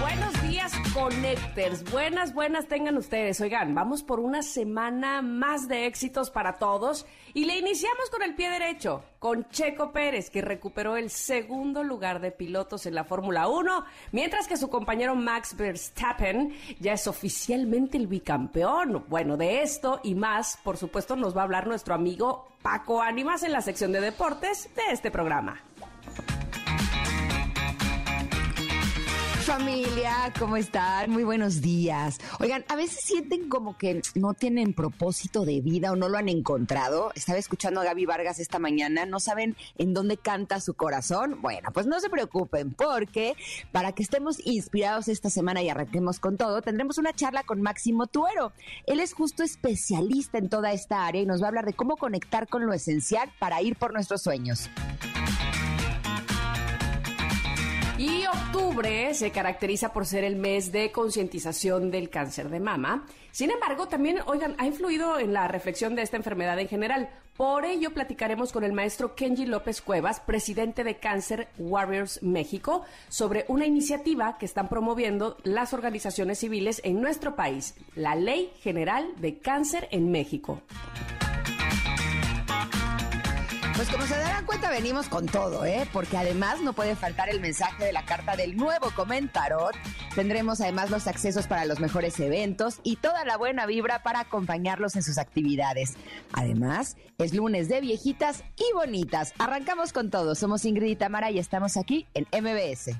Buenos 0.00 0.42
días, 0.42 0.72
Connectors. 0.92 1.90
Buenas, 1.90 2.34
buenas 2.34 2.66
tengan 2.66 2.96
ustedes. 2.96 3.40
Oigan, 3.40 3.74
vamos 3.74 4.02
por 4.02 4.20
una 4.20 4.42
semana 4.42 5.22
más 5.22 5.68
de 5.68 5.86
éxitos 5.86 6.30
para 6.30 6.58
todos 6.58 7.06
y 7.34 7.44
le 7.44 7.58
iniciamos 7.58 8.10
con 8.10 8.22
el 8.22 8.34
pie 8.34 8.50
derecho, 8.50 9.02
con 9.18 9.48
Checo 9.48 9.92
Pérez, 9.92 10.30
que 10.30 10.42
recuperó 10.42 10.96
el 10.96 11.10
segundo 11.10 11.82
lugar 11.82 12.20
de 12.20 12.30
pilotos 12.30 12.86
en 12.86 12.94
la 12.94 13.04
Fórmula 13.04 13.48
1, 13.48 13.84
mientras 14.12 14.46
que 14.46 14.56
su 14.56 14.68
compañero 14.68 15.14
Max 15.14 15.56
Verstappen 15.56 16.54
ya 16.78 16.92
es 16.92 17.06
oficialmente 17.06 17.96
el 17.96 18.06
bicampeón. 18.06 19.04
Bueno, 19.08 19.36
de 19.36 19.62
esto 19.62 20.00
y 20.02 20.14
más, 20.14 20.58
por 20.62 20.76
supuesto, 20.76 21.16
nos 21.16 21.36
va 21.36 21.40
a 21.40 21.44
hablar 21.44 21.66
nuestro 21.66 21.94
amigo 21.94 22.48
Paco 22.62 23.00
Ánimas 23.00 23.42
en 23.42 23.52
la 23.52 23.62
sección 23.62 23.92
de 23.92 24.00
deportes 24.00 24.68
de 24.74 24.92
este 24.92 25.10
programa. 25.10 25.62
Familia, 29.46 30.32
¿cómo 30.40 30.56
están? 30.56 31.08
Muy 31.08 31.22
buenos 31.22 31.60
días. 31.60 32.18
Oigan, 32.40 32.64
a 32.66 32.74
veces 32.74 33.04
sienten 33.04 33.48
como 33.48 33.78
que 33.78 34.02
no 34.16 34.34
tienen 34.34 34.74
propósito 34.74 35.44
de 35.44 35.60
vida 35.60 35.92
o 35.92 35.96
no 35.96 36.08
lo 36.08 36.18
han 36.18 36.28
encontrado. 36.28 37.12
Estaba 37.14 37.38
escuchando 37.38 37.80
a 37.80 37.84
Gaby 37.84 38.06
Vargas 38.06 38.40
esta 38.40 38.58
mañana, 38.58 39.06
no 39.06 39.20
saben 39.20 39.56
en 39.78 39.94
dónde 39.94 40.16
canta 40.16 40.60
su 40.60 40.74
corazón. 40.74 41.40
Bueno, 41.42 41.68
pues 41.72 41.86
no 41.86 42.00
se 42.00 42.10
preocupen, 42.10 42.74
porque 42.74 43.36
para 43.70 43.92
que 43.92 44.02
estemos 44.02 44.44
inspirados 44.44 45.06
esta 45.06 45.30
semana 45.30 45.62
y 45.62 45.68
arranquemos 45.68 46.18
con 46.18 46.36
todo, 46.36 46.60
tendremos 46.60 46.98
una 46.98 47.12
charla 47.12 47.44
con 47.44 47.62
Máximo 47.62 48.08
Tuero. 48.08 48.52
Él 48.84 48.98
es 48.98 49.14
justo 49.14 49.44
especialista 49.44 50.38
en 50.38 50.48
toda 50.48 50.72
esta 50.72 51.06
área 51.06 51.22
y 51.22 51.26
nos 51.26 51.40
va 51.40 51.44
a 51.44 51.48
hablar 51.50 51.66
de 51.66 51.74
cómo 51.74 51.96
conectar 51.96 52.48
con 52.48 52.66
lo 52.66 52.72
esencial 52.72 53.30
para 53.38 53.62
ir 53.62 53.76
por 53.76 53.92
nuestros 53.92 54.22
sueños. 54.22 54.68
Octubre 58.36 59.14
se 59.14 59.30
caracteriza 59.30 59.92
por 59.92 60.06
ser 60.06 60.24
el 60.24 60.36
mes 60.36 60.70
de 60.72 60.92
concientización 60.92 61.90
del 61.90 62.10
cáncer 62.10 62.48
de 62.50 62.60
mama. 62.60 63.06
Sin 63.32 63.50
embargo, 63.50 63.88
también, 63.88 64.18
oigan, 64.26 64.54
ha 64.58 64.66
influido 64.66 65.18
en 65.18 65.32
la 65.32 65.48
reflexión 65.48 65.94
de 65.94 66.02
esta 66.02 66.16
enfermedad 66.16 66.58
en 66.58 66.68
general. 66.68 67.10
Por 67.36 67.64
ello, 67.64 67.92
platicaremos 67.92 68.52
con 68.52 68.64
el 68.64 68.72
maestro 68.72 69.14
Kenji 69.14 69.46
López 69.46 69.82
Cuevas, 69.82 70.20
presidente 70.20 70.84
de 70.84 70.96
Cancer 70.96 71.48
Warriors 71.58 72.22
México, 72.22 72.84
sobre 73.08 73.44
una 73.48 73.66
iniciativa 73.66 74.38
que 74.38 74.46
están 74.46 74.68
promoviendo 74.68 75.36
las 75.42 75.72
organizaciones 75.72 76.38
civiles 76.38 76.80
en 76.84 77.00
nuestro 77.00 77.36
país, 77.36 77.74
la 77.94 78.14
Ley 78.14 78.52
General 78.60 79.06
de 79.18 79.38
Cáncer 79.38 79.88
en 79.90 80.10
México. 80.10 80.62
Pues 83.76 83.90
como 83.90 84.06
se 84.06 84.16
darán 84.16 84.46
cuenta, 84.46 84.70
venimos 84.70 85.06
con 85.06 85.26
todo, 85.26 85.66
¿eh? 85.66 85.86
Porque 85.92 86.16
además 86.16 86.62
no 86.62 86.72
puede 86.72 86.96
faltar 86.96 87.28
el 87.28 87.40
mensaje 87.40 87.84
de 87.84 87.92
la 87.92 88.06
carta 88.06 88.34
del 88.34 88.56
nuevo 88.56 88.90
Comentarot. 88.92 89.76
Tendremos 90.14 90.62
además 90.62 90.90
los 90.90 91.06
accesos 91.06 91.46
para 91.46 91.66
los 91.66 91.78
mejores 91.78 92.18
eventos 92.18 92.80
y 92.84 92.96
toda 92.96 93.26
la 93.26 93.36
buena 93.36 93.66
vibra 93.66 94.02
para 94.02 94.20
acompañarlos 94.20 94.96
en 94.96 95.02
sus 95.02 95.18
actividades. 95.18 95.92
Además, 96.32 96.96
es 97.18 97.34
lunes 97.34 97.68
de 97.68 97.82
viejitas 97.82 98.44
y 98.56 98.72
bonitas. 98.72 99.34
Arrancamos 99.38 99.92
con 99.92 100.10
todo. 100.10 100.34
Somos 100.34 100.64
Ingrid 100.64 100.92
y 100.92 100.96
Tamara 100.96 101.30
y 101.30 101.38
estamos 101.38 101.76
aquí 101.76 102.06
en 102.14 102.26
MBS. 102.32 102.96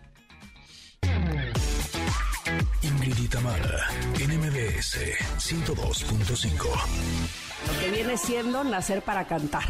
Ingrid 2.82 3.18
y 3.18 3.28
Tamara, 3.28 3.88
en 4.20 4.38
MBS 4.38 4.98
102.5. 5.38 7.45
Lo 7.66 7.80
que 7.80 7.90
viene 7.90 8.16
siendo 8.16 8.64
nacer 8.64 9.02
para 9.02 9.26
cantar. 9.26 9.64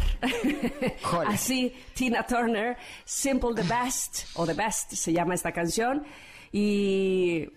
Así, 1.27 1.73
Tina 1.93 2.25
Turner, 2.25 2.77
Simple 3.05 3.55
the 3.55 3.63
Best, 3.63 4.25
o 4.35 4.45
The 4.45 4.53
Best 4.53 4.93
se 4.93 5.13
llama 5.13 5.33
esta 5.33 5.51
canción. 5.51 6.05
Y 6.51 7.49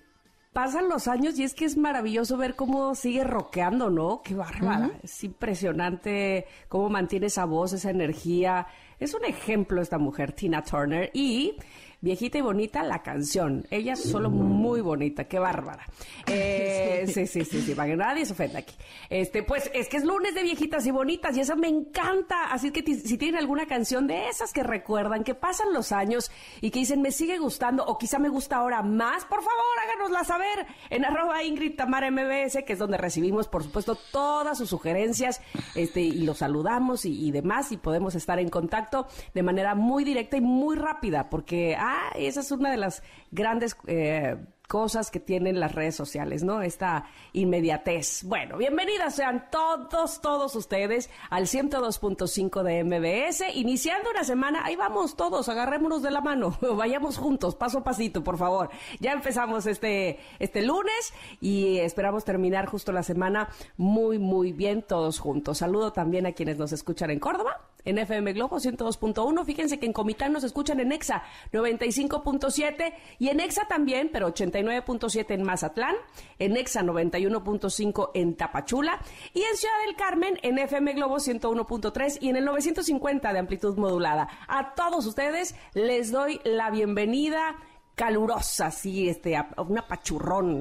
pasan 0.53 0.89
los 0.89 1.09
años 1.09 1.39
y 1.39 1.45
es 1.45 1.55
que 1.55 1.65
es 1.65 1.77
maravilloso 1.77 2.37
ver 2.37 2.57
cómo 2.57 2.95
sigue 2.95 3.25
rockeando, 3.25 3.91
¿no? 3.91 4.23
Qué 4.23 4.35
bárbara. 4.35 4.91
Es 5.03 5.23
impresionante 5.23 6.47
cómo 6.69 6.89
mantiene 6.89 7.27
esa 7.27 7.45
voz, 7.45 7.73
esa 7.73 7.91
energía. 7.91 8.67
Es 8.99 9.15
un 9.15 9.25
ejemplo 9.25 9.81
esta 9.81 9.99
mujer, 9.99 10.33
Tina 10.33 10.63
Turner. 10.63 11.11
Y 11.15 11.57
viejita 12.01 12.39
y 12.39 12.41
bonita 12.41 12.83
la 12.83 13.03
canción. 13.03 13.67
Ella 13.71 13.93
es 13.93 14.03
solo 14.03 14.31
muy 14.31 14.81
bonita, 14.81 15.25
qué 15.25 15.39
bárbara. 15.39 15.87
Eh, 16.33 17.07
sí, 17.09 17.27
sí, 17.27 17.45
sí, 17.45 17.61
sí, 17.61 17.75
para 17.75 17.89
que 17.89 17.97
nadie 17.97 18.25
se 18.25 18.35
ofenda 18.35 18.61
aquí. 18.61 18.75
Este, 19.09 19.43
pues 19.43 19.69
es 19.75 19.89
que 19.89 19.97
es 19.97 20.05
lunes 20.05 20.33
de 20.33 20.45
viejitas 20.45 20.87
y 20.87 20.93
bonitas 20.93 21.37
y 21.37 21.41
eso 21.41 21.57
me 21.57 21.67
encanta. 21.67 22.53
Así 22.53 22.71
que 22.71 22.85
si 22.95 23.19
tienen 23.19 23.41
alguna 23.41 23.67
canción 23.67 24.07
de 24.07 24.29
esas 24.29 24.53
que 24.53 24.63
recuerdan, 24.63 25.25
que 25.25 25.35
pasan 25.35 25.73
los 25.73 25.91
años 25.91 26.31
y 26.61 26.71
que 26.71 26.81
dicen 26.81 27.03
me 27.03 27.11
sigue 27.11 27.39
gustando 27.39 27.85
o 27.85 27.99
quizá 27.99 28.21
me 28.21 28.29
gusta 28.29 28.57
ahora 28.57 28.83
más, 28.83 29.25
por 29.25 29.43
favor 29.43 29.61
háganosla 29.83 30.25
saber 30.25 30.67
en 30.91 31.05
arroba 31.05 31.43
Ingrid 31.43 31.75
Tamara 31.75 32.13
MBS, 32.13 32.63
que 32.65 32.75
es 32.75 32.79
donde 32.79 32.99
recibimos, 32.99 33.49
por 33.49 33.65
supuesto, 33.65 33.99
todas 34.13 34.57
sus 34.57 34.71
sugerencias 34.71 35.41
este, 35.75 36.03
y 36.03 36.23
los 36.25 36.39
saludamos 36.39 37.07
y, 37.07 37.27
y 37.27 37.33
demás 37.33 37.73
y 37.73 37.77
podemos 37.77 38.15
estar 38.15 38.39
en 38.39 38.51
contacto 38.51 39.09
de 39.35 39.43
manera 39.43 39.75
muy 39.75 40.05
directa 40.05 40.37
y 40.37 40.43
muy 40.43 40.77
rápida, 40.77 41.29
porque 41.29 41.75
ah, 41.77 41.90
esa 42.15 42.41
es 42.41 42.51
una 42.51 42.71
de 42.71 42.77
las 42.77 43.03
grandes 43.31 43.77
eh, 43.87 44.37
cosas 44.71 45.11
que 45.11 45.19
tienen 45.19 45.59
las 45.59 45.75
redes 45.75 45.97
sociales, 45.97 46.45
¿no? 46.45 46.63
Esta 46.63 47.07
inmediatez. 47.33 48.23
Bueno, 48.23 48.57
bienvenidas 48.57 49.17
sean 49.17 49.49
todos, 49.51 50.21
todos 50.21 50.55
ustedes 50.55 51.11
al 51.29 51.47
102.5 51.49 52.63
de 52.63 52.85
MBS, 52.85 53.43
iniciando 53.57 54.11
una 54.11 54.23
semana, 54.23 54.65
ahí 54.65 54.77
vamos 54.77 55.17
todos, 55.17 55.49
agarrémonos 55.49 56.03
de 56.03 56.13
la 56.13 56.21
mano, 56.21 56.57
vayamos 56.77 57.19
juntos, 57.19 57.57
paso 57.57 57.79
a 57.79 57.83
pasito, 57.83 58.23
por 58.23 58.39
favor. 58.39 58.71
Ya 59.01 59.11
empezamos 59.11 59.67
este, 59.67 60.21
este 60.39 60.63
lunes 60.63 61.15
y 61.41 61.79
esperamos 61.79 62.25
terminar 62.25 62.67
justo 62.67 62.93
la 62.93 63.03
semana 63.03 63.49
muy, 63.77 64.21
muy 64.21 64.53
bien 64.53 64.83
todos 64.83 65.19
juntos. 65.19 65.59
Saludo 65.59 65.93
también 65.93 66.27
a 66.27 66.33
quienes 66.33 66.59
nos 66.59 66.71
escuchan 66.71 67.11
en 67.11 67.19
Córdoba, 67.19 67.70
en 67.85 67.99
FM 67.99 68.33
Globo 68.33 68.57
102.1. 68.57 69.45
Fíjense 69.45 69.79
que 69.79 69.87
en 69.87 69.93
Comitán 69.93 70.33
nos 70.33 70.45
escuchan 70.45 70.81
en 70.81 70.93
EXA 70.93 71.23
95.7 71.53 72.95
y 73.19 73.29
en 73.29 73.41
EXA 73.41 73.67
también, 73.69 74.11
pero 74.13 74.29
89.7 74.33 75.31
en 75.31 75.43
Mazatlán, 75.43 75.95
en 76.39 76.57
EXA 76.57 76.83
91.5 76.83 78.11
en 78.15 78.37
Tapachula 78.37 79.01
y 79.35 79.43
en 79.43 79.57
Ciudad 79.57 79.75
del 79.87 79.97
Carmen 79.97 80.39
en 80.43 80.59
FM 80.59 80.93
Globo 80.95 81.17
101.3 81.17 82.19
y 82.21 82.29
en 82.29 82.37
el 82.37 82.45
950 82.45 83.33
de 83.33 83.39
amplitud 83.39 83.77
modulada. 83.77 84.29
A 84.49 84.75
todos 84.75 85.07
ustedes 85.07 85.55
les 85.75 86.11
doy 86.11 86.41
la 86.45 86.71
bienvenida 86.71 87.57
calurosa, 88.01 88.67
así, 88.67 89.11
este, 89.11 89.37
a-. 89.37 89.51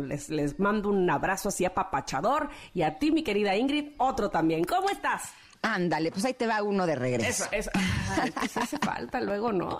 Les, 0.07 0.29
les 0.29 0.59
mando 0.59 0.89
un 0.89 1.09
abrazo 1.09 1.47
así 1.49 1.63
apapachador. 1.63 2.49
Y 2.73 2.81
a 2.81 2.99
ti, 2.99 3.11
mi 3.11 3.23
querida 3.23 3.55
Ingrid, 3.55 3.93
otro 3.97 4.29
también. 4.29 4.65
¿Cómo 4.65 4.89
estás? 4.89 5.33
Ándale, 5.61 6.11
pues 6.11 6.23
ahí 6.23 6.33
te 6.33 6.47
va 6.47 6.63
uno 6.63 6.87
de 6.87 6.95
regreso. 6.95 7.43
Eso, 7.51 7.51
eso. 7.51 7.69
Ay, 7.73 8.31
pues 8.31 8.55
hace 8.55 8.77
falta 8.81 9.19
luego, 9.19 9.51
¿no? 9.51 9.79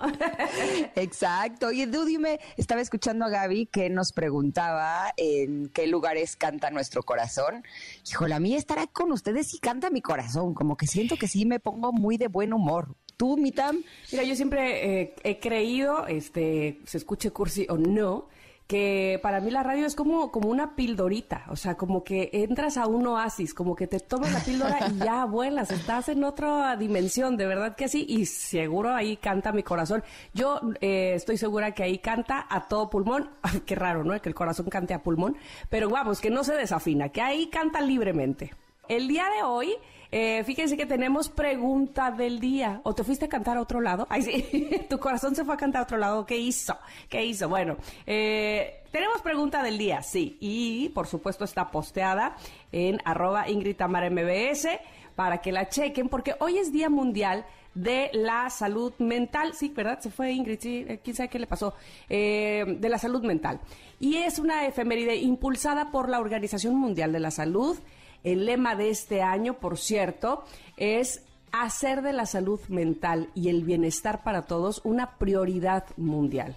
Exacto. 0.95 1.67
Oye, 1.67 1.88
tú 1.88 2.03
dime, 2.03 2.40
estaba 2.57 2.81
escuchando 2.81 3.25
a 3.25 3.29
Gaby 3.29 3.67
que 3.67 3.89
nos 3.89 4.12
preguntaba 4.12 5.13
en 5.16 5.69
qué 5.69 5.88
lugares 5.88 6.35
canta 6.35 6.69
nuestro 6.69 7.03
corazón. 7.03 7.63
Híjole, 8.09 8.35
a 8.35 8.39
mí 8.39 8.56
estará 8.56 8.88
con 8.88 9.12
ustedes 9.13 9.53
y 9.53 9.59
canta 9.59 9.89
mi 9.89 10.01
corazón, 10.01 10.53
como 10.53 10.75
que 10.75 10.85
siento 10.85 11.16
que 11.16 11.28
sí 11.28 11.45
me 11.45 11.59
pongo 11.59 11.94
muy 11.94 12.18
de 12.18 12.28
buen 12.28 12.51
humor. 12.53 12.95
¿Tú, 13.16 13.38
Mitam? 13.38 13.84
Mira, 14.12 14.23
yo 14.23 14.35
siempre 14.35 15.01
eh, 15.01 15.16
he 15.23 15.39
creído, 15.39 16.07
este, 16.07 16.79
se 16.85 16.97
escuche 16.97 17.31
cursi 17.31 17.66
o 17.69 17.78
no, 17.78 18.29
que 18.69 19.19
para 19.24 19.41
mí 19.41 19.50
la 19.50 19.63
radio 19.63 19.88
es 19.88 19.96
como, 19.96 20.31
como 20.31 20.47
una 20.47 20.75
pildorita, 20.75 21.45
o 21.50 21.56
sea, 21.56 21.74
como 21.74 22.04
que 22.04 22.30
entras 22.31 22.77
a 22.77 22.86
un 22.86 23.07
oasis, 23.07 23.56
como 23.56 23.75
que 23.75 23.88
te 23.88 24.00
tomas 24.00 24.31
la 24.31 24.42
píldora 24.42 24.77
y 24.92 25.00
ya 25.00 25.25
vuelas, 25.25 25.71
estás 25.71 26.07
en 26.07 26.24
otra 26.24 26.77
dimensión, 26.77 27.36
de 27.36 27.48
verdad 27.48 27.75
que 27.75 27.88
sí, 27.88 28.06
y 28.07 28.27
seguro 28.27 28.94
ahí 28.94 29.18
canta 29.18 29.51
mi 29.51 29.63
corazón. 29.63 30.04
Yo 30.36 30.62
eh, 30.81 31.13
estoy 31.16 31.39
segura 31.39 31.71
que 31.71 31.81
ahí 31.81 31.98
canta 31.98 32.45
a 32.48 32.68
todo 32.68 32.92
pulmón, 32.92 33.31
qué 33.66 33.74
raro, 33.74 34.04
¿no? 34.04 34.21
Que 34.21 34.30
el 34.30 34.36
corazón 34.36 34.68
cante 34.68 34.94
a 34.94 35.01
pulmón, 35.01 35.36
pero 35.71 35.89
vamos, 35.89 36.21
que 36.21 36.30
no 36.30 36.44
se 36.44 36.54
desafina, 36.54 37.10
que 37.10 37.21
ahí 37.21 37.48
canta 37.48 37.81
libremente. 37.81 38.54
El 38.88 39.07
día 39.07 39.25
de 39.36 39.42
hoy, 39.42 39.74
eh, 40.11 40.44
fíjense 40.44 40.75
que 40.75 40.85
tenemos 40.85 41.29
pregunta 41.29 42.11
del 42.11 42.39
día. 42.39 42.81
¿O 42.83 42.95
te 42.95 43.03
fuiste 43.03 43.25
a 43.25 43.29
cantar 43.29 43.57
a 43.57 43.61
otro 43.61 43.81
lado? 43.81 44.07
Ay, 44.09 44.21
sí, 44.23 44.85
tu 44.89 45.00
corazón 45.00 45.35
se 45.35 45.45
fue 45.45 45.53
a 45.53 45.57
cantar 45.57 45.81
a 45.81 45.83
otro 45.83 45.97
lado. 45.97 46.25
¿Qué 46.25 46.38
hizo? 46.38 46.77
¿Qué 47.09 47.25
hizo? 47.25 47.47
Bueno, 47.50 47.77
eh, 48.06 48.83
tenemos 48.91 49.21
pregunta 49.21 49.61
del 49.61 49.77
día, 49.77 50.01
sí. 50.01 50.38
Y, 50.39 50.89
por 50.89 51.07
supuesto, 51.07 51.44
está 51.44 51.69
posteada 51.69 52.35
en 52.71 53.00
arroba 53.06 53.45
MBS 53.47 54.67
para 55.15 55.39
que 55.39 55.51
la 55.51 55.69
chequen, 55.69 56.09
porque 56.09 56.35
hoy 56.39 56.57
es 56.57 56.71
Día 56.71 56.89
Mundial 56.89 57.45
de 57.75 58.09
la 58.13 58.50
Salud 58.50 58.94
Mental. 59.00 59.53
Sí, 59.53 59.69
¿verdad? 59.69 60.00
Se 60.00 60.09
fue 60.09 60.31
Ingrid, 60.31 60.59
sí, 60.59 60.85
eh, 60.88 61.00
quién 61.03 61.15
sabe 61.15 61.29
qué 61.29 61.39
le 61.39 61.47
pasó. 61.47 61.73
Eh, 62.09 62.65
de 62.79 62.89
la 62.89 62.97
Salud 62.97 63.23
Mental. 63.23 63.59
Y 64.00 64.17
es 64.17 64.39
una 64.39 64.65
efeméride 64.65 65.15
impulsada 65.17 65.91
por 65.91 66.09
la 66.09 66.19
Organización 66.19 66.75
Mundial 66.75 67.11
de 67.11 67.19
la 67.19 67.31
Salud. 67.31 67.77
El 68.24 68.45
lema 68.45 68.75
de 68.75 68.89
este 68.89 69.21
año, 69.21 69.56
por 69.56 69.77
cierto, 69.77 70.44
es 70.77 71.24
hacer 71.51 72.01
de 72.01 72.13
la 72.13 72.25
salud 72.25 72.60
mental 72.68 73.30
y 73.33 73.50
el 73.50 73.63
bienestar 73.63 74.24
para 74.24 74.44
todos 74.44 74.81
una 74.83 75.18
prioridad 75.18 75.86
mundial. 75.98 76.56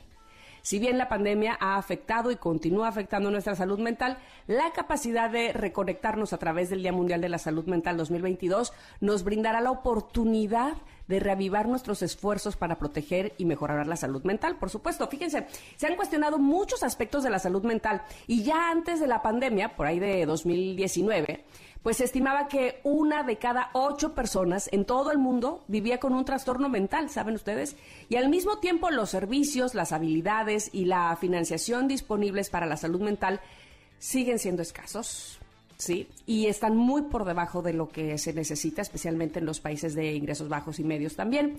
Si 0.62 0.79
bien 0.79 0.97
la 0.97 1.09
pandemia 1.09 1.56
ha 1.61 1.76
afectado 1.76 2.31
y 2.31 2.37
continúa 2.37 2.87
afectando 2.87 3.32
nuestra 3.32 3.56
salud 3.56 3.81
mental, 3.81 4.19
la 4.47 4.70
capacidad 4.70 5.29
de 5.29 5.53
reconectarnos 5.53 6.32
a 6.32 6.38
través 6.38 6.70
del 6.70 6.82
Día 6.82 6.93
Mundial 6.93 7.20
de 7.20 7.29
la 7.29 7.38
Salud 7.38 7.67
Mental 7.67 7.97
2022 7.97 8.73
nos 9.00 9.25
brindará 9.25 9.61
la 9.61 9.73
oportunidad 9.73 10.75
de 11.09 11.19
reavivar 11.19 11.69
nuestros 11.69 12.00
esfuerzos 12.03 12.56
para 12.56 12.79
proteger 12.79 13.35
y 13.38 13.44
mejorar 13.44 13.87
la 13.88 13.97
salud 13.97 14.23
mental. 14.23 14.56
Por 14.56 14.70
supuesto, 14.70 15.09
fíjense, 15.09 15.47
se 15.76 15.87
han 15.88 15.97
cuestionado 15.97 16.38
muchos 16.38 16.85
aspectos 16.85 17.25
de 17.25 17.31
la 17.31 17.41
salud 17.41 17.64
mental 17.64 18.03
y 18.29 18.44
ya 18.44 18.70
antes 18.70 19.00
de 19.00 19.09
la 19.09 19.20
pandemia, 19.20 19.76
por 19.76 19.87
ahí 19.87 19.99
de 19.99 20.25
2019, 20.26 21.44
pues 21.82 21.96
se 21.96 22.05
estimaba 22.05 22.46
que 22.46 22.81
una 22.84 23.25
de 23.25 23.38
cada 23.38 23.70
ocho 23.73 24.14
personas 24.14 24.69
en 24.73 24.84
todo 24.84 25.11
el 25.11 25.19
mundo 25.19 25.64
vivía 25.67 25.99
con 25.99 26.14
un 26.14 26.25
trastorno 26.25 26.69
mental, 26.69 27.11
¿saben 27.11 27.34
ustedes? 27.34 27.76
Y 28.08 28.17
al 28.17 28.29
mismo 28.29 28.58
tiempo 28.58 28.90
los 28.90 29.11
servicios, 29.11 29.75
las 29.75 29.93
habilidades 29.93 30.70
y 30.73 30.84
la 30.84 31.17
financiación 31.17 31.88
disponibles 31.88 32.50
para 32.50 32.67
la 32.67 32.76
salud 32.76 33.00
mental 33.00 33.40
siguen 33.99 34.38
siendo 34.38 34.62
escasos. 34.62 35.38
Sí, 35.76 36.08
y 36.26 36.46
están 36.46 36.76
muy 36.76 37.02
por 37.02 37.25
debajo 37.25 37.61
de 37.61 37.73
lo 37.73 37.88
que 37.88 38.17
se 38.17 38.32
necesita, 38.32 38.82
especialmente 38.82 39.40
en 39.40 39.46
los 39.46 39.58
países 39.58 39.96
de 39.96 40.12
ingresos 40.12 40.49
bajos 40.49 40.78
y 40.78 40.85
medios 40.85 41.17
también. 41.17 41.58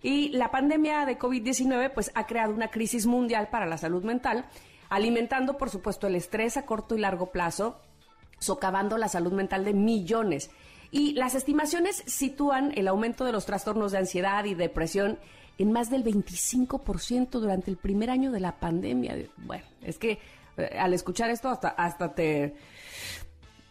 Y 0.00 0.28
la 0.28 0.52
pandemia 0.52 1.04
de 1.06 1.18
COVID-19 1.18 1.90
pues 1.92 2.12
ha 2.14 2.26
creado 2.26 2.54
una 2.54 2.68
crisis 2.68 3.06
mundial 3.06 3.48
para 3.48 3.66
la 3.66 3.76
salud 3.76 4.04
mental, 4.04 4.44
alimentando 4.90 5.58
por 5.58 5.70
supuesto 5.70 6.06
el 6.06 6.14
estrés 6.14 6.56
a 6.56 6.66
corto 6.66 6.94
y 6.94 7.00
largo 7.00 7.32
plazo 7.32 7.80
socavando 8.44 8.98
la 8.98 9.08
salud 9.08 9.32
mental 9.32 9.64
de 9.64 9.74
millones. 9.74 10.50
Y 10.90 11.14
las 11.14 11.34
estimaciones 11.34 12.04
sitúan 12.06 12.72
el 12.76 12.86
aumento 12.86 13.24
de 13.24 13.32
los 13.32 13.46
trastornos 13.46 13.92
de 13.92 13.98
ansiedad 13.98 14.44
y 14.44 14.54
depresión 14.54 15.18
en 15.58 15.72
más 15.72 15.90
del 15.90 16.04
25% 16.04 17.30
durante 17.30 17.70
el 17.70 17.76
primer 17.76 18.10
año 18.10 18.30
de 18.30 18.40
la 18.40 18.60
pandemia. 18.60 19.16
Bueno, 19.38 19.64
es 19.82 19.98
que 19.98 20.18
eh, 20.56 20.78
al 20.78 20.94
escuchar 20.94 21.30
esto 21.30 21.48
hasta, 21.48 21.68
hasta 21.68 22.14
te, 22.14 22.54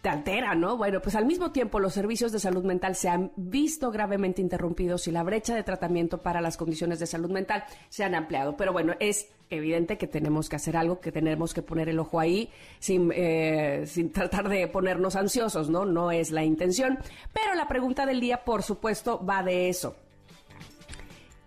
te 0.03 0.09
altera, 0.09 0.53
¿no? 0.53 0.75
Bueno, 0.75 1.01
pues 1.01 1.15
al 1.15 1.25
mismo 1.25 1.53
tiempo 1.53 1.79
los 1.79 1.93
servicios 1.93 2.33
de 2.33 2.39
salud 2.39 2.65
mental 2.65 2.93
se 2.93 3.07
han 3.07 3.31
visto 3.37 3.89
gravemente 3.89 4.41
interrumpidos 4.41 5.07
y 5.07 5.11
la 5.11 5.23
brecha 5.23 5.55
de 5.55 5.63
tratamiento 5.63 6.21
para 6.21 6.41
las 6.41 6.57
condiciones 6.57 6.99
de 6.99 7.07
salud 7.07 7.31
mental 7.31 7.63
se 7.87 8.03
han 8.03 8.13
ampliado. 8.13 8.57
Pero 8.57 8.73
bueno, 8.73 8.95
es 8.99 9.29
evidente 9.49 9.97
que 9.97 10.07
tenemos 10.07 10.49
que 10.49 10.57
hacer 10.57 10.75
algo, 10.75 10.99
que 10.99 11.13
tenemos 11.13 11.53
que 11.53 11.61
poner 11.61 11.87
el 11.87 11.99
ojo 11.99 12.19
ahí 12.19 12.49
sin, 12.79 13.13
eh, 13.15 13.85
sin 13.87 14.11
tratar 14.11 14.49
de 14.49 14.67
ponernos 14.67 15.15
ansiosos, 15.15 15.69
¿no? 15.69 15.85
No 15.85 16.11
es 16.11 16.31
la 16.31 16.43
intención. 16.43 16.99
Pero 17.31 17.55
la 17.55 17.69
pregunta 17.69 18.05
del 18.05 18.19
día, 18.19 18.43
por 18.43 18.61
supuesto, 18.61 19.25
va 19.25 19.41
de 19.41 19.69
eso. 19.69 19.95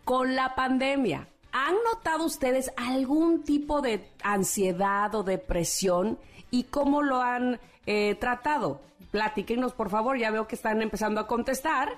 Con 0.03 0.35
la 0.35 0.55
pandemia, 0.55 1.29
¿han 1.53 1.75
notado 1.93 2.25
ustedes 2.25 2.73
algún 2.79 3.43
tipo 3.43 3.83
de 3.83 4.09
ansiedad 4.23 5.15
o 5.15 5.25
depresión 5.25 6.19
y 6.57 6.65
cómo 6.65 7.03
lo 7.03 7.21
han 7.21 7.61
eh, 7.85 8.15
tratado? 8.19 8.81
Platíquenos, 9.11 9.75
por 9.75 9.91
favor, 9.91 10.19
ya 10.19 10.31
veo 10.31 10.49
que 10.49 10.55
están 10.55 10.81
empezando 10.81 11.21
a 11.21 11.27
contestar. 11.27 11.93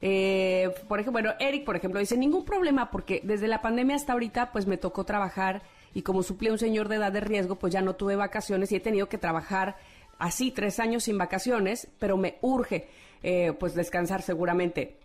Eh, 0.00 0.70
por 0.86 1.00
ejemplo, 1.00 1.20
bueno, 1.20 1.34
Eric, 1.40 1.64
por 1.64 1.74
ejemplo, 1.74 1.98
dice, 1.98 2.16
ningún 2.16 2.44
problema 2.44 2.92
porque 2.92 3.20
desde 3.24 3.48
la 3.48 3.60
pandemia 3.60 3.96
hasta 3.96 4.12
ahorita 4.12 4.52
pues 4.52 4.68
me 4.68 4.76
tocó 4.76 5.02
trabajar 5.04 5.62
y 5.94 6.02
como 6.02 6.22
suplí 6.22 6.48
a 6.48 6.52
un 6.52 6.60
señor 6.60 6.88
de 6.88 6.96
edad 6.96 7.10
de 7.10 7.20
riesgo, 7.22 7.56
pues 7.56 7.72
ya 7.72 7.80
no 7.80 7.94
tuve 7.94 8.14
vacaciones 8.14 8.70
y 8.70 8.76
he 8.76 8.80
tenido 8.80 9.08
que 9.08 9.18
trabajar 9.18 9.76
así 10.18 10.52
tres 10.52 10.78
años 10.78 11.04
sin 11.04 11.18
vacaciones, 11.18 11.88
pero 11.98 12.16
me 12.16 12.38
urge 12.40 12.86
eh, 13.24 13.52
pues 13.58 13.74
descansar 13.74 14.22
seguramente. 14.22 14.98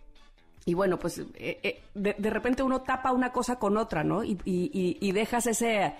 Y 0.66 0.74
bueno, 0.74 1.00
pues 1.00 1.20
de, 1.94 2.30
repente 2.30 2.62
uno 2.62 2.82
tapa 2.82 3.10
una 3.10 3.32
cosa 3.32 3.58
con 3.58 3.76
otra, 3.76 4.04
¿no? 4.04 4.22
Y, 4.22 4.38
y 4.44 5.12
dejas 5.12 5.46
ese 5.46 5.94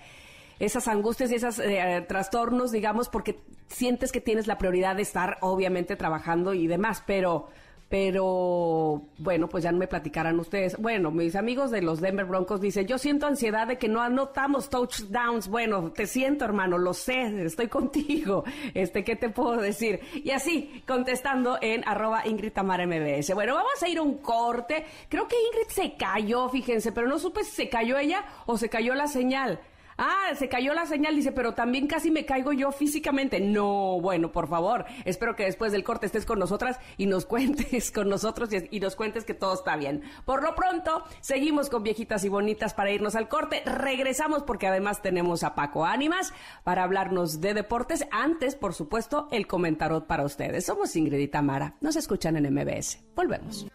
esas 0.61 0.87
angustias 0.87 1.33
y 1.33 1.35
esos 1.35 1.59
eh, 1.59 2.05
trastornos, 2.07 2.71
digamos, 2.71 3.09
porque 3.09 3.41
sientes 3.69 4.13
que 4.13 4.21
tienes 4.21 4.47
la 4.47 4.59
prioridad 4.59 4.95
de 4.95 5.03
estar 5.03 5.39
obviamente 5.41 5.97
trabajando 5.97 6.55
y 6.55 6.67
demás, 6.67 7.03
pero 7.07 7.49
pero 7.91 9.03
bueno, 9.19 9.49
pues 9.49 9.65
ya 9.65 9.73
no 9.73 9.79
me 9.79 9.89
platicarán 9.89 10.39
ustedes. 10.39 10.77
Bueno, 10.79 11.11
mis 11.11 11.35
amigos 11.35 11.73
de 11.73 11.83
los 11.83 12.01
Denver 12.01 12.25
Broncos 12.25 12.61
dicen, 12.61 12.87
yo 12.87 12.99
siento 12.99 13.27
ansiedad 13.27 13.67
de 13.67 13.79
que 13.79 13.89
no 13.89 14.01
anotamos 14.01 14.71
touchdowns. 14.71 15.49
Bueno, 15.49 15.91
te 15.91 16.07
siento, 16.07 16.45
hermano, 16.45 16.79
lo 16.79 16.95
sé, 16.95 17.45
estoy 17.45 17.67
contigo. 17.67 18.45
Este, 18.75 19.03
¿qué 19.03 19.17
te 19.17 19.29
puedo 19.29 19.57
decir? 19.57 19.99
Y 20.15 20.31
así, 20.31 20.85
contestando 20.87 21.59
en 21.61 21.83
arroba 21.85 22.25
Ingrid 22.29 22.53
Tamara 22.53 22.87
MBS. 22.87 23.35
Bueno, 23.35 23.57
vamos 23.57 23.83
a 23.83 23.89
ir 23.89 23.99
a 23.99 24.03
un 24.03 24.19
corte. 24.19 24.85
Creo 25.09 25.27
que 25.27 25.35
Ingrid 25.35 25.75
se 25.75 25.97
cayó, 25.97 26.49
fíjense, 26.49 26.93
pero 26.93 27.09
no 27.09 27.19
supe 27.19 27.43
si 27.43 27.51
se 27.51 27.69
cayó 27.69 27.99
ella 27.99 28.25
o 28.47 28.57
se 28.57 28.69
cayó 28.69 28.95
la 28.95 29.09
señal. 29.09 29.59
Ah, 30.03 30.35
se 30.35 30.49
cayó 30.49 30.73
la 30.73 30.87
señal, 30.87 31.15
dice, 31.15 31.31
pero 31.31 31.53
también 31.53 31.87
casi 31.87 32.11
me 32.11 32.25
caigo 32.25 32.55
yo 32.55 32.73
físicamente. 32.73 33.39
No, 33.39 34.01
bueno, 34.01 34.33
por 34.33 34.49
favor, 34.49 34.87
espero 35.05 35.37
que 35.37 35.45
después 35.45 35.73
del 35.73 35.85
corte 35.85 36.07
estés 36.07 36.25
con 36.25 36.39
nosotras 36.39 36.81
y 36.97 37.05
nos 37.05 37.27
cuentes 37.31 37.93
con 37.93 38.09
nosotros 38.09 38.49
y, 38.71 38.81
nos 38.81 38.97
cuentes 38.97 39.27
que 39.27 39.35
todo 39.35 39.53
está 39.53 39.77
bien. 39.77 40.03
Por 40.25 40.43
lo 40.43 40.55
pronto, 40.55 41.05
seguimos 41.21 41.69
con 41.69 41.83
viejitas 41.83 42.25
y 42.25 42.31
bonitas 42.31 42.73
para 42.73 42.91
irnos 42.91 43.15
al 43.15 43.29
corte. 43.29 43.63
Regresamos 43.67 44.43
porque 44.43 44.69
además 44.69 45.03
tenemos 45.03 45.45
a 45.45 45.55
Paco 45.55 45.85
Ánimas 45.85 46.33
para 46.65 46.83
hablarnos 46.83 47.43
de 47.43 47.53
deportes. 47.53 48.07
Antes, 48.11 48.57
por 48.57 48.73
supuesto, 48.73 49.29
el 49.31 49.47
comentarot 49.47 50.07
para 50.07 50.25
ustedes. 50.25 50.65
Somos 50.65 50.97
Ingrid 50.97 51.19
y 51.19 51.29
Tamara. 51.29 51.77
Nos 51.83 51.97
escuchan 51.97 52.39
en 52.39 52.55
MBS. 52.55 53.01
Volvemos. 53.15 53.67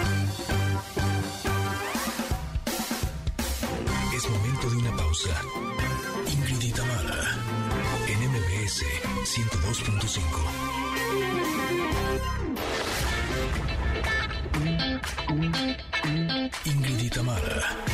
102.5. 9.76 10.20
Ingrid 16.64 17.02
y 17.02 17.10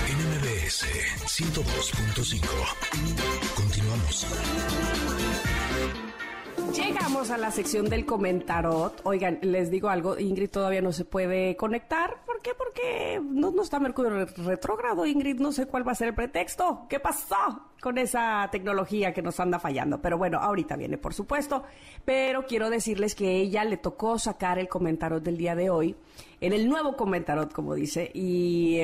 en 0.07 0.18
MBS 0.30 0.86
102.5. 1.25 2.45
Continuamos. 3.56 4.28
Llegamos 6.69 7.31
a 7.31 7.37
la 7.37 7.51
sección 7.51 7.89
del 7.89 8.05
comentarot. 8.05 9.01
Oigan, 9.03 9.39
les 9.41 9.69
digo 9.69 9.89
algo, 9.89 10.18
Ingrid 10.18 10.49
todavía 10.49 10.81
no 10.81 10.94
se 10.94 11.03
puede 11.03 11.57
conectar. 11.57 12.23
¿Por 12.25 12.41
qué? 12.41 12.51
Porque 12.53 13.21
no, 13.21 13.53
está 13.61 13.80
Mercurio 13.80 14.25
retrógrado, 14.37 15.06
Ingrid. 15.06 15.39
No 15.39 15.51
sé 15.51 15.65
cuál 15.65 15.85
va 15.85 15.91
a 15.91 15.95
ser 15.95 16.09
el 16.09 16.15
pretexto. 16.15 16.85
¿Qué 16.87 16.99
pasó 16.99 17.35
con 17.81 17.97
esa 17.97 18.47
tecnología 18.51 19.13
que 19.13 19.21
nos 19.21 19.39
anda 19.39 19.59
fallando? 19.59 20.01
Pero 20.01 20.18
bueno, 20.18 20.39
ahorita 20.39 20.77
viene, 20.77 20.97
por 20.97 21.13
supuesto. 21.13 21.63
Pero 22.06 22.45
quiero 22.45 22.69
decirles 22.69 23.15
que 23.15 23.41
ella 23.41 23.65
le 23.65 23.77
tocó 23.77 24.18
sacar 24.18 24.57
el 24.57 24.69
comentarot 24.69 25.21
del 25.21 25.37
día 25.37 25.56
de 25.56 25.69
hoy, 25.69 25.95
en 26.39 26.53
el 26.53 26.69
nuevo 26.69 26.95
comentarot, 26.95 27.51
como 27.51 27.75
dice. 27.75 28.11
Y, 28.13 28.80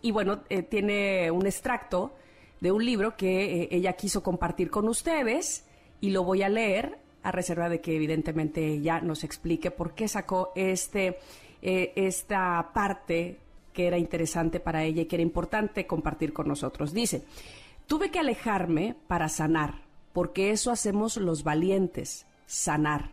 y 0.00 0.10
bueno, 0.12 0.40
eh, 0.48 0.62
tiene 0.62 1.30
un 1.30 1.46
extracto 1.46 2.14
de 2.60 2.72
un 2.72 2.84
libro 2.84 3.16
que 3.16 3.62
eh, 3.62 3.68
ella 3.70 3.92
quiso 3.94 4.22
compartir 4.22 4.70
con 4.70 4.88
ustedes 4.88 5.64
y 6.00 6.10
lo 6.10 6.24
voy 6.24 6.42
a 6.42 6.48
leer 6.48 6.98
a 7.28 7.32
reserva 7.32 7.68
de 7.68 7.80
que 7.80 7.94
evidentemente 7.96 8.66
ella 8.66 9.00
nos 9.00 9.24
explique 9.24 9.70
por 9.70 9.94
qué 9.94 10.08
sacó 10.08 10.52
este, 10.54 11.18
eh, 11.62 11.92
esta 11.96 12.70
parte 12.72 13.38
que 13.72 13.86
era 13.86 13.98
interesante 13.98 14.60
para 14.60 14.82
ella 14.82 15.02
y 15.02 15.06
que 15.06 15.16
era 15.16 15.22
importante 15.22 15.86
compartir 15.86 16.32
con 16.32 16.48
nosotros. 16.48 16.92
Dice, 16.92 17.24
tuve 17.86 18.10
que 18.10 18.18
alejarme 18.18 18.96
para 19.06 19.28
sanar, 19.28 19.82
porque 20.12 20.50
eso 20.50 20.70
hacemos 20.70 21.16
los 21.16 21.44
valientes, 21.44 22.26
sanar. 22.46 23.12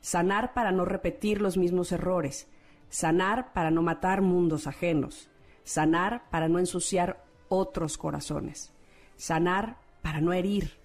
Sanar 0.00 0.54
para 0.54 0.70
no 0.70 0.84
repetir 0.84 1.42
los 1.42 1.56
mismos 1.56 1.90
errores, 1.90 2.48
sanar 2.88 3.52
para 3.52 3.70
no 3.72 3.82
matar 3.82 4.22
mundos 4.22 4.68
ajenos, 4.68 5.28
sanar 5.64 6.30
para 6.30 6.48
no 6.48 6.60
ensuciar 6.60 7.24
otros 7.48 7.98
corazones, 7.98 8.72
sanar 9.16 9.78
para 10.02 10.20
no 10.20 10.32
herir, 10.32 10.78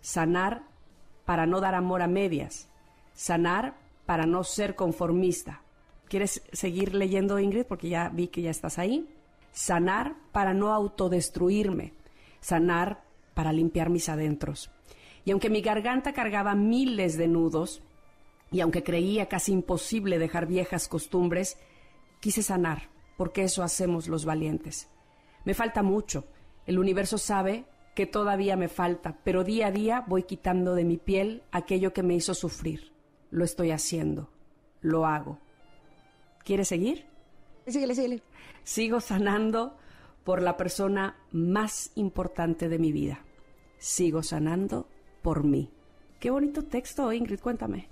sanar 0.00 0.71
para 1.24 1.46
no 1.46 1.60
dar 1.60 1.74
amor 1.74 2.02
a 2.02 2.06
medias, 2.06 2.68
sanar 3.14 3.76
para 4.06 4.26
no 4.26 4.44
ser 4.44 4.74
conformista. 4.74 5.62
¿Quieres 6.08 6.42
seguir 6.52 6.94
leyendo, 6.94 7.38
Ingrid? 7.38 7.64
Porque 7.64 7.88
ya 7.88 8.08
vi 8.08 8.28
que 8.28 8.42
ya 8.42 8.50
estás 8.50 8.78
ahí. 8.78 9.08
Sanar 9.52 10.14
para 10.32 10.54
no 10.54 10.72
autodestruirme, 10.72 11.92
sanar 12.40 13.02
para 13.34 13.52
limpiar 13.52 13.90
mis 13.90 14.08
adentros. 14.08 14.70
Y 15.24 15.30
aunque 15.30 15.50
mi 15.50 15.60
garganta 15.60 16.12
cargaba 16.12 16.54
miles 16.54 17.16
de 17.16 17.28
nudos, 17.28 17.82
y 18.50 18.60
aunque 18.60 18.82
creía 18.82 19.26
casi 19.26 19.52
imposible 19.52 20.18
dejar 20.18 20.46
viejas 20.46 20.86
costumbres, 20.86 21.56
quise 22.20 22.42
sanar 22.42 22.90
porque 23.16 23.44
eso 23.44 23.62
hacemos 23.62 24.08
los 24.08 24.24
valientes. 24.24 24.88
Me 25.44 25.54
falta 25.54 25.82
mucho. 25.82 26.24
El 26.66 26.78
universo 26.78 27.18
sabe 27.18 27.64
que 27.94 28.06
todavía 28.06 28.56
me 28.56 28.68
falta, 28.68 29.18
pero 29.24 29.44
día 29.44 29.68
a 29.68 29.70
día 29.70 30.04
voy 30.06 30.22
quitando 30.22 30.74
de 30.74 30.84
mi 30.84 30.96
piel 30.96 31.42
aquello 31.50 31.92
que 31.92 32.02
me 32.02 32.14
hizo 32.14 32.34
sufrir. 32.34 32.92
Lo 33.30 33.44
estoy 33.44 33.70
haciendo. 33.70 34.30
Lo 34.80 35.06
hago. 35.06 35.38
¿Quieres 36.44 36.68
seguir? 36.68 37.06
Síguele, 37.66 37.94
síguele. 37.94 38.22
Sigo 38.64 39.00
sanando 39.00 39.76
por 40.24 40.42
la 40.42 40.56
persona 40.56 41.16
más 41.30 41.92
importante 41.94 42.68
de 42.68 42.78
mi 42.78 42.92
vida. 42.92 43.24
Sigo 43.78 44.22
sanando 44.22 44.88
por 45.22 45.44
mí. 45.44 45.70
Qué 46.20 46.30
bonito 46.30 46.62
texto, 46.62 47.12
Ingrid, 47.12 47.40
cuéntame. 47.40 47.88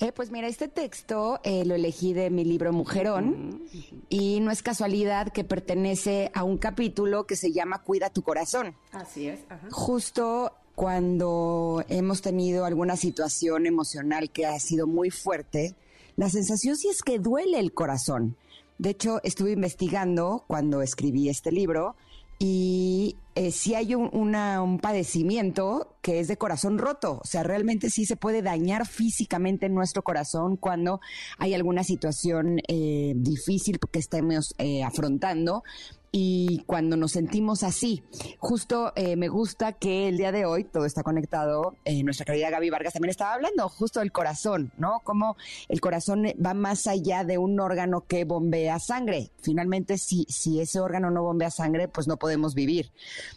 Eh, 0.00 0.12
pues 0.12 0.30
mira, 0.30 0.46
este 0.46 0.68
texto 0.68 1.40
eh, 1.42 1.64
lo 1.64 1.74
elegí 1.74 2.12
de 2.12 2.30
mi 2.30 2.44
libro 2.44 2.72
Mujerón 2.72 3.62
y 4.08 4.38
no 4.38 4.52
es 4.52 4.62
casualidad 4.62 5.32
que 5.32 5.42
pertenece 5.42 6.30
a 6.34 6.44
un 6.44 6.56
capítulo 6.56 7.26
que 7.26 7.34
se 7.34 7.52
llama 7.52 7.82
Cuida 7.82 8.10
tu 8.10 8.22
corazón. 8.22 8.76
Así 8.92 9.26
es. 9.26 9.40
Justo 9.72 10.52
cuando 10.76 11.84
hemos 11.88 12.22
tenido 12.22 12.64
alguna 12.64 12.96
situación 12.96 13.66
emocional 13.66 14.30
que 14.30 14.46
ha 14.46 14.60
sido 14.60 14.86
muy 14.86 15.10
fuerte, 15.10 15.74
la 16.14 16.30
sensación 16.30 16.76
sí 16.76 16.88
es 16.88 17.02
que 17.02 17.18
duele 17.18 17.58
el 17.58 17.74
corazón. 17.74 18.36
De 18.78 18.90
hecho, 18.90 19.20
estuve 19.24 19.50
investigando 19.50 20.44
cuando 20.46 20.82
escribí 20.82 21.28
este 21.28 21.50
libro 21.50 21.96
y 22.38 23.16
eh, 23.34 23.50
si 23.50 23.74
hay 23.74 23.94
un, 23.94 24.10
un, 24.12 24.78
padecimiento 24.80 25.96
que 26.02 26.20
es 26.20 26.28
de 26.28 26.36
corazón 26.36 26.78
roto, 26.78 27.20
o 27.22 27.26
sea, 27.26 27.42
realmente 27.42 27.90
sí 27.90 28.04
se 28.04 28.16
puede 28.16 28.42
dañar 28.42 28.86
físicamente 28.86 29.68
nuestro 29.68 30.02
corazón 30.02 30.56
cuando 30.56 31.00
hay 31.38 31.54
alguna 31.54 31.82
situación 31.82 32.60
eh, 32.68 33.12
difícil 33.16 33.78
que 33.78 33.98
estemos 33.98 34.54
eh, 34.58 34.82
afrontando 34.82 35.62
y 36.10 36.62
cuando 36.66 36.96
nos 36.96 37.12
sentimos 37.12 37.62
así. 37.62 38.02
Justo 38.38 38.92
eh, 38.96 39.16
me 39.16 39.28
gusta 39.28 39.72
que 39.72 40.08
el 40.08 40.16
día 40.16 40.32
de 40.32 40.46
hoy 40.46 40.64
todo 40.64 40.84
está 40.84 41.02
conectado. 41.02 41.74
Eh, 41.84 42.02
nuestra 42.02 42.24
querida 42.24 42.50
Gaby 42.50 42.70
Vargas 42.70 42.94
también 42.94 43.10
estaba 43.10 43.34
hablando 43.34 43.68
justo 43.68 44.00
del 44.00 44.12
corazón, 44.12 44.72
¿no? 44.78 45.00
Como 45.04 45.36
el 45.68 45.80
corazón 45.80 46.24
va 46.44 46.54
más 46.54 46.86
allá 46.86 47.24
de 47.24 47.38
un 47.38 47.60
órgano 47.60 48.04
que 48.06 48.24
bombea 48.24 48.78
sangre. 48.78 49.30
Finalmente, 49.42 49.98
si, 49.98 50.24
si 50.28 50.60
ese 50.60 50.80
órgano 50.80 51.10
no 51.10 51.22
bombea 51.22 51.50
sangre, 51.50 51.88
pues 51.88 52.08
no 52.08 52.16
podemos 52.16 52.54
vivir. 52.54 52.90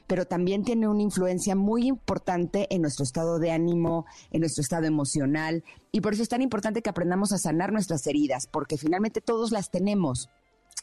Pero 0.07 0.25
también 0.25 0.63
tiene 0.63 0.87
una 0.87 1.01
influencia 1.01 1.55
muy 1.55 1.87
importante 1.87 2.67
en 2.73 2.81
nuestro 2.81 3.03
estado 3.03 3.39
de 3.39 3.51
ánimo, 3.51 4.05
en 4.31 4.41
nuestro 4.41 4.61
estado 4.61 4.85
emocional. 4.85 5.63
Y 5.91 6.01
por 6.01 6.13
eso 6.13 6.23
es 6.23 6.29
tan 6.29 6.41
importante 6.41 6.81
que 6.81 6.89
aprendamos 6.89 7.33
a 7.33 7.37
sanar 7.37 7.73
nuestras 7.73 8.07
heridas, 8.07 8.47
porque 8.47 8.77
finalmente 8.77 9.19
todos 9.19 9.51
las 9.51 9.71
tenemos 9.71 10.29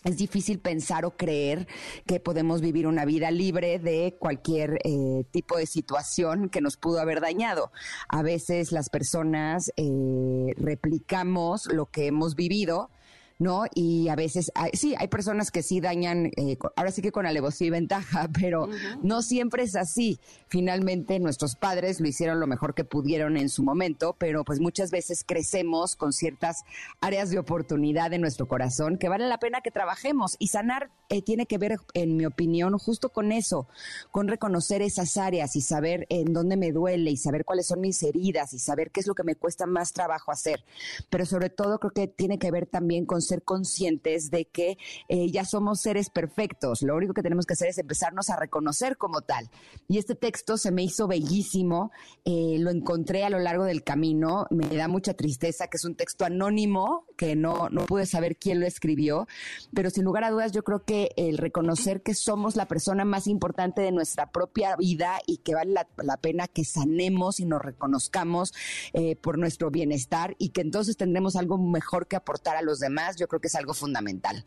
es 0.04 0.16
difícil 0.16 0.60
pensar 0.60 1.04
o 1.04 1.16
creer 1.16 1.66
que 2.06 2.20
podemos 2.20 2.60
vivir 2.60 2.86
una 2.86 3.04
vida 3.04 3.30
libre 3.30 3.78
de 3.78 4.16
cualquier 4.18 4.78
eh, 4.84 5.24
tipo 5.30 5.56
de 5.56 5.66
situación 5.66 6.48
que 6.48 6.60
nos 6.60 6.76
pudo 6.76 7.00
haber 7.00 7.20
dañado. 7.20 7.72
A 8.08 8.22
veces 8.22 8.70
las 8.72 8.90
personas 8.90 9.72
eh, 9.76 10.54
replicamos 10.56 11.66
lo 11.66 11.86
que 11.86 12.06
hemos 12.06 12.36
vivido 12.36 12.90
¿no? 13.38 13.64
Y 13.74 14.08
a 14.08 14.16
veces, 14.16 14.52
sí, 14.72 14.94
hay 14.98 15.08
personas 15.08 15.50
que 15.50 15.62
sí 15.62 15.80
dañan, 15.80 16.26
eh, 16.36 16.58
ahora 16.76 16.90
sí 16.90 17.02
que 17.02 17.12
con 17.12 17.26
alevosía 17.26 17.68
y 17.68 17.70
ventaja, 17.70 18.28
pero 18.40 18.68
no 19.02 19.22
siempre 19.22 19.62
es 19.62 19.76
así. 19.76 20.18
Finalmente, 20.48 21.20
nuestros 21.20 21.54
padres 21.54 22.00
lo 22.00 22.08
hicieron 22.08 22.40
lo 22.40 22.46
mejor 22.46 22.74
que 22.74 22.84
pudieron 22.84 23.36
en 23.36 23.48
su 23.48 23.62
momento, 23.62 24.16
pero 24.18 24.44
pues 24.44 24.60
muchas 24.60 24.90
veces 24.90 25.24
crecemos 25.26 25.94
con 25.94 26.12
ciertas 26.12 26.64
áreas 27.00 27.30
de 27.30 27.38
oportunidad 27.38 28.12
en 28.12 28.20
nuestro 28.20 28.48
corazón 28.48 28.98
que 28.98 29.08
vale 29.08 29.28
la 29.28 29.38
pena 29.38 29.60
que 29.60 29.70
trabajemos. 29.70 30.36
Y 30.38 30.48
sanar 30.48 30.90
eh, 31.08 31.22
tiene 31.22 31.46
que 31.46 31.58
ver, 31.58 31.78
en 31.94 32.16
mi 32.16 32.26
opinión, 32.26 32.76
justo 32.78 33.10
con 33.10 33.32
eso, 33.32 33.68
con 34.10 34.28
reconocer 34.28 34.82
esas 34.82 35.16
áreas 35.16 35.56
y 35.56 35.60
saber 35.60 36.06
en 36.10 36.32
dónde 36.32 36.56
me 36.56 36.72
duele 36.72 37.10
y 37.10 37.16
saber 37.16 37.44
cuáles 37.44 37.66
son 37.66 37.80
mis 37.80 38.02
heridas 38.02 38.52
y 38.52 38.58
saber 38.58 38.90
qué 38.90 39.00
es 39.00 39.06
lo 39.06 39.14
que 39.14 39.24
me 39.24 39.36
cuesta 39.36 39.66
más 39.66 39.92
trabajo 39.92 40.32
hacer. 40.32 40.64
Pero 41.08 41.24
sobre 41.24 41.50
todo 41.50 41.78
creo 41.78 41.92
que 41.92 42.08
tiene 42.08 42.38
que 42.38 42.50
ver 42.50 42.66
también 42.66 43.06
con 43.06 43.22
ser 43.28 43.42
conscientes 43.42 44.30
de 44.30 44.46
que 44.46 44.78
eh, 45.08 45.30
ya 45.30 45.44
somos 45.44 45.80
seres 45.80 46.10
perfectos. 46.10 46.82
Lo 46.82 46.96
único 46.96 47.14
que 47.14 47.22
tenemos 47.22 47.46
que 47.46 47.54
hacer 47.54 47.68
es 47.68 47.78
empezarnos 47.78 48.30
a 48.30 48.36
reconocer 48.36 48.96
como 48.96 49.20
tal. 49.20 49.48
Y 49.86 49.98
este 49.98 50.14
texto 50.14 50.56
se 50.56 50.70
me 50.70 50.82
hizo 50.82 51.06
bellísimo, 51.06 51.92
eh, 52.24 52.56
lo 52.58 52.70
encontré 52.70 53.24
a 53.24 53.30
lo 53.30 53.38
largo 53.38 53.64
del 53.64 53.84
camino, 53.84 54.46
me 54.50 54.66
da 54.76 54.88
mucha 54.88 55.14
tristeza 55.14 55.68
que 55.68 55.76
es 55.76 55.84
un 55.84 55.94
texto 55.94 56.24
anónimo, 56.24 57.04
que 57.16 57.36
no, 57.36 57.68
no 57.70 57.86
pude 57.86 58.06
saber 58.06 58.36
quién 58.36 58.60
lo 58.60 58.66
escribió, 58.66 59.26
pero 59.74 59.90
sin 59.90 60.04
lugar 60.04 60.24
a 60.24 60.30
dudas 60.30 60.52
yo 60.52 60.62
creo 60.62 60.84
que 60.84 61.10
el 61.16 61.38
reconocer 61.38 62.02
que 62.02 62.14
somos 62.14 62.56
la 62.56 62.66
persona 62.66 63.04
más 63.04 63.26
importante 63.26 63.82
de 63.82 63.92
nuestra 63.92 64.30
propia 64.30 64.76
vida 64.76 65.18
y 65.26 65.38
que 65.38 65.54
vale 65.54 65.74
la, 65.96 66.16
pena 66.16 66.48
que 66.48 66.64
sanemos 66.64 67.40
y 67.40 67.44
nos 67.44 67.62
reconozcamos 67.62 68.52
eh, 68.92 69.16
por 69.16 69.38
nuestro 69.38 69.70
bienestar 69.70 70.34
y 70.38 70.50
que 70.50 70.60
entonces 70.60 70.96
tendremos 70.96 71.36
algo 71.36 71.58
mejor 71.58 72.06
que 72.06 72.16
aportar 72.16 72.56
a 72.56 72.62
los 72.62 72.78
demás 72.78 73.16
yo 73.18 73.28
creo 73.28 73.40
que 73.40 73.48
es 73.48 73.54
algo 73.54 73.74
fundamental. 73.74 74.44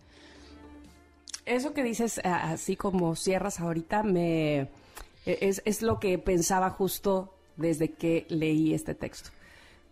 Eso 1.45 1.73
que 1.73 1.83
dices, 1.83 2.19
así 2.23 2.75
como 2.75 3.15
cierras 3.15 3.59
ahorita, 3.59 4.03
me 4.03 4.69
e, 5.25 5.37
es, 5.41 5.61
es 5.65 5.81
lo 5.81 5.99
que 5.99 6.17
pensaba 6.17 6.69
justo 6.69 7.33
desde 7.57 7.91
que 7.91 8.25
leí 8.29 8.73
este 8.73 8.95
texto. 8.95 9.29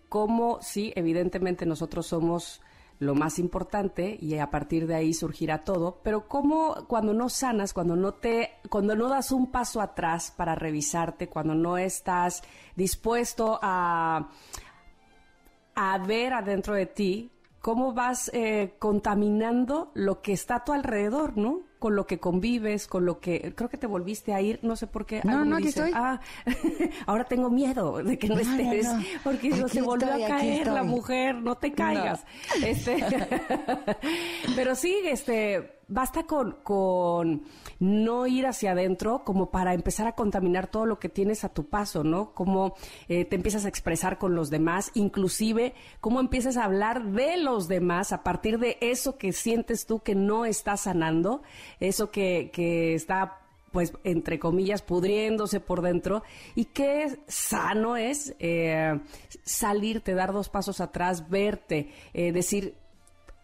Cómo, 0.08 0.60
sí, 0.62 0.92
evidentemente 0.96 1.66
nosotros 1.66 2.08
somos 2.08 2.62
lo 3.00 3.16
más 3.16 3.40
importante 3.40 4.18
y 4.20 4.38
a 4.38 4.52
partir 4.52 4.86
de 4.86 4.96
ahí 4.96 5.14
surgirá 5.14 5.64
todo, 5.64 6.00
pero 6.04 6.28
cómo 6.28 6.86
cuando 6.88 7.14
no 7.14 7.30
sanas, 7.30 7.74
cuando 7.74 7.96
no 7.96 8.14
te 8.14 8.52
cuando 8.70 8.94
no 8.94 9.08
das 9.08 9.32
un 9.32 9.52
paso 9.52 9.80
atrás 9.80 10.34
para 10.36 10.54
revisarte, 10.54 11.30
cuando 11.30 11.56
no 11.56 11.78
estás 11.78 12.44
dispuesto 12.76 13.58
a 13.62 14.30
a 15.76 15.98
ver 16.00 16.34
adentro 16.34 16.74
de 16.74 16.88
ti 16.88 17.32
cómo 17.62 17.94
vas 17.94 18.30
eh, 18.34 18.76
contaminando 18.80 19.92
lo 19.94 20.22
que 20.22 20.34
está 20.34 20.56
a 20.56 20.64
tu 20.64 20.74
alrededor, 20.74 21.38
¿no? 21.38 21.69
Con 21.80 21.96
lo 21.96 22.06
que 22.06 22.20
convives, 22.20 22.88
con 22.88 23.06
lo 23.06 23.20
que 23.20 23.54
creo 23.56 23.70
que 23.70 23.78
te 23.78 23.88
volviste 23.88 24.34
a 24.34 24.42
ir, 24.42 24.60
no 24.62 24.76
sé 24.76 24.86
por 24.86 25.06
qué. 25.06 25.22
No, 25.24 25.46
no, 25.46 25.56
aquí 25.56 25.70
estoy. 25.70 25.92
Ah, 25.96 26.20
ahora 27.06 27.24
tengo 27.24 27.50
miedo 27.50 28.04
de 28.04 28.20
que 28.20 28.28
no, 28.28 28.38
estés, 28.38 28.88
porque 29.24 29.68
se 29.70 29.82
volvió 29.82 30.14
a 30.14 30.28
caer 30.28 30.68
la 30.68 30.84
mujer, 30.84 31.36
no 31.36 31.56
te 31.56 31.72
caigas. 31.72 32.26
Este, 32.64 32.98
pero 34.56 34.76
sí, 34.76 34.96
este, 35.06 35.80
basta 35.90 36.24
con, 36.24 36.58
con 36.64 37.44
no 37.80 38.28
ir 38.28 38.46
hacia 38.46 38.72
adentro 38.72 39.24
como 39.26 39.50
para 39.50 39.74
empezar 39.74 40.08
a 40.08 40.14
contaminar 40.14 40.68
todo 40.68 40.86
lo 40.86 41.00
que 41.00 41.10
tienes 41.10 41.44
a 41.44 41.50
tu 41.50 41.66
paso, 41.66 42.04
¿no? 42.04 42.34
Cómo 42.34 42.76
eh, 43.08 43.26
te 43.26 43.36
empiezas 43.36 43.66
a 43.66 43.70
expresar 43.70 44.18
con 44.18 44.36
los 44.36 44.50
demás, 44.50 44.92
inclusive 44.94 45.74
cómo 46.00 46.20
empiezas 46.20 46.58
a 46.58 46.66
hablar 46.66 47.04
de 47.12 47.38
los 47.38 47.68
demás 47.68 48.12
a 48.14 48.24
partir 48.24 48.60
de 48.60 48.78
eso 48.82 49.18
que 49.18 49.34
sientes 49.34 49.86
tú 49.86 50.00
que 50.02 50.16
no 50.16 50.46
está 50.46 50.78
sanando, 50.78 51.42
eso 51.80 52.12
que, 52.12 52.52
que 52.54 52.96
está 52.96 53.40
pues 53.72 53.94
entre 54.04 54.40
comillas, 54.40 54.82
pudriéndose 54.82 55.60
por 55.60 55.82
dentro 55.82 56.24
y 56.56 56.66
qué 56.66 57.20
sano 57.28 57.96
es 57.96 58.36
eh, 58.40 59.00
salirte, 59.44 60.14
dar 60.14 60.34
dos 60.34 60.50
pasos 60.50 60.82
atrás, 60.82 61.30
verte, 61.30 61.92
eh, 62.14 62.32
decir, 62.32 62.76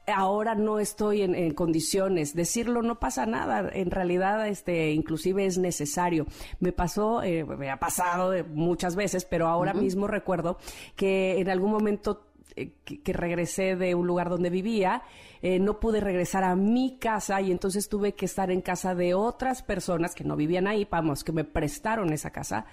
ahora 0.08 0.56
no 0.56 0.80
estoy 0.80 1.22
en, 1.22 1.54
condiciones. 1.54 2.36
Decirlo 2.36 2.82
no 2.82 3.00
pasa 3.00 3.26
nada. 3.26 3.70
En 3.74 3.92
realidad, 3.92 4.48
este, 4.48 4.92
inclusive 4.92 5.46
es 5.46 5.58
necesario. 5.58 6.26
Me 6.60 6.72
pasó, 6.72 7.24
eh, 7.24 7.44
me 7.44 7.72
ha 7.72 7.78
pasado 7.78 8.34
muchas 8.54 8.96
veces, 8.96 9.26
pero 9.26 9.48
ahora 9.48 9.74
mismo 9.74 10.08
recuerdo 10.08 10.58
que 10.96 11.40
en 11.40 11.50
algún 11.50 11.72
momento 11.72 12.25
eh, 12.56 12.72
que, 12.84 13.14
regresé 13.14 13.76
de 13.76 13.96
un 13.96 14.08
lugar 14.08 14.30
donde 14.30 14.50
vivía, 14.50 15.04
eh, 15.42 15.60
no 15.60 15.80
pude 15.80 16.00
regresar 16.00 16.44
a 16.44 16.56
mi 16.56 16.98
casa 16.98 17.42
y 17.42 17.52
entonces 17.52 17.90
tuve 17.90 18.14
que 18.14 18.26
estar 18.26 18.52
en 18.52 18.62
casa 18.62 18.96
de 18.96 19.14
otras 19.14 19.62
personas 19.62 20.16
que 20.16 20.24
no 20.24 20.36
vivían 20.36 20.68
ahí, 20.68 20.88
vamos, 20.90 21.24
que 21.24 21.32
me 21.32 21.44
prestaron 21.44 22.14
esa 22.14 22.32
casa. 22.32 22.66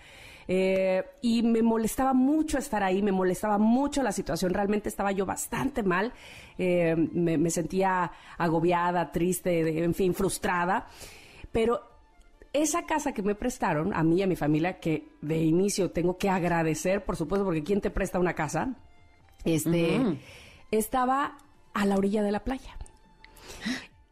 Eh, 0.48 1.04
y 1.20 1.42
me 1.42 1.62
molestaba 1.62 2.14
mucho 2.14 2.58
estar 2.58 2.82
ahí, 2.82 3.02
me 3.02 3.12
molestaba 3.12 3.58
mucho 3.58 4.02
la 4.02 4.12
situación, 4.12 4.52
realmente 4.52 4.88
estaba 4.88 5.12
yo 5.12 5.24
bastante 5.24 5.82
mal, 5.82 6.12
eh, 6.58 6.96
me, 6.96 7.50
sentía 7.50 8.10
agobiada, 8.38 9.12
triste, 9.12 9.84
en 9.84 9.94
fin, 9.94 10.14
frustrada, 10.14 10.86
pero 11.52 11.80
esa 12.52 12.84
casa 12.84 13.12
que 13.12 13.22
me 13.22 13.34
prestaron, 13.34 13.94
a 13.94 14.02
mí 14.02 14.16
y 14.16 14.22
a 14.22 14.26
mi 14.26 14.36
familia, 14.36 14.78
que 14.78 15.08
de 15.22 15.38
inicio 15.38 15.90
tengo 15.90 16.18
que 16.18 16.28
agradecer, 16.28 17.04
por 17.04 17.16
supuesto, 17.16 17.44
porque 17.44 17.62
¿quién 17.62 17.80
te 17.80 17.90
presta 17.90 18.18
una 18.18 18.34
casa? 18.34 18.74
Este, 19.44 20.00
estaba 20.70 21.38
a 21.74 21.86
la 21.86 21.96
orilla 21.96 22.22
de 22.22 22.32
la 22.32 22.44
playa. 22.44 22.76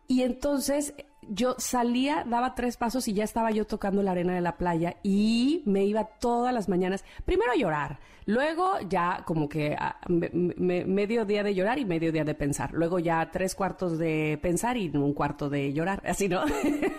Y 0.08 0.22
entonces 0.22 0.94
yo 1.28 1.54
salía, 1.58 2.24
daba 2.26 2.54
tres 2.54 2.76
pasos 2.76 3.06
y 3.06 3.12
ya 3.12 3.24
estaba 3.24 3.50
yo 3.52 3.64
tocando 3.66 4.02
la 4.02 4.10
arena 4.10 4.34
de 4.34 4.40
la 4.40 4.56
playa 4.56 4.96
y 5.02 5.62
me 5.66 5.84
iba 5.84 6.04
todas 6.04 6.52
las 6.52 6.68
mañanas, 6.68 7.04
primero 7.24 7.52
a 7.52 7.56
llorar, 7.56 8.00
luego 8.26 8.80
ya 8.88 9.22
como 9.24 9.48
que 9.48 9.76
ah, 9.78 10.00
medio 10.08 11.24
día 11.24 11.44
de 11.44 11.54
llorar 11.54 11.78
y 11.78 11.84
medio 11.84 12.10
día 12.10 12.24
de 12.24 12.34
pensar, 12.34 12.72
luego 12.72 12.98
ya 12.98 13.30
tres 13.30 13.54
cuartos 13.54 13.98
de 13.98 14.38
pensar 14.42 14.76
y 14.76 14.88
un 14.88 15.14
cuarto 15.14 15.48
de 15.48 15.72
llorar, 15.72 16.02
así, 16.04 16.28
¿no? 16.28 16.42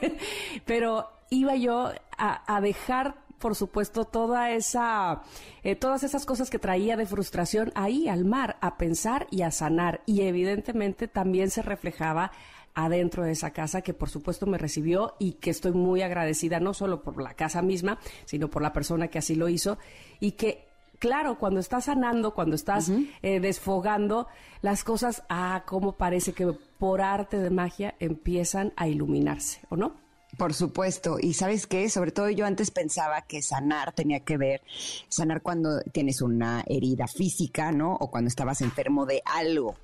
Pero 0.65 1.09
iba 1.29 1.55
yo 1.55 1.91
a, 2.17 2.55
a 2.55 2.61
dejar 2.61 3.15
por 3.41 3.55
supuesto, 3.55 4.05
toda 4.05 4.51
esa, 4.51 5.23
eh, 5.63 5.75
todas 5.75 6.03
esas 6.03 6.25
cosas 6.25 6.49
que 6.49 6.59
traía 6.59 6.95
de 6.95 7.05
frustración 7.05 7.73
ahí 7.75 8.07
al 8.07 8.23
mar, 8.23 8.55
a 8.61 8.77
pensar 8.77 9.27
y 9.31 9.41
a 9.41 9.51
sanar. 9.51 9.99
Y 10.05 10.21
evidentemente 10.21 11.09
también 11.09 11.49
se 11.49 11.61
reflejaba 11.61 12.31
adentro 12.73 13.23
de 13.23 13.31
esa 13.31 13.51
casa 13.51 13.81
que 13.81 13.93
por 13.93 14.09
supuesto 14.09 14.45
me 14.45 14.57
recibió 14.57 15.15
y 15.19 15.33
que 15.33 15.49
estoy 15.49 15.73
muy 15.73 16.01
agradecida 16.03 16.61
no 16.61 16.73
solo 16.73 17.01
por 17.01 17.21
la 17.21 17.33
casa 17.33 17.61
misma, 17.61 17.99
sino 18.23 18.49
por 18.49 18.61
la 18.61 18.71
persona 18.71 19.09
que 19.09 19.19
así 19.19 19.35
lo 19.35 19.49
hizo 19.49 19.77
y 20.21 20.31
que 20.31 20.71
claro, 20.99 21.37
cuando 21.37 21.59
estás 21.59 21.85
sanando, 21.85 22.33
cuando 22.33 22.55
estás 22.55 22.89
eh, 23.23 23.39
desfogando, 23.39 24.27
las 24.61 24.83
cosas, 24.83 25.23
ah, 25.29 25.63
como 25.65 25.93
parece 25.93 26.31
que 26.31 26.45
por 26.77 27.01
arte 27.01 27.39
de 27.39 27.49
magia 27.49 27.95
empiezan 27.99 28.71
a 28.77 28.87
iluminarse, 28.87 29.61
¿o 29.69 29.75
no? 29.75 30.00
Por 30.37 30.53
supuesto. 30.53 31.17
Y 31.19 31.33
sabes 31.33 31.67
qué, 31.67 31.89
sobre 31.89 32.11
todo 32.11 32.29
yo 32.29 32.45
antes 32.45 32.71
pensaba 32.71 33.21
que 33.23 33.41
sanar 33.41 33.93
tenía 33.93 34.21
que 34.21 34.37
ver, 34.37 34.61
sanar 35.09 35.41
cuando 35.41 35.81
tienes 35.91 36.21
una 36.21 36.63
herida 36.67 37.07
física, 37.07 37.71
¿no? 37.71 37.95
O 37.95 38.09
cuando 38.09 38.29
estabas 38.29 38.61
enfermo 38.61 39.05
de 39.05 39.21
algo. 39.25 39.75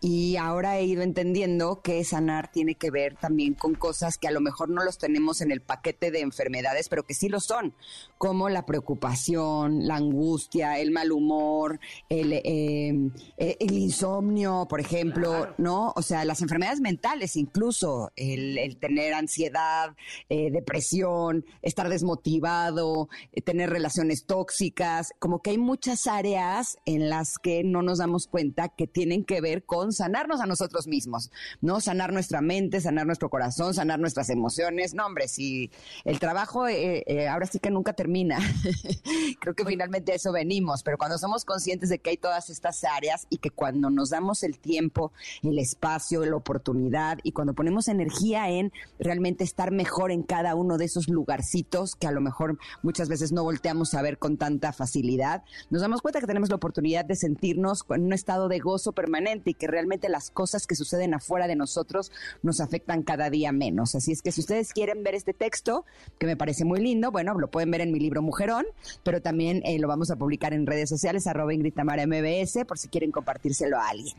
Y 0.00 0.36
ahora 0.36 0.76
he 0.78 0.84
ido 0.84 1.02
entendiendo 1.02 1.80
que 1.80 2.04
sanar 2.04 2.52
tiene 2.52 2.74
que 2.74 2.90
ver 2.90 3.16
también 3.16 3.54
con 3.54 3.74
cosas 3.74 4.18
que 4.18 4.28
a 4.28 4.30
lo 4.30 4.42
mejor 4.42 4.68
no 4.68 4.84
los 4.84 4.98
tenemos 4.98 5.40
en 5.40 5.50
el 5.50 5.62
paquete 5.62 6.10
de 6.10 6.20
enfermedades, 6.20 6.88
pero 6.90 7.02
que 7.02 7.14
sí 7.14 7.28
lo 7.28 7.40
son, 7.40 7.74
como 8.18 8.48
la 8.48 8.64
preocupación, 8.64 9.86
la 9.86 9.96
angustia, 9.96 10.78
el 10.78 10.90
mal 10.90 11.12
humor, 11.12 11.78
el, 12.08 12.32
em, 12.44 13.10
eh, 13.36 13.56
el 13.60 13.72
insomnio, 13.72 14.66
por 14.68 14.80
ejemplo, 14.80 15.54
¿no? 15.58 15.92
O 15.96 16.02
sea, 16.02 16.24
las 16.24 16.42
enfermedades 16.42 16.80
mentales 16.80 17.36
incluso, 17.36 18.10
el, 18.16 18.76
tener 18.78 19.14
ansiedad, 19.14 19.94
eh, 20.28 20.50
depresión, 20.50 21.44
estar 21.62 21.88
desmotivado, 21.88 23.08
eh, 23.32 23.42
tener 23.42 23.70
relaciones 23.70 24.26
tóxicas, 24.26 25.12
como 25.18 25.42
que 25.42 25.50
hay 25.50 25.58
muchas 25.58 26.06
áreas 26.06 26.78
en 26.84 27.08
las 27.08 27.38
que 27.38 27.64
no 27.64 27.82
nos 27.82 27.98
damos 27.98 28.26
cuenta 28.26 28.68
que 28.68 28.86
tienen 28.86 29.24
que 29.24 29.40
ver 29.40 29.64
con 29.64 29.92
sanarnos 29.92 30.40
a 30.40 30.46
nosotros 30.46 30.86
mismos, 30.86 31.30
¿no? 31.60 31.80
Sanar 31.80 32.12
nuestra 32.12 32.40
mente, 32.40 32.80
sanar 32.80 33.06
nuestro 33.06 33.30
corazón, 33.30 33.74
sanar 33.74 33.98
nuestras 33.98 34.30
emociones. 34.30 34.94
No, 34.94 35.06
hombre, 35.06 35.28
si 35.28 35.70
el 36.04 36.18
trabajo 36.18 36.68
eh, 36.68 37.04
eh, 37.06 37.28
ahora 37.28 37.46
sí 37.46 37.58
que 37.58 37.70
nunca 37.70 37.92
termina. 38.06 38.38
Creo 39.40 39.54
que 39.54 39.64
finalmente 39.64 40.12
a 40.12 40.14
eso 40.14 40.30
venimos, 40.30 40.84
pero 40.84 40.96
cuando 40.96 41.18
somos 41.18 41.44
conscientes 41.44 41.88
de 41.88 41.98
que 41.98 42.10
hay 42.10 42.16
todas 42.16 42.50
estas 42.50 42.84
áreas 42.84 43.26
y 43.30 43.38
que 43.38 43.50
cuando 43.50 43.90
nos 43.90 44.10
damos 44.10 44.44
el 44.44 44.60
tiempo, 44.60 45.10
el 45.42 45.58
espacio, 45.58 46.24
la 46.24 46.36
oportunidad 46.36 47.18
y 47.24 47.32
cuando 47.32 47.52
ponemos 47.52 47.88
energía 47.88 48.48
en 48.48 48.72
realmente 49.00 49.42
estar 49.42 49.72
mejor 49.72 50.12
en 50.12 50.22
cada 50.22 50.54
uno 50.54 50.78
de 50.78 50.84
esos 50.84 51.08
lugarcitos 51.08 51.96
que 51.96 52.06
a 52.06 52.12
lo 52.12 52.20
mejor 52.20 52.58
muchas 52.82 53.08
veces 53.08 53.32
no 53.32 53.42
volteamos 53.42 53.94
a 53.94 54.02
ver 54.02 54.18
con 54.18 54.36
tanta 54.36 54.72
facilidad, 54.72 55.42
nos 55.70 55.82
damos 55.82 56.00
cuenta 56.00 56.20
que 56.20 56.28
tenemos 56.28 56.48
la 56.48 56.56
oportunidad 56.56 57.04
de 57.04 57.16
sentirnos 57.16 57.84
en 57.90 58.04
un 58.04 58.12
estado 58.12 58.46
de 58.46 58.60
gozo 58.60 58.92
permanente 58.92 59.50
y 59.50 59.54
que 59.54 59.66
realmente 59.66 60.08
las 60.08 60.30
cosas 60.30 60.68
que 60.68 60.76
suceden 60.76 61.12
afuera 61.12 61.48
de 61.48 61.56
nosotros 61.56 62.12
nos 62.42 62.60
afectan 62.60 63.02
cada 63.02 63.30
día 63.30 63.50
menos. 63.50 63.96
Así 63.96 64.12
es 64.12 64.22
que 64.22 64.30
si 64.30 64.42
ustedes 64.42 64.72
quieren 64.72 65.02
ver 65.02 65.16
este 65.16 65.34
texto, 65.34 65.84
que 66.18 66.26
me 66.26 66.36
parece 66.36 66.64
muy 66.64 66.80
lindo, 66.80 67.10
bueno, 67.10 67.34
lo 67.34 67.50
pueden 67.50 67.72
ver 67.72 67.80
en 67.80 67.95
mi 67.96 68.00
libro 68.00 68.20
Mujerón, 68.20 68.66
pero 69.02 69.22
también 69.22 69.62
eh, 69.64 69.78
lo 69.78 69.88
vamos 69.88 70.10
a 70.10 70.16
publicar 70.16 70.52
en 70.52 70.66
redes 70.66 70.90
sociales, 70.90 71.26
arroba 71.26 71.54
Ingrid 71.54 71.72
Tamara 71.72 72.06
MBS, 72.06 72.64
por 72.66 72.78
si 72.78 72.88
quieren 72.88 73.10
compartírselo 73.10 73.78
a 73.78 73.88
alguien. 73.88 74.14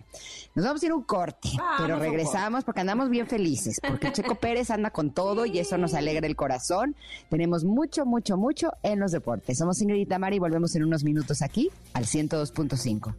Nos 0.56 0.66
vamos 0.66 0.82
a 0.82 0.86
ir 0.88 0.94
un 0.94 1.04
corte, 1.04 1.50
pero 1.78 2.00
regresamos 2.00 2.64
porque 2.64 2.82
andamos 2.82 3.10
bien 3.10 3.28
felices, 3.28 3.80
porque 3.88 4.12
Checo 4.12 4.36
Pérez 4.36 4.72
anda 4.72 4.90
con 4.90 5.12
todo 5.12 5.46
y 5.46 5.60
eso 5.60 5.78
nos 5.78 5.94
alegra 5.94 6.26
el 6.26 6.36
corazón. 6.36 6.96
Tenemos 7.30 7.64
mucho, 7.64 8.06
mucho, 8.06 8.38
mucho 8.38 8.72
en 8.82 9.00
los 9.00 9.12
deportes. 9.12 9.60
Somos 9.60 9.80
Ingrid 9.82 10.08
Tamara 10.08 10.36
y 10.36 10.40
volvemos 10.40 10.76
en 10.76 10.84
unos 10.84 11.04
minutos 11.04 11.42
aquí 11.42 11.70
al 11.94 12.06
102.5. 12.06 13.14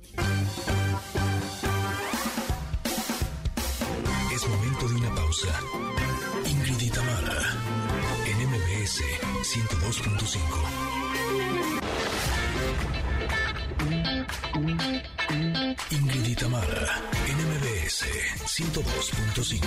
Ingrid 15.90 16.29
y 16.29 16.35
Tamara, 16.35 17.01
en 17.27 17.37
MBS 17.48 18.05
102.5. 18.44 19.64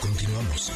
Continuamos. 0.00 0.72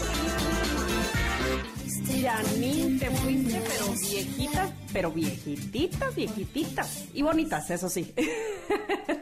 Janine, 2.23 3.01
te 3.01 3.11
fuiste, 3.11 3.61
pero 3.61 3.93
viejitas, 3.93 4.71
pero 4.93 5.11
viejititas, 5.11 6.15
viejititas. 6.15 7.05
Y 7.13 7.23
bonitas, 7.23 7.69
eso 7.71 7.89
sí. 7.89 8.15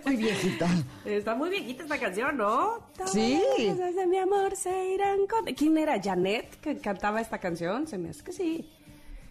Muy 0.05 0.17
viejita. 0.17 0.69
Está 1.07 1.35
muy 1.35 1.49
viejita 1.49 1.85
esta 1.85 1.99
canción, 1.99 2.37
¿no? 2.37 2.87
Sí. 3.07 3.41
de 3.57 4.07
mi 4.07 4.19
amor 4.19 4.55
se 4.55 4.93
irán 4.93 5.27
con... 5.27 5.47
¿Quién 5.55 5.79
era? 5.79 5.99
¿Janet 6.03 6.61
que 6.61 6.77
cantaba 6.79 7.23
esta 7.23 7.39
canción? 7.39 7.87
Se 7.87 7.97
me 7.97 8.11
hace 8.11 8.23
que 8.23 8.33
sí. 8.33 8.69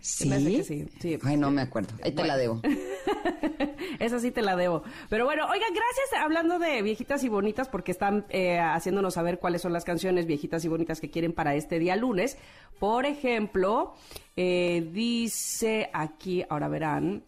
¿Sí? 0.05 0.29
Me 0.29 0.39
sí. 0.39 0.87
sí. 0.99 1.17
Ay, 1.23 1.35
no 1.35 1.49
me 1.49 1.63
acuerdo. 1.63 1.95
Ahí 2.03 2.11
te 2.11 2.23
la 2.23 2.37
debo. 2.37 2.61
Esa 3.99 4.19
sí 4.19 4.29
te 4.29 4.43
la 4.43 4.55
debo. 4.55 4.83
Pero 5.09 5.25
bueno, 5.25 5.47
oigan, 5.47 5.73
gracias 5.73 6.21
hablando 6.23 6.59
de 6.59 6.83
viejitas 6.83 7.23
y 7.23 7.29
bonitas 7.29 7.67
porque 7.69 7.91
están 7.91 8.23
eh, 8.29 8.59
haciéndonos 8.59 9.15
saber 9.15 9.39
cuáles 9.39 9.63
son 9.63 9.73
las 9.73 9.83
canciones 9.83 10.27
viejitas 10.27 10.63
y 10.63 10.67
bonitas 10.67 11.01
que 11.01 11.09
quieren 11.09 11.33
para 11.33 11.55
este 11.55 11.79
día 11.79 11.95
lunes. 11.95 12.37
Por 12.77 13.07
ejemplo, 13.07 13.95
eh, 14.35 14.87
dice 14.93 15.89
aquí, 15.91 16.45
ahora 16.49 16.67
verán, 16.67 17.23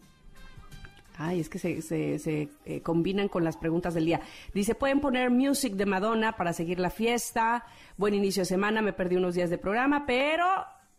Ay, 1.16 1.40
es 1.40 1.48
que 1.48 1.58
se, 1.58 1.82
se, 1.82 2.48
eh, 2.64 2.80
combinan 2.82 3.26
con 3.26 3.42
las 3.42 3.56
preguntas 3.56 3.92
del 3.92 4.04
día. 4.04 4.20
Dice, 4.54 4.76
pueden 4.76 5.00
poner 5.00 5.30
music 5.30 5.72
de 5.72 5.84
Madonna 5.84 6.36
para 6.36 6.52
seguir 6.52 6.78
la 6.78 6.90
fiesta. 6.90 7.66
Buen 7.96 8.14
inicio 8.14 8.42
de 8.42 8.46
semana, 8.46 8.82
me 8.82 8.92
perdí 8.92 9.16
unos 9.16 9.34
días 9.34 9.50
de 9.50 9.58
programa, 9.58 10.06
pero 10.06 10.46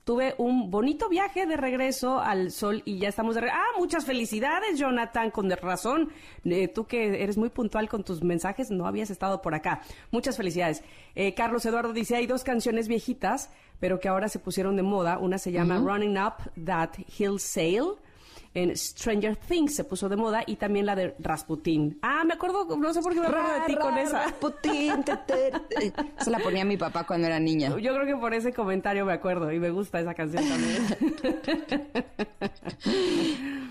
tuve 0.10 0.34
un 0.40 0.72
bonito 0.72 1.08
viaje 1.08 1.46
de 1.46 1.56
regreso 1.56 2.20
al 2.20 2.50
sol 2.50 2.82
y 2.84 2.98
ya 2.98 3.10
estamos 3.10 3.36
de 3.36 3.42
regreso. 3.42 3.62
Ah, 3.62 3.78
muchas 3.78 4.06
felicidades, 4.06 4.80
Jonathan, 4.80 5.30
con 5.30 5.48
razón. 5.52 6.10
Eh, 6.46 6.68
tú 6.68 6.88
que 6.88 7.22
eres 7.22 7.38
muy 7.38 7.50
puntual 7.50 7.88
con 7.88 8.04
tus 8.04 8.24
mensajes, 8.24 8.72
no 8.72 8.88
habías 8.88 9.12
estado 9.12 9.40
por 9.44 9.54
acá. 9.54 9.82
Muchas 10.10 10.36
felicidades. 10.36 10.82
Eh, 11.14 11.36
Carlos 11.36 11.64
Eduardo 11.68 11.94
dice, 11.94 12.16
hay 12.16 12.26
dos 12.26 12.44
canciones 12.44 12.88
viejitas, 12.88 13.52
pero 13.80 14.00
que 14.00 14.08
ahora 14.08 14.30
se 14.30 14.40
pusieron 14.40 14.76
de 14.76 14.82
moda. 14.82 15.20
Una 15.20 15.38
se 15.38 15.52
llama 15.52 15.78
Running 15.78 16.18
Up 16.18 16.66
That 16.66 16.90
Hill 17.16 17.40
Sail 17.40 17.90
en 18.54 18.76
Stranger 18.76 19.36
Things 19.36 19.76
se 19.76 19.84
puso 19.84 20.10
de 20.10 20.16
moda 20.16 20.44
y 20.46 20.56
también 20.56 20.86
la 20.86 20.96
de 20.96 21.16
Rasputin. 21.20 22.00
Ah, 22.02 22.24
me 22.26 22.34
acuerdo, 22.34 22.66
no 22.78 22.94
sé 22.94 23.02
por 23.02 23.14
qué 23.14 23.20
me 23.20 23.28
acuerdo 23.28 23.54
de 23.54 23.62
ti 23.68 23.76
con 23.76 23.98
esa. 23.98 24.24
Rasputin, 24.24 25.04
se 26.20 26.32
la 26.32 26.40
ponía 26.40 26.66
mi 26.66 26.78
papá 26.78 27.06
cuando 27.06 27.28
era 27.28 27.40
niña. 27.40 27.70
Yo 27.70 27.94
creo 27.94 28.06
que 28.06 28.16
por 28.16 28.34
ese 28.34 28.54
comentario 28.54 29.06
me 29.06 29.14
acuerdo 29.14 29.52
y 29.52 29.60
me 29.60 29.70
gusta 29.70 30.00
esa 30.00 30.14
canción 30.14 30.44
también. 30.48 30.88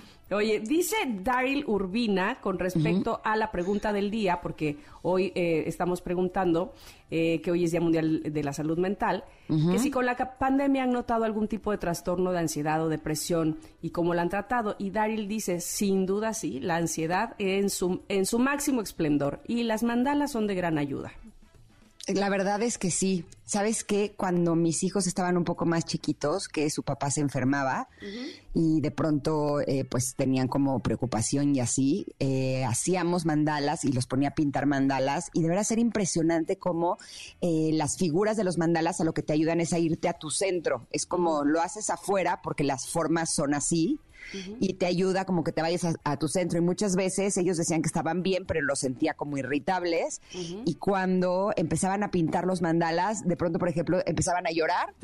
Oye, 0.30 0.60
dice 0.60 0.96
Daryl 1.22 1.64
Urbina 1.66 2.38
con 2.40 2.58
respecto 2.58 3.20
a 3.24 3.34
la 3.34 3.50
pregunta 3.50 3.94
del 3.94 4.10
día, 4.10 4.40
porque 4.42 4.76
hoy 5.00 5.32
eh, 5.34 5.64
estamos 5.66 6.02
preguntando, 6.02 6.74
eh, 7.10 7.40
que 7.40 7.50
hoy 7.50 7.64
es 7.64 7.70
Día 7.70 7.80
Mundial 7.80 8.22
de 8.22 8.44
la 8.44 8.52
Salud 8.52 8.76
Mental, 8.78 9.24
que 9.48 9.78
si 9.78 9.90
con 9.90 10.04
la 10.04 10.16
pandemia 10.16 10.82
han 10.82 10.92
notado 10.92 11.24
algún 11.24 11.48
tipo 11.48 11.70
de 11.70 11.78
trastorno 11.78 12.30
de 12.30 12.40
ansiedad 12.40 12.84
o 12.84 12.90
depresión 12.90 13.58
y 13.80 13.88
cómo 13.90 14.12
la 14.12 14.20
han 14.20 14.28
tratado. 14.28 14.76
Y 14.78 14.90
Daryl 14.90 15.28
dice, 15.28 15.60
sin 15.62 16.04
duda 16.04 16.34
sí, 16.34 16.60
la 16.60 16.76
ansiedad 16.76 17.34
en 17.38 17.70
su, 17.70 18.02
en 18.08 18.26
su 18.26 18.38
máximo 18.38 18.82
esplendor 18.82 19.40
y 19.46 19.62
las 19.62 19.82
mandalas 19.82 20.32
son 20.32 20.46
de 20.46 20.54
gran 20.54 20.76
ayuda. 20.76 21.12
La 22.14 22.30
verdad 22.30 22.62
es 22.62 22.78
que 22.78 22.90
sí. 22.90 23.26
¿Sabes 23.44 23.84
qué? 23.84 24.14
Cuando 24.16 24.54
mis 24.54 24.82
hijos 24.82 25.06
estaban 25.06 25.36
un 25.36 25.44
poco 25.44 25.66
más 25.66 25.84
chiquitos, 25.84 26.48
que 26.48 26.70
su 26.70 26.82
papá 26.82 27.10
se 27.10 27.20
enfermaba 27.20 27.88
y 28.54 28.80
de 28.80 28.90
pronto 28.90 29.60
eh, 29.60 29.84
pues 29.84 30.14
tenían 30.16 30.48
como 30.48 30.80
preocupación 30.80 31.54
y 31.54 31.60
así, 31.60 32.06
eh, 32.18 32.64
hacíamos 32.64 33.24
mandalas 33.26 33.84
y 33.84 33.92
los 33.92 34.06
ponía 34.06 34.30
a 34.30 34.34
pintar 34.34 34.66
mandalas 34.66 35.30
y 35.32 35.42
de 35.42 35.48
verdad 35.48 35.64
ser 35.64 35.78
impresionante 35.78 36.58
cómo 36.58 36.98
eh, 37.40 37.70
las 37.72 37.96
figuras 37.96 38.36
de 38.36 38.44
los 38.44 38.58
mandalas 38.58 39.00
a 39.00 39.04
lo 39.04 39.14
que 39.14 39.22
te 39.22 39.32
ayudan 39.32 39.60
es 39.60 39.72
a 39.72 39.78
irte 39.78 40.08
a 40.08 40.18
tu 40.18 40.30
centro. 40.30 40.86
Es 40.90 41.06
como 41.06 41.44
lo 41.44 41.60
haces 41.60 41.90
afuera 41.90 42.40
porque 42.42 42.64
las 42.64 42.88
formas 42.88 43.34
son 43.34 43.54
así, 43.54 43.98
y 44.60 44.74
te 44.74 44.86
ayuda 44.86 45.24
como 45.24 45.44
que 45.44 45.52
te 45.52 45.62
vayas 45.62 45.86
a, 46.04 46.16
tu 46.16 46.28
centro. 46.28 46.58
Y 46.58 46.62
muchas 46.62 46.96
veces 46.96 47.36
ellos 47.36 47.56
decían 47.56 47.82
que 47.82 47.86
estaban 47.86 48.22
bien, 48.22 48.44
pero 48.46 48.60
los 48.62 48.78
sentía 48.80 49.14
como 49.14 49.38
irritables. 49.38 50.20
Y 50.32 50.74
cuando 50.74 51.52
empezaban 51.56 52.02
a 52.02 52.10
pintar 52.10 52.46
los 52.46 52.62
mandalas, 52.62 53.26
de 53.26 53.36
pronto, 53.36 53.58
por 53.58 53.68
ejemplo, 53.68 54.00
empezaban 54.06 54.46
a 54.46 54.50
llorar, 54.50 54.94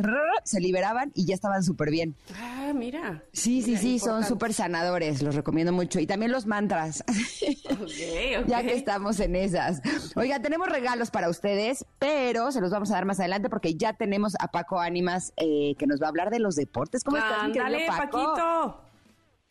se 0.45 0.61
liberaban 0.61 1.13
y 1.15 1.27
ya 1.27 1.35
estaban 1.35 1.63
súper 1.63 1.91
bien. 1.91 2.15
Ah, 2.37 2.73
mira. 2.75 3.23
Sí, 3.33 3.63
sí, 3.63 3.77
sí, 3.77 3.99
son 3.99 4.25
súper 4.25 4.53
sanadores, 4.53 5.23
los 5.23 5.35
recomiendo 5.35 5.73
mucho. 5.73 6.01
Y 6.01 6.07
también 6.07 6.33
los 6.33 6.47
mantras. 6.47 7.05
ya 8.47 8.63
que 8.63 8.75
estamos 8.75 9.21
en 9.21 9.37
esas. 9.37 9.81
Oiga, 10.17 10.41
tenemos 10.41 10.69
regalos 10.69 11.11
para 11.11 11.29
ustedes, 11.29 11.87
pero 11.99 12.53
se 12.53 12.61
los 12.61 12.71
vamos 12.71 12.91
a 12.91 12.95
dar 12.95 13.05
más 13.05 13.21
adelante 13.21 13.49
porque 13.49 13.75
ya 13.75 13.93
tenemos 13.93 14.35
a 14.39 14.49
Paco 14.49 14.81
Ánimas 14.81 15.33
eh, 15.37 15.75
que 15.79 15.87
nos 15.87 16.01
va 16.01 16.07
a 16.07 16.09
hablar 16.11 16.31
de 16.31 16.39
los 16.39 16.57
deportes. 16.57 17.05
¿Cómo 17.05 17.17
estás, 17.17 17.53
Dale, 17.55 17.87
Paquito. 17.87 18.84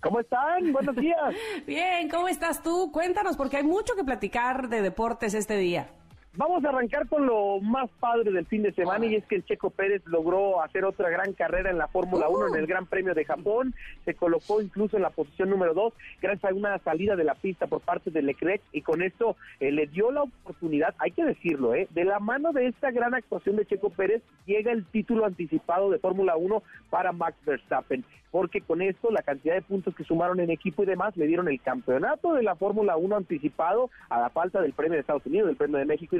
¿Cómo 0.03 0.19
están? 0.19 0.73
Buenos 0.73 0.95
días. 0.97 1.33
Bien, 1.65 2.09
¿cómo 2.09 2.27
estás 2.27 2.61
tú? 2.61 2.91
Cuéntanos, 2.91 3.37
porque 3.37 3.57
hay 3.57 3.63
mucho 3.63 3.95
que 3.95 4.03
platicar 4.03 4.67
de 4.67 4.81
deportes 4.81 5.33
este 5.33 5.55
día. 5.55 5.87
Vamos 6.35 6.65
a 6.65 6.69
arrancar 6.69 7.07
con 7.07 7.27
lo 7.27 7.59
más 7.61 7.91
padre 7.99 8.31
del 8.31 8.47
fin 8.47 8.63
de 8.63 8.73
semana 8.73 9.05
y 9.05 9.13
es 9.13 9.23
que 9.25 9.35
el 9.35 9.45
Checo 9.45 9.69
Pérez 9.69 10.01
logró 10.05 10.63
hacer 10.63 10.83
otra 10.83 11.07
gran 11.11 11.33
carrera 11.33 11.69
en 11.69 11.77
la 11.77 11.87
Fórmula 11.87 12.27
1 12.27 12.47
en 12.47 12.55
el 12.55 12.65
Gran 12.65 12.87
Premio 12.87 13.13
de 13.13 13.23
Japón. 13.23 13.75
Se 14.03 14.15
colocó 14.15 14.59
incluso 14.59 14.95
en 14.95 15.03
la 15.03 15.11
posición 15.11 15.51
número 15.51 15.75
2 15.75 15.93
gracias 16.23 16.51
a 16.51 16.55
una 16.55 16.79
salida 16.79 17.15
de 17.15 17.23
la 17.23 17.35
pista 17.35 17.67
por 17.67 17.81
parte 17.81 18.09
de 18.09 18.23
Leclerc 18.23 18.63
y 18.71 18.81
con 18.81 19.03
esto 19.03 19.35
eh, 19.59 19.71
le 19.71 19.85
dio 19.85 20.11
la 20.11 20.23
oportunidad, 20.23 20.95
hay 20.97 21.11
que 21.11 21.23
decirlo, 21.23 21.75
eh, 21.75 21.87
de 21.91 22.03
la 22.03 22.19
mano 22.19 22.51
de 22.51 22.65
esta 22.65 22.89
gran 22.89 23.13
actuación 23.13 23.55
de 23.55 23.67
Checo 23.67 23.91
Pérez 23.91 24.23
llega 24.47 24.71
el 24.71 24.85
título 24.85 25.27
anticipado 25.27 25.91
de 25.91 25.99
Fórmula 25.99 26.35
1 26.35 26.63
para 26.89 27.11
Max 27.11 27.37
Verstappen 27.45 28.03
porque 28.33 28.61
con 28.61 28.81
esto 28.81 29.11
la 29.11 29.21
cantidad 29.21 29.53
de 29.53 29.61
puntos 29.61 29.93
que 29.95 30.03
sumaron 30.03 30.39
en 30.39 30.49
equipo 30.49 30.81
y 30.81 30.87
demás 30.87 31.15
le 31.15 31.27
dieron 31.27 31.47
el 31.49 31.61
campeonato 31.61 32.33
de 32.33 32.41
la 32.41 32.55
Fórmula 32.55 32.97
1 32.97 33.15
anticipado 33.15 33.91
a 34.09 34.19
la 34.19 34.31
falta 34.31 34.59
del 34.59 34.73
premio 34.73 34.93
de 34.93 35.01
Estados 35.01 35.27
Unidos, 35.27 35.49
del 35.49 35.55
premio 35.55 35.77
de 35.77 35.85
México 35.85 36.15
y 36.15 36.19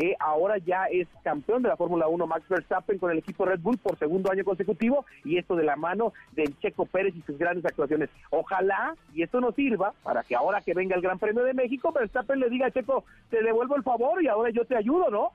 Eh, 0.00 0.14
ahora 0.20 0.58
ya 0.58 0.84
es 0.84 1.08
campeón 1.24 1.62
de 1.62 1.68
la 1.68 1.76
Fórmula 1.76 2.06
1 2.06 2.26
Max 2.28 2.48
Verstappen 2.48 2.98
con 2.98 3.10
el 3.10 3.18
equipo 3.18 3.44
Red 3.44 3.58
Bull 3.58 3.78
por 3.78 3.98
segundo 3.98 4.30
año 4.30 4.44
consecutivo 4.44 5.04
y 5.24 5.38
esto 5.38 5.56
de 5.56 5.64
la 5.64 5.74
mano 5.74 6.12
del 6.32 6.56
Checo 6.60 6.86
Pérez 6.86 7.16
y 7.16 7.22
sus 7.22 7.36
grandes 7.36 7.64
actuaciones. 7.64 8.08
Ojalá 8.30 8.94
y 9.12 9.22
esto 9.22 9.40
nos 9.40 9.56
sirva 9.56 9.92
para 10.04 10.22
que 10.22 10.36
ahora 10.36 10.60
que 10.60 10.72
venga 10.72 10.94
el 10.94 11.02
Gran 11.02 11.18
Premio 11.18 11.42
de 11.42 11.52
México, 11.52 11.90
Verstappen 11.90 12.38
le 12.38 12.48
diga 12.48 12.66
a 12.66 12.70
Checo, 12.70 13.04
te 13.28 13.42
devuelvo 13.42 13.74
el 13.74 13.82
favor 13.82 14.22
y 14.22 14.28
ahora 14.28 14.50
yo 14.50 14.64
te 14.64 14.76
ayudo, 14.76 15.10
¿no? 15.10 15.32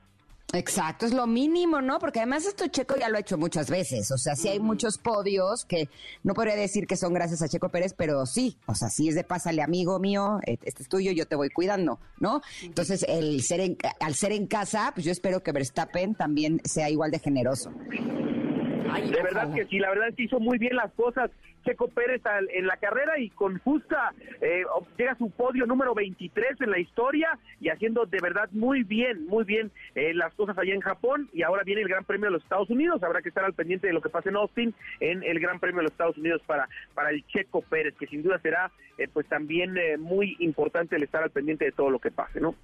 Exacto, 0.53 1.07
es 1.07 1.13
lo 1.13 1.25
mínimo, 1.25 1.81
¿no? 1.81 1.97
Porque 1.97 2.19
además 2.19 2.45
esto 2.45 2.67
Checo 2.67 2.95
ya 2.95 3.09
lo 3.09 3.17
ha 3.17 3.21
hecho 3.21 3.39
muchas 3.39 3.71
veces. 3.71 4.11
O 4.11 4.17
sea, 4.17 4.35
sí 4.35 4.49
hay 4.49 4.59
muchos 4.59 4.99
podios 4.99 5.65
que 5.65 5.89
no 6.23 6.35
podría 6.35 6.55
decir 6.55 6.85
que 6.85 6.95
son 6.95 7.11
gracias 7.13 7.41
a 7.41 7.49
Checo 7.49 7.69
Pérez, 7.69 7.95
pero 7.97 8.25
sí. 8.27 8.55
O 8.67 8.75
sea, 8.75 8.89
sí 8.89 9.09
es 9.09 9.15
de 9.15 9.23
pásale, 9.23 9.63
amigo 9.63 9.97
mío, 9.99 10.39
e-, 10.45 10.59
este 10.63 10.83
es 10.83 10.89
tuyo, 10.89 11.11
yo 11.11 11.25
te 11.25 11.35
voy 11.35 11.49
cuidando, 11.49 11.99
¿no? 12.19 12.41
Entonces, 12.61 13.03
el 13.09 13.41
ser 13.41 13.61
en, 13.61 13.77
al 13.99 14.13
ser 14.13 14.31
en 14.31 14.45
casa, 14.45 14.91
pues 14.93 15.05
yo 15.05 15.11
espero 15.11 15.41
que 15.41 15.51
Verstappen 15.51 16.13
también 16.13 16.61
sea 16.63 16.89
igual 16.89 17.09
de 17.09 17.17
generoso 17.17 17.71
de 19.01 19.23
verdad 19.23 19.53
que 19.53 19.65
sí, 19.65 19.79
la 19.79 19.89
verdad 19.89 20.09
es 20.09 20.15
que 20.15 20.23
hizo 20.23 20.39
muy 20.39 20.57
bien 20.57 20.75
las 20.75 20.91
cosas 20.93 21.31
Checo 21.63 21.87
Pérez 21.87 22.21
en 22.53 22.67
la 22.67 22.77
carrera 22.77 23.19
y 23.19 23.29
con 23.29 23.59
justa 23.59 24.13
eh, 24.41 24.63
llega 24.97 25.15
su 25.15 25.29
podio 25.31 25.65
número 25.65 25.93
23 25.93 26.61
en 26.61 26.71
la 26.71 26.79
historia 26.79 27.37
y 27.59 27.69
haciendo 27.69 28.05
de 28.05 28.19
verdad 28.21 28.49
muy 28.51 28.83
bien, 28.83 29.25
muy 29.27 29.43
bien 29.43 29.71
eh, 29.95 30.13
las 30.13 30.33
cosas 30.33 30.57
allá 30.57 30.73
en 30.73 30.81
Japón 30.81 31.29
y 31.33 31.43
ahora 31.43 31.63
viene 31.63 31.81
el 31.81 31.87
Gran 31.87 32.03
Premio 32.03 32.25
de 32.25 32.31
los 32.31 32.43
Estados 32.43 32.69
Unidos, 32.69 33.03
habrá 33.03 33.21
que 33.21 33.29
estar 33.29 33.43
al 33.43 33.53
pendiente 33.53 33.87
de 33.87 33.93
lo 33.93 34.01
que 34.01 34.09
pase 34.09 34.29
en 34.29 34.35
Austin 34.35 34.73
en 34.99 35.23
el 35.23 35.39
Gran 35.39 35.59
Premio 35.59 35.77
de 35.77 35.83
los 35.83 35.91
Estados 35.91 36.17
Unidos 36.17 36.41
para, 36.45 36.67
para 36.93 37.09
el 37.09 37.25
Checo 37.27 37.61
Pérez, 37.61 37.95
que 37.99 38.07
sin 38.07 38.23
duda 38.23 38.39
será 38.39 38.71
eh, 38.97 39.07
pues 39.11 39.27
también 39.27 39.73
muy 39.99 40.35
importante 40.39 40.95
el 40.95 41.03
estar 41.03 41.23
al 41.23 41.31
pendiente 41.31 41.65
de 41.65 41.71
todo 41.71 41.89
lo 41.89 41.99
que 41.99 42.11
pase, 42.11 42.39
¿no? 42.39 42.55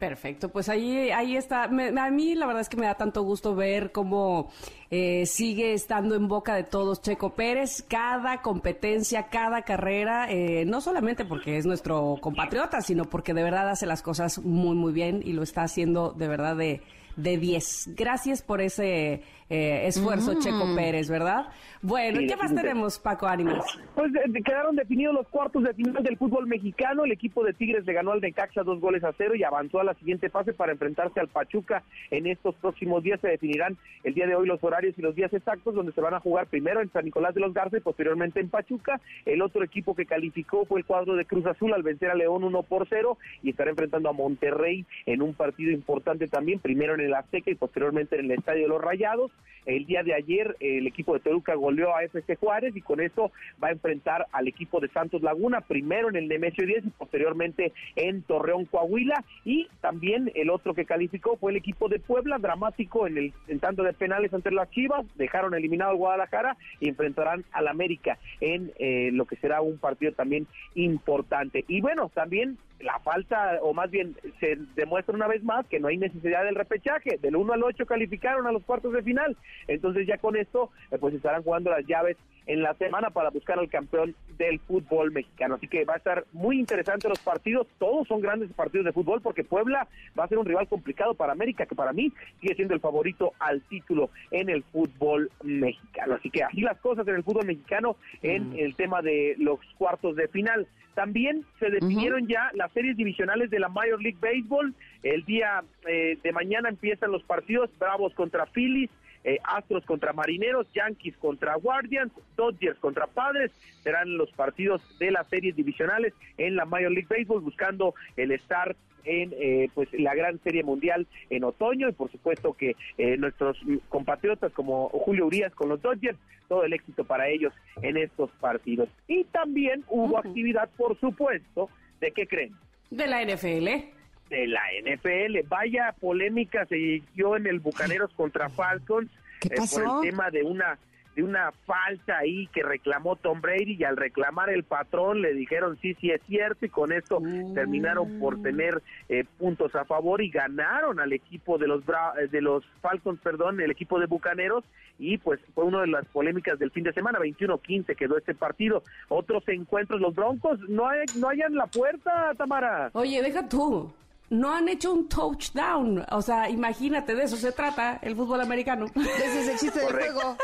Perfecto, 0.00 0.48
pues 0.48 0.70
ahí, 0.70 1.10
ahí 1.10 1.36
está. 1.36 1.64
a 1.64 1.68
mí 1.68 2.34
la 2.34 2.46
verdad 2.46 2.62
es 2.62 2.70
que 2.70 2.78
me 2.78 2.86
da 2.86 2.94
tanto 2.94 3.22
gusto 3.22 3.54
ver 3.54 3.92
cómo 3.92 4.50
eh, 4.90 5.26
sigue 5.26 5.74
estando 5.74 6.14
en 6.14 6.26
boca 6.26 6.54
de 6.54 6.64
todos 6.64 7.02
Checo 7.02 7.34
Pérez. 7.34 7.84
Cada 7.86 8.40
competencia, 8.40 9.28
cada 9.28 9.60
carrera, 9.60 10.32
eh, 10.32 10.64
no 10.64 10.80
solamente 10.80 11.26
porque 11.26 11.58
es 11.58 11.66
nuestro 11.66 12.16
compatriota, 12.18 12.80
sino 12.80 13.04
porque 13.04 13.34
de 13.34 13.42
verdad 13.42 13.68
hace 13.68 13.84
las 13.84 14.00
cosas 14.00 14.38
muy, 14.38 14.74
muy 14.74 14.94
bien 14.94 15.20
y 15.22 15.34
lo 15.34 15.42
está 15.42 15.64
haciendo 15.64 16.12
de 16.12 16.28
verdad 16.28 16.56
de, 16.56 16.80
de 17.22 17.36
10. 17.38 17.90
Gracias 17.96 18.42
por 18.42 18.60
ese 18.60 19.22
eh, 19.50 19.86
esfuerzo, 19.86 20.38
Checo 20.38 20.74
Pérez, 20.76 21.10
¿verdad? 21.10 21.48
Bueno, 21.82 22.20
¿qué 22.20 22.36
más 22.36 22.54
tenemos, 22.54 22.98
Paco 22.98 23.26
Ánimas? 23.26 23.64
Pues 23.96 24.12
quedaron 24.44 24.76
definidos 24.76 25.14
los 25.14 25.26
cuartos 25.28 25.64
de 25.64 25.74
final 25.74 26.02
del 26.04 26.16
fútbol 26.16 26.46
mexicano. 26.46 27.04
El 27.04 27.12
equipo 27.12 27.42
de 27.42 27.52
Tigres 27.52 27.84
le 27.84 27.92
ganó 27.92 28.12
al 28.12 28.20
Necaxa 28.20 28.62
dos 28.62 28.80
goles 28.80 29.02
a 29.02 29.12
cero 29.16 29.34
y 29.34 29.42
avanzó 29.42 29.80
a 29.80 29.84
la 29.84 29.94
siguiente 29.94 30.30
fase 30.30 30.52
para 30.52 30.72
enfrentarse 30.72 31.18
al 31.18 31.28
Pachuca. 31.28 31.82
En 32.10 32.26
estos 32.26 32.54
próximos 32.56 33.02
días 33.02 33.18
se 33.20 33.28
definirán 33.28 33.76
el 34.04 34.14
día 34.14 34.26
de 34.26 34.36
hoy 34.36 34.46
los 34.46 34.62
horarios 34.62 34.94
y 34.98 35.02
los 35.02 35.14
días 35.16 35.32
exactos 35.32 35.74
donde 35.74 35.92
se 35.92 36.00
van 36.00 36.14
a 36.14 36.20
jugar 36.20 36.46
primero 36.46 36.80
en 36.80 36.92
San 36.92 37.04
Nicolás 37.04 37.34
de 37.34 37.40
los 37.40 37.52
Garza 37.52 37.78
y 37.78 37.80
posteriormente 37.80 38.40
en 38.40 38.50
Pachuca. 38.50 39.00
El 39.26 39.42
otro 39.42 39.64
equipo 39.64 39.96
que 39.96 40.06
calificó 40.06 40.66
fue 40.66 40.80
el 40.80 40.86
cuadro 40.86 41.16
de 41.16 41.24
Cruz 41.24 41.46
Azul 41.46 41.72
al 41.72 41.82
vencer 41.82 42.10
a 42.10 42.14
León 42.14 42.44
1 42.44 42.62
por 42.62 42.86
0 42.88 43.18
y 43.42 43.50
estará 43.50 43.70
enfrentando 43.70 44.10
a 44.10 44.12
Monterrey 44.12 44.84
en 45.06 45.22
un 45.22 45.34
partido 45.34 45.72
importante 45.72 46.28
también, 46.28 46.60
primero 46.60 46.94
en 46.94 47.00
el 47.00 47.09
Azteca 47.14 47.50
y 47.50 47.54
posteriormente 47.54 48.18
en 48.18 48.26
el 48.26 48.38
Estadio 48.38 48.62
de 48.62 48.68
los 48.68 48.82
Rayados. 48.82 49.30
El 49.66 49.84
día 49.84 50.02
de 50.02 50.14
ayer 50.14 50.56
el 50.60 50.86
equipo 50.86 51.12
de 51.12 51.20
Toluca 51.20 51.54
goleó 51.54 51.94
a 51.94 52.02
FC 52.04 52.36
Juárez 52.36 52.74
y 52.74 52.80
con 52.80 53.00
eso 53.00 53.30
va 53.62 53.68
a 53.68 53.72
enfrentar 53.72 54.26
al 54.32 54.48
equipo 54.48 54.80
de 54.80 54.88
Santos 54.88 55.22
Laguna, 55.22 55.60
primero 55.60 56.08
en 56.08 56.16
el 56.16 56.28
Nemesio 56.28 56.66
10 56.66 56.86
y 56.86 56.90
posteriormente 56.90 57.72
en 57.94 58.22
Torreón, 58.22 58.64
Coahuila. 58.64 59.22
Y 59.44 59.68
también 59.82 60.32
el 60.34 60.50
otro 60.50 60.74
que 60.74 60.86
calificó 60.86 61.36
fue 61.36 61.52
el 61.52 61.58
equipo 61.58 61.88
de 61.88 61.98
Puebla, 61.98 62.38
dramático 62.38 63.06
en 63.06 63.18
el 63.18 63.32
en 63.48 63.60
tanto 63.60 63.82
de 63.82 63.92
penales 63.92 64.32
ante 64.32 64.50
las 64.50 64.70
Chivas, 64.70 65.04
dejaron 65.16 65.54
eliminado 65.54 65.90
al 65.90 65.96
Guadalajara 65.96 66.56
y 66.80 66.88
enfrentarán 66.88 67.44
al 67.52 67.68
América 67.68 68.18
en 68.40 68.72
eh, 68.78 69.10
lo 69.12 69.26
que 69.26 69.36
será 69.36 69.60
un 69.60 69.78
partido 69.78 70.12
también 70.12 70.46
importante. 70.74 71.64
Y 71.68 71.80
bueno, 71.80 72.10
también 72.14 72.58
la 72.80 72.98
falta, 73.00 73.58
o 73.62 73.72
más 73.72 73.90
bien 73.90 74.16
se 74.38 74.56
demuestra 74.74 75.14
una 75.14 75.28
vez 75.28 75.42
más 75.42 75.66
que 75.66 75.80
no 75.80 75.88
hay 75.88 75.96
necesidad 75.96 76.44
del 76.44 76.54
repechaje. 76.54 77.18
Del 77.18 77.36
1 77.36 77.52
al 77.52 77.62
8 77.62 77.86
calificaron 77.86 78.46
a 78.46 78.52
los 78.52 78.64
cuartos 78.64 78.92
de 78.92 79.02
final. 79.02 79.36
Entonces 79.68 80.06
ya 80.06 80.18
con 80.18 80.36
esto, 80.36 80.70
eh, 80.90 80.98
pues 80.98 81.14
estarán 81.14 81.42
jugando 81.42 81.70
las 81.70 81.86
llaves 81.86 82.16
en 82.46 82.62
la 82.62 82.74
semana 82.74 83.10
para 83.10 83.30
buscar 83.30 83.58
al 83.58 83.68
campeón 83.68 84.14
del 84.38 84.58
fútbol 84.60 85.12
mexicano. 85.12 85.56
Así 85.56 85.68
que 85.68 85.84
va 85.84 85.94
a 85.94 85.98
estar 85.98 86.24
muy 86.32 86.58
interesante 86.58 87.08
los 87.08 87.18
partidos. 87.18 87.66
Todos 87.78 88.08
son 88.08 88.20
grandes 88.20 88.50
partidos 88.52 88.86
de 88.86 88.92
fútbol 88.92 89.20
porque 89.20 89.44
Puebla 89.44 89.86
va 90.18 90.24
a 90.24 90.28
ser 90.28 90.38
un 90.38 90.46
rival 90.46 90.66
complicado 90.68 91.14
para 91.14 91.32
América, 91.32 91.66
que 91.66 91.74
para 91.74 91.92
mí 91.92 92.12
sigue 92.40 92.54
siendo 92.54 92.74
el 92.74 92.80
favorito 92.80 93.32
al 93.38 93.60
título 93.62 94.10
en 94.30 94.48
el 94.48 94.62
fútbol 94.64 95.30
mexicano. 95.42 96.14
Así 96.14 96.30
que 96.30 96.42
así 96.42 96.60
las 96.60 96.78
cosas 96.78 97.06
en 97.08 97.16
el 97.16 97.24
fútbol 97.24 97.46
mexicano 97.46 97.96
en 98.22 98.58
el 98.58 98.74
tema 98.74 99.02
de 99.02 99.36
los 99.38 99.58
cuartos 99.78 100.16
de 100.16 100.28
final. 100.28 100.66
También 100.94 101.44
se 101.58 101.70
definieron 101.70 102.26
ya 102.26 102.50
las 102.54 102.72
series 102.72 102.96
divisionales 102.96 103.50
de 103.50 103.60
la 103.60 103.68
Major 103.68 104.02
League 104.02 104.18
Baseball. 104.20 104.74
El 105.02 105.24
día 105.24 105.62
eh, 105.86 106.18
de 106.22 106.32
mañana 106.32 106.68
empiezan 106.68 107.12
los 107.12 107.22
partidos 107.22 107.70
Bravos 107.78 108.12
contra 108.14 108.46
Phillies, 108.46 108.90
eh, 109.24 109.38
Astros 109.44 109.84
contra 109.84 110.12
Marineros, 110.12 110.66
Yankees 110.72 111.16
contra 111.18 111.54
Guardians, 111.56 112.12
Dodgers 112.36 112.78
contra 112.78 113.06
Padres, 113.06 113.50
serán 113.82 114.16
los 114.16 114.30
partidos 114.32 114.82
de 114.98 115.10
las 115.10 115.28
series 115.28 115.56
divisionales 115.56 116.14
en 116.38 116.56
la 116.56 116.64
Major 116.64 116.90
League 116.90 117.08
Baseball, 117.08 117.40
buscando 117.40 117.94
el 118.16 118.32
estar 118.32 118.76
en 119.04 119.32
eh, 119.38 119.70
pues 119.74 119.88
la 119.92 120.14
gran 120.14 120.38
serie 120.42 120.62
mundial 120.62 121.06
en 121.30 121.44
otoño. 121.44 121.88
Y 121.88 121.92
por 121.92 122.10
supuesto 122.10 122.54
que 122.54 122.76
eh, 122.98 123.16
nuestros 123.16 123.58
compatriotas 123.88 124.52
como 124.52 124.88
Julio 124.90 125.26
Urias 125.26 125.54
con 125.54 125.68
los 125.68 125.80
Dodgers 125.80 126.18
todo 126.48 126.64
el 126.64 126.72
éxito 126.72 127.04
para 127.04 127.28
ellos 127.28 127.52
en 127.80 127.96
estos 127.96 128.30
partidos. 128.40 128.88
Y 129.06 129.24
también 129.24 129.84
hubo 129.88 130.18
actividad 130.18 130.68
por 130.76 130.98
supuesto 130.98 131.70
de 132.00 132.10
qué 132.10 132.26
creen 132.26 132.54
de 132.90 133.06
la 133.06 133.24
NFL 133.24 133.99
de 134.30 134.46
la 134.46 134.62
NFL 134.82 135.46
vaya 135.48 135.94
polémica 136.00 136.64
se 136.66 137.02
dio 137.14 137.36
en 137.36 137.46
el 137.46 137.58
Bucaneros 137.58 138.10
contra 138.14 138.48
Falcons 138.48 139.10
eh, 139.42 139.56
por 139.56 139.82
el 139.82 140.10
tema 140.10 140.30
de 140.30 140.42
una 140.42 140.78
de 141.16 141.24
una 141.24 141.50
falta 141.66 142.18
ahí 142.18 142.46
que 142.48 142.62
reclamó 142.62 143.16
Tom 143.16 143.40
Brady 143.40 143.76
y 143.78 143.84
al 143.84 143.96
reclamar 143.96 144.48
el 144.48 144.62
patrón 144.62 145.22
le 145.22 145.34
dijeron 145.34 145.76
sí, 145.82 145.94
sí 146.00 146.10
es 146.10 146.20
cierto 146.28 146.64
y 146.64 146.68
con 146.68 146.92
esto 146.92 147.20
terminaron 147.52 148.20
por 148.20 148.38
mm. 148.38 148.42
tener 148.42 148.82
eh, 149.08 149.24
puntos 149.38 149.74
a 149.74 149.84
favor 149.84 150.22
y 150.22 150.30
ganaron 150.30 151.00
al 151.00 151.12
equipo 151.12 151.58
de 151.58 151.66
los 151.66 151.82
eh, 151.82 152.28
de 152.30 152.40
los 152.40 152.64
Falcons, 152.80 153.20
perdón, 153.20 153.60
el 153.60 153.72
equipo 153.72 153.98
de 153.98 154.06
Bucaneros 154.06 154.64
y 155.00 155.18
pues 155.18 155.40
fue 155.52 155.64
una 155.64 155.80
de 155.80 155.88
las 155.88 156.06
polémicas 156.06 156.60
del 156.60 156.70
fin 156.70 156.84
de 156.84 156.92
semana, 156.92 157.18
21-15 157.18 157.96
quedó 157.96 158.16
este 158.16 158.34
partido. 158.34 158.84
Otros 159.08 159.42
encuentros, 159.48 160.00
los 160.00 160.14
Broncos 160.14 160.60
no 160.68 160.88
hay, 160.88 161.06
no 161.16 161.28
hayan 161.28 161.54
la 161.54 161.66
puerta, 161.66 162.34
Tamara. 162.36 162.90
Oye, 162.92 163.20
deja 163.20 163.48
tú 163.48 163.92
no 164.30 164.54
han 164.54 164.68
hecho 164.68 164.92
un 164.92 165.08
touchdown. 165.08 166.04
O 166.12 166.22
sea, 166.22 166.48
imagínate, 166.48 167.14
de 167.16 167.24
eso 167.24 167.36
se 167.36 167.50
trata 167.50 167.98
el 168.00 168.14
fútbol 168.14 168.40
americano. 168.40 168.86
Ese 168.94 169.40
es 169.40 169.48
el 169.48 169.58
chiste 169.58 169.80
del 169.80 169.92
juego. 169.92 170.36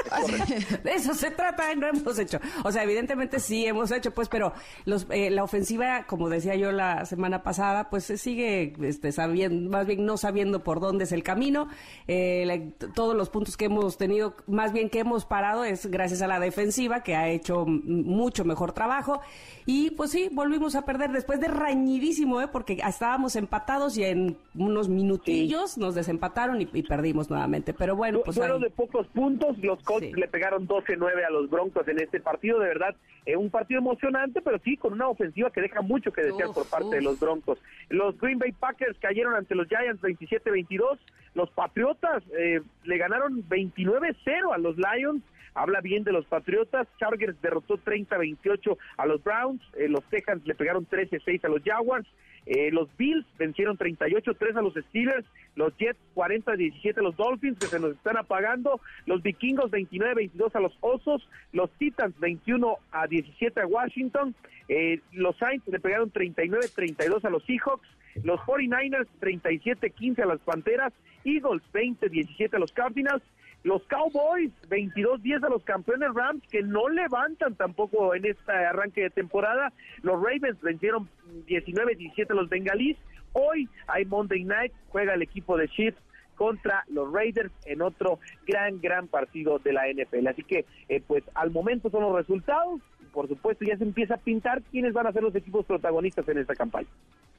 de 0.82 0.92
eso 0.92 1.14
se 1.14 1.30
trata, 1.30 1.72
no 1.76 1.86
hemos 1.86 2.18
hecho. 2.18 2.40
O 2.64 2.72
sea, 2.72 2.82
evidentemente 2.82 3.38
sí 3.38 3.64
hemos 3.64 3.92
hecho, 3.92 4.12
pues, 4.12 4.28
pero 4.28 4.52
los, 4.84 5.06
eh, 5.10 5.30
la 5.30 5.44
ofensiva, 5.44 6.04
como 6.06 6.28
decía 6.28 6.56
yo 6.56 6.72
la 6.72 7.06
semana 7.06 7.44
pasada, 7.44 7.88
pues 7.88 8.04
se 8.04 8.18
sigue 8.18 8.74
este, 8.82 9.12
sabiendo, 9.12 9.70
más 9.70 9.86
bien 9.86 10.04
no 10.04 10.16
sabiendo 10.16 10.64
por 10.64 10.80
dónde 10.80 11.04
es 11.04 11.12
el 11.12 11.22
camino. 11.22 11.68
Eh, 12.08 12.72
todos 12.92 13.14
los 13.14 13.30
puntos 13.30 13.56
que 13.56 13.66
hemos 13.66 13.96
tenido, 13.96 14.34
más 14.48 14.72
bien 14.72 14.90
que 14.90 14.98
hemos 14.98 15.24
parado, 15.26 15.62
es 15.62 15.86
gracias 15.86 16.22
a 16.22 16.26
la 16.26 16.40
defensiva, 16.40 17.04
que 17.04 17.14
ha 17.14 17.28
hecho 17.28 17.64
mucho 17.66 18.44
mejor 18.44 18.72
trabajo. 18.72 19.20
Y 19.64 19.90
pues 19.90 20.10
sí, 20.10 20.28
volvimos 20.32 20.74
a 20.74 20.82
perder 20.82 21.12
después 21.12 21.38
de 21.38 21.46
rañidísimo, 21.46 22.40
¿eh? 22.40 22.48
porque 22.48 22.80
estábamos 22.84 23.36
empatados 23.36 23.75
y 23.96 24.04
en 24.04 24.36
unos 24.54 24.88
minutillos 24.88 25.76
nos 25.76 25.94
desempataron 25.94 26.60
y, 26.60 26.82
perdimos 26.82 27.28
nuevamente. 27.28 27.74
Pero 27.74 27.94
bueno, 27.94 28.20
pues. 28.24 28.36
Fueron 28.36 28.62
de 28.62 28.70
pocos 28.70 29.06
puntos, 29.08 29.58
los 29.58 29.82
Colts 29.82 30.16
le 30.16 30.28
pegaron 30.28 30.66
12-9 30.66 31.24
a 31.24 31.30
los 31.30 31.50
Broncos 31.50 31.86
en 31.88 32.00
este 32.00 32.20
partido, 32.20 32.58
de 32.58 32.68
verdad, 32.68 32.96
eh, 33.26 33.36
un 33.36 33.50
partido 33.50 33.80
emocionante, 33.80 34.40
pero 34.40 34.58
sí 34.64 34.76
con 34.76 34.94
una 34.94 35.08
ofensiva 35.08 35.50
que 35.50 35.60
deja 35.60 35.82
mucho 35.82 36.12
que 36.12 36.22
desear 36.22 36.48
por 36.54 36.66
parte 36.66 36.96
de 36.96 37.02
los 37.02 37.20
Broncos. 37.20 37.58
Los 37.90 38.18
Green 38.18 38.38
Bay 38.38 38.52
Packers 38.52 38.98
cayeron 38.98 39.34
ante 39.34 39.54
los 39.54 39.68
Giants 39.68 40.02
27-22, 40.02 40.98
los 41.34 41.50
Patriotas 41.50 42.22
eh, 42.38 42.62
le 42.84 42.98
ganaron 42.98 43.46
29-0 43.48 44.54
a 44.54 44.58
los 44.58 44.76
Lions 44.76 45.22
habla 45.56 45.80
bien 45.80 46.04
de 46.04 46.12
los 46.12 46.26
Patriotas. 46.26 46.86
Chargers 46.98 47.40
derrotó 47.42 47.78
30-28 47.78 48.76
a 48.98 49.06
los 49.06 49.24
Browns. 49.24 49.62
Eh, 49.76 49.88
los 49.88 50.04
Texans 50.04 50.46
le 50.46 50.54
pegaron 50.54 50.86
13-6 50.86 51.44
a 51.44 51.48
los 51.48 51.62
Jaguars. 51.64 52.06
Eh, 52.46 52.70
los 52.70 52.88
Bills 52.96 53.26
vencieron 53.38 53.76
38-3 53.76 54.56
a 54.56 54.62
los 54.62 54.74
Steelers, 54.74 55.26
los 55.56 55.76
Jets 55.78 55.98
40-17 56.14 56.98
a 56.98 57.02
los 57.02 57.16
Dolphins, 57.16 57.58
que 57.58 57.66
se 57.66 57.80
nos 57.80 57.96
están 57.96 58.16
apagando, 58.16 58.80
los 59.04 59.20
Vikingos 59.20 59.72
29-22 59.72 60.54
a 60.54 60.60
los 60.60 60.72
Osos, 60.80 61.28
los 61.52 61.68
Titans 61.72 62.16
21 62.20 62.76
a 62.92 63.08
17 63.08 63.60
a 63.60 63.66
Washington, 63.66 64.36
eh, 64.68 65.00
los 65.12 65.36
Saints 65.38 65.66
le 65.66 65.80
pegaron 65.80 66.12
39-32 66.12 67.24
a 67.24 67.30
los 67.30 67.44
Seahawks, 67.44 67.88
los 68.22 68.38
49ers 68.40 69.08
37-15 69.20 70.22
a 70.22 70.26
las 70.26 70.38
Panteras, 70.40 70.92
Eagles 71.24 71.62
20-17 71.72 72.54
a 72.54 72.58
los 72.60 72.70
Cardinals, 72.72 73.24
los 73.66 73.82
Cowboys, 73.88 74.52
22-10 74.68 75.44
a 75.44 75.48
los 75.48 75.64
campeones 75.64 76.14
Rams, 76.14 76.40
que 76.52 76.62
no 76.62 76.88
levantan 76.88 77.56
tampoco 77.56 78.14
en 78.14 78.24
este 78.24 78.52
arranque 78.52 79.02
de 79.02 79.10
temporada. 79.10 79.72
Los 80.02 80.22
Ravens 80.22 80.60
vencieron 80.62 81.08
19-17 81.48 82.30
a 82.30 82.34
los 82.34 82.48
Bengalís. 82.48 82.96
Hoy 83.32 83.68
hay 83.88 84.04
Monday 84.04 84.44
Night, 84.44 84.72
juega 84.90 85.14
el 85.14 85.22
equipo 85.22 85.56
de 85.56 85.68
Chiefs 85.68 85.98
contra 86.36 86.84
los 86.86 87.12
Raiders 87.12 87.50
en 87.64 87.82
otro 87.82 88.20
gran, 88.46 88.80
gran 88.80 89.08
partido 89.08 89.58
de 89.58 89.72
la 89.72 89.88
NFL. 89.88 90.28
Así 90.28 90.44
que, 90.44 90.64
eh, 90.88 91.02
pues, 91.04 91.24
al 91.34 91.50
momento 91.50 91.90
son 91.90 92.02
los 92.02 92.14
resultados. 92.14 92.80
Por 93.12 93.26
supuesto, 93.26 93.64
ya 93.64 93.76
se 93.76 93.82
empieza 93.82 94.14
a 94.14 94.18
pintar 94.18 94.62
quiénes 94.62 94.92
van 94.92 95.08
a 95.08 95.12
ser 95.12 95.24
los 95.24 95.34
equipos 95.34 95.66
protagonistas 95.66 96.28
en 96.28 96.38
esta 96.38 96.54
campaña. 96.54 96.88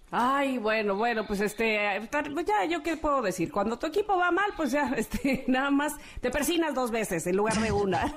Ay, 0.10 0.58
bueno, 0.58 0.96
bueno, 0.96 1.28
pues 1.28 1.42
este, 1.42 1.80
pues 2.10 2.46
ya, 2.46 2.64
yo 2.64 2.82
qué 2.82 2.96
puedo 2.96 3.22
decir. 3.22 3.52
Cuando 3.52 3.78
tu 3.78 3.88
equipo 3.88 4.18
va 4.18 4.32
mal, 4.32 4.52
pues 4.56 4.72
ya, 4.72 4.94
este, 4.98 5.44
nada 5.48 5.70
más 5.70 5.96
te 6.22 6.32
persinas 6.32 6.74
dos 6.74 6.92
veces 6.92 7.28
en 7.28 7.36
lugar 7.36 7.56
de 7.56 7.72
una. 7.74 8.16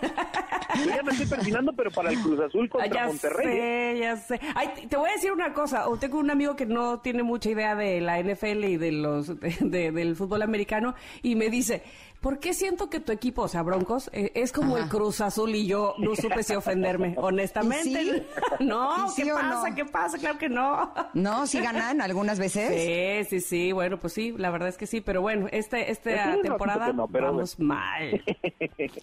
Yo 0.78 0.84
ya 0.84 1.02
me 1.02 1.10
estoy 1.10 1.26
persinando, 1.26 1.72
pero 1.72 1.90
para 1.90 2.10
el 2.10 2.20
Cruz 2.20 2.38
Azul 2.38 2.68
contra 2.68 2.92
ya 2.92 3.06
Monterrey. 3.06 3.58
Sé, 3.58 3.98
ya 3.98 4.16
sé. 4.16 4.40
Ay, 4.54 4.86
te 4.88 4.96
voy 4.96 5.10
a 5.10 5.14
decir 5.14 5.32
una 5.32 5.52
cosa. 5.52 5.84
Tengo 5.98 6.20
un 6.20 6.30
amigo 6.30 6.54
que 6.54 6.64
no 6.64 7.00
tiene 7.00 7.24
mucha 7.24 7.50
idea 7.50 7.74
de 7.74 8.00
la 8.00 8.22
NFL 8.22 8.64
y 8.64 8.76
de 8.76 8.92
los, 8.92 9.32
del 9.40 10.14
fútbol 10.14 10.42
americano 10.42 10.94
y 11.22 11.34
me 11.34 11.50
dice, 11.50 11.82
¿Por 12.20 12.38
qué 12.38 12.52
siento 12.52 12.90
que 12.90 13.00
tu 13.00 13.12
equipo, 13.12 13.42
o 13.42 13.48
sea, 13.48 13.62
Broncos, 13.62 14.10
eh, 14.12 14.32
es 14.34 14.52
como 14.52 14.76
el 14.76 14.88
Cruz 14.88 15.22
Azul 15.22 15.54
y 15.54 15.66
yo 15.66 15.94
no 15.98 16.14
supe 16.14 16.42
si 16.42 16.54
ofenderme, 16.54 17.14
honestamente? 17.18 18.26
No, 18.60 19.06
¿qué 19.16 19.24
pasa? 19.26 19.74
¿Qué 19.74 19.84
pasa? 19.86 20.18
Claro 20.18 20.38
que 20.38 20.48
no. 20.48 20.92
No, 21.14 21.46
sí 21.46 21.60
ganan 21.60 22.00
algunas 22.02 22.38
veces. 22.38 23.24
Sí, 23.28 23.40
sí, 23.40 23.46
sí, 23.46 23.72
bueno, 23.72 23.98
pues 23.98 24.12
sí, 24.12 24.34
la 24.36 24.50
verdad 24.50 24.68
es 24.68 24.76
que 24.76 24.86
sí, 24.86 25.00
pero 25.00 25.22
bueno, 25.22 25.46
este, 25.50 25.90
esta 25.90 26.40
temporada 26.42 26.92
vamos 26.92 27.58
mal. 27.58 28.22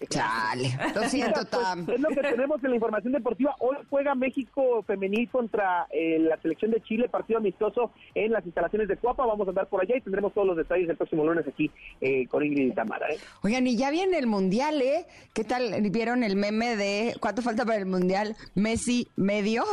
Chale, 0.08 0.70
lo 0.94 1.02
siento, 1.08 1.40
pues, 1.40 1.50
Tom. 1.50 1.90
es 1.90 2.00
lo 2.00 2.08
que 2.08 2.20
tenemos 2.20 2.62
en 2.62 2.70
la 2.70 2.76
información 2.76 3.12
deportiva. 3.12 3.54
Hoy 3.58 3.76
juega 3.90 4.14
México 4.14 4.82
femenil 4.86 5.28
contra 5.28 5.86
eh, 5.90 6.18
la 6.20 6.36
selección 6.40 6.70
de 6.70 6.80
Chile, 6.82 7.08
partido 7.08 7.38
amistoso 7.38 7.92
en 8.14 8.32
las 8.32 8.44
instalaciones 8.46 8.88
de 8.88 8.96
Cuapa. 8.96 9.26
Vamos 9.26 9.46
a 9.48 9.50
andar 9.50 9.66
por 9.66 9.82
allá 9.82 9.96
y 9.96 10.00
tendremos 10.00 10.32
todos 10.32 10.46
los 10.46 10.56
detalles 10.56 10.88
el 10.88 10.96
próximo 10.96 11.24
lunes 11.24 11.46
aquí 11.46 11.70
eh, 12.00 12.26
con 12.28 12.44
Ingrid 12.44 12.68
y 12.68 12.72
Tamara. 12.72 13.07
¿Eh? 13.10 13.18
Oigan, 13.42 13.66
y 13.66 13.76
ya 13.76 13.90
viene 13.90 14.18
el 14.18 14.26
Mundial, 14.26 14.80
¿eh? 14.82 15.06
¿Qué 15.32 15.44
tal? 15.44 15.80
¿Vieron 15.90 16.22
el 16.22 16.36
meme 16.36 16.76
de 16.76 17.16
cuánto 17.20 17.42
falta 17.42 17.64
para 17.64 17.78
el 17.78 17.86
Mundial? 17.86 18.36
Messi 18.54 19.08
medio. 19.16 19.64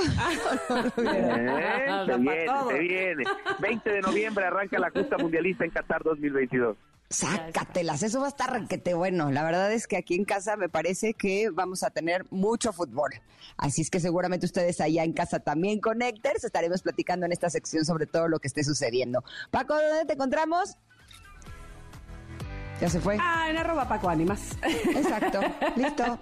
Eh, 0.97 2.05
se 2.05 2.17
viene, 2.17 2.45
se 2.67 2.79
viene. 2.79 3.23
20 3.59 3.89
de 3.89 4.01
noviembre 4.01 4.45
arranca 4.45 4.79
la 4.79 4.89
justa 4.89 5.17
mundialista 5.17 5.65
en 5.65 5.71
Qatar 5.71 6.03
2022. 6.03 6.77
Sácatelas, 7.09 8.01
eso 8.01 8.19
va 8.19 8.25
a 8.25 8.29
estar 8.29 8.51
requete 8.51 8.95
bueno. 8.95 9.31
La 9.31 9.43
verdad 9.43 9.71
es 9.71 9.85
que 9.85 9.95
aquí 9.95 10.15
en 10.15 10.25
casa 10.25 10.57
me 10.57 10.69
parece 10.69 11.13
que 11.13 11.49
vamos 11.51 11.83
a 11.83 11.91
tener 11.91 12.25
mucho 12.31 12.73
fútbol. 12.73 13.11
Así 13.57 13.83
es 13.83 13.91
que 13.91 13.99
seguramente 13.99 14.47
ustedes 14.47 14.81
allá 14.81 15.03
en 15.03 15.13
casa 15.13 15.39
también 15.39 15.79
conecters. 15.79 16.43
Estaremos 16.43 16.81
platicando 16.81 17.27
en 17.27 17.31
esta 17.31 17.49
sección 17.51 17.85
sobre 17.85 18.07
todo 18.07 18.27
lo 18.27 18.39
que 18.39 18.47
esté 18.47 18.63
sucediendo. 18.63 19.23
Paco, 19.51 19.75
¿dónde 19.75 20.05
te 20.05 20.13
encontramos? 20.13 20.77
Ya 22.81 22.89
se 22.89 22.99
fue. 22.99 23.17
Ah, 23.19 23.49
en 23.49 23.57
arroba 23.57 23.87
Paco 23.87 24.09
Animas. 24.09 24.57
Exacto, 24.63 25.39
listo. 25.75 26.19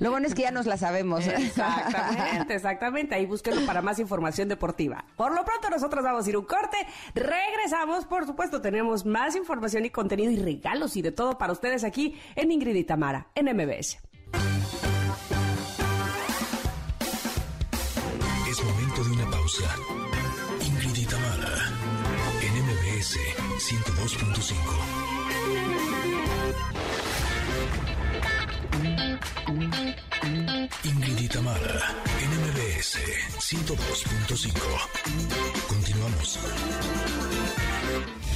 Lo 0.00 0.10
bueno 0.10 0.26
es 0.26 0.34
que 0.34 0.42
ya 0.42 0.50
nos 0.50 0.66
la 0.66 0.76
sabemos. 0.76 1.26
Exactamente, 1.26 2.54
exactamente. 2.54 3.14
Ahí 3.14 3.26
búsquenlo 3.26 3.64
para 3.64 3.80
más 3.80 3.98
información 3.98 4.48
deportiva. 4.48 5.04
Por 5.16 5.34
lo 5.34 5.44
pronto 5.44 5.70
nosotros 5.70 6.04
vamos 6.04 6.26
a 6.26 6.28
ir 6.28 6.36
un 6.36 6.44
corte. 6.44 6.76
Regresamos, 7.14 8.04
por 8.04 8.26
supuesto, 8.26 8.60
tenemos 8.60 9.06
más 9.06 9.34
información 9.34 9.84
y 9.86 9.90
contenido 9.90 10.30
y 10.30 10.36
regalos 10.36 10.96
y 10.96 11.02
de 11.02 11.12
todo 11.12 11.38
para 11.38 11.52
ustedes 11.52 11.84
aquí 11.84 12.20
en 12.36 12.52
Ingrid 12.52 12.76
y 12.76 12.84
Tamara, 12.84 13.28
en 13.34 13.46
MBS. 13.46 13.98
Es 18.48 18.62
momento 18.62 19.04
de 19.04 19.10
una 19.10 19.30
pausa. 19.30 19.74
Ingrid 20.60 20.96
y 20.96 21.06
Tamara, 21.06 21.72
en 22.42 22.62
MBS 22.62 23.18
102.5. 23.58 25.01
Ingrid 30.84 31.20
Itamara, 31.20 31.94
NMBS 32.20 32.98
102.5. 33.38 35.66
Continuamos. 35.68 36.38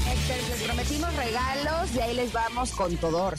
Héctor, 0.07 0.37
les 0.49 0.63
prometimos 0.63 1.15
regalos 1.17 1.95
y 1.95 2.01
ahí 2.01 2.15
les 2.15 2.33
vamos 2.33 2.71
con 2.73 2.97
todo 2.97 3.33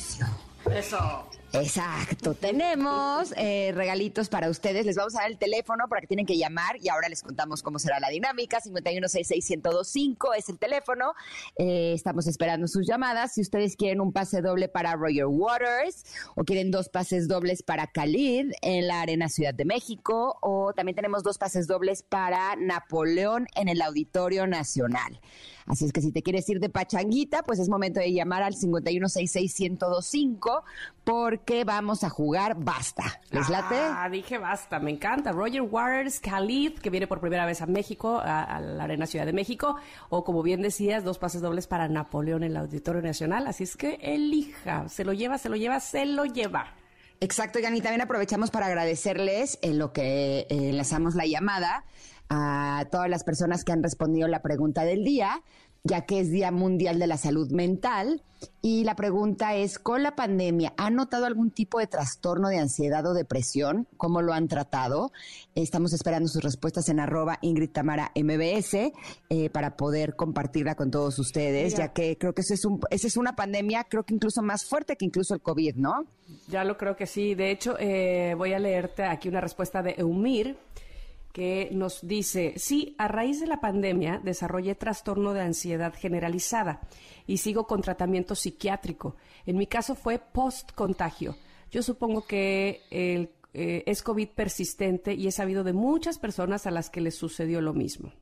Eso. 0.71 1.27
Exacto, 1.53 2.33
tenemos 2.33 3.33
eh, 3.37 3.71
regalitos 3.73 4.27
para 4.27 4.49
ustedes. 4.49 4.85
Les 4.85 4.97
vamos 4.97 5.15
a 5.15 5.21
dar 5.21 5.31
el 5.31 5.37
teléfono 5.37 5.87
para 5.87 6.01
que 6.01 6.07
tienen 6.07 6.25
que 6.25 6.37
llamar 6.37 6.75
y 6.81 6.89
ahora 6.89 7.07
les 7.07 7.23
contamos 7.23 7.63
cómo 7.63 7.79
será 7.79 8.01
la 8.01 8.09
dinámica. 8.09 8.59
5166125 8.59 10.35
es 10.37 10.49
el 10.49 10.59
teléfono. 10.59 11.13
Eh, 11.57 11.93
estamos 11.95 12.27
esperando 12.27 12.67
sus 12.67 12.85
llamadas. 12.85 13.33
Si 13.33 13.41
ustedes 13.41 13.77
quieren 13.77 14.01
un 14.01 14.11
pase 14.11 14.41
doble 14.41 14.67
para 14.67 14.93
Roger 14.95 15.27
Waters 15.27 16.03
o 16.35 16.43
quieren 16.43 16.69
dos 16.69 16.89
pases 16.89 17.29
dobles 17.29 17.63
para 17.63 17.87
Khalid 17.87 18.51
en 18.61 18.87
la 18.87 19.01
Arena 19.01 19.29
Ciudad 19.29 19.53
de 19.53 19.63
México 19.63 20.37
o 20.41 20.73
también 20.73 20.97
tenemos 20.97 21.23
dos 21.23 21.37
pases 21.37 21.65
dobles 21.65 22.03
para 22.03 22.57
Napoleón 22.57 23.47
en 23.55 23.69
el 23.69 23.81
Auditorio 23.81 24.47
Nacional. 24.47 25.21
Así 25.67 25.85
es 25.85 25.91
que 25.91 26.01
si 26.01 26.13
te 26.13 26.23
quieres 26.23 26.49
ir 26.49 26.61
de 26.61 26.69
pachanguita, 26.69 27.43
pues 27.43 27.59
es 27.59 27.67
momento 27.67 27.99
de 27.99 28.13
llamar 28.13 28.41
al 28.41 28.55
5166125 28.55 30.63
porque 31.03 31.65
vamos 31.65 32.05
a 32.05 32.09
jugar 32.09 32.55
basta. 32.57 33.19
¿Les 33.31 33.49
late? 33.49 33.75
Ah, 33.77 34.07
dije 34.09 34.37
basta, 34.37 34.79
me 34.79 34.91
encanta. 34.91 35.33
Roger 35.33 35.63
Waters, 35.63 36.21
Khalid, 36.21 36.79
que 36.79 36.89
viene 36.89 37.05
por 37.05 37.19
primera 37.19 37.45
vez 37.45 37.61
a 37.61 37.65
México, 37.65 38.21
a, 38.23 38.61
la 38.61 38.85
Arena 38.85 39.05
Ciudad 39.05 39.25
de 39.25 39.33
México, 39.33 39.75
o 40.09 40.23
como 40.23 40.41
bien 40.41 40.61
decías, 40.61 41.03
dos 41.03 41.17
pases 41.17 41.41
dobles 41.41 41.67
para 41.67 41.89
Napoleón 41.89 42.43
en 42.43 42.51
el 42.51 42.57
Auditorio 42.57 43.01
Nacional. 43.01 43.45
Así 43.47 43.63
es 43.63 43.75
que 43.75 43.99
elija, 44.01 44.87
se 44.87 45.03
lo 45.03 45.11
lleva, 45.11 45.37
se 45.37 45.49
lo 45.49 45.57
lleva, 45.57 45.81
se 45.81 46.05
lo 46.05 46.23
lleva. 46.23 46.77
Exacto, 47.19 47.57
y 47.57 47.63
también 47.63 48.01
aprovechamos 48.01 48.51
para 48.51 48.67
agradecerles 48.67 49.57
en 49.63 49.79
lo 49.79 49.91
que 49.91 50.41
eh, 50.41 50.47
enlazamos 50.49 51.15
la 51.15 51.25
llamada 51.25 51.83
a 52.29 52.85
todas 52.91 53.09
las 53.09 53.23
personas 53.23 53.63
que 53.63 53.71
han 53.71 53.83
respondido 53.83 54.27
la 54.27 54.41
pregunta 54.41 54.83
del 54.83 55.03
día. 55.03 55.41
ya 55.83 56.01
que 56.01 56.19
es 56.19 56.29
Día 56.29 56.51
Mundial 56.51 56.99
de 56.99 57.07
la 57.07 57.15
Salud 57.15 57.49
Mental. 57.51 58.21
Y 58.61 58.83
la 58.83 58.95
pregunta 58.95 59.55
es, 59.55 59.79
con 59.79 60.03
la 60.03 60.15
pandemia, 60.15 60.73
¿han 60.77 60.95
notado 60.95 61.25
algún 61.25 61.49
tipo 61.49 61.79
de 61.79 61.87
trastorno 61.87 62.49
de 62.49 62.59
ansiedad 62.59 63.05
o 63.05 63.13
depresión? 63.13 63.87
¿Cómo 63.95 64.21
lo 64.21 64.33
han 64.33 64.47
tratado? 64.47 65.11
Estamos 65.55 65.93
esperando 65.93 66.27
sus 66.27 66.43
respuestas 66.43 66.89
en 66.89 66.99
arroba 66.99 67.39
Ingrid 67.41 67.71
Tamara 67.71 68.11
MBS 68.15 68.91
eh, 69.29 69.49
para 69.49 69.77
poder 69.77 70.15
compartirla 70.15 70.75
con 70.75 70.91
todos 70.91 71.17
ustedes, 71.19 71.75
ya 71.75 71.93
que 71.93 72.17
creo 72.17 72.33
que 72.33 72.41
esa 72.41 72.53
es, 72.53 72.65
un, 72.65 72.81
esa 72.89 73.07
es 73.07 73.17
una 73.17 73.35
pandemia, 73.35 73.85
creo 73.85 74.03
que 74.03 74.13
incluso 74.13 74.41
más 74.41 74.65
fuerte 74.65 74.97
que 74.97 75.05
incluso 75.05 75.33
el 75.33 75.41
COVID, 75.41 75.75
¿no? 75.75 76.05
Ya 76.49 76.63
lo 76.63 76.77
creo 76.77 76.95
que 76.95 77.07
sí. 77.07 77.33
De 77.33 77.49
hecho, 77.49 77.75
eh, 77.79 78.35
voy 78.37 78.53
a 78.53 78.59
leerte 78.59 79.03
aquí 79.03 79.29
una 79.29 79.41
respuesta 79.41 79.81
de 79.81 79.95
Eumir 79.97 80.57
que 81.37 81.69
nos 81.71 81.99
dice, 82.01 82.55
sí, 82.57 82.95
a 82.97 83.07
raíz 83.07 83.39
de 83.39 83.45
la 83.45 83.61
pandemia 83.61 84.19
desarrollé 84.23 84.73
trastorno 84.73 85.33
de 85.33 85.41
ansiedad 85.41 85.93
generalizada 85.95 86.81
y 87.27 87.37
sigo 87.37 87.67
con 87.67 87.83
tratamiento 87.83 88.33
psiquiátrico. 88.33 89.17
En 89.45 89.55
mi 89.55 89.67
caso 89.67 89.93
fue 89.93 90.17
post-contagio. 90.17 91.37
Yo 91.69 91.83
supongo 91.83 92.25
que 92.25 92.81
el, 92.89 93.29
eh, 93.53 93.83
es 93.85 94.01
COVID 94.01 94.29
persistente 94.29 95.13
y 95.13 95.27
he 95.27 95.31
sabido 95.31 95.63
de 95.63 95.73
muchas 95.73 96.17
personas 96.17 96.65
a 96.65 96.71
las 96.71 96.89
que 96.89 97.01
les 97.01 97.13
sucedió 97.13 97.61
lo 97.61 97.75
mismo. 97.75 98.13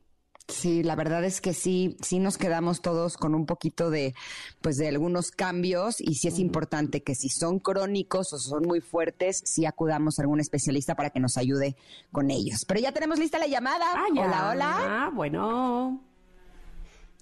Sí, 0.48 0.84
la 0.84 0.96
verdad 0.96 1.24
es 1.24 1.42
que 1.42 1.54
sí, 1.54 1.98
sí 2.02 2.20
nos 2.20 2.38
quedamos 2.38 2.82
todos 2.82 3.18
con 3.18 3.34
un 3.34 3.48
poquito 3.48 3.90
de, 3.90 4.14
pues, 4.62 4.78
de 4.78 4.88
algunos 4.88 5.32
cambios 5.32 6.00
y 6.00 6.16
sí 6.16 6.28
es 6.28 6.38
importante 6.38 7.02
que 7.02 7.16
si 7.16 7.30
son 7.30 7.60
crónicos 7.60 8.32
o 8.32 8.38
son 8.38 8.64
muy 8.64 8.80
fuertes, 8.80 9.42
sí 9.44 9.66
acudamos 9.66 10.20
a 10.20 10.22
algún 10.22 10.40
especialista 10.40 10.96
para 10.96 11.10
que 11.10 11.20
nos 11.20 11.38
ayude 11.38 11.76
con 12.12 12.30
ellos. 12.30 12.64
Pero 12.68 12.80
ya 12.80 12.92
tenemos 12.92 13.18
lista 13.18 13.40
la 13.40 13.48
llamada. 13.48 13.86
Ah, 13.96 14.06
ya. 14.14 14.22
Hola, 14.26 14.50
hola. 14.52 14.76
Ah, 14.82 15.12
bueno. 15.12 16.04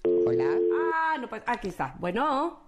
Hola. 0.04 0.58
Ah, 0.94 1.16
no, 1.18 1.28
pues 1.28 1.42
aquí 1.46 1.68
está. 1.68 1.96
Bueno. 1.98 2.63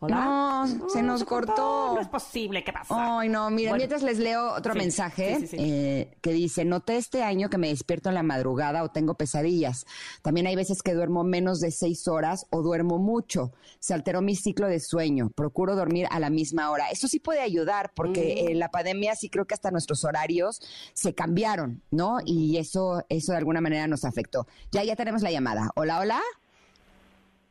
Hola. 0.00 0.64
No, 0.78 0.88
se 0.88 1.02
nos 1.02 1.24
cortó. 1.24 1.94
No 1.94 2.00
es 2.00 2.06
posible, 2.06 2.62
¿qué 2.62 2.72
pasa? 2.72 3.18
Ay, 3.18 3.28
no, 3.28 3.50
mira, 3.50 3.70
Bueno. 3.70 3.80
mientras 3.80 4.02
les 4.04 4.18
leo 4.20 4.52
otro 4.54 4.72
Sí, 4.74 4.78
mensaje 4.78 5.34
sí, 5.40 5.46
sí, 5.48 5.56
sí. 5.56 5.56
eh, 5.58 6.16
que 6.20 6.30
dice, 6.30 6.64
noté 6.64 6.96
este 6.98 7.24
año 7.24 7.50
que 7.50 7.58
me 7.58 7.66
despierto 7.68 8.08
en 8.08 8.14
la 8.14 8.22
madrugada 8.22 8.84
o 8.84 8.90
tengo 8.90 9.14
pesadillas. 9.14 9.86
También 10.22 10.46
hay 10.46 10.54
veces 10.54 10.82
que 10.82 10.94
duermo 10.94 11.24
menos 11.24 11.58
de 11.58 11.72
seis 11.72 12.06
horas 12.06 12.46
o 12.50 12.62
duermo 12.62 12.98
mucho. 12.98 13.52
Se 13.80 13.92
alteró 13.92 14.22
mi 14.22 14.36
ciclo 14.36 14.68
de 14.68 14.78
sueño. 14.78 15.30
Procuro 15.34 15.74
dormir 15.74 16.06
a 16.12 16.20
la 16.20 16.30
misma 16.30 16.70
hora. 16.70 16.90
Eso 16.90 17.08
sí 17.08 17.18
puede 17.18 17.40
ayudar 17.40 17.90
porque 17.94 18.44
Mm. 18.46 18.50
en 18.52 18.58
la 18.60 18.70
pandemia 18.70 19.16
sí 19.16 19.28
creo 19.28 19.46
que 19.46 19.54
hasta 19.54 19.72
nuestros 19.72 20.04
horarios 20.04 20.60
se 20.94 21.12
cambiaron, 21.12 21.82
¿no? 21.90 22.18
Y 22.24 22.56
eso, 22.58 23.02
eso 23.08 23.32
de 23.32 23.38
alguna 23.38 23.60
manera 23.60 23.88
nos 23.88 24.04
afectó. 24.04 24.46
Ya, 24.70 24.84
ya 24.84 24.94
tenemos 24.94 25.22
la 25.22 25.32
llamada. 25.32 25.70
Hola, 25.74 25.98
hola. 25.98 26.20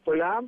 Hola, 0.05 0.41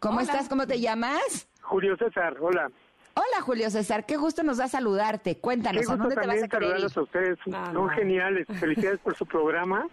¿Cómo 0.00 0.14
Hola. 0.14 0.22
estás? 0.22 0.48
¿Cómo 0.48 0.66
te 0.66 0.80
llamas? 0.80 1.46
Julio 1.60 1.94
César, 1.98 2.34
hola. 2.40 2.70
Hola, 3.14 3.42
Julio 3.42 3.68
César. 3.70 4.06
Qué 4.06 4.16
gusto 4.16 4.42
nos 4.42 4.56
da 4.56 4.66
saludarte. 4.66 5.38
Cuéntanos, 5.38 5.82
Qué 5.82 5.92
¿a 5.92 5.94
gusto 5.94 6.08
dónde 6.08 6.14
te 6.14 6.26
vas 6.26 6.36
también 6.40 6.44
a 6.44 6.48
saludarlos 6.50 6.96
a 6.96 7.02
ustedes. 7.02 7.38
Ah, 7.52 7.66
Son 7.66 7.74
no. 7.74 7.88
geniales. 7.90 8.46
Felicidades 8.60 8.98
por 9.00 9.14
su 9.14 9.26
programa. 9.26 9.86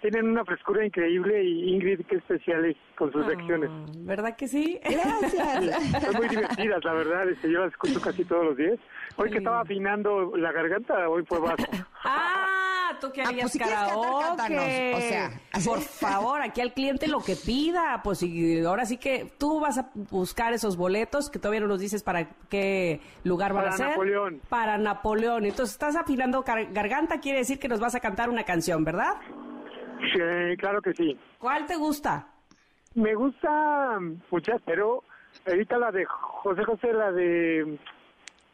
Tienen 0.00 0.28
una 0.30 0.44
frescura 0.44 0.84
increíble 0.84 1.44
y 1.44 1.74
Ingrid, 1.74 2.00
qué 2.06 2.16
especiales 2.16 2.74
con 2.96 3.12
sus. 3.12 3.24
Ah, 3.24 3.84
¿Verdad 3.98 4.34
que 4.34 4.48
sí? 4.48 4.80
Gracias. 4.82 6.02
Son 6.02 6.16
muy 6.16 6.28
divertidas, 6.28 6.82
la 6.82 6.92
verdad. 6.94 7.28
Este, 7.28 7.52
yo 7.52 7.60
las 7.60 7.70
escucho 7.72 8.00
casi 8.00 8.24
todos 8.24 8.46
los 8.46 8.56
días. 8.56 8.78
Hoy 9.16 9.30
que 9.30 9.38
estaba 9.38 9.60
afinando 9.60 10.34
la 10.36 10.50
garganta, 10.52 11.08
hoy 11.08 11.24
fue 11.26 11.38
bajo. 11.38 11.56
Ah, 12.02 12.46
tú 12.98 13.10
pues 13.14 13.52
si 13.52 13.58
cantar, 13.58 13.88
karaoke. 13.88 14.26
cántanos. 14.26 14.64
O 14.64 15.00
sea, 15.00 15.30
por 15.64 15.80
favor, 15.80 16.42
aquí 16.42 16.60
al 16.60 16.72
cliente 16.72 17.06
lo 17.08 17.20
que 17.20 17.36
pida. 17.36 18.00
Pues 18.02 18.22
y 18.22 18.64
ahora 18.64 18.84
sí 18.86 18.96
que 18.96 19.32
tú 19.38 19.60
vas 19.60 19.78
a 19.78 19.90
buscar 19.94 20.52
esos 20.52 20.76
boletos 20.76 21.30
que 21.30 21.38
todavía 21.38 21.60
no 21.60 21.68
nos 21.68 21.80
dices 21.80 22.02
para 22.02 22.28
qué 22.48 23.00
lugar 23.24 23.52
van 23.52 23.64
Para 23.64 23.74
a 23.74 23.78
ser. 23.78 23.88
Napoleón. 23.90 24.40
Para 24.48 24.78
Napoleón. 24.78 25.44
Entonces 25.44 25.74
estás 25.74 25.94
afinando 25.96 26.42
gar- 26.44 26.72
garganta, 26.72 27.20
quiere 27.20 27.38
decir 27.38 27.58
que 27.58 27.68
nos 27.68 27.78
vas 27.80 27.94
a 27.94 28.00
cantar 28.00 28.28
una 28.30 28.44
canción, 28.44 28.84
¿verdad? 28.84 29.14
Sí, 30.12 30.56
claro 30.58 30.80
que 30.82 30.92
sí. 30.94 31.18
¿Cuál 31.38 31.66
te 31.66 31.76
gusta? 31.76 32.26
Me 32.94 33.14
gusta 33.14 33.98
muchas, 34.30 34.60
pero 34.64 35.04
ahorita 35.46 35.78
la 35.78 35.92
de 35.92 36.04
José 36.06 36.64
José, 36.64 36.92
la 36.92 37.12
de... 37.12 37.78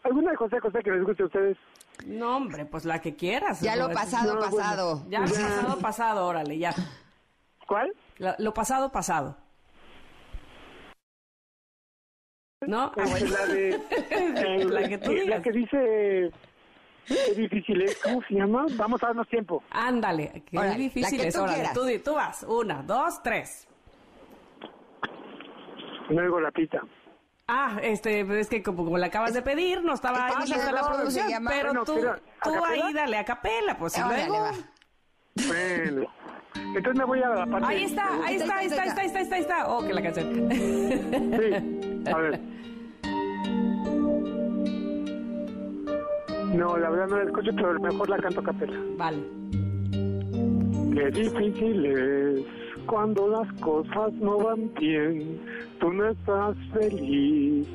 ¿Alguna 0.03 0.31
de 0.33 0.37
José 0.37 0.61
José 0.61 0.81
que 0.85 0.91
les 0.91 1.03
guste 1.05 1.23
a 1.23 1.27
ustedes? 1.27 1.57
No, 2.05 2.37
hombre, 2.37 2.67
pues 2.67 2.85
la 2.85 3.01
que 3.01 3.17
quieras. 3.17 3.61
Ya 3.61 3.75
lo 3.77 3.91
pasado, 3.91 4.35
No, 4.35 4.41
bueno. 4.41 4.57
pasado. 4.57 5.05
Ya, 5.09 5.21
pasado, 5.25 5.79
pasado, 5.79 6.27
órale, 6.27 6.59
ya. 6.59 6.75
¿Cuál? 7.67 7.93
La- 8.19 8.37
lo 8.39 8.53
pasado, 8.55 8.93
pasado. 8.93 9.37
¿No? 12.67 12.93
Ah, 12.97 13.05
bueno. 13.11 13.27
la 13.31 13.47
de... 13.47 13.71
eh, 14.11 14.65
La 14.65 14.89
que 14.89 14.99
tú 14.99 15.13
la 15.13 15.21
digas. 15.23 15.43
que 15.43 15.53
dice... 15.53 16.31
Qué 17.07 17.35
difícil 17.37 17.83
es, 17.83 17.97
¿cómo 18.03 18.21
se 18.29 18.35
llama? 18.35 18.67
Vamos 18.73 19.01
a 19.05 19.07
darnos 19.09 19.29
tiempo. 19.29 19.63
Ándale, 19.71 20.43
qué 20.51 20.59
Órale, 20.59 20.77
difícil 20.77 21.19
la 21.19 21.23
que 21.23 21.29
es. 21.29 21.35
tú 21.35 21.43
Órale, 21.43 21.99
tú 22.01 22.15
vas. 22.15 22.43
Una, 22.49 22.83
dos, 22.83 23.23
tres. 23.23 23.69
No 26.11 26.21
oigo 26.21 26.41
la 26.41 26.51
pita. 26.51 26.81
Ah, 27.49 27.79
este, 27.81 28.41
es 28.41 28.49
que 28.49 28.61
como, 28.61 28.85
como 28.85 28.99
la 28.99 29.07
acabas 29.07 29.33
de 29.33 29.41
pedir, 29.41 29.81
no 29.85 29.95
estaba 29.95 30.31
es 30.31 30.35
que 30.35 30.41
lista 30.41 30.59
dile, 30.59 30.73
la 30.73 30.81
¿cómo 30.81 30.95
producción, 30.97 31.29
llama? 31.29 31.51
pero 31.55 31.85
tú, 31.85 31.95
pero, 31.95 32.11
¿a 32.11 32.19
tú 32.43 32.65
ahí 32.65 32.93
dale 32.93 33.19
a 33.19 33.25
capela, 33.25 33.79
pues 33.79 33.97
y 33.97 34.01
Órale, 34.01 34.27
luego... 34.27 34.43
va. 34.43 34.53
Bueno. 35.47 36.07
Entonces 36.75 36.99
me 36.99 37.05
voy 37.05 37.23
a 37.23 37.29
la 37.29 37.47
parte... 37.47 37.67
Ahí 37.69 37.85
está, 37.85 38.09
ahí 38.25 38.35
está, 38.35 38.57
ahí 38.57 38.67
está, 38.67 38.83
ahí 38.83 38.89
está, 38.89 39.01
ahí 39.01 39.07
está, 39.07 39.19
ahí 39.19 39.23
está, 39.23 39.37
ahí 39.37 39.41
está. 39.43 39.69
Oh, 39.69 39.87
que 39.87 39.95
la 39.95 40.03
canción. 40.03 40.51
Sí, 40.51 42.11
a 42.11 42.17
ver. 42.17 42.41
No, 46.53 46.77
la 46.79 46.91
verdad 46.91 47.07
no 47.07 47.19
la 47.19 47.25
escucho, 47.27 47.51
pero 47.55 47.79
mejor 47.79 48.09
la 48.09 48.19
canto 48.19 48.41
a 48.41 48.45
capela. 48.45 48.77
Vale. 48.97 49.23
Qué 50.95 51.11
difícil 51.13 51.87
es 51.87 52.66
cuando 52.87 53.29
las 53.29 53.53
cosas 53.61 54.13
no 54.15 54.39
van 54.39 54.73
bien, 54.75 55.41
tú 55.81 55.93
no 55.93 56.09
estás 56.09 56.57
feliz 56.73 57.67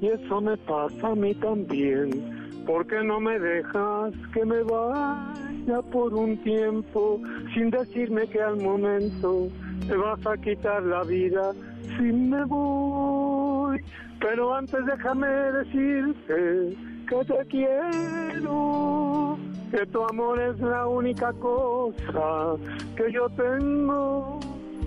y 0.00 0.06
eso 0.06 0.40
me 0.40 0.56
pasa 0.56 1.08
a 1.08 1.14
mí 1.14 1.34
también. 1.34 2.64
¿Por 2.66 2.86
qué 2.86 3.02
no 3.02 3.20
me 3.20 3.38
dejas 3.38 4.12
que 4.32 4.44
me 4.44 4.62
vaya 4.62 5.82
por 5.90 6.14
un 6.14 6.36
tiempo 6.38 7.20
sin 7.54 7.70
decirme 7.70 8.26
que 8.28 8.40
al 8.40 8.56
momento 8.56 9.48
te 9.86 9.96
vas 9.96 10.24
a 10.26 10.36
quitar 10.36 10.82
la 10.82 11.02
vida 11.04 11.52
si 11.96 12.12
me 12.12 12.44
voy? 12.44 13.80
Pero 14.20 14.54
antes 14.54 14.84
déjame 14.84 15.26
decirte 15.28 16.76
que 17.10 17.24
te 17.24 17.44
quiero, 17.46 19.36
que 19.72 19.84
tu 19.86 20.04
amor 20.04 20.40
es 20.40 20.60
la 20.60 20.86
única 20.86 21.32
cosa 21.32 22.54
que 22.96 23.12
yo 23.12 23.28
tengo 23.30 24.38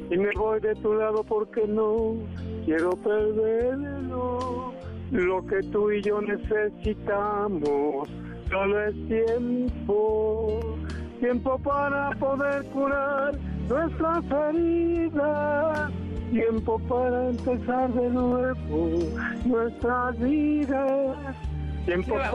y 0.10 0.18
me 0.18 0.30
voy 0.38 0.62
de 0.62 0.74
tu 0.76 0.94
lado 0.94 1.22
porque 1.26 1.68
no 1.68 2.16
quiero 2.64 2.92
perderlo. 2.92 4.74
Lo 5.12 5.46
que 5.46 5.62
tú 5.64 5.92
y 5.92 6.02
yo 6.02 6.22
necesitamos 6.22 8.08
solo 8.50 8.86
es 8.86 8.96
tiempo, 9.08 10.78
tiempo 11.20 11.60
para 11.60 12.12
poder 12.12 12.64
curar 12.68 13.38
nuestras 13.68 14.24
heridas, 14.32 15.92
tiempo 16.32 16.80
para 16.88 17.30
empezar 17.30 17.94
de 17.94 18.10
nuevo 18.10 19.00
nuestras 19.46 20.18
vidas. 20.20 21.53
Tiempo 21.86 22.16
para 22.16 22.32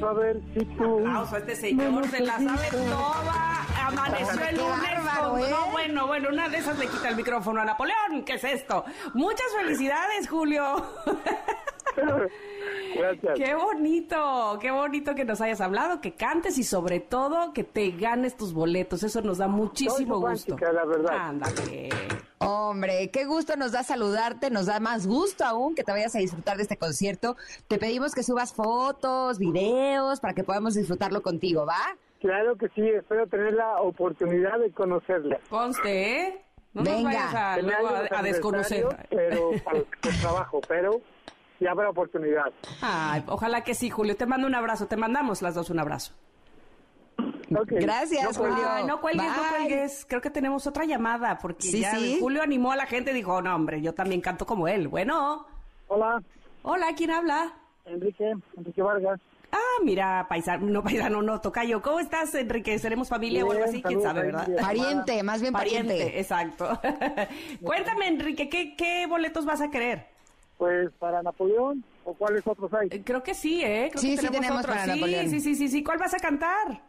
saber 0.00 0.40
si 0.54 0.64
tú 0.64 0.98
Aplauso 1.06 1.36
a 1.36 1.38
este 1.38 1.54
señor, 1.56 2.08
se 2.08 2.20
la 2.20 2.32
sabe 2.38 2.68
toda. 2.70 3.66
Amaneció 3.86 4.44
el 4.48 4.56
lunes. 4.56 4.90
con- 5.20 5.40
¿eh? 5.40 5.46
No, 5.50 5.66
bueno, 5.70 6.06
bueno, 6.08 6.28
una 6.30 6.48
de 6.48 6.58
esas 6.58 6.78
le 6.78 6.86
quita 6.88 7.08
el 7.10 7.16
micrófono 7.16 7.60
a 7.60 7.64
Napoleón. 7.64 8.24
¿Qué 8.24 8.34
es 8.34 8.44
esto? 8.44 8.84
Muchas 9.14 9.46
felicidades, 9.56 10.28
Julio. 10.28 10.84
Gracias. 12.96 13.38
Qué 13.38 13.54
bonito, 13.54 14.58
qué 14.60 14.70
bonito 14.70 15.14
que 15.14 15.24
nos 15.24 15.40
hayas 15.40 15.60
hablado, 15.60 16.00
que 16.00 16.12
cantes 16.14 16.58
y 16.58 16.64
sobre 16.64 17.00
todo 17.00 17.52
que 17.52 17.64
te 17.64 17.90
ganes 17.92 18.36
tus 18.36 18.52
boletos. 18.52 19.02
Eso 19.02 19.22
nos 19.22 19.38
da 19.38 19.48
muchísimo 19.48 20.20
Soy 20.20 20.30
gusto. 20.32 20.56
romántica, 20.56 20.72
la 20.72 20.84
verdad. 20.84 21.16
Ándale. 21.18 21.88
Hombre, 22.38 23.10
qué 23.10 23.24
gusto 23.24 23.56
nos 23.56 23.72
da 23.72 23.82
saludarte, 23.82 24.50
nos 24.50 24.66
da 24.66 24.78
más 24.80 25.06
gusto 25.06 25.44
aún 25.44 25.74
que 25.74 25.82
te 25.84 25.90
vayas 25.92 26.14
a 26.14 26.18
disfrutar 26.20 26.56
de 26.56 26.62
este 26.62 26.76
concierto. 26.76 27.36
Te 27.66 27.78
pedimos 27.78 28.14
que 28.14 28.22
subas 28.22 28.52
fotos, 28.54 29.38
videos, 29.38 30.20
para 30.20 30.34
que 30.34 30.44
podamos 30.44 30.74
disfrutarlo 30.74 31.20
contigo, 31.22 31.66
¿va? 31.66 31.96
Claro 32.20 32.56
que 32.56 32.68
sí, 32.70 32.82
espero 32.88 33.26
tener 33.26 33.54
la 33.54 33.80
oportunidad 33.80 34.58
de 34.58 34.70
conocerla. 34.72 35.38
Conste, 35.50 36.20
¿eh? 36.22 36.44
No 36.74 36.82
nos 36.82 36.92
Venga. 36.96 37.08
vayas 37.08 37.34
a, 37.34 37.58
luego 37.62 37.88
a, 37.88 38.18
a 38.18 38.22
desconocer. 38.22 38.86
Pero 39.10 39.50
para 39.64 39.78
el 39.78 39.86
trabajo, 40.20 40.60
pero 40.68 41.00
ya 41.60 41.70
habrá 41.72 41.90
oportunidad. 41.90 42.46
Ay, 42.80 43.22
ojalá 43.26 43.62
que 43.64 43.74
sí, 43.74 43.90
Julio. 43.90 44.16
Te 44.16 44.26
mando 44.26 44.46
un 44.46 44.54
abrazo. 44.54 44.86
Te 44.86 44.96
mandamos 44.96 45.42
las 45.42 45.54
dos 45.54 45.70
un 45.70 45.78
abrazo. 45.80 46.12
Gracias, 47.50 48.38
No, 48.38 48.44
Julio. 48.44 48.68
Ay, 48.68 48.84
no 48.84 49.00
cuelgues, 49.00 49.26
no 49.26 49.42
Bye. 49.42 49.50
cuelgues. 49.50 50.06
Creo 50.08 50.20
que 50.20 50.30
tenemos 50.30 50.66
otra 50.66 50.84
llamada 50.84 51.38
porque 51.38 51.62
Sí, 51.66 51.80
ya 51.80 51.92
sí. 51.96 52.18
Julio 52.20 52.42
animó 52.42 52.72
a 52.72 52.76
la 52.76 52.86
gente 52.86 53.10
y 53.10 53.14
dijo, 53.14 53.40
no, 53.40 53.54
hombre, 53.54 53.80
yo 53.80 53.94
también 53.94 54.20
canto 54.20 54.46
como 54.46 54.68
él. 54.68 54.88
Bueno, 54.88 55.46
Hola, 55.88 56.22
hola, 56.62 56.86
¿quién 56.96 57.10
habla? 57.10 57.54
Enrique, 57.86 58.34
Enrique 58.56 58.82
Vargas. 58.82 59.18
Ah, 59.50 59.82
mira, 59.82 60.26
paisano, 60.28 60.66
no 60.66 60.82
paisano, 60.82 61.22
no, 61.22 61.40
tocayo. 61.40 61.80
¿Cómo 61.80 62.00
estás, 62.00 62.34
Enrique? 62.34 62.78
¿Seremos 62.78 63.08
familia 63.08 63.46
o 63.46 63.50
algo 63.50 63.64
así? 63.64 63.80
¿Quién 63.82 64.02
sabe, 64.02 64.24
verdad? 64.24 64.46
bien. 64.46 64.60
Pariente, 64.60 65.22
más 65.22 65.40
bien 65.40 65.54
pariente. 65.54 66.20
exacto. 66.20 66.78
Cuéntame, 67.62 68.08
Enrique, 68.08 68.50
¿qué, 68.50 68.76
¿qué 68.76 69.06
boletos 69.06 69.46
vas 69.46 69.62
a 69.62 69.70
querer? 69.70 70.06
Pues 70.58 70.90
para 70.98 71.22
Napoleón, 71.22 71.84
¿o 72.04 72.12
cuáles 72.14 72.44
otros 72.44 72.72
hay? 72.74 72.88
Eh, 72.90 73.02
Creo 73.04 73.22
que 73.22 73.32
sí, 73.32 73.62
¿eh? 73.64 73.88
Creo 73.92 74.00
Sí, 74.02 74.16
que 74.16 74.22
sí 74.22 74.28
tenemos 74.28 74.58
otros. 74.58 74.76
para 74.76 74.84
sí, 74.84 74.90
Napoleón. 74.90 75.30
Sí, 75.30 75.40
sí, 75.40 75.54
sí, 75.54 75.68
sí. 75.68 75.84
¿Cuál 75.84 75.98
vas 75.98 76.12
a 76.14 76.18
cantar? 76.18 76.82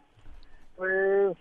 Pues... 0.76 1.36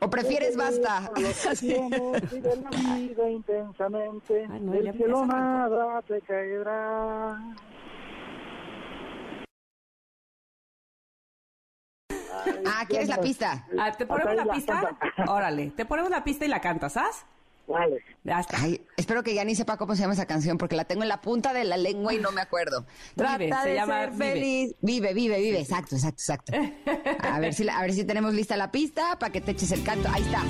¿O 0.00 0.08
prefieres 0.10 0.56
basta? 0.56 1.10
Vive 1.16 2.56
la 2.62 2.94
vida 2.96 3.30
intensamente. 3.30 4.46
Ay, 4.50 4.60
no, 4.60 4.72
Del 4.72 4.92
cielo 4.94 5.26
nada 5.26 6.00
te 6.02 6.20
caerá. 6.22 7.38
Ah, 12.66 12.84
¿quieres 12.88 13.08
la 13.08 13.20
pista? 13.20 13.66
Ah, 13.78 13.92
¿Te 13.92 14.06
ponemos 14.06 14.34
la 14.34 14.52
pista? 14.52 14.96
Órale, 15.28 15.70
te 15.70 15.84
ponemos 15.84 16.10
la 16.10 16.22
pista 16.24 16.44
y 16.44 16.48
la 16.48 16.60
cantas, 16.60 16.92
¿sabes? 16.94 17.24
Ay, 18.52 18.80
espero 18.96 19.22
que 19.22 19.34
ya 19.34 19.44
ni 19.44 19.54
sepa 19.54 19.76
cómo 19.76 19.94
se 19.96 20.02
llama 20.02 20.14
esa 20.14 20.26
canción 20.26 20.58
porque 20.58 20.76
la 20.76 20.84
tengo 20.84 21.02
en 21.02 21.08
la 21.08 21.20
punta 21.20 21.52
de 21.52 21.64
la 21.64 21.76
lengua 21.76 22.14
y 22.14 22.18
no 22.18 22.30
me 22.32 22.40
acuerdo. 22.40 22.82
Vive, 22.82 23.48
Trata 23.48 23.62
se 23.62 23.68
de 23.70 23.74
llama 23.74 24.00
ser 24.00 24.10
Vive. 24.12 24.32
feliz. 24.32 24.74
Vive, 24.80 25.14
vive, 25.14 25.40
vive. 25.40 25.60
Exacto, 25.60 25.96
exacto, 25.96 26.22
exacto. 26.22 26.52
A 27.28 27.40
ver 27.40 27.54
si 27.54 27.68
a 27.68 27.80
ver 27.80 27.92
si 27.92 28.04
tenemos 28.04 28.34
lista 28.34 28.56
la 28.56 28.70
pista 28.70 29.18
para 29.18 29.32
que 29.32 29.40
te 29.40 29.52
eches 29.52 29.72
el 29.72 29.82
canto. 29.82 30.08
Ahí 30.12 30.22
está. 30.22 30.42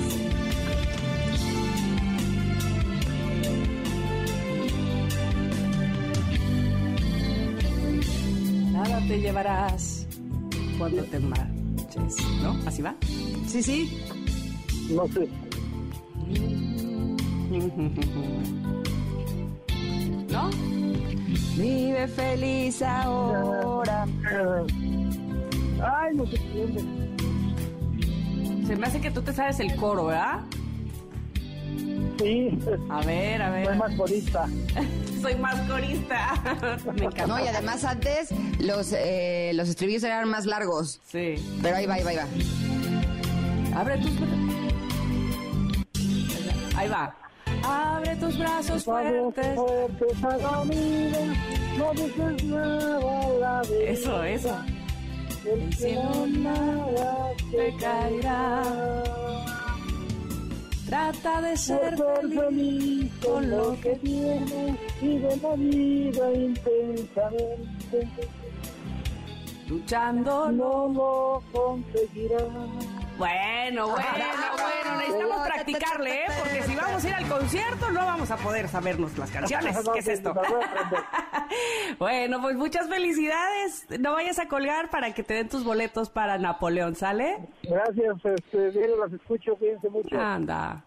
Nada 8.71 8.99
te 9.07 9.19
llevarás 9.19 10.07
cuando 10.77 11.03
te 11.05 11.19
marches, 11.19 12.15
¿no? 12.41 12.57
¿Así 12.65 12.81
va? 12.81 12.95
Sí, 13.47 13.63
sí. 13.63 14.03
No 14.91 15.07
sé. 15.07 15.27
¿No? 20.29 20.49
Vive 21.55 22.07
feliz 22.07 22.81
ahora. 22.81 24.05
Ay, 25.83 26.15
no 26.15 26.25
se 26.27 26.35
entiende. 26.35 26.83
Se 28.67 28.75
me 28.75 28.87
hace 28.87 28.99
que 28.99 29.11
tú 29.11 29.21
te 29.21 29.31
sabes 29.33 29.59
el 29.61 29.73
coro, 29.75 30.05
¿verdad? 30.07 30.39
Sí, 32.19 32.49
A 32.89 33.01
ver, 33.01 33.41
a 33.41 33.49
ver. 33.51 33.65
soy 33.67 33.77
más 33.77 33.95
corista. 33.95 34.45
Soy 35.21 35.35
más 35.35 35.59
corista. 35.67 36.33
me 36.95 37.05
encanta. 37.05 37.25
No, 37.27 37.43
y 37.43 37.47
además 37.47 37.83
antes 37.83 38.29
los, 38.59 38.93
eh, 38.93 39.51
los 39.55 39.67
estribillos 39.67 40.03
eran 40.03 40.29
más 40.29 40.45
largos. 40.45 41.01
Sí. 41.07 41.35
Pero 41.61 41.75
ahí 41.77 41.87
va, 41.87 41.95
ahí 41.95 42.03
va, 42.03 42.09
ahí 42.11 42.17
va. 42.17 43.79
Abre 43.79 43.97
tus. 43.97 44.11
Ahí 46.75 46.87
va. 46.87 47.15
Abre 47.63 48.15
tus 48.17 48.37
brazos 48.37 48.83
fuertes. 48.83 49.55
Fuertes 49.55 50.23
a 50.23 50.37
la 50.37 50.63
vida, 50.63 51.19
no 51.77 51.93
nada 52.43 53.29
la 53.39 53.61
vez. 53.61 53.99
Eso, 53.99 54.23
eso. 54.23 54.55
El 55.45 55.73
cielo 55.73 56.27
nada 56.27 57.29
Te 57.51 57.73
caerá. 57.77 58.63
Trata 60.87 61.41
de 61.41 61.57
ser 61.57 61.97
Ser 61.97 61.97
feliz. 61.97 62.39
feliz 62.39 63.11
con 63.25 63.49
lo 63.49 63.79
que 63.81 63.95
tienes 63.95 64.77
y 65.01 65.17
de 65.17 65.37
la 65.37 65.53
vida 65.55 66.31
intensamente. 66.33 68.07
Luchando. 69.67 70.51
No 70.51 70.87
lo 70.87 71.43
conseguirás. 71.51 72.96
Bueno, 73.17 73.87
bueno, 73.89 73.95
bueno. 74.53 74.97
Necesitamos 74.99 75.47
practicarle, 75.47 76.23
¿eh? 76.23 76.27
Porque 76.39 76.63
si 76.63 76.75
vamos 76.75 77.03
a 77.03 77.07
ir 77.07 77.13
al 77.15 77.27
concierto, 77.27 77.91
no 77.91 78.05
vamos 78.05 78.31
a 78.31 78.37
poder 78.37 78.67
sabernos 78.67 79.17
las 79.17 79.31
canciones. 79.37 79.77
¿Qué 79.93 79.99
es 79.99 80.07
esto? 80.07 80.33
Bueno, 81.97 82.41
pues 82.41 82.55
muchas 82.55 82.87
felicidades. 82.89 83.87
No 83.99 84.13
vayas 84.13 84.37
a 84.37 84.47
colgar 84.47 84.89
para 84.89 85.13
que 85.13 85.23
te 85.23 85.33
den 85.33 85.49
tus 85.49 85.63
boletos 85.63 86.09
para 86.09 86.37
Napoleón, 86.37 86.95
¿sale? 86.95 87.37
Gracias, 87.63 88.15
este, 88.25 88.69
bien, 88.69 88.91
las 88.99 89.11
escucho, 89.13 89.55
cuídense 89.55 89.89
mucho. 89.89 90.19
Anda. 90.19 90.83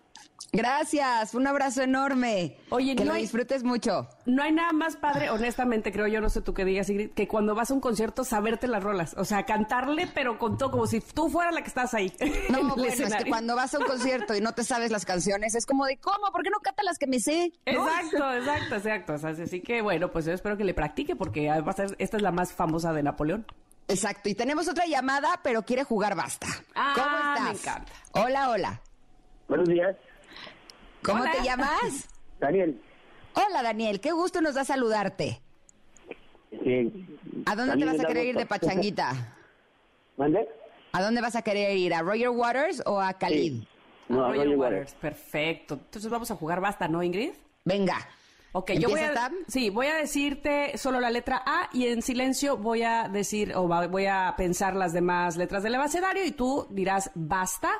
Gracias, 0.52 1.34
un 1.34 1.46
abrazo 1.46 1.82
enorme. 1.82 2.56
Oye, 2.70 2.96
que 2.96 3.04
no 3.04 3.10
lo 3.12 3.16
hay- 3.16 3.22
disfrutes 3.22 3.62
mucho. 3.62 4.08
No 4.26 4.42
hay 4.42 4.52
nada 4.52 4.72
más 4.72 4.96
padre, 4.96 5.30
honestamente, 5.30 5.92
creo 5.92 6.08
yo, 6.08 6.20
no 6.20 6.28
sé 6.28 6.40
tú 6.42 6.54
qué 6.54 6.64
digas, 6.64 6.90
Ingrid, 6.90 7.10
que 7.12 7.28
cuando 7.28 7.54
vas 7.54 7.70
a 7.70 7.74
un 7.74 7.80
concierto 7.80 8.24
saberte 8.24 8.66
las 8.66 8.82
rolas. 8.82 9.14
O 9.16 9.24
sea, 9.24 9.44
cantarle, 9.44 10.08
pero 10.12 10.38
con 10.38 10.58
todo, 10.58 10.72
como 10.72 10.86
si 10.86 11.00
tú 11.00 11.28
fueras 11.28 11.54
la 11.54 11.62
que 11.62 11.68
estás 11.68 11.94
ahí. 11.94 12.12
No, 12.50 12.74
bueno, 12.74 12.84
es 12.84 13.14
que 13.14 13.28
cuando 13.28 13.54
vas 13.54 13.74
a 13.74 13.78
un 13.78 13.84
concierto 13.84 14.34
y 14.34 14.40
no 14.40 14.52
te 14.52 14.64
sabes 14.64 14.90
las 14.90 15.04
canciones, 15.04 15.54
es 15.54 15.66
como 15.66 15.86
de, 15.86 15.96
¿cómo? 15.98 16.32
¿Por 16.32 16.42
qué 16.42 16.50
no 16.50 16.58
canta 16.58 16.82
las 16.82 16.98
que 16.98 17.06
me 17.06 17.20
sé? 17.20 17.52
¿No? 17.66 17.86
Exacto, 17.88 18.32
exacto, 18.34 18.74
exacto. 18.76 19.12
O 19.14 19.18
sea, 19.18 19.30
así 19.30 19.60
que 19.60 19.82
bueno, 19.82 20.10
pues 20.10 20.24
yo 20.24 20.32
espero 20.32 20.56
que 20.56 20.64
le 20.64 20.74
practique 20.74 21.14
porque 21.14 21.48
va 21.48 21.70
a 21.70 21.72
ser, 21.72 21.94
esta 21.98 22.16
es 22.16 22.22
la 22.22 22.32
más 22.32 22.52
famosa 22.52 22.92
de 22.92 23.02
Napoleón. 23.04 23.46
Exacto, 23.88 24.28
y 24.28 24.34
tenemos 24.34 24.68
otra 24.68 24.86
llamada, 24.86 25.40
pero 25.42 25.62
quiere 25.62 25.84
jugar 25.84 26.14
basta. 26.16 26.46
Ah, 26.74 26.92
¿Cómo 26.94 27.44
me 27.46 27.52
estás? 27.56 27.66
encanta. 27.68 27.92
Hola, 28.12 28.50
hola. 28.50 28.80
Buenos 29.48 29.68
días, 29.68 29.96
¿Cómo 31.02 31.22
Hola. 31.22 31.32
te 31.32 31.42
llamas? 31.44 32.08
Daniel. 32.40 32.80
Hola, 33.34 33.62
Daniel, 33.62 34.00
qué 34.00 34.12
gusto 34.12 34.40
nos 34.40 34.54
da 34.54 34.64
saludarte. 34.64 35.40
Sí. 36.50 37.06
¿A 37.46 37.54
dónde 37.54 37.76
te 37.76 37.84
vas 37.84 38.00
a 38.00 38.04
querer 38.04 38.26
ir 38.26 38.36
de 38.36 38.46
pachanguita? 38.46 39.12
¿Mande? 40.16 40.48
¿A 40.92 41.02
dónde 41.02 41.20
vas 41.20 41.36
a 41.36 41.42
querer 41.42 41.76
ir? 41.76 41.94
¿A 41.94 42.02
Roger 42.02 42.30
Waters 42.30 42.82
o 42.86 43.00
a 43.00 43.12
Khalid? 43.14 43.62
No, 44.08 44.24
Ah, 44.24 44.28
Roger 44.28 44.44
Roger 44.44 44.58
Waters. 44.58 44.72
Waters. 44.90 44.94
Perfecto. 44.94 45.74
Entonces 45.74 46.10
vamos 46.10 46.30
a 46.30 46.34
jugar 46.36 46.60
basta, 46.60 46.88
¿no, 46.88 47.02
Ingrid? 47.02 47.30
Venga. 47.64 47.96
Ok, 48.52 48.72
yo 48.72 48.88
voy 48.88 48.98
a, 48.98 49.30
sí, 49.46 49.70
voy 49.70 49.86
a 49.86 49.94
decirte 49.94 50.76
solo 50.76 50.98
la 50.98 51.08
letra 51.10 51.40
A 51.46 51.68
y 51.72 51.86
en 51.86 52.02
silencio 52.02 52.56
voy 52.56 52.82
a 52.82 53.08
decir 53.08 53.54
o 53.54 53.68
va- 53.68 53.86
voy 53.86 54.06
a 54.06 54.34
pensar 54.36 54.74
las 54.74 54.92
demás 54.92 55.36
letras 55.36 55.62
del 55.62 55.76
abecedario 55.76 56.24
y 56.24 56.32
tú 56.32 56.66
dirás 56.70 57.12
basta 57.14 57.70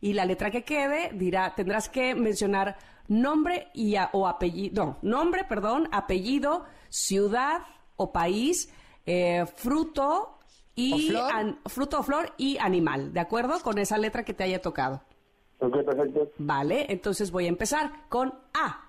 y 0.00 0.12
la 0.14 0.24
letra 0.24 0.50
que 0.50 0.64
quede 0.64 1.10
dirá 1.12 1.54
tendrás 1.54 1.88
que 1.88 2.14
mencionar 2.14 2.76
nombre 3.08 3.68
y 3.74 3.96
a- 3.96 4.10
o 4.12 4.26
apellido, 4.28 4.84
no, 4.84 4.98
nombre, 5.02 5.44
perdón, 5.44 5.88
apellido, 5.92 6.64
ciudad 6.88 7.62
o 7.96 8.12
país, 8.12 8.72
eh, 9.06 9.44
fruto 9.56 10.38
y 10.74 10.92
¿O 10.92 10.98
flor? 11.10 11.32
an- 11.32 11.58
fruto 11.66 12.00
o 12.00 12.02
flor 12.02 12.32
y 12.38 12.56
animal, 12.58 13.12
¿de 13.12 13.20
acuerdo? 13.20 13.60
Con 13.60 13.78
esa 13.78 13.98
letra 13.98 14.24
que 14.24 14.32
te 14.34 14.44
haya 14.44 14.60
tocado. 14.62 15.02
Ok, 15.58 15.84
perfecto. 15.84 16.30
Vale, 16.38 16.86
entonces 16.88 17.30
voy 17.30 17.44
a 17.46 17.48
empezar 17.48 17.90
con 18.08 18.32
A. 18.54 18.86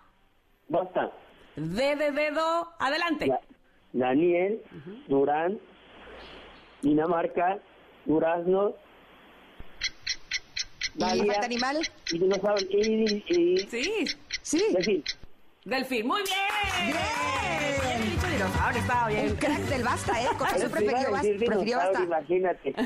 Basta. 0.69 1.11
D 1.57 1.95
de 1.97 2.11
dedo, 2.11 2.71
adelante. 2.79 3.27
Da- 3.27 3.41
Daniel, 3.91 4.61
Durán, 5.09 5.59
Dinamarca, 6.81 7.59
Durazno, 8.05 8.73
¿Y 10.95 11.01
falta 11.27 11.45
animal? 11.45 11.77
y 12.11 12.17
dinosaurio, 12.19 12.67
y, 12.69 13.23
y, 13.27 13.29
y, 13.29 13.57
Sí, 13.67 14.05
Sí. 14.41 14.63
Delfín. 14.73 15.03
delfín. 15.65 16.07
Muy 16.07 16.21
bien. 16.23 16.37
Bien. 16.87 16.97
Bien 18.19 18.31
dinosaurio, 18.33 18.81
estaba 18.81 19.05
Un 19.07 19.13
bien. 19.13 19.35
crack 19.37 19.59
del 19.61 19.83
basta, 19.83 20.21
¿eh? 20.21 20.27
Con 20.37 20.47
eso 20.49 20.69
prefirió, 20.71 21.11
basta, 21.11 21.27
prefirió 21.37 21.77
basta. 21.77 22.03
Imagínate. 22.03 22.73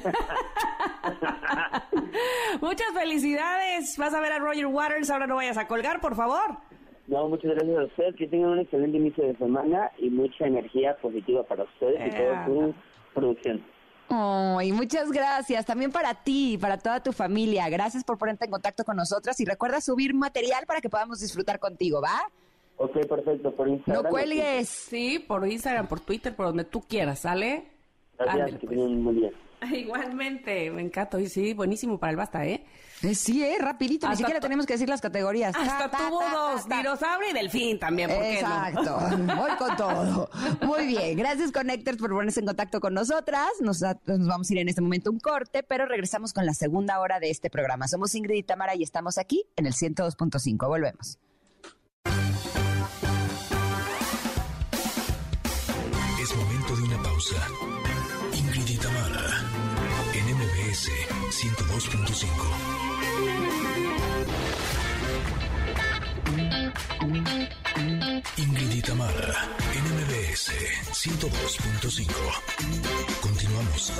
Muchas 2.62 2.88
felicidades. 2.93 3.97
Vas 3.97 4.14
a 4.14 4.20
ver 4.22 4.32
a 4.34 4.39
Roger 4.39 4.66
Waters. 4.68 5.10
Ahora 5.10 5.28
no 5.28 5.36
vayas 5.36 5.58
a 5.58 5.68
colgar, 5.68 5.99
por 6.01 6.16
favor. 6.16 6.58
No, 7.08 7.28
muchas 7.30 7.51
gracias 7.51 7.78
a 7.78 7.84
ustedes, 7.84 8.16
que 8.16 8.28
tengan 8.28 8.49
un 8.51 8.60
excelente 8.60 8.97
inicio 8.97 9.26
de 9.26 9.36
semana 9.38 9.91
y 9.99 10.10
mucha 10.10 10.47
energía 10.47 10.95
positiva 10.97 11.43
para 11.43 11.64
ustedes 11.64 12.01
y 12.08 12.18
toda 12.18 12.45
su 12.45 12.74
producción. 13.14 13.64
Ay, 14.10 14.72
muchas 14.72 15.12
gracias. 15.12 15.66
También 15.66 15.91
para 15.91 16.14
ti 16.14 16.53
y 16.53 16.58
para 16.58 16.78
toda 16.78 17.01
tu 17.01 17.12
familia. 17.12 17.68
Gracias 17.70 18.03
por 18.03 18.18
ponerte 18.18 18.45
en 18.45 18.51
contacto 18.51 18.84
con 18.84 18.95
nosotras 18.97 19.39
y 19.39 19.45
recuerda 19.45 19.82
subir 19.82 20.14
material 20.14 20.66
para 20.66 20.82
que 20.82 20.89
podamos 20.89 21.20
disfrutar 21.20 21.60
contigo, 21.60 22.01
¿va? 22.01 22.22
Ok, 22.78 23.06
perfecto, 23.08 23.51
por 23.56 23.68
Instagram. 23.68 24.03
No 24.03 24.10
cuelgues. 24.10 24.70
Sí, 24.70 25.20
por 25.20 25.47
Instagram, 25.47 25.88
por 25.88 26.01
Twitter, 26.01 26.36
por 26.36 26.47
donde 26.47 26.66
tú 26.66 26.82
quieras, 26.82 27.20
¿sale? 27.20 27.68
Gracias, 28.18 28.36
Ándale, 28.36 28.60
que 28.60 28.68
pues. 28.68 29.16
día. 29.16 29.32
Igualmente, 29.74 30.72
me 30.72 30.82
encanta. 30.82 31.20
Y 31.20 31.28
sí, 31.28 31.53
buenísimo 31.53 31.97
para 31.99 32.12
el 32.12 32.18
basta, 32.18 32.45
¿eh? 32.45 32.64
Eh, 33.03 33.13
sí, 33.13 33.43
eh, 33.43 33.57
rapidito, 33.59 34.07
ni 34.07 34.13
Hasta 34.13 34.17
siquiera 34.23 34.39
tu- 34.39 34.45
tenemos 34.45 34.65
que 34.65 34.73
decir 34.73 34.89
las 34.89 35.01
categorías. 35.01 35.53
Hasta 35.55 35.89
Ta, 35.89 35.91
ta, 35.91 36.07
tuvo 36.07 36.19
ta, 36.19 36.25
ta, 36.25 36.31
dos, 36.33 36.67
ta. 36.67 36.77
dinosaurio 36.77 37.29
y 37.29 37.33
delfín 37.33 37.77
también, 37.77 38.09
¿por 38.09 38.19
qué 38.19 38.41
no? 38.41 38.47
Exacto, 38.65 38.99
voy 39.37 39.51
con 39.57 39.75
todo. 39.77 40.29
Muy 40.61 40.87
bien, 40.87 41.17
gracias 41.17 41.51
Connectors 41.51 41.97
por 41.97 42.09
ponerse 42.11 42.39
en 42.39 42.45
contacto 42.47 42.79
con 42.79 42.93
nosotras. 42.93 43.49
Nos, 43.59 43.81
nos 43.81 44.27
vamos 44.27 44.49
a 44.49 44.53
ir 44.53 44.59
en 44.59 44.69
este 44.69 44.81
momento 44.81 45.09
a 45.09 45.13
un 45.13 45.19
corte, 45.19 45.61
pero 45.61 45.85
regresamos 45.85 46.33
con 46.33 46.45
la 46.45 46.53
segunda 46.53 46.99
hora 46.99 47.19
de 47.19 47.29
este 47.29 47.49
programa. 47.49 47.87
Somos 47.87 48.15
Ingrid 48.15 48.37
y 48.37 48.43
Tamara 48.43 48.75
y 48.75 48.81
estamos 48.83 49.17
aquí 49.17 49.45
en 49.55 49.67
el 49.67 49.73
102.5. 49.73 50.67
Volvemos. 50.67 51.19
Es 56.21 56.35
momento 56.35 56.75
de 56.75 56.81
una 56.83 57.03
pausa. 57.03 57.35
Ingrid 58.33 58.67
y 58.69 58.77
Tamara, 58.77 59.43
en 60.13 60.25
MBS 60.35 60.89
102.5. 61.29 62.84
Ingrid 68.38 68.71
y 68.71 68.82
Tamara, 68.82 69.47
en 69.73 69.84
MBS 69.95 70.51
102.5. 70.91 73.21
Continuamos. 73.21 73.93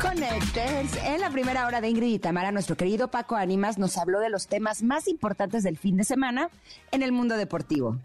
Connectors, 0.00 0.96
en 1.04 1.20
la 1.20 1.30
primera 1.30 1.66
hora 1.66 1.80
de 1.80 1.88
Ingrid 1.88 2.14
y 2.14 2.18
Tamara, 2.18 2.52
nuestro 2.52 2.76
querido 2.76 3.08
Paco 3.08 3.36
Ánimas 3.36 3.78
nos 3.78 3.98
habló 3.98 4.20
de 4.20 4.30
los 4.30 4.46
temas 4.46 4.82
más 4.82 5.08
importantes 5.08 5.62
del 5.62 5.78
fin 5.78 5.96
de 5.96 6.04
semana 6.04 6.50
en 6.90 7.02
el 7.02 7.12
mundo 7.12 7.36
deportivo. 7.36 7.98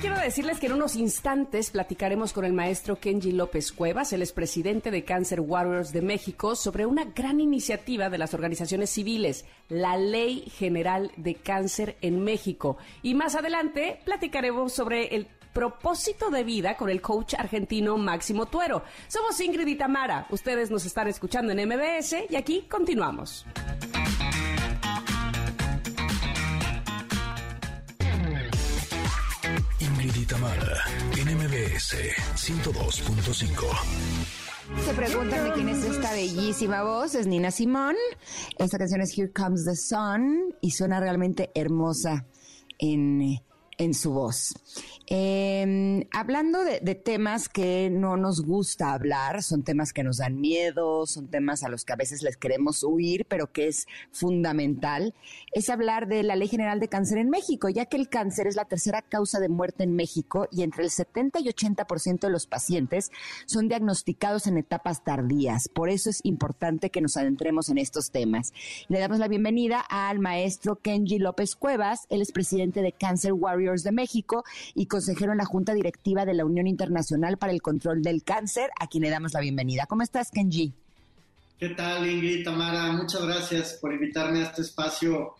Quiero 0.00 0.18
decirles 0.18 0.58
que 0.58 0.66
en 0.66 0.72
unos 0.72 0.96
instantes 0.96 1.70
platicaremos 1.70 2.32
con 2.32 2.46
el 2.46 2.54
maestro 2.54 2.98
Kenji 2.98 3.32
López 3.32 3.70
Cuevas, 3.70 4.14
el 4.14 4.22
expresidente 4.22 4.90
de 4.90 5.04
Cancer 5.04 5.42
Warriors 5.42 5.92
de 5.92 6.00
México, 6.00 6.56
sobre 6.56 6.86
una 6.86 7.04
gran 7.04 7.38
iniciativa 7.38 8.08
de 8.08 8.16
las 8.16 8.32
organizaciones 8.32 8.88
civiles, 8.88 9.44
la 9.68 9.98
Ley 9.98 10.50
General 10.56 11.12
de 11.18 11.34
Cáncer 11.34 11.98
en 12.00 12.24
México. 12.24 12.78
Y 13.02 13.14
más 13.14 13.34
adelante 13.34 14.00
platicaremos 14.06 14.72
sobre 14.72 15.14
el 15.14 15.26
propósito 15.52 16.30
de 16.30 16.44
vida 16.44 16.78
con 16.78 16.88
el 16.88 17.02
coach 17.02 17.34
argentino 17.34 17.98
Máximo 17.98 18.46
Tuero. 18.46 18.82
Somos 19.06 19.38
Ingrid 19.38 19.66
y 19.66 19.76
Tamara. 19.76 20.26
Ustedes 20.30 20.70
nos 20.70 20.86
están 20.86 21.08
escuchando 21.08 21.52
en 21.52 21.68
MBS 21.68 22.24
y 22.30 22.36
aquí 22.36 22.62
continuamos. 22.70 23.44
Y 30.16 30.26
Tamara, 30.26 30.82
en 31.16 31.36
MBS 31.36 31.94
102.5. 32.34 33.64
Se 34.84 34.94
preguntan 34.94 35.44
de 35.44 35.52
quién 35.52 35.68
es 35.68 35.84
esta 35.84 36.12
bellísima 36.12 36.82
voz, 36.82 37.14
es 37.14 37.26
Nina 37.26 37.50
Simón. 37.50 37.96
Esta 38.58 38.78
canción 38.78 39.00
es 39.02 39.16
Here 39.16 39.30
Comes 39.32 39.64
the 39.64 39.76
Sun 39.76 40.54
y 40.60 40.70
suena 40.72 41.00
realmente 41.00 41.50
hermosa 41.54 42.26
en, 42.78 43.40
en 43.78 43.94
su 43.94 44.12
voz. 44.12 44.54
Eh, 45.12 46.06
hablando 46.12 46.62
de, 46.62 46.78
de 46.78 46.94
temas 46.94 47.48
que 47.48 47.90
no 47.90 48.16
nos 48.16 48.42
gusta 48.44 48.92
hablar, 48.92 49.42
son 49.42 49.64
temas 49.64 49.92
que 49.92 50.04
nos 50.04 50.18
dan 50.18 50.40
miedo, 50.40 51.04
son 51.04 51.26
temas 51.26 51.64
a 51.64 51.68
los 51.68 51.84
que 51.84 51.92
a 51.92 51.96
veces 51.96 52.22
les 52.22 52.36
queremos 52.36 52.84
huir, 52.84 53.26
pero 53.26 53.50
que 53.50 53.66
es 53.66 53.88
fundamental, 54.12 55.14
es 55.52 55.68
hablar 55.68 56.06
de 56.06 56.22
la 56.22 56.36
Ley 56.36 56.46
General 56.46 56.78
de 56.78 56.88
Cáncer 56.88 57.18
en 57.18 57.28
México, 57.28 57.68
ya 57.68 57.86
que 57.86 57.96
el 57.96 58.08
cáncer 58.08 58.46
es 58.46 58.54
la 58.54 58.66
tercera 58.66 59.02
causa 59.02 59.40
de 59.40 59.48
muerte 59.48 59.82
en 59.82 59.96
México 59.96 60.46
y 60.52 60.62
entre 60.62 60.84
el 60.84 60.90
70 60.90 61.40
y 61.40 61.48
80% 61.48 62.20
de 62.20 62.30
los 62.30 62.46
pacientes 62.46 63.10
son 63.46 63.68
diagnosticados 63.68 64.46
en 64.46 64.58
etapas 64.58 65.02
tardías. 65.02 65.68
Por 65.68 65.90
eso 65.90 66.10
es 66.10 66.20
importante 66.24 66.90
que 66.90 67.00
nos 67.00 67.16
adentremos 67.16 67.68
en 67.68 67.78
estos 67.78 68.12
temas. 68.12 68.52
Le 68.88 69.00
damos 69.00 69.18
la 69.18 69.26
bienvenida 69.26 69.80
al 69.80 70.20
maestro 70.20 70.76
Kenji 70.76 71.18
López 71.18 71.56
Cuevas, 71.56 72.06
él 72.10 72.22
es 72.22 72.30
presidente 72.30 72.80
de 72.80 72.92
Cancer 72.92 73.32
Warriors 73.32 73.82
de 73.82 73.90
México 73.90 74.44
y 74.74 74.86
consejero 75.00 75.32
en 75.32 75.38
la 75.38 75.46
Junta 75.46 75.72
Directiva 75.72 76.26
de 76.26 76.34
la 76.34 76.44
Unión 76.44 76.66
Internacional 76.66 77.38
para 77.38 77.52
el 77.52 77.62
Control 77.62 78.02
del 78.02 78.22
Cáncer, 78.22 78.68
a 78.78 78.86
quien 78.86 79.02
le 79.02 79.08
damos 79.08 79.32
la 79.32 79.40
bienvenida. 79.40 79.86
¿Cómo 79.86 80.02
estás, 80.02 80.30
Kenji? 80.30 80.74
¿Qué 81.58 81.70
tal, 81.70 82.06
Ingrid, 82.06 82.44
Tamara? 82.44 82.92
Muchas 82.92 83.22
gracias 83.22 83.78
por 83.80 83.94
invitarme 83.94 84.40
a 84.40 84.48
este 84.48 84.60
espacio. 84.60 85.36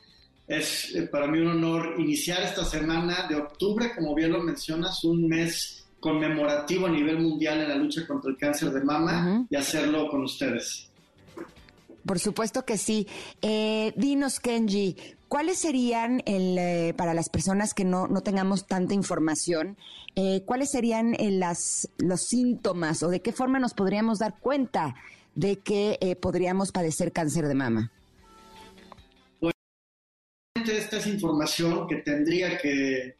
Es 0.48 0.94
eh, 0.94 1.02
para 1.02 1.26
mí 1.26 1.40
un 1.40 1.48
honor 1.48 1.96
iniciar 1.98 2.42
esta 2.42 2.64
semana 2.64 3.26
de 3.28 3.36
octubre, 3.36 3.92
como 3.94 4.14
bien 4.14 4.32
lo 4.32 4.42
mencionas, 4.42 5.04
un 5.04 5.28
mes 5.28 5.84
conmemorativo 6.00 6.86
a 6.86 6.90
nivel 6.90 7.18
mundial 7.18 7.60
en 7.60 7.68
la 7.68 7.76
lucha 7.76 8.06
contra 8.06 8.30
el 8.30 8.38
cáncer 8.38 8.70
de 8.70 8.82
mama 8.82 9.46
y 9.50 9.56
hacerlo 9.56 10.08
con 10.08 10.22
ustedes. 10.22 10.88
Por 12.06 12.18
supuesto 12.18 12.64
que 12.64 12.78
sí. 12.78 13.06
Eh, 13.42 13.92
dinos, 13.94 14.40
Kenji, 14.40 14.96
¿cuáles 15.30 15.58
serían, 15.58 16.22
el, 16.26 16.58
eh, 16.58 16.92
para 16.96 17.14
las 17.14 17.28
personas 17.28 17.72
que 17.72 17.84
no, 17.84 18.08
no 18.08 18.20
tengamos 18.20 18.66
tanta 18.66 18.94
información, 18.94 19.78
eh, 20.16 20.42
cuáles 20.44 20.72
serían 20.72 21.14
eh, 21.14 21.30
las, 21.30 21.88
los 21.98 22.22
síntomas 22.22 23.04
o 23.04 23.08
de 23.08 23.22
qué 23.22 23.32
forma 23.32 23.60
nos 23.60 23.72
podríamos 23.72 24.18
dar 24.18 24.40
cuenta 24.40 24.96
de 25.36 25.60
que 25.60 26.18
podríamos 26.20 26.72
padecer 26.72 27.12
cáncer 27.12 27.46
de 27.46 27.54
mama? 27.54 27.92
Esta 30.54 30.96
es 30.96 31.06
información 31.06 31.86
que 31.86 31.96
tendría 31.96 32.58
que 32.58 33.16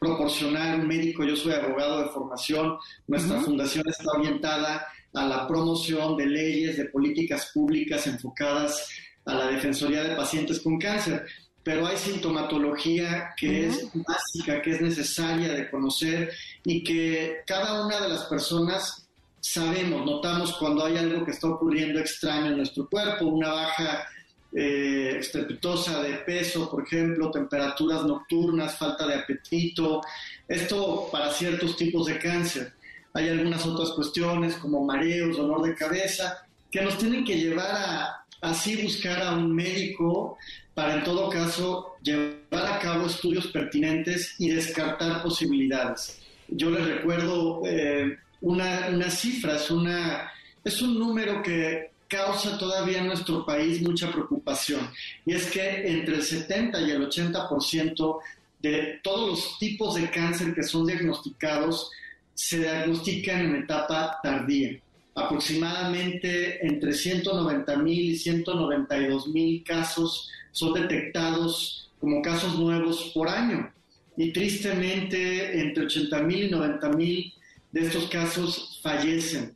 proporcionar 0.00 0.80
un 0.80 0.88
médico. 0.88 1.22
Yo 1.22 1.36
soy 1.36 1.52
abogado 1.52 2.02
de 2.02 2.08
formación. 2.08 2.76
Nuestra 3.06 3.40
fundación 3.40 3.84
está 3.88 4.10
orientada 4.18 4.84
a 5.14 5.26
la 5.26 5.46
promoción 5.46 6.16
de 6.16 6.26
leyes, 6.26 6.76
de 6.76 6.86
políticas 6.86 7.52
públicas 7.54 8.04
enfocadas 8.08 8.88
a 9.30 9.34
la 9.34 9.46
defensoría 9.46 10.02
de 10.02 10.16
pacientes 10.16 10.60
con 10.60 10.78
cáncer. 10.78 11.26
Pero 11.62 11.86
hay 11.86 11.96
sintomatología 11.96 13.34
que 13.36 13.66
es 13.66 13.88
básica, 13.94 14.62
que 14.62 14.72
es 14.72 14.80
necesaria 14.80 15.52
de 15.52 15.70
conocer 15.70 16.32
y 16.64 16.82
que 16.82 17.42
cada 17.46 17.84
una 17.84 18.00
de 18.00 18.08
las 18.08 18.24
personas 18.24 19.06
sabemos, 19.40 20.04
notamos 20.04 20.56
cuando 20.56 20.84
hay 20.84 20.96
algo 20.96 21.24
que 21.24 21.32
está 21.32 21.48
ocurriendo 21.48 21.98
extraño 21.98 22.50
en 22.50 22.58
nuestro 22.58 22.88
cuerpo, 22.88 23.26
una 23.26 23.52
baja 23.52 24.06
eh, 24.52 25.16
estrepitosa 25.18 26.02
de 26.02 26.14
peso, 26.18 26.70
por 26.70 26.84
ejemplo, 26.84 27.30
temperaturas 27.30 28.04
nocturnas, 28.04 28.76
falta 28.76 29.06
de 29.06 29.14
apetito. 29.14 30.00
Esto 30.48 31.08
para 31.12 31.30
ciertos 31.30 31.76
tipos 31.76 32.06
de 32.06 32.18
cáncer. 32.18 32.72
Hay 33.12 33.28
algunas 33.28 33.64
otras 33.66 33.90
cuestiones 33.90 34.56
como 34.56 34.84
mareos, 34.84 35.36
dolor 35.36 35.62
de 35.62 35.74
cabeza, 35.74 36.46
que 36.70 36.82
nos 36.82 36.98
tienen 36.98 37.24
que 37.24 37.36
llevar 37.36 37.70
a 37.70 38.19
así 38.40 38.82
buscar 38.82 39.22
a 39.22 39.32
un 39.32 39.54
médico 39.54 40.38
para 40.74 40.94
en 40.94 41.04
todo 41.04 41.28
caso 41.28 41.96
llevar 42.02 42.66
a 42.66 42.78
cabo 42.78 43.06
estudios 43.06 43.48
pertinentes 43.48 44.34
y 44.38 44.50
descartar 44.50 45.22
posibilidades. 45.22 46.20
Yo 46.48 46.70
les 46.70 46.86
recuerdo 46.86 47.62
eh, 47.66 48.18
una, 48.40 48.88
unas 48.90 49.20
cifras, 49.20 49.70
una, 49.70 50.30
es 50.64 50.80
un 50.80 50.98
número 50.98 51.42
que 51.42 51.90
causa 52.08 52.58
todavía 52.58 52.98
en 52.98 53.06
nuestro 53.06 53.46
país 53.46 53.80
mucha 53.80 54.10
preocupación. 54.10 54.90
Y 55.24 55.34
es 55.34 55.50
que 55.50 55.86
entre 55.86 56.16
el 56.16 56.22
70 56.22 56.80
y 56.80 56.90
el 56.90 57.08
80% 57.08 58.18
de 58.60 59.00
todos 59.02 59.30
los 59.30 59.58
tipos 59.58 59.94
de 59.94 60.10
cáncer 60.10 60.54
que 60.54 60.62
son 60.62 60.86
diagnosticados 60.86 61.90
se 62.34 62.58
diagnostican 62.58 63.40
en 63.40 63.56
etapa 63.56 64.18
tardía. 64.22 64.80
Aproximadamente 65.14 66.64
entre 66.66 66.92
190 66.92 67.76
mil 67.76 68.00
y 68.00 68.16
192 68.16 69.28
mil 69.28 69.64
casos 69.64 70.30
son 70.52 70.72
detectados 70.74 71.90
como 72.00 72.22
casos 72.22 72.58
nuevos 72.58 73.10
por 73.14 73.28
año. 73.28 73.72
Y 74.16 74.32
tristemente, 74.32 75.60
entre 75.60 75.84
80 75.84 76.22
mil 76.22 76.44
y 76.44 76.50
90 76.50 76.88
mil 76.90 77.34
de 77.72 77.80
estos 77.80 78.08
casos 78.08 78.80
fallecen. 78.82 79.54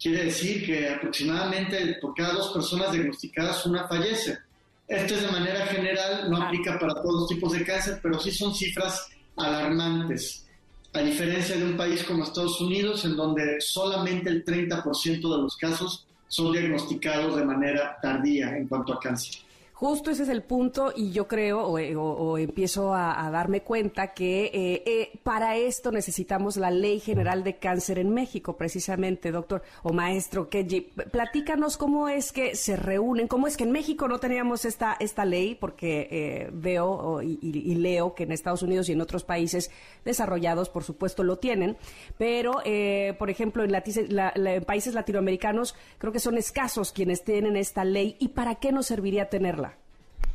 Quiere 0.00 0.24
decir 0.24 0.66
que 0.66 0.88
aproximadamente 0.88 1.96
por 2.00 2.14
cada 2.14 2.34
dos 2.34 2.52
personas 2.52 2.92
diagnosticadas 2.92 3.64
una 3.66 3.88
fallece. 3.88 4.38
Esto 4.86 5.14
es 5.14 5.22
de 5.22 5.30
manera 5.30 5.66
general, 5.66 6.30
no 6.30 6.42
aplica 6.42 6.78
para 6.78 6.94
todos 6.94 7.20
los 7.20 7.28
tipos 7.28 7.52
de 7.52 7.64
cáncer, 7.64 8.00
pero 8.02 8.18
sí 8.18 8.30
son 8.30 8.54
cifras 8.54 9.08
alarmantes. 9.36 10.43
A 10.94 11.00
diferencia 11.00 11.56
de 11.56 11.64
un 11.64 11.76
país 11.76 12.04
como 12.04 12.22
Estados 12.22 12.60
Unidos, 12.60 13.04
en 13.04 13.16
donde 13.16 13.60
solamente 13.60 14.30
el 14.30 14.44
30% 14.44 15.20
de 15.20 15.42
los 15.42 15.56
casos 15.56 16.06
son 16.28 16.52
diagnosticados 16.52 17.34
de 17.34 17.44
manera 17.44 17.98
tardía 18.00 18.56
en 18.56 18.68
cuanto 18.68 18.92
a 18.92 19.00
cáncer. 19.00 19.42
Justo 19.84 20.10
ese 20.10 20.22
es 20.22 20.30
el 20.30 20.42
punto 20.42 20.94
y 20.96 21.10
yo 21.10 21.28
creo 21.28 21.60
o, 21.60 22.38
empiezo 22.38 22.94
a, 22.94 23.30
darme 23.30 23.60
cuenta 23.60 24.14
que 24.14 24.46
eh, 24.46 24.82
eh, 24.86 25.20
para 25.22 25.56
esto 25.56 25.92
necesitamos 25.92 26.56
la 26.56 26.70
Ley 26.70 27.00
General 27.00 27.44
de 27.44 27.56
Cáncer 27.58 27.98
en 27.98 28.08
México, 28.08 28.56
precisamente, 28.56 29.30
doctor 29.30 29.60
o 29.82 29.92
maestro 29.92 30.48
Kenji. 30.48 30.80
Platícanos 30.80 31.76
cómo 31.76 32.08
es 32.08 32.32
que 32.32 32.56
se 32.56 32.76
reúnen, 32.76 33.28
cómo 33.28 33.46
es 33.46 33.58
que 33.58 33.64
en 33.64 33.72
México 33.72 34.08
no 34.08 34.20
teníamos 34.20 34.64
esta, 34.64 34.96
esta 35.00 35.26
ley, 35.26 35.54
porque 35.54 36.08
eh, 36.10 36.50
veo 36.50 37.20
y, 37.20 37.74
leo 37.74 38.14
que 38.14 38.22
en 38.22 38.32
Estados 38.32 38.62
Unidos 38.62 38.88
y 38.88 38.92
en 38.92 39.02
otros 39.02 39.22
países 39.22 39.70
desarrollados, 40.02 40.70
por 40.70 40.84
supuesto, 40.84 41.22
lo 41.24 41.36
tienen, 41.36 41.76
pero, 42.16 42.62
por 43.18 43.28
ejemplo, 43.28 43.62
en, 43.64 43.74
en 43.74 44.64
países 44.64 44.94
latinoamericanos 44.94 45.74
creo 45.98 46.10
que 46.10 46.20
son 46.20 46.38
escasos 46.38 46.90
quienes 46.90 47.22
tienen 47.22 47.58
esta 47.58 47.84
ley 47.84 48.16
y 48.18 48.28
para 48.28 48.54
qué 48.54 48.72
nos 48.72 48.86
serviría 48.86 49.28
tenerla. 49.28 49.73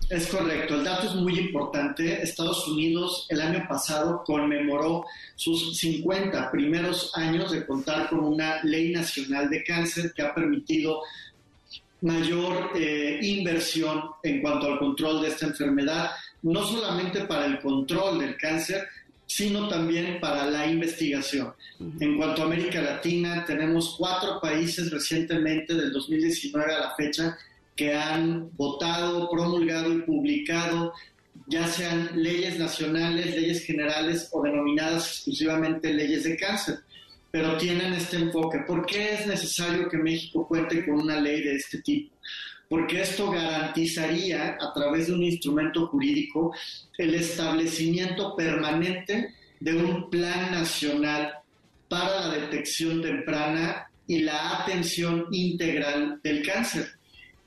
Es 0.09 0.25
correcto, 0.25 0.73
el 0.73 0.83
dato 0.83 1.07
es 1.07 1.13
muy 1.13 1.37
importante. 1.37 2.23
Estados 2.23 2.67
Unidos 2.67 3.27
el 3.29 3.41
año 3.41 3.63
pasado 3.69 4.23
conmemoró 4.25 5.05
sus 5.35 5.77
50 5.77 6.49
primeros 6.49 7.11
años 7.15 7.51
de 7.51 7.63
contar 7.63 8.09
con 8.09 8.21
una 8.21 8.63
ley 8.63 8.91
nacional 8.91 9.51
de 9.51 9.63
cáncer 9.63 10.11
que 10.13 10.23
ha 10.23 10.33
permitido 10.33 11.01
mayor 12.01 12.71
eh, 12.75 13.19
inversión 13.21 14.01
en 14.23 14.41
cuanto 14.41 14.65
al 14.65 14.79
control 14.79 15.21
de 15.21 15.27
esta 15.27 15.45
enfermedad, 15.45 16.09
no 16.41 16.63
solamente 16.63 17.25
para 17.25 17.45
el 17.45 17.59
control 17.59 18.17
del 18.19 18.35
cáncer, 18.35 18.87
sino 19.27 19.67
también 19.67 20.19
para 20.19 20.49
la 20.49 20.65
investigación. 20.65 21.53
En 21.99 22.17
cuanto 22.17 22.41
a 22.41 22.45
América 22.45 22.81
Latina, 22.81 23.45
tenemos 23.45 23.95
cuatro 23.95 24.41
países 24.41 24.89
recientemente, 24.89 25.75
del 25.75 25.93
2019 25.93 26.73
a 26.73 26.79
la 26.79 26.95
fecha, 26.95 27.37
que 27.79 27.93
han 27.93 28.49
votado, 28.57 29.29
promulgado 29.29 29.93
y 29.93 30.01
publicado, 30.01 30.91
ya 31.47 31.65
sean 31.65 32.09
leyes 32.13 32.59
nacionales, 32.59 33.33
leyes 33.33 33.63
generales 33.63 34.27
o 34.33 34.43
denominadas 34.43 35.07
exclusivamente 35.07 35.93
leyes 35.93 36.25
de 36.25 36.35
cáncer, 36.35 36.79
pero 37.31 37.55
tienen 37.55 37.93
este 37.93 38.17
enfoque. 38.17 38.59
¿Por 38.67 38.85
qué 38.85 39.13
es 39.13 39.27
necesario 39.27 39.87
que 39.87 39.97
México 39.97 40.45
cuente 40.45 40.85
con 40.85 40.95
una 40.95 41.21
ley 41.21 41.41
de 41.41 41.55
este 41.55 41.81
tipo? 41.81 42.13
Porque 42.67 42.99
esto 42.99 43.31
garantizaría, 43.31 44.57
a 44.59 44.73
través 44.73 45.07
de 45.07 45.13
un 45.13 45.23
instrumento 45.23 45.87
jurídico, 45.87 46.53
el 46.97 47.15
establecimiento 47.15 48.35
permanente 48.35 49.35
de 49.61 49.73
un 49.73 50.09
plan 50.09 50.51
nacional 50.51 51.31
para 51.87 52.27
la 52.27 52.33
detección 52.33 53.01
temprana 53.01 53.89
y 54.05 54.19
la 54.19 54.59
atención 54.59 55.27
integral 55.31 56.19
del 56.21 56.45
cáncer 56.45 56.98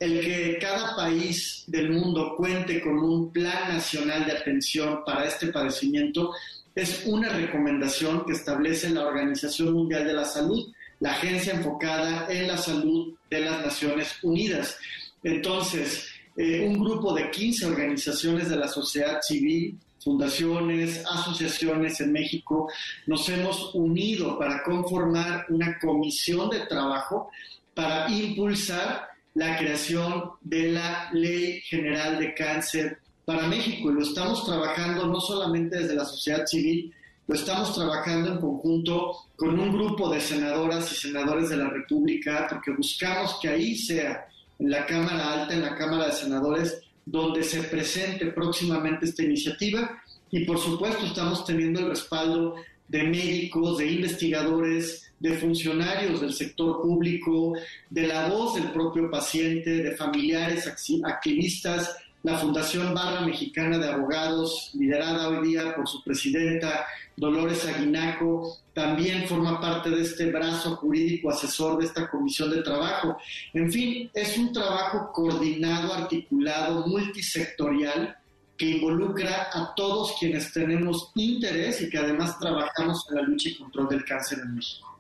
el 0.03 0.21
que 0.21 0.59
cada 0.61 0.97
país 0.97 1.63
del 1.69 1.91
mundo 1.91 2.35
cuente 2.37 2.81
con 2.81 2.99
un 2.99 3.33
plan 3.33 3.69
nacional 3.69 4.27
de 4.27 4.33
atención 4.33 5.05
para 5.07 5.27
este 5.27 5.47
padecimiento 5.47 6.33
es 6.75 7.05
una 7.07 7.29
recomendación 7.29 8.25
que 8.27 8.33
establece 8.33 8.91
la 8.91 9.07
Organización 9.07 9.73
Mundial 9.73 10.05
de 10.05 10.15
la 10.15 10.25
Salud, 10.25 10.73
la 10.99 11.13
agencia 11.13 11.53
enfocada 11.53 12.27
en 12.29 12.49
la 12.49 12.57
salud 12.57 13.15
de 13.31 13.41
las 13.43 13.65
Naciones 13.65 14.09
Unidas. 14.25 14.77
Entonces, 15.23 16.09
eh, 16.37 16.67
un 16.67 16.83
grupo 16.83 17.15
de 17.15 17.31
15 17.31 17.67
organizaciones 17.67 18.51
de 18.51 18.57
la 18.57 18.67
sociedad 18.67 19.21
civil, 19.23 19.79
fundaciones, 20.03 21.05
asociaciones 21.09 22.01
en 22.01 22.11
México, 22.11 22.69
nos 23.07 23.29
hemos 23.29 23.73
unido 23.73 24.37
para 24.37 24.65
conformar 24.65 25.47
una 25.49 25.79
comisión 25.79 26.51
de 26.51 26.67
trabajo 26.67 27.31
para 27.73 28.11
impulsar 28.11 29.12
la 29.35 29.57
creación 29.57 30.33
de 30.43 30.73
la 30.73 31.11
Ley 31.13 31.61
General 31.63 32.19
de 32.19 32.35
Cáncer 32.35 32.99
para 33.25 33.47
México. 33.47 33.91
Y 33.91 33.95
lo 33.95 34.03
estamos 34.03 34.45
trabajando 34.45 35.07
no 35.07 35.21
solamente 35.21 35.79
desde 35.79 35.95
la 35.95 36.05
sociedad 36.05 36.47
civil, 36.47 36.93
lo 37.29 37.35
estamos 37.37 37.75
trabajando 37.75 38.33
en 38.33 38.41
conjunto 38.41 39.17
con 39.37 39.59
un 39.59 39.73
grupo 39.73 40.11
de 40.11 40.21
senadoras 40.21 40.91
y 40.93 40.97
senadores 40.97 41.49
de 41.51 41.57
la 41.57 41.71
República 41.71 42.47
porque 42.49 42.73
buscamos 42.73 43.39
que 43.41 43.49
ahí 43.49 43.77
sea, 43.77 44.27
en 44.59 44.71
la 44.71 44.85
Cámara 44.87 45.43
Alta, 45.43 45.55
en 45.55 45.63
la 45.63 45.77
Cámara 45.77 46.07
de 46.07 46.13
Senadores, 46.13 46.81
donde 47.05 47.43
se 47.43 47.63
presente 47.65 48.27
próximamente 48.27 49.07
esta 49.07 49.23
iniciativa. 49.23 50.03
Y 50.31 50.45
por 50.45 50.59
supuesto 50.59 51.05
estamos 51.05 51.45
teniendo 51.45 51.81
el 51.81 51.91
respaldo 51.91 52.57
de 52.89 53.05
médicos, 53.05 53.79
de 53.79 53.91
investigadores, 53.93 55.12
de 55.23 55.35
funcionarios 55.37 56.21
del 56.21 56.33
sector 56.33 56.83
público, 56.83 57.55
de 57.89 58.09
la 58.09 58.29
voz 58.29 58.57
del 58.57 58.73
propio 58.73 59.09
paciente, 59.09 59.71
de 59.71 59.93
familiares, 59.93 60.67
activistas, 61.05 61.97
la 62.25 62.39
Fundación 62.39 62.93
Barra 62.93 63.21
Mexicana 63.21 63.79
de 63.79 63.89
Abogados, 63.89 64.73
liderada 64.75 65.29
hoy 65.29 65.49
día 65.49 65.77
por 65.77 65.89
su 65.89 66.03
presidenta 66.03 66.87
Dolores 67.17 67.65
Aguinaco, 67.65 68.59
también 68.75 69.29
forma 69.29 69.61
parte 69.61 69.91
de 69.91 70.03
este 70.03 70.27
brazo 70.27 70.75
jurídico 70.77 71.31
asesor 71.31 71.79
de 71.79 71.87
esta 71.87 72.11
comisión 72.11 72.51
de 72.51 72.63
trabajo. 72.63 73.17
En 73.55 73.71
fin, 73.71 74.11
es 74.15 74.37
un 74.37 74.53
trabajo 74.53 75.13
coordinado, 75.13 75.95
articulado, 75.95 76.85
multisectorial, 76.89 78.17
que 78.57 78.71
involucra 78.71 79.51
a 79.53 79.73
todos 79.77 80.17
quienes 80.19 80.53
tenemos 80.53 81.13
interés 81.15 81.81
y 81.81 81.91
que 81.91 81.99
además 81.99 82.39
trabajamos 82.41 83.07
en 83.09 83.17
la 83.17 83.23
lucha 83.23 83.51
y 83.51 83.55
control 83.55 83.89
del 83.89 84.05
cáncer 84.05 84.41
en 84.41 84.57
México. 84.57 84.92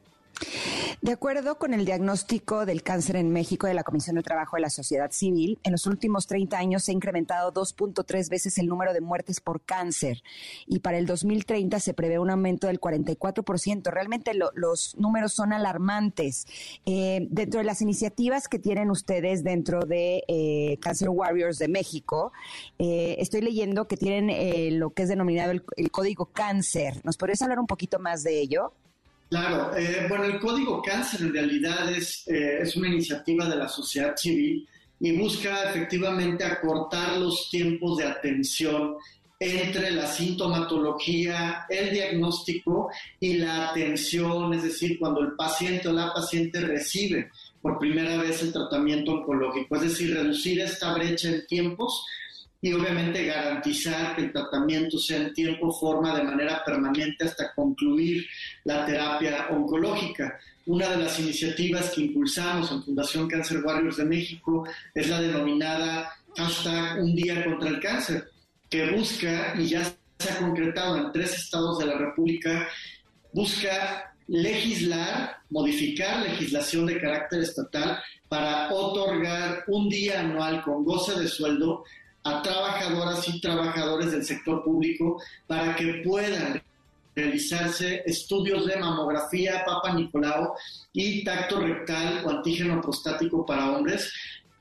De 1.03 1.11
acuerdo 1.11 1.59
con 1.59 1.74
el 1.74 1.84
diagnóstico 1.84 2.64
del 2.64 2.84
cáncer 2.84 3.16
en 3.16 3.32
México 3.32 3.66
de 3.66 3.74
la 3.74 3.82
Comisión 3.82 4.14
de 4.14 4.22
Trabajo 4.22 4.57
de 4.57 4.62
la 4.62 4.70
Sociedad 4.70 5.11
Civil, 5.11 5.59
en 5.64 5.72
los 5.72 5.86
últimos 5.86 6.28
30 6.28 6.57
años 6.57 6.84
se 6.84 6.93
ha 6.93 6.95
incrementado 6.95 7.53
2.3 7.53 8.28
veces 8.30 8.57
el 8.59 8.68
número 8.68 8.93
de 8.93 9.01
muertes 9.01 9.40
por 9.40 9.62
cáncer 9.62 10.22
y 10.66 10.78
para 10.78 10.99
el 10.99 11.07
2030 11.07 11.80
se 11.80 11.93
prevé 11.93 12.20
un 12.20 12.30
aumento 12.30 12.68
del 12.68 12.80
44%. 12.80 13.90
Realmente 13.90 14.32
los 14.55 14.97
números 14.97 15.32
son 15.32 15.53
alarmantes. 15.53 16.47
Eh, 16.86 17.26
dentro 17.30 17.59
de 17.59 17.64
las 17.64 17.82
iniciativas 17.82 18.47
que 18.47 18.61
tienen 18.61 18.88
ustedes 18.88 19.43
dentro 19.43 19.80
de 19.80 20.22
eh, 20.28 20.78
Cancer 20.80 21.09
Warriors 21.09 21.59
de 21.59 21.66
México, 21.66 22.32
eh, 22.78 23.16
estoy 23.18 23.40
leyendo 23.40 23.88
que 23.88 23.97
tienen 23.97 24.78
lo 24.78 24.90
que 24.90 25.03
es 25.03 25.09
denominado 25.09 25.51
el, 25.51 25.64
el 25.76 25.90
código 25.90 26.26
cáncer. 26.26 27.01
¿Nos 27.05 27.16
podrías 27.16 27.43
hablar 27.43 27.59
un 27.59 27.66
poquito 27.66 27.99
más 27.99 28.22
de 28.22 28.40
ello? 28.40 28.72
Claro, 29.33 29.74
eh, 29.74 30.05
bueno, 30.11 30.24
el 30.24 30.39
Código 30.39 30.83
Cáncer 30.83 31.22
en 31.22 31.33
realidad 31.33 31.91
es, 31.91 32.22
eh, 32.28 32.59
es 32.61 32.76
una 32.76 32.89
iniciativa 32.89 33.49
de 33.49 33.57
la 33.57 33.66
sociedad 33.66 34.14
civil 34.14 34.68
y 35.01 35.16
busca 35.16 35.70
efectivamente 35.70 36.45
acortar 36.45 37.16
los 37.16 37.49
tiempos 37.49 37.97
de 37.97 38.05
atención 38.05 38.97
entre 39.41 39.91
la 39.93 40.07
sintomatología, 40.07 41.64
el 41.70 41.95
diagnóstico 41.95 42.91
y 43.18 43.39
la 43.39 43.70
atención, 43.70 44.53
es 44.53 44.64
decir, 44.64 44.99
cuando 44.99 45.22
el 45.22 45.33
paciente 45.33 45.89
o 45.89 45.95
la 45.95 46.12
paciente 46.12 46.61
recibe 46.61 47.30
por 47.62 47.78
primera 47.78 48.18
vez 48.18 48.43
el 48.43 48.53
tratamiento 48.53 49.12
oncológico, 49.12 49.76
es 49.76 49.83
decir, 49.83 50.14
reducir 50.14 50.61
esta 50.61 50.93
brecha 50.93 51.30
en 51.30 51.47
tiempos 51.47 52.05
y 52.64 52.72
obviamente 52.72 53.26
garantizar 53.26 54.14
que 54.14 54.22
el 54.22 54.32
tratamiento 54.32 54.96
sea 54.96 55.16
en 55.18 55.34
tiempo, 55.34 55.72
forma, 55.72 56.16
de 56.16 56.22
manera 56.22 56.62
permanente 56.64 57.24
hasta 57.24 57.52
concluir 57.54 58.24
la 58.62 58.86
terapia 58.86 59.48
oncológica. 59.50 60.38
Una 60.66 60.88
de 60.90 60.98
las 60.98 61.18
iniciativas 61.18 61.90
que 61.90 62.02
impulsamos 62.02 62.70
en 62.70 62.84
Fundación 62.84 63.28
Cáncer 63.28 63.64
Warriors 63.64 63.96
de 63.96 64.04
México 64.04 64.64
es 64.94 65.08
la 65.08 65.20
denominada 65.20 66.12
hashtag 66.36 67.02
Un 67.02 67.16
Día 67.16 67.44
contra 67.44 67.68
el 67.68 67.80
Cáncer, 67.80 68.30
que 68.70 68.92
busca, 68.92 69.54
y 69.58 69.66
ya 69.66 69.82
se 70.18 70.30
ha 70.30 70.38
concretado 70.38 70.98
en 70.98 71.10
tres 71.10 71.34
estados 71.34 71.80
de 71.80 71.86
la 71.86 71.98
República, 71.98 72.68
busca 73.32 74.14
legislar, 74.28 75.38
modificar 75.50 76.22
legislación 76.22 76.86
de 76.86 77.00
carácter 77.00 77.40
estatal 77.40 77.98
para 78.28 78.72
otorgar 78.72 79.64
un 79.66 79.88
día 79.88 80.20
anual 80.20 80.62
con 80.62 80.84
goce 80.84 81.18
de 81.18 81.26
sueldo 81.26 81.84
a 82.25 82.43
trabajadoras 82.43 83.29
y 83.29 83.41
trabajadores 83.41 84.12
del 84.12 84.25
sector 84.25 84.62
público 84.62 85.20
para 85.47 85.75
que 85.75 86.03
puedan 86.05 86.62
realizarse 87.14 88.03
estudios 88.07 88.66
de 88.66 88.77
mamografía, 88.77 89.64
papa 89.64 89.93
Nicolau 89.93 90.55
y 90.93 91.25
tacto 91.25 91.61
rectal 91.61 92.23
o 92.25 92.31
antígeno 92.31 92.81
prostático 92.81 93.45
para 93.45 93.70
hombres 93.73 94.12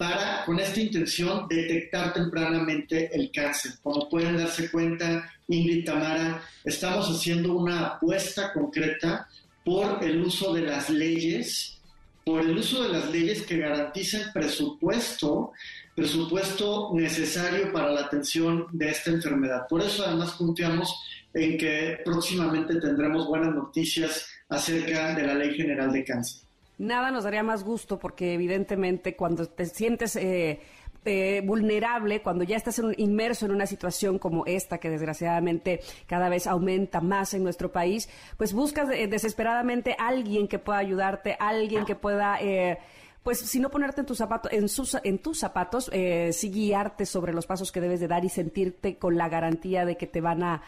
para, 0.02 0.44
con 0.46 0.60
esta 0.60 0.80
intención, 0.80 1.48
detectar 1.48 2.12
tempranamente 2.12 3.16
el 3.16 3.30
cáncer. 3.32 3.74
Como 3.84 4.10
pueden 4.10 4.36
darse 4.36 4.72
cuenta, 4.72 5.32
Ingrid 5.48 5.86
Tamara, 5.86 6.42
estamos 6.64 7.08
haciendo 7.08 7.54
una 7.54 7.86
apuesta 7.86 8.52
concreta 8.52 9.28
por 9.64 10.04
el 10.04 10.24
uso 10.24 10.56
de 10.56 10.64
las 10.64 10.90
leyes, 10.90 11.78
por 12.26 12.42
el 12.42 12.58
uso 12.58 12.82
de 12.82 12.90
las 12.90 13.12
leyes 13.12 13.44
que 13.44 13.60
garantizan 13.60 14.34
presupuesto 14.34 15.52
presupuesto 15.96 16.92
necesario 16.94 17.72
para 17.72 17.92
la 17.92 18.02
atención 18.02 18.68
de 18.72 18.90
esta 18.90 19.12
enfermedad. 19.12 19.68
Por 19.68 19.82
eso 19.82 20.04
además 20.06 20.32
confiamos 20.32 20.94
en 21.34 21.58
que 21.58 22.00
próximamente 22.04 22.76
tendremos 22.80 23.28
buenas 23.28 23.54
noticias 23.54 24.28
acerca 24.50 25.14
de 25.16 25.24
la 25.24 25.34
Ley 25.34 25.56
General 25.56 25.92
de 25.92 26.04
Cáncer. 26.04 26.42
Nada 26.78 27.12
nos 27.12 27.24
daría 27.24 27.44
más 27.44 27.64
gusto 27.64 28.00
porque 28.00 28.34
evidentemente 28.34 29.16
cuando 29.16 29.46
te 29.48 29.66
sientes... 29.66 30.16
Eh, 30.16 30.60
eh, 31.04 31.42
vulnerable 31.44 32.22
cuando 32.22 32.44
ya 32.44 32.56
estás 32.56 32.80
inmerso 32.98 33.48
en 33.48 33.54
una 33.54 33.66
situación 33.66 34.20
como 34.20 34.46
esta 34.46 34.78
que 34.78 34.92
desgraciadamente 34.92 35.80
cada 36.06 36.30
vez 36.30 36.46
aumenta 36.46 37.02
más 37.02 37.34
en 37.34 37.42
nuestro 37.42 37.72
país, 37.72 38.08
pues 38.38 38.54
buscas 38.54 38.88
desesperadamente 38.88 39.96
alguien 39.98 40.48
que 40.48 40.60
pueda 40.60 40.78
ayudarte, 40.78 41.36
alguien 41.40 41.86
que 41.86 41.96
pueda 41.96 42.40
eh, 42.40 42.78
pues 43.24 43.40
si 43.40 43.60
no 43.60 43.70
ponerte 43.70 44.02
en 44.02 44.08
tus 44.08 44.18
zapatos, 44.18 44.52
en, 44.52 44.68
sus, 44.68 44.98
en 45.04 45.20
tus 45.20 45.40
zapatos, 45.40 45.90
eh, 45.94 46.32
sí 46.34 46.50
guiarte 46.50 47.06
sobre 47.06 47.34
los 47.34 47.46
pasos 47.46 47.72
que 47.72 47.80
debes 47.80 48.00
de 48.00 48.08
dar 48.08 48.26
y 48.26 48.30
sentirte 48.30 48.98
con 48.98 49.16
la 49.16 49.30
garantía 49.30 49.86
de 49.86 49.96
que 49.96 50.08
te 50.08 50.22
van 50.22 50.44
a, 50.44 50.62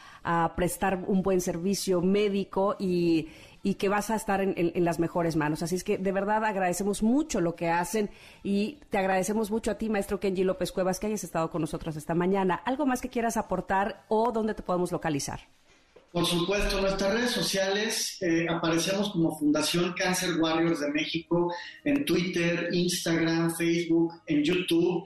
prestar 0.55 1.03
un 1.07 1.21
buen 1.21 1.41
servicio 1.41 2.01
médico 2.01 2.75
y, 2.79 3.29
que 3.77 3.89
vas 3.89 4.09
a 4.09 4.15
estar 4.15 4.41
en, 4.41 4.53
en, 4.55 4.85
las 4.85 4.99
mejores 4.99 5.35
manos. 5.35 5.63
Así 5.63 5.75
es 5.75 5.83
que 5.83 5.97
de 5.97 6.11
verdad 6.11 6.43
agradecemos 6.45 7.01
mucho 7.01 7.41
lo 7.41 7.55
que 7.55 7.69
hacen 7.69 8.09
y 8.43 8.79
te 8.89 8.97
agradecemos 8.97 9.51
mucho 9.51 9.71
a 9.71 9.77
ti, 9.77 9.89
maestro 9.89 10.19
Kenji 10.19 10.43
López 10.43 10.71
Cuevas, 10.71 10.99
que 10.99 11.07
hayas 11.07 11.23
estado 11.23 11.49
con 11.49 11.61
nosotros 11.61 11.95
esta 11.95 12.13
mañana. 12.13 12.55
¿Algo 12.55 12.85
más 12.85 13.01
que 13.01 13.09
quieras 13.09 13.37
aportar 13.37 14.03
o 14.09 14.31
dónde 14.31 14.53
te 14.53 14.63
podemos 14.63 14.91
localizar? 14.91 15.41
Por 16.13 16.27
supuesto, 16.27 16.79
nuestras 16.79 17.11
redes 17.11 17.31
sociales 17.31 18.21
eh, 18.21 18.45
aparecemos 18.47 19.09
como 19.09 19.35
Fundación 19.35 19.93
Cancer 19.93 20.39
Warriors 20.39 20.81
de 20.81 20.91
México 20.91 21.51
en 21.83 22.05
Twitter, 22.05 22.69
Instagram, 22.71 23.55
Facebook, 23.55 24.21
en 24.27 24.43
YouTube. 24.43 25.03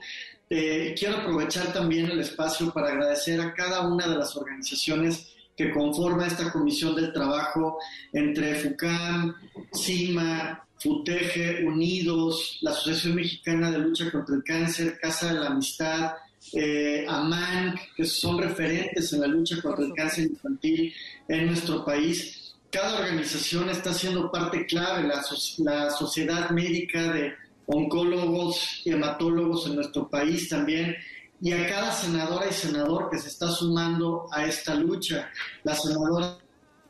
Eh, 0.50 0.94
quiero 0.98 1.16
aprovechar 1.16 1.72
también 1.72 2.10
el 2.10 2.20
espacio 2.20 2.70
para 2.74 2.88
agradecer 2.88 3.40
a 3.40 3.54
cada 3.54 3.88
una 3.88 4.06
de 4.06 4.18
las 4.18 4.36
organizaciones 4.36 5.32
que 5.56 5.70
conforma 5.70 6.26
esta 6.26 6.52
comisión 6.52 6.94
del 6.94 7.10
trabajo 7.10 7.78
entre 8.12 8.56
FUCAM, 8.56 9.34
CIMA, 9.74 10.62
FUTEGE, 10.78 11.64
Unidos, 11.64 12.58
la 12.60 12.72
Asociación 12.72 13.14
Mexicana 13.14 13.70
de 13.70 13.78
Lucha 13.78 14.10
contra 14.10 14.34
el 14.34 14.44
Cáncer, 14.44 14.98
Casa 15.00 15.32
de 15.32 15.40
la 15.40 15.46
Amistad, 15.46 16.12
eh, 16.52 17.04
AMAN, 17.08 17.74
que 17.96 18.04
son 18.04 18.38
referentes 18.38 19.12
en 19.12 19.20
la 19.20 19.26
lucha 19.26 19.60
contra 19.60 19.84
el 19.84 19.92
cáncer 19.94 20.24
infantil 20.24 20.92
en 21.28 21.46
nuestro 21.46 21.84
país. 21.84 22.54
Cada 22.70 23.00
organización 23.00 23.70
está 23.70 23.94
siendo 23.94 24.30
parte 24.30 24.66
clave, 24.66 25.08
la, 25.08 25.22
la 25.58 25.90
Sociedad 25.90 26.50
Médica 26.50 27.12
de 27.12 27.34
Oncólogos 27.66 28.82
y 28.84 28.92
Hematólogos 28.92 29.66
en 29.66 29.76
nuestro 29.76 30.08
país 30.08 30.48
también, 30.48 30.96
y 31.40 31.52
a 31.52 31.66
cada 31.68 31.92
senadora 31.92 32.46
y 32.50 32.52
senador 32.52 33.10
que 33.10 33.18
se 33.18 33.28
está 33.28 33.48
sumando 33.48 34.26
a 34.32 34.44
esta 34.46 34.74
lucha. 34.74 35.30
La 35.64 35.74
senadora 35.74 36.38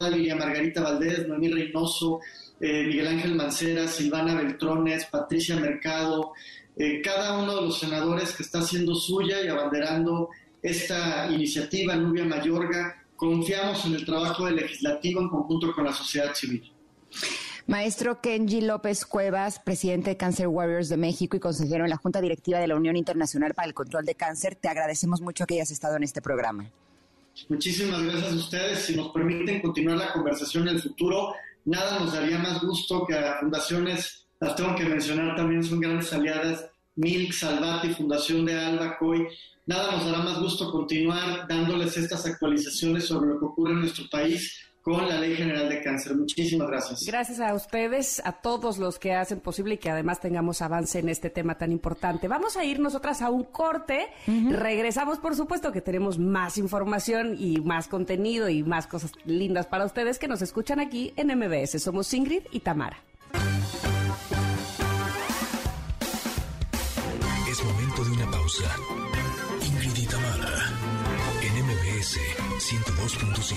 Lilia 0.01 0.37
Margarita 0.37 0.81
Valdés, 0.81 1.27
Noemí 1.27 1.49
Reynoso, 1.49 2.21
eh, 2.61 2.85
Miguel 2.87 3.09
Ángel 3.09 3.35
Mancera, 3.35 3.89
Silvana 3.89 4.35
Beltrones, 4.35 5.07
Patricia 5.07 5.57
Mercado, 5.57 6.33
eh, 6.79 7.03
cada 7.03 7.39
uno 7.39 7.57
de 7.57 7.63
los 7.63 7.79
senadores 7.81 8.33
que 8.33 8.45
está 8.45 8.61
haciendo 8.61 8.95
suya 8.95 9.43
y 9.45 9.49
abanderando 9.49 10.31
esta 10.63 11.31
iniciativa, 11.31 11.97
Nubia 11.97 12.25
Mayorga, 12.25 13.05
confiamos 13.17 13.85
en 13.85 13.95
el 13.95 14.05
trabajo 14.05 14.47
del 14.47 14.57
legislativo 14.57 15.21
en 15.21 15.29
conjunto 15.29 15.73
con 15.73 15.85
la 15.85 15.93
sociedad 15.93 16.33
civil. 16.35 16.73
Maestro 17.67 18.21
Kenji 18.21 18.61
López 18.61 19.05
Cuevas, 19.05 19.59
presidente 19.59 20.11
de 20.11 20.17
Cancer 20.17 20.47
Warriors 20.47 20.89
de 20.89 20.97
México 20.97 21.37
y 21.37 21.41
consejero 21.41 21.85
en 21.85 21.91
la 21.91 21.97
Junta 21.97 22.21
Directiva 22.21 22.61
de 22.61 22.69
la 22.69 22.77
Unión 22.77 22.97
Internacional 22.97 23.55
para 23.55 23.69
el 23.69 23.75
Control 23.75 24.07
de 24.07 24.15
Cáncer, 24.15 24.55
te 24.55 24.69
agradecemos 24.69 25.21
mucho 25.21 25.47
que 25.47 25.55
hayas 25.55 25.71
estado 25.71 25.97
en 25.97 26.05
este 26.05 26.23
programa. 26.23 26.71
Muchísimas 27.49 28.03
gracias 28.05 28.33
a 28.33 28.37
ustedes. 28.37 28.79
Si 28.79 28.97
nos 28.97 29.09
permiten 29.09 29.61
continuar 29.61 29.99
la 29.99 30.13
conversación 30.13 30.69
en 30.69 30.77
el 30.77 30.83
futuro, 30.83 31.35
nada 31.65 31.99
nos 31.99 32.13
daría 32.13 32.39
más 32.39 32.63
gusto 32.63 33.05
que 33.07 33.15
a 33.17 33.39
fundaciones 33.41 34.28
las 34.41 34.57
tengo 34.57 34.75
que 34.75 34.85
mencionar 34.85 35.37
también, 35.37 35.65
son 35.65 35.81
grandes 35.81 36.13
aliadas, 36.13 36.67
Milk, 36.97 37.33
Salvati, 37.33 37.91
Fundación 37.91 38.45
de 38.45 38.59
Alba, 38.59 38.99
COI. 38.99 39.27
Nada 39.67 39.93
nos 39.93 40.05
dará 40.07 40.19
más 40.19 40.41
gusto 40.41 40.71
continuar 40.73 41.47
dándoles 41.49 41.97
estas 41.97 42.25
actualizaciones 42.27 43.07
sobre 43.07 43.29
lo 43.31 43.39
que 43.39 43.45
ocurre 43.45 43.73
en 43.73 43.81
nuestro 43.81 44.09
país 44.11 44.69
con 44.83 45.07
la 45.07 45.21
Ley 45.21 45.37
General 45.37 45.69
de 45.69 45.83
Cáncer. 45.83 46.17
Muchísimas 46.17 46.69
gracias. 46.69 47.05
Gracias 47.05 47.41
a 47.41 47.53
ustedes, 47.53 48.23
a 48.25 48.33
todos 48.33 48.79
los 48.79 48.99
que 48.99 49.13
hacen 49.13 49.41
posible 49.41 49.75
y 49.75 49.79
que 49.79 49.91
además 49.91 50.21
tengamos 50.21 50.63
avance 50.63 50.99
en 50.99 51.11
este 51.11 51.29
tema 51.29 51.59
tan 51.59 51.73
importante. 51.73 52.27
Vamos 52.27 52.57
a 52.57 52.65
ir 52.65 52.81
nosotras 52.81 53.21
a 53.21 53.31
un 53.31 53.45
corte. 53.45 54.07
Regresamos, 54.27 55.19
por 55.19 55.37
supuesto, 55.37 55.73
que 55.73 55.83
tenemos 55.83 56.19
más 56.19 56.57
información 56.57 57.37
y 57.39 57.61
más 57.61 57.89
contenido 57.89 58.49
y 58.49 58.63
más 58.63 58.87
cosas 58.87 59.13
lindas 59.27 59.67
para 59.67 59.85
ustedes 59.85 60.19
que 60.19 60.29
nos 60.29 60.41
escuchan 60.41 60.81
aquí 60.81 61.13
en 61.17 61.37
MBS. 61.39 61.83
Somos 61.83 62.13
Ingrid 62.15 62.45
y 62.51 62.61
Tamara. 62.61 63.08
102.5. 73.09 73.55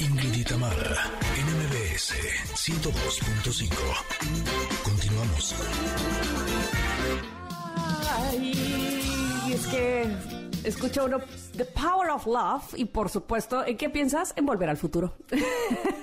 Ingrid 0.00 0.34
Itamara, 0.34 1.10
en 1.38 1.46
MBS 1.60 2.12
102.5. 2.54 3.72
Continuamos. 4.82 5.54
Ay, 8.20 8.52
es 9.54 9.66
que 9.66 10.43
escucha 10.64 11.04
uno 11.04 11.18
The 11.56 11.64
Power 11.64 12.10
of 12.10 12.26
Love 12.26 12.74
y 12.76 12.86
por 12.86 13.10
supuesto, 13.10 13.64
¿en 13.66 13.76
qué 13.76 13.90
piensas? 13.90 14.32
En 14.36 14.46
volver 14.46 14.68
al 14.68 14.76
futuro. 14.76 15.14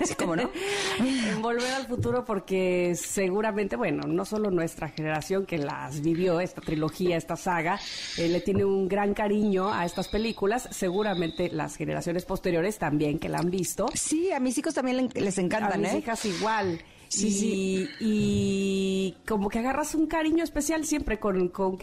Sí, 0.03 0.15
¿cómo 0.15 0.35
no? 0.35 0.49
en 0.99 1.41
volver 1.41 1.71
al 1.73 1.87
futuro 1.87 2.25
porque 2.25 2.95
seguramente, 2.95 3.75
bueno, 3.75 4.07
no 4.07 4.25
solo 4.25 4.49
nuestra 4.49 4.89
generación 4.89 5.45
que 5.45 5.57
las 5.57 6.01
vivió, 6.01 6.39
esta 6.39 6.61
trilogía, 6.61 7.17
esta 7.17 7.35
saga, 7.35 7.79
eh, 8.17 8.27
le 8.27 8.41
tiene 8.41 8.65
un 8.65 8.87
gran 8.87 9.13
cariño 9.13 9.73
a 9.73 9.85
estas 9.85 10.07
películas, 10.07 10.67
seguramente 10.71 11.49
las 11.49 11.75
generaciones 11.75 12.25
posteriores 12.25 12.77
también 12.77 13.19
que 13.19 13.29
la 13.29 13.39
han 13.39 13.51
visto. 13.51 13.87
Sí, 13.93 14.31
a 14.31 14.39
mis 14.39 14.57
hijos 14.57 14.73
también 14.73 15.09
les 15.13 15.37
encantan, 15.37 15.73
a 15.73 15.77
mis 15.77 15.93
¿eh? 15.93 15.97
hijas 15.99 16.25
igual. 16.25 16.81
Sí, 17.09 17.27
y, 17.27 17.31
sí. 17.31 17.89
y 17.99 19.17
como 19.27 19.49
que 19.49 19.59
agarras 19.59 19.95
un 19.95 20.07
cariño 20.07 20.45
especial 20.45 20.85
siempre 20.85 21.19
con, 21.19 21.49
con 21.49 21.77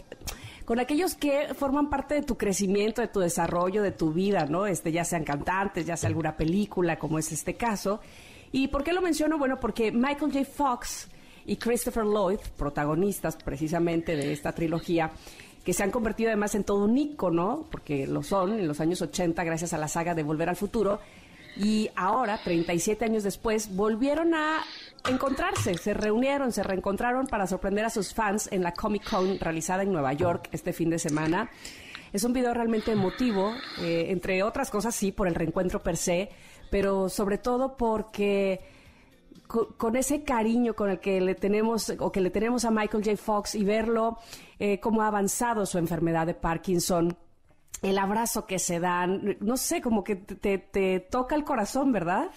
con 0.69 0.79
aquellos 0.79 1.15
que 1.15 1.55
forman 1.55 1.89
parte 1.89 2.13
de 2.13 2.21
tu 2.21 2.37
crecimiento, 2.37 3.01
de 3.01 3.07
tu 3.07 3.19
desarrollo, 3.19 3.81
de 3.81 3.91
tu 3.91 4.13
vida, 4.13 4.45
¿no? 4.45 4.67
Este, 4.67 4.91
ya 4.91 5.03
sean 5.03 5.23
cantantes, 5.23 5.83
ya 5.83 5.97
sea 5.97 6.09
alguna 6.09 6.37
película, 6.37 6.99
como 6.99 7.17
es 7.17 7.31
este 7.31 7.55
caso. 7.55 8.01
¿Y 8.51 8.67
por 8.67 8.83
qué 8.83 8.93
lo 8.93 9.01
menciono? 9.01 9.39
Bueno, 9.39 9.59
porque 9.59 9.91
Michael 9.91 10.31
J. 10.31 10.45
Fox 10.45 11.07
y 11.47 11.55
Christopher 11.55 12.03
Lloyd, 12.03 12.37
protagonistas 12.55 13.35
precisamente 13.37 14.15
de 14.15 14.31
esta 14.31 14.53
trilogía, 14.53 15.09
que 15.65 15.73
se 15.73 15.81
han 15.81 15.89
convertido 15.89 16.29
además 16.29 16.53
en 16.53 16.63
todo 16.63 16.85
un 16.85 16.95
ícono, 16.95 17.65
porque 17.71 18.05
lo 18.05 18.21
son 18.21 18.53
en 18.53 18.67
los 18.67 18.79
años 18.79 19.01
80 19.01 19.43
gracias 19.43 19.73
a 19.73 19.79
la 19.79 19.87
saga 19.87 20.13
de 20.13 20.21
Volver 20.21 20.49
al 20.49 20.55
Futuro, 20.55 20.99
y 21.59 21.89
ahora, 21.97 22.39
37 22.41 23.03
años 23.03 23.23
después, 23.23 23.75
volvieron 23.75 24.33
a 24.33 24.63
encontrarse, 25.09 25.77
se 25.77 25.93
reunieron, 25.93 26.53
se 26.53 26.63
reencontraron 26.63 27.27
para 27.27 27.47
sorprender 27.47 27.83
a 27.83 27.89
sus 27.89 28.13
fans 28.13 28.47
en 28.53 28.63
la 28.63 28.71
Comic 28.73 29.09
Con 29.09 29.37
realizada 29.37 29.83
en 29.83 29.91
Nueva 29.91 30.13
York 30.13 30.47
este 30.53 30.71
fin 30.71 30.89
de 30.89 30.99
semana. 30.99 31.51
Es 32.13 32.23
un 32.23 32.31
video 32.31 32.53
realmente 32.53 32.93
emotivo, 32.93 33.53
eh, 33.81 34.05
entre 34.07 34.41
otras 34.41 34.71
cosas, 34.71 34.95
sí, 34.95 35.11
por 35.11 35.27
el 35.27 35.35
reencuentro 35.35 35.83
per 35.83 35.97
se, 35.97 36.29
pero 36.71 37.09
sobre 37.09 37.37
todo 37.37 37.75
porque 37.75 38.61
con, 39.77 39.97
ese 39.97 40.23
cariño 40.23 40.75
con 40.75 40.89
el 40.91 40.99
que 40.99 41.19
le 41.19 41.35
tenemos 41.35 41.93
o 41.99 42.09
que 42.09 42.21
le 42.21 42.29
tenemos 42.29 42.63
a 42.63 42.71
Michael 42.71 43.03
J. 43.03 43.17
Fox 43.17 43.55
y 43.55 43.65
verlo 43.65 44.17
eh, 44.59 44.79
cómo 44.79 45.01
ha 45.01 45.07
avanzado 45.07 45.65
su 45.65 45.77
enfermedad 45.77 46.25
de 46.25 46.35
Parkinson, 46.35 47.17
el 47.81 47.97
abrazo 47.97 48.45
que 48.45 48.59
se 48.59 48.79
dan, 48.79 49.37
no 49.39 49.57
sé, 49.57 49.81
como 49.81 50.03
que 50.03 50.15
te, 50.15 50.57
te 50.57 50.99
toca 50.99 51.35
el 51.35 51.43
corazón, 51.43 51.91
¿verdad? 51.91 52.29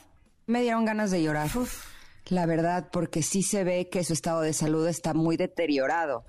Me 0.46 0.62
dieron 0.62 0.84
ganas 0.84 1.10
de 1.10 1.22
llorar. 1.22 1.48
La 2.28 2.46
verdad, 2.46 2.88
porque 2.92 3.22
sí 3.22 3.42
se 3.42 3.64
ve 3.64 3.88
que 3.88 4.04
su 4.04 4.12
estado 4.12 4.42
de 4.42 4.52
salud 4.52 4.86
está 4.86 5.14
muy 5.14 5.36
deteriorado. 5.36 6.24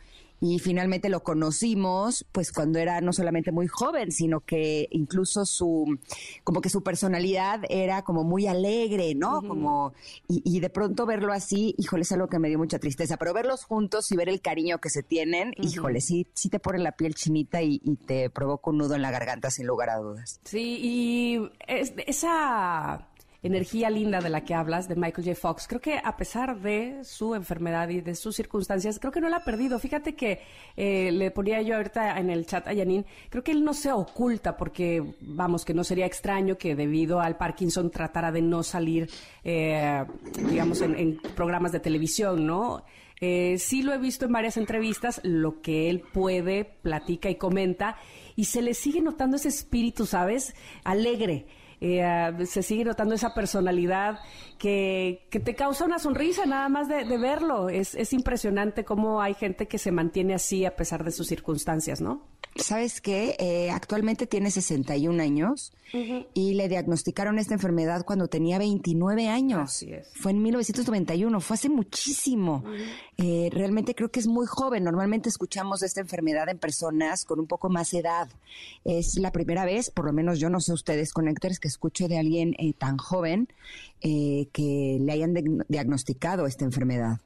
Y 0.45 0.59
finalmente 0.59 1.07
lo 1.07 1.23
conocimos, 1.23 2.25
pues 2.33 2.51
cuando 2.51 2.77
era 2.77 2.99
no 2.99 3.13
solamente 3.13 3.53
muy 3.53 3.67
joven, 3.67 4.11
sino 4.11 4.41
que 4.41 4.89
incluso 4.91 5.45
su, 5.45 5.97
como 6.43 6.59
que 6.59 6.69
su 6.69 6.83
personalidad 6.83 7.61
era 7.69 8.01
como 8.01 8.25
muy 8.25 8.47
alegre, 8.47 9.15
¿no? 9.15 9.41
Como, 9.41 9.93
y, 10.27 10.59
de 10.59 10.69
pronto 10.69 11.05
verlo 11.05 11.31
así, 11.31 11.73
híjole, 11.77 12.01
es 12.01 12.11
algo 12.11 12.27
que 12.27 12.39
me 12.39 12.49
dio 12.49 12.57
mucha 12.57 12.77
tristeza. 12.77 13.15
Pero 13.15 13.33
verlos 13.33 13.63
juntos 13.63 14.11
y 14.11 14.17
ver 14.17 14.27
el 14.27 14.41
cariño 14.41 14.81
que 14.81 14.89
se 14.89 15.01
tienen, 15.01 15.53
híjole, 15.61 16.01
sí, 16.01 16.27
sí 16.33 16.49
te 16.49 16.59
pone 16.59 16.79
la 16.79 16.91
piel 16.91 17.15
chinita 17.15 17.61
y, 17.61 17.79
te 18.05 18.29
provoca 18.29 18.69
un 18.69 18.79
nudo 18.79 18.95
en 18.95 19.01
la 19.01 19.11
garganta, 19.11 19.49
sin 19.49 19.65
lugar 19.65 19.91
a 19.91 19.97
dudas. 19.99 20.41
Sí, 20.43 20.77
y 20.81 21.51
esa 21.67 23.07
energía 23.43 23.89
linda 23.89 24.21
de 24.21 24.29
la 24.29 24.43
que 24.43 24.53
hablas, 24.53 24.87
de 24.87 24.95
Michael 24.95 25.27
J. 25.27 25.35
Fox, 25.35 25.67
creo 25.67 25.81
que 25.81 25.99
a 26.01 26.15
pesar 26.15 26.59
de 26.59 27.03
su 27.03 27.35
enfermedad 27.35 27.89
y 27.89 27.99
de 27.99 28.15
sus 28.15 28.35
circunstancias, 28.35 28.99
creo 28.99 29.11
que 29.11 29.19
no 29.19 29.27
la 29.29 29.37
ha 29.37 29.43
perdido. 29.43 29.77
Fíjate 29.79 30.15
que 30.15 30.41
eh, 30.77 31.11
le 31.11 31.29
ponía 31.29 31.61
yo 31.61 31.75
ahorita 31.75 32.17
en 32.17 32.29
el 32.29 32.45
chat 32.45 32.67
a 32.67 32.73
Janine, 32.73 33.05
creo 33.29 33.43
que 33.43 33.51
él 33.51 33.63
no 33.63 33.73
se 33.73 33.91
oculta 33.91 34.55
porque, 34.55 35.03
vamos, 35.19 35.65
que 35.65 35.73
no 35.73 35.83
sería 35.83 36.05
extraño 36.05 36.57
que 36.57 36.75
debido 36.75 37.19
al 37.19 37.35
Parkinson 37.35 37.91
tratara 37.91 38.31
de 38.31 38.41
no 38.41 38.63
salir, 38.63 39.09
eh, 39.43 40.05
digamos, 40.49 40.81
en, 40.81 41.19
programas 41.35 41.73
de 41.73 41.81
televisión, 41.81 42.47
¿no? 42.47 42.83
Eh, 43.19 43.57
sí 43.57 43.83
lo 43.83 43.93
he 43.93 43.97
visto 43.97 44.25
en 44.25 44.31
varias 44.31 44.57
entrevistas, 44.57 45.21
lo 45.23 45.61
que 45.61 45.89
él 45.89 46.01
puede, 46.01 46.65
platica 46.65 47.29
y 47.29 47.35
comenta, 47.35 47.97
y 48.35 48.45
se 48.45 48.61
le 48.61 48.73
sigue 48.73 49.01
notando 49.01 49.35
ese 49.37 49.49
espíritu, 49.49 50.05
¿sabes? 50.05 50.55
Alegre. 50.83 51.45
Eh, 51.85 52.45
se 52.45 52.63
sigue 52.63 52.85
notando 52.85 53.13
esa 53.13 53.33
personalidad 53.33 54.21
que, 54.57 55.27
que, 55.29 55.41
te 55.41 55.53
causa 55.53 55.83
una 55.83 55.99
sonrisa 55.99 56.45
nada 56.45 56.69
más 56.69 56.87
de, 56.87 57.03
de 57.03 57.17
verlo. 57.17 57.67
Es, 57.67 57.93
es 57.93 58.13
impresionante 58.13 58.85
cómo 58.85 59.21
hay 59.21 59.33
gente 59.33 59.67
que 59.67 59.77
se 59.77 59.91
mantiene 59.91 60.33
así 60.33 60.63
a 60.63 60.77
pesar 60.77 61.03
de 61.03 61.11
sus 61.11 61.27
circunstancias, 61.27 61.99
¿no? 61.99 62.32
¿Sabes 62.55 63.01
qué? 63.01 63.35
Eh, 63.39 63.69
actualmente 63.71 64.27
tiene 64.27 64.51
61 64.51 65.21
años 65.21 65.73
y 66.33 66.55
le 66.55 66.69
diagnosticaron 66.69 67.37
esta 67.37 67.53
enfermedad 67.53 68.03
cuando 68.03 68.27
tenía 68.27 68.57
29 68.57 69.27
años. 69.27 69.85
Fue 70.15 70.31
en 70.31 70.41
1991, 70.41 71.39
fue 71.39 71.53
hace 71.53 71.69
muchísimo. 71.69 72.63
Eh, 73.17 73.49
realmente 73.51 73.93
creo 73.93 74.09
que 74.09 74.19
es 74.19 74.27
muy 74.27 74.47
joven. 74.47 74.83
Normalmente 74.83 75.29
escuchamos 75.29 75.81
de 75.81 75.87
esta 75.87 76.01
enfermedad 76.01 76.49
en 76.49 76.57
personas 76.57 77.25
con 77.25 77.39
un 77.39 77.45
poco 77.45 77.69
más 77.69 77.93
edad. 77.93 78.27
Es 78.83 79.17
la 79.19 79.31
primera 79.31 79.65
vez, 79.65 79.91
por 79.91 80.05
lo 80.05 80.13
menos 80.13 80.39
yo 80.39 80.49
no 80.49 80.59
sé 80.59 80.73
ustedes, 80.73 81.13
conectores, 81.13 81.59
que 81.59 81.67
escucho 81.67 82.07
de 82.07 82.17
alguien 82.17 82.55
eh, 82.57 82.73
tan 82.73 82.97
joven 82.97 83.47
que 84.01 84.97
le 84.99 85.11
hayan 85.13 85.33
diagnosticado 85.69 86.45
esta 86.45 86.65
enfermedad. 86.65 87.21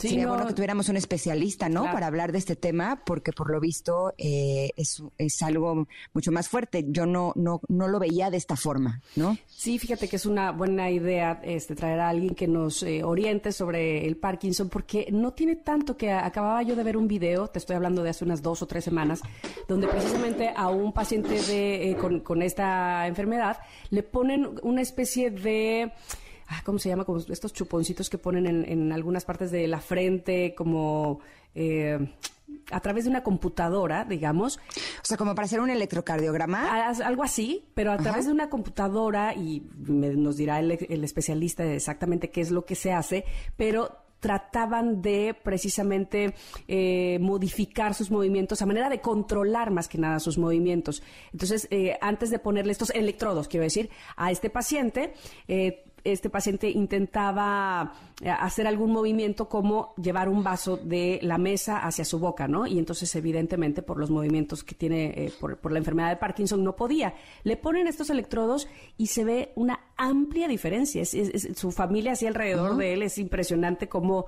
Sí, 0.00 0.10
Sería 0.10 0.28
bueno 0.28 0.46
que 0.46 0.54
tuviéramos 0.54 0.88
un 0.88 0.96
especialista, 0.96 1.68
¿no? 1.68 1.82
Para 1.82 2.06
hablar 2.06 2.30
de 2.30 2.38
este 2.38 2.54
tema, 2.54 3.02
porque 3.04 3.32
por 3.32 3.50
lo 3.50 3.58
visto 3.58 4.14
eh, 4.16 4.70
es, 4.76 5.02
es, 5.18 5.42
algo 5.42 5.88
mucho 6.12 6.30
más 6.30 6.48
fuerte. 6.48 6.84
Yo 6.86 7.04
no, 7.04 7.32
no, 7.34 7.60
no 7.66 7.88
lo 7.88 7.98
veía 7.98 8.30
de 8.30 8.36
esta 8.36 8.54
forma, 8.54 9.02
¿no? 9.16 9.36
Sí, 9.48 9.76
fíjate 9.80 10.08
que 10.08 10.14
es 10.14 10.24
una 10.24 10.52
buena 10.52 10.88
idea 10.88 11.40
este, 11.42 11.74
traer 11.74 11.98
a 11.98 12.10
alguien 12.10 12.36
que 12.36 12.46
nos 12.46 12.84
eh, 12.84 13.02
oriente 13.02 13.50
sobre 13.50 14.06
el 14.06 14.16
Parkinson, 14.16 14.68
porque 14.68 15.08
no 15.10 15.32
tiene 15.32 15.56
tanto 15.56 15.96
que 15.96 16.12
acababa 16.12 16.62
yo 16.62 16.76
de 16.76 16.84
ver 16.84 16.96
un 16.96 17.08
video, 17.08 17.48
te 17.48 17.58
estoy 17.58 17.74
hablando 17.74 18.04
de 18.04 18.10
hace 18.10 18.24
unas 18.24 18.40
dos 18.40 18.62
o 18.62 18.68
tres 18.68 18.84
semanas, 18.84 19.20
donde 19.66 19.88
precisamente 19.88 20.52
a 20.54 20.68
un 20.68 20.92
paciente 20.92 21.42
de, 21.42 21.90
eh, 21.90 21.96
con, 21.96 22.20
con 22.20 22.42
esta 22.42 23.04
enfermedad 23.08 23.58
le 23.90 24.04
ponen 24.04 24.60
una 24.62 24.80
especie 24.80 25.32
de 25.32 25.90
Ah, 26.48 26.62
¿cómo 26.64 26.78
se 26.78 26.88
llama? 26.88 27.04
Como 27.04 27.18
estos 27.18 27.52
chuponcitos 27.52 28.08
que 28.08 28.18
ponen 28.18 28.46
en, 28.46 28.92
algunas 28.92 29.24
partes 29.24 29.50
de 29.50 29.68
la 29.68 29.80
frente, 29.80 30.54
como 30.54 31.20
eh, 31.54 31.98
a 32.70 32.80
través 32.80 33.04
de 33.04 33.10
una 33.10 33.22
computadora, 33.22 34.04
digamos. 34.04 34.56
O 34.56 35.04
sea, 35.04 35.16
como 35.16 35.34
para 35.34 35.44
hacer 35.44 35.60
un 35.60 35.70
electrocardiograma. 35.70 36.88
algo 36.88 37.22
así, 37.22 37.66
pero 37.74 37.92
a 37.92 37.98
través 37.98 38.26
de 38.26 38.32
una 38.32 38.48
computadora, 38.48 39.34
y 39.34 39.62
nos 39.76 40.36
dirá 40.36 40.58
el, 40.58 40.72
el 40.88 41.04
especialista 41.04 41.64
exactamente 41.64 42.30
qué 42.30 42.40
es 42.40 42.50
lo 42.50 42.64
que 42.64 42.74
se 42.74 42.92
hace, 42.92 43.24
pero 43.56 44.08
trataban 44.20 45.00
de 45.00 45.34
precisamente 45.42 46.34
eh, 46.66 47.18
modificar 47.20 47.94
sus 47.94 48.10
movimientos 48.10 48.60
a 48.62 48.66
manera 48.66 48.88
de 48.88 49.00
controlar 49.00 49.70
más 49.70 49.88
que 49.88 49.98
nada 49.98 50.18
sus 50.18 50.38
movimientos. 50.38 51.02
Entonces, 51.32 51.68
eh, 51.70 51.96
antes 52.00 52.30
de 52.30 52.38
ponerle 52.38 52.72
estos 52.72 52.90
electrodos, 52.90 53.48
quiero 53.48 53.64
decir, 53.64 53.90
a 54.16 54.30
este 54.30 54.50
paciente, 54.50 55.14
eh, 55.46 55.84
este 56.04 56.30
paciente 56.30 56.70
intentaba 56.70 57.92
eh, 58.20 58.30
hacer 58.30 58.66
algún 58.66 58.92
movimiento 58.92 59.48
como 59.48 59.94
llevar 59.96 60.28
un 60.28 60.42
vaso 60.42 60.76
de 60.76 61.18
la 61.22 61.38
mesa 61.38 61.78
hacia 61.78 62.04
su 62.04 62.18
boca, 62.18 62.48
¿no? 62.48 62.66
Y 62.66 62.78
entonces, 62.78 63.14
evidentemente, 63.16 63.82
por 63.82 63.98
los 63.98 64.10
movimientos 64.10 64.64
que 64.64 64.74
tiene 64.74 65.06
eh, 65.06 65.32
por, 65.40 65.70
la 65.70 65.78
enfermedad 65.78 66.10
de 66.10 66.16
Parkinson, 66.16 66.62
no 66.64 66.76
podía. 66.76 67.14
Le 67.44 67.56
ponen 67.56 67.86
estos 67.86 68.10
electrodos 68.10 68.68
y 68.96 69.08
se 69.08 69.24
ve 69.24 69.52
una 69.56 69.80
amplia 69.96 70.48
diferencia. 70.48 71.04
su 71.04 71.72
familia 71.72 72.12
así 72.12 72.26
alrededor 72.26 72.76
de 72.76 72.94
él 72.94 73.02
es 73.02 73.18
impresionante 73.18 73.88
cómo 73.88 74.26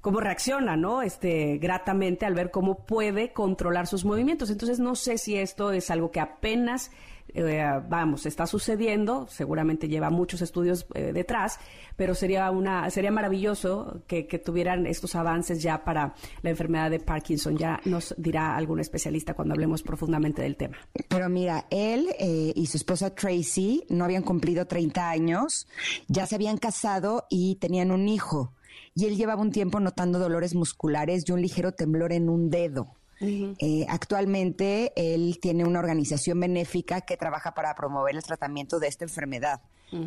cómo 0.00 0.20
reacciona, 0.20 0.76
¿no? 0.76 1.02
Este, 1.02 1.58
gratamente 1.58 2.24
al 2.24 2.34
ver 2.34 2.50
cómo 2.50 2.86
puede 2.86 3.32
controlar 3.32 3.86
sus 3.86 4.04
movimientos. 4.04 4.50
Entonces, 4.50 4.78
no 4.78 4.94
sé 4.94 5.18
si 5.18 5.36
esto 5.36 5.72
es 5.72 5.90
algo 5.90 6.10
que 6.10 6.20
apenas 6.20 6.90
eh, 7.34 7.80
vamos, 7.88 8.26
está 8.26 8.46
sucediendo, 8.46 9.26
seguramente 9.28 9.88
lleva 9.88 10.10
muchos 10.10 10.42
estudios 10.42 10.86
eh, 10.94 11.12
detrás, 11.12 11.58
pero 11.96 12.14
sería 12.14 12.50
una 12.50 12.90
sería 12.90 13.10
maravilloso 13.10 14.02
que, 14.06 14.24
tuvieran 14.38 14.86
estos 14.86 15.14
avances 15.14 15.62
ya 15.62 15.84
para 15.84 16.14
la 16.42 16.50
enfermedad 16.50 16.90
de 16.90 17.00
Parkinson. 17.00 17.56
Ya 17.56 17.80
nos 17.84 18.14
dirá 18.16 18.56
algún 18.56 18.80
especialista 18.80 19.34
cuando 19.34 19.54
hablemos 19.54 19.82
profundamente 19.82 20.42
del 20.42 20.56
tema. 20.56 20.76
Pero 21.08 21.28
mira, 21.28 21.66
él 21.70 22.08
eh, 22.18 22.52
y 22.54 22.66
su 22.66 22.76
esposa 22.76 23.14
Tracy 23.14 23.84
no 23.88 24.04
habían 24.04 24.22
cumplido 24.22 24.66
30 24.66 25.08
años, 25.08 25.66
ya 26.06 26.26
se 26.26 26.34
habían 26.34 26.56
casado 26.56 27.26
y 27.28 27.56
tenían 27.56 27.90
un 27.90 28.08
hijo. 28.08 28.54
Y 28.94 29.06
él 29.06 29.16
llevaba 29.16 29.42
un 29.42 29.52
tiempo 29.52 29.80
notando 29.80 30.18
dolores 30.18 30.54
musculares 30.54 31.24
y 31.26 31.32
un 31.32 31.40
ligero 31.42 31.72
temblor 31.72 32.12
en 32.12 32.28
un 32.28 32.50
dedo. 32.50 32.97
Eh, 33.20 33.86
actualmente 33.88 34.92
él 34.96 35.38
tiene 35.40 35.64
una 35.64 35.80
organización 35.80 36.38
benéfica 36.40 37.00
que 37.00 37.16
trabaja 37.16 37.52
para 37.52 37.74
promover 37.74 38.14
el 38.14 38.22
tratamiento 38.22 38.78
de 38.78 38.88
esta 38.88 39.04
enfermedad. 39.04 39.60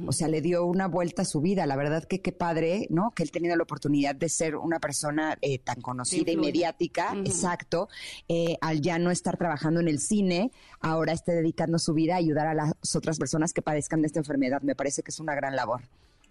O 0.05 0.11
sea, 0.11 0.27
le 0.27 0.41
dio 0.41 0.63
una 0.65 0.87
vuelta 0.87 1.23
a 1.23 1.25
su 1.25 1.41
vida. 1.41 1.65
La 1.65 1.75
verdad 1.75 2.03
que 2.03 2.21
qué 2.21 2.31
padre, 2.31 2.85
¿no? 2.91 3.11
Que 3.15 3.23
él 3.23 3.31
tenido 3.31 3.55
la 3.55 3.63
oportunidad 3.63 4.13
de 4.15 4.29
ser 4.29 4.55
una 4.55 4.79
persona 4.79 5.37
eh, 5.41 5.57
tan 5.57 5.81
conocida 5.81 6.31
y 6.31 6.37
mediática, 6.37 7.15
exacto, 7.25 7.89
eh, 8.27 8.57
al 8.61 8.81
ya 8.81 8.99
no 8.99 9.09
estar 9.09 9.37
trabajando 9.37 9.79
en 9.79 9.87
el 9.87 9.99
cine, 9.99 10.51
ahora 10.81 11.13
esté 11.13 11.31
dedicando 11.31 11.79
su 11.79 11.93
vida 11.93 12.13
a 12.13 12.17
ayudar 12.17 12.45
a 12.45 12.53
las 12.53 12.73
otras 12.95 13.17
personas 13.17 13.53
que 13.53 13.63
padezcan 13.63 14.01
de 14.01 14.07
esta 14.07 14.19
enfermedad. 14.19 14.61
Me 14.61 14.75
parece 14.75 15.01
que 15.01 15.09
es 15.09 15.19
una 15.19 15.33
gran 15.33 15.55
labor. 15.55 15.81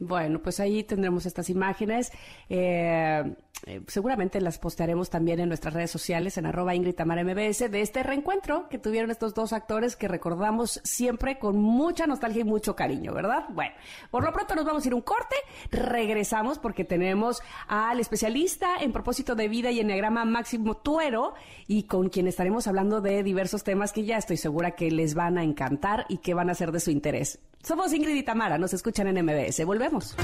Bueno, 0.01 0.41
pues 0.41 0.61
ahí 0.61 0.83
tendremos 0.83 1.27
estas 1.27 1.51
imágenes. 1.51 2.11
Eh, 2.49 3.23
eh, 3.67 3.83
seguramente 3.87 4.41
las 4.41 4.59
postearemos 4.59 5.11
también 5.11 5.41
en 5.41 5.49
nuestras 5.49 5.75
redes 5.75 5.91
sociales, 5.91 6.39
en 6.39 6.47
arroba 6.47 6.75
Ingrid 6.75 6.95
Tamara 6.95 7.23
MBS, 7.23 7.71
de 7.71 7.83
este 7.83 8.03
reencuentro 8.03 8.67
que 8.71 8.79
tuvieron 8.79 9.11
estos 9.11 9.35
dos 9.35 9.53
actores 9.53 9.97
que 9.97 10.09
recordamos 10.09 10.81
siempre 10.85 11.39
con 11.39 11.59
mucha 11.59 12.07
nostalgia 12.07 12.41
y 12.41 12.45
mucho 12.45 12.75
cariño, 12.75 13.13
¿verdad? 13.13 13.45
Bueno, 13.51 13.75
por 14.11 14.25
lo 14.25 14.33
pronto 14.33 14.55
nos 14.55 14.65
vamos 14.65 14.85
a 14.85 14.89
ir 14.89 14.95
un 14.95 15.03
corte, 15.03 15.37
regresamos 15.71 16.59
porque 16.59 16.87
tenemos 16.87 17.43
al 17.69 18.01
especialista 18.01 18.77
en 18.81 18.93
propósito 18.93 19.35
de 19.35 19.49
vida 19.49 19.71
y 19.71 19.81
enneagrama 19.81 20.25
Máximo 20.25 20.79
Tuero 20.79 21.35
y 21.67 21.83
con 21.83 22.09
quien 22.09 22.27
estaremos 22.27 22.67
hablando 22.67 23.03
de 23.03 23.23
diversos 23.23 23.65
temas 23.65 23.93
que 23.93 24.05
ya 24.05 24.17
estoy 24.17 24.39
segura 24.39 24.71
que 24.71 24.91
les 24.91 25.15
van 25.15 25.37
a 25.37 25.45
encantar 25.45 26.07
y 26.09 26.19
que 26.19 26.33
van 26.33 26.49
a 26.49 26.55
ser 26.55 26.73
de 26.73 26.81
su 26.81 26.91
interés. 26.91 27.39
Somos 27.63 27.93
Ingrid 27.93 28.15
y 28.15 28.23
Tamara, 28.23 28.57
nos 28.57 28.73
escuchan 28.73 29.07
en 29.07 29.23
MBS. 29.23 29.67
Volvemos. 29.67 29.90
Es 29.99 30.15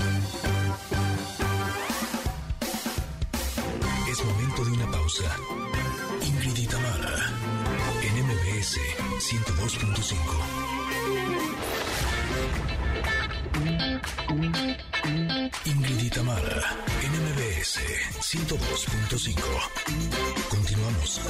Ingrid 15.67 16.01
y 16.01 16.11
Tamara, 16.11 16.63
en 17.03 17.11
MBS 17.11 17.81
102.5. 18.21 19.37
Continuamos. 20.49 21.21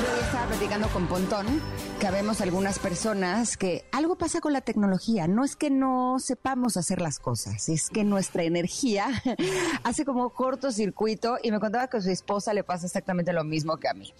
Yo 0.00 0.24
estaba 0.24 0.46
platicando 0.46 0.88
con 0.88 1.06
Pontón 1.08 1.60
que 2.00 2.10
vemos 2.10 2.40
algunas 2.40 2.78
personas 2.78 3.56
que 3.56 3.84
algo 3.92 4.16
pasa 4.16 4.40
con 4.40 4.54
la 4.54 4.62
tecnología. 4.62 5.28
No 5.28 5.44
es 5.44 5.56
que 5.56 5.68
no 5.68 6.18
sepamos 6.20 6.78
hacer 6.78 7.02
las 7.02 7.18
cosas, 7.18 7.68
es 7.68 7.90
que 7.90 8.02
nuestra 8.02 8.44
energía 8.44 9.08
hace 9.84 10.06
como 10.06 10.30
cortocircuito 10.30 11.36
y 11.42 11.50
me 11.50 11.60
contaba 11.60 11.88
que 11.88 11.98
a 11.98 12.00
su 12.00 12.10
esposa 12.10 12.54
le 12.54 12.64
pasa 12.64 12.86
exactamente 12.86 13.34
lo 13.34 13.44
mismo 13.44 13.76
que 13.76 13.88
a 13.88 13.94
mí. 13.94 14.12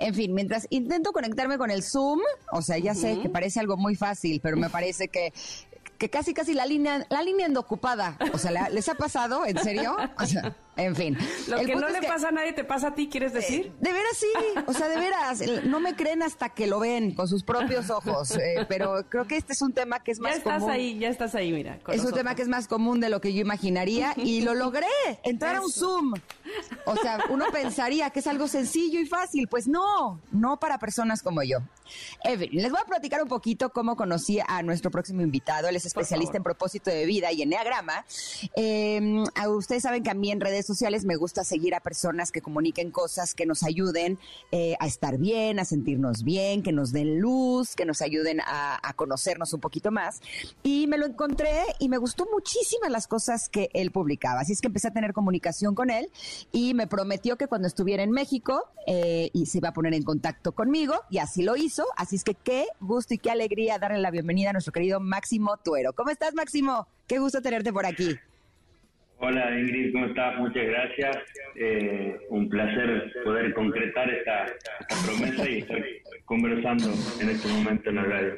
En 0.00 0.14
fin, 0.14 0.34
mientras 0.34 0.66
intento 0.70 1.12
conectarme 1.12 1.56
con 1.56 1.70
el 1.70 1.84
Zoom, 1.84 2.20
o 2.50 2.62
sea, 2.62 2.78
ya 2.78 2.94
sé 2.94 3.20
que 3.20 3.28
parece 3.28 3.60
algo 3.60 3.76
muy 3.76 3.94
fácil, 3.94 4.40
pero 4.42 4.56
me 4.56 4.70
parece 4.70 5.08
que 5.08 5.32
que 6.00 6.08
casi 6.08 6.32
casi 6.32 6.54
la 6.54 6.64
línea 6.64 7.06
la 7.10 7.22
línea 7.22 7.44
anda 7.44 7.60
ocupada. 7.60 8.16
O 8.32 8.38
sea, 8.38 8.70
¿les 8.70 8.88
ha 8.88 8.94
pasado? 8.94 9.44
¿En 9.44 9.58
serio? 9.58 9.96
O 10.18 10.26
sea, 10.26 10.56
En 10.76 10.96
fin. 10.96 11.18
Lo 11.48 11.58
que 11.58 11.74
no 11.74 11.88
le 11.88 12.00
pasa 12.02 12.28
a 12.28 12.30
nadie 12.30 12.52
te 12.52 12.64
pasa 12.64 12.88
a 12.88 12.94
ti, 12.94 13.08
¿quieres 13.08 13.32
decir? 13.32 13.66
Eh, 13.66 13.72
de 13.80 13.92
veras 13.92 14.16
sí, 14.16 14.26
o 14.66 14.72
sea, 14.72 14.88
de 14.88 14.96
veras, 14.96 15.42
no 15.64 15.80
me 15.80 15.94
creen 15.94 16.22
hasta 16.22 16.50
que 16.50 16.66
lo 16.66 16.80
ven 16.80 17.14
con 17.14 17.28
sus 17.28 17.42
propios 17.42 17.90
ojos, 17.90 18.30
eh, 18.36 18.64
pero 18.68 19.04
creo 19.08 19.26
que 19.26 19.36
este 19.36 19.52
es 19.52 19.62
un 19.62 19.72
tema 19.72 20.00
que 20.00 20.12
es 20.12 20.20
más 20.20 20.38
común. 20.40 20.52
Ya 20.52 20.56
estás 20.56 20.70
ahí, 20.70 20.98
ya 20.98 21.08
estás 21.08 21.34
ahí, 21.34 21.52
mira. 21.52 21.78
es 21.88 22.04
un 22.04 22.12
tema 22.12 22.34
que 22.34 22.42
es 22.42 22.48
más 22.48 22.68
común 22.68 23.00
de 23.00 23.10
lo 23.10 23.20
que 23.20 23.32
yo 23.32 23.40
imaginaría 23.40 24.14
y 24.16 24.40
lo 24.42 24.54
logré, 24.60 24.86
entrar 25.22 25.56
a 25.56 25.60
un 25.60 25.70
Zoom. 25.70 26.14
O 26.86 26.96
sea, 26.96 27.18
uno 27.28 27.46
pensaría 27.52 28.10
que 28.10 28.20
es 28.20 28.26
algo 28.26 28.48
sencillo 28.48 29.00
y 29.00 29.06
fácil, 29.06 29.48
pues 29.48 29.68
no, 29.68 30.20
no 30.32 30.58
para 30.58 30.78
personas 30.78 31.22
como 31.22 31.42
yo. 31.42 31.58
Evelyn, 32.24 32.62
les 32.62 32.70
voy 32.70 32.80
a 32.80 32.86
platicar 32.86 33.22
un 33.22 33.28
poquito 33.28 33.70
cómo 33.70 33.96
conocí 33.96 34.38
a 34.46 34.62
nuestro 34.62 34.90
próximo 34.90 35.22
invitado. 35.22 35.68
Él 35.68 35.76
es 35.76 35.86
especialista 35.86 36.36
en 36.36 36.42
propósito 36.42 36.90
de 36.90 37.04
vida 37.06 37.32
y 37.32 37.42
enneagrama. 37.42 38.04
Eh, 38.56 39.24
ustedes 39.48 39.82
saben 39.82 40.02
que 40.02 40.10
a 40.10 40.14
mí 40.14 40.30
en 40.30 40.40
redes 40.40 40.59
sociales 40.66 41.04
me 41.04 41.16
gusta 41.16 41.44
seguir 41.44 41.74
a 41.74 41.80
personas 41.80 42.32
que 42.32 42.40
comuniquen 42.40 42.90
cosas 42.90 43.34
que 43.34 43.46
nos 43.46 43.62
ayuden 43.62 44.18
eh, 44.52 44.76
a 44.80 44.86
estar 44.86 45.18
bien, 45.18 45.58
a 45.58 45.64
sentirnos 45.64 46.24
bien, 46.24 46.62
que 46.62 46.72
nos 46.72 46.92
den 46.92 47.20
luz, 47.20 47.74
que 47.74 47.84
nos 47.84 48.02
ayuden 48.02 48.40
a, 48.40 48.80
conocernos 48.96 49.52
un 49.52 49.60
poquito 49.60 49.90
más. 49.90 50.20
Y 50.62 50.86
me 50.86 50.98
lo 50.98 51.06
encontré 51.06 51.62
y 51.78 51.88
me 51.88 51.96
gustó 51.96 52.26
muchísimas 52.32 52.90
las 52.90 53.06
cosas 53.06 53.48
que 53.48 53.70
él 53.72 53.92
publicaba. 53.92 54.40
Así 54.40 54.52
es 54.52 54.60
que 54.60 54.66
empecé 54.66 54.88
a 54.88 54.92
tener 54.92 55.12
comunicación 55.12 55.74
con 55.74 55.90
él 55.90 56.10
y 56.52 56.74
me 56.74 56.86
prometió 56.86 57.36
que 57.36 57.46
cuando 57.46 57.68
estuviera 57.68 58.02
en 58.02 58.10
México 58.10 58.64
eh, 58.86 59.30
y 59.32 59.46
se 59.46 59.58
iba 59.58 59.70
a 59.70 59.72
poner 59.72 59.94
en 59.94 60.02
contacto 60.02 60.52
conmigo 60.52 60.94
y 61.08 61.18
así 61.18 61.42
lo 61.42 61.56
hizo. 61.56 61.86
Así 61.96 62.16
es 62.16 62.24
que 62.24 62.34
qué 62.34 62.66
gusto 62.80 63.14
y 63.14 63.18
qué 63.18 63.30
alegría 63.30 63.78
darle 63.78 63.98
la 63.98 64.10
bienvenida 64.10 64.50
a 64.50 64.52
nuestro 64.52 64.72
querido 64.72 65.00
Máximo 65.00 65.56
Tuero. 65.58 65.92
¿Cómo 65.92 66.10
estás, 66.10 66.34
Máximo? 66.34 66.86
Qué 67.06 67.18
gusto 67.18 67.40
tenerte 67.40 67.72
por 67.72 67.86
aquí. 67.86 68.18
Hola 69.22 69.58
Ingrid, 69.58 69.92
¿cómo 69.92 70.06
estás? 70.06 70.38
Muchas 70.38 70.64
gracias. 70.64 71.16
Eh, 71.54 72.18
un 72.30 72.48
placer 72.48 73.12
poder 73.22 73.52
concretar 73.52 74.08
esta, 74.08 74.46
promesa 75.04 75.46
y 75.46 75.58
estar 75.58 75.78
conversando 76.24 76.90
en 77.20 77.28
este 77.28 77.48
momento 77.48 77.90
en 77.90 77.96
la 77.96 78.04
radio. 78.04 78.34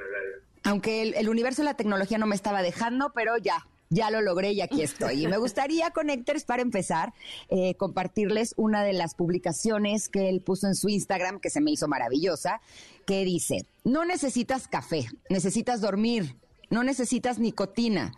Aunque 0.65 1.03
el, 1.03 1.29
universo 1.29 1.63
de 1.63 1.67
la 1.67 1.75
tecnología 1.75 2.19
no 2.19 2.27
me 2.27 2.35
estaba 2.35 2.63
dejando, 2.63 3.13
pero 3.15 3.37
ya, 3.39 3.65
ya 3.91 4.11
lo 4.11 4.23
logré 4.23 4.53
y 4.53 4.61
aquí 4.61 4.83
estoy. 4.83 5.23
Y 5.23 5.29
me 5.29 5.37
gustaría, 5.37 5.91
Connectors, 5.91 6.45
para 6.45 6.63
empezar, 6.63 7.13
eh, 7.49 7.77
compartirles 7.77 8.53
una 8.57 8.83
de 8.83 8.93
las 8.93 9.15
publicaciones 9.15 10.09
que 10.09 10.29
él 10.29 10.41
puso 10.41 10.67
en 10.67 10.75
su 10.75 10.89
Instagram, 10.89 11.39
que 11.39 11.51
se 11.51 11.61
me 11.61 11.71
hizo 11.71 11.87
maravillosa, 11.87 12.61
que 13.07 13.25
dice, 13.25 13.67
no 13.85 14.05
necesitas 14.05 14.67
café, 14.67 15.05
necesitas 15.31 15.81
dormir, 15.81 16.35
no 16.71 16.83
necesitas 16.83 17.39
nicotina, 17.39 18.11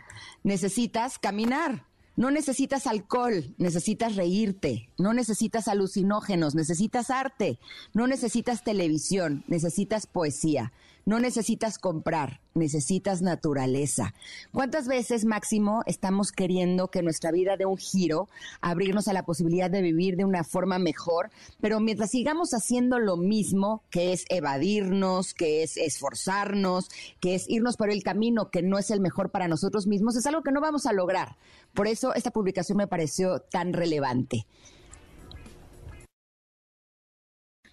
necesitas 0.45 1.19
caminar. 1.19 1.85
No 2.17 2.31
necesitas 2.31 2.87
alcohol, 2.87 3.55
necesitas 3.59 4.15
reírte. 4.15 4.89
No 4.99 5.12
necesitas 5.15 5.67
alucinógenos, 5.67 6.55
necesitas 6.55 7.11
arte. 7.11 7.59
No 7.93 8.07
necesitas 8.07 8.62
televisión, 8.62 9.45
necesitas 9.49 10.07
poesía. 10.07 10.73
No 11.07 11.21
necesitas 11.21 11.79
comprar, 11.79 12.41
necesitas 12.55 13.21
naturaleza. 13.21 14.15
¿Cuántas 14.53 14.89
veces, 14.89 15.27
Máximo, 15.27 15.83
estamos 15.85 16.33
queriendo 16.33 16.89
que 16.89 17.03
nuestra 17.03 17.31
vida 17.31 17.59
dé 17.59 17.67
un 17.67 17.77
giro, 17.77 18.29
abrirnos 18.63 19.07
a 19.09 19.13
la 19.13 19.27
posibilidad 19.27 19.71
de 19.71 19.83
vivir 19.83 20.17
de 20.17 20.25
una 20.25 20.45
forma 20.45 20.79
mejor, 20.79 21.31
pero 21.61 21.79
mientras 21.79 22.11
sigamos 22.11 22.55
haciendo 22.55 22.99
lo 22.99 23.19
mismo, 23.19 23.83
que 23.91 24.15
es 24.15 24.25
evadirnos, 24.31 25.35
que 25.35 25.63
es 25.63 25.77
esforzarnos, 25.77 26.89
que 27.21 27.35
es 27.35 27.49
irnos 27.51 27.77
por 27.77 27.91
el 27.91 28.03
camino 28.03 28.51
que 28.51 28.63
no 28.63 28.79
es 28.79 28.91
el 28.91 29.01
mejor 29.01 29.31
para 29.31 29.47
nosotros 29.47 29.87
mismos, 29.87 30.17
es 30.17 30.25
algo 30.25 30.43
que 30.43 30.53
no 30.53 30.63
vamos 30.63 30.87
a 30.87 30.93
lograr. 30.93 31.37
Por 31.75 31.87
eso 31.87 32.15
esta 32.15 32.31
publicación 32.31 32.79
me 32.79 32.87
pareció 32.87 33.41
tan 33.41 33.75
relevante. 33.75 34.47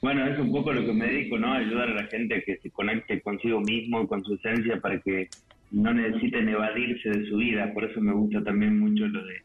Bueno, 0.01 0.25
es 0.25 0.39
un 0.39 0.51
poco 0.51 0.73
lo 0.73 0.83
que 0.83 0.93
me 0.93 1.05
dedico, 1.05 1.37
¿no? 1.37 1.53
Ayudar 1.53 1.89
a 1.89 1.93
la 1.93 2.07
gente 2.07 2.35
a 2.35 2.41
que 2.41 2.57
se 2.57 2.71
conecte 2.71 3.21
consigo 3.21 3.61
mismo, 3.61 4.07
con 4.07 4.23
su 4.23 4.33
esencia, 4.33 4.81
para 4.81 4.99
que 4.99 5.29
no 5.69 5.93
necesiten 5.93 6.49
evadirse 6.49 7.09
de 7.09 7.29
su 7.29 7.37
vida. 7.37 7.71
Por 7.71 7.83
eso 7.83 8.01
me 8.01 8.11
gusta 8.11 8.43
también 8.43 8.79
mucho 8.79 9.07
lo 9.07 9.23
de 9.23 9.35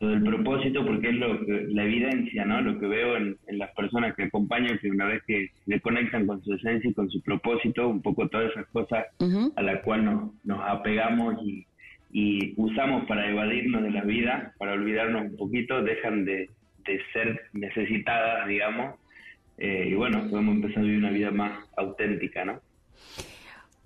lo 0.00 0.08
del 0.08 0.22
propósito, 0.22 0.84
porque 0.84 1.10
es 1.10 1.14
lo 1.14 1.38
la 1.44 1.84
evidencia, 1.84 2.44
¿no? 2.44 2.62
Lo 2.62 2.78
que 2.78 2.86
veo 2.86 3.16
en, 3.16 3.36
las 3.46 3.70
personas 3.74 4.14
que 4.16 4.24
acompaño, 4.24 4.76
que 4.80 4.90
una 4.90 5.06
vez 5.06 5.22
que 5.24 5.50
se 5.66 5.80
conectan 5.80 6.26
con 6.26 6.42
su 6.42 6.54
esencia 6.54 6.90
y 6.90 6.94
con 6.94 7.10
su 7.10 7.22
propósito, 7.22 7.86
un 7.88 8.02
poco 8.02 8.28
todas 8.28 8.50
esas 8.52 8.66
cosas 8.68 9.04
a 9.56 9.62
las 9.62 9.82
cuales 9.82 10.06
nos, 10.06 10.44
nos 10.44 10.60
apegamos 10.62 11.36
y, 11.44 11.66
y 12.10 12.54
usamos 12.56 13.04
para 13.06 13.30
evadirnos 13.30 13.82
de 13.82 13.90
la 13.90 14.02
vida, 14.02 14.54
para 14.58 14.72
olvidarnos 14.72 15.30
un 15.30 15.36
poquito, 15.36 15.82
dejan 15.82 16.24
de, 16.24 16.50
de 16.86 17.00
ser 17.12 17.40
necesitadas, 17.52 18.48
digamos, 18.48 18.96
eh, 19.58 19.88
y 19.90 19.94
bueno, 19.94 20.28
podemos 20.28 20.56
empezar 20.56 20.78
a 20.78 20.82
vivir 20.82 20.98
una 20.98 21.10
vida 21.10 21.30
más 21.30 21.66
auténtica, 21.76 22.44
¿no? 22.44 22.60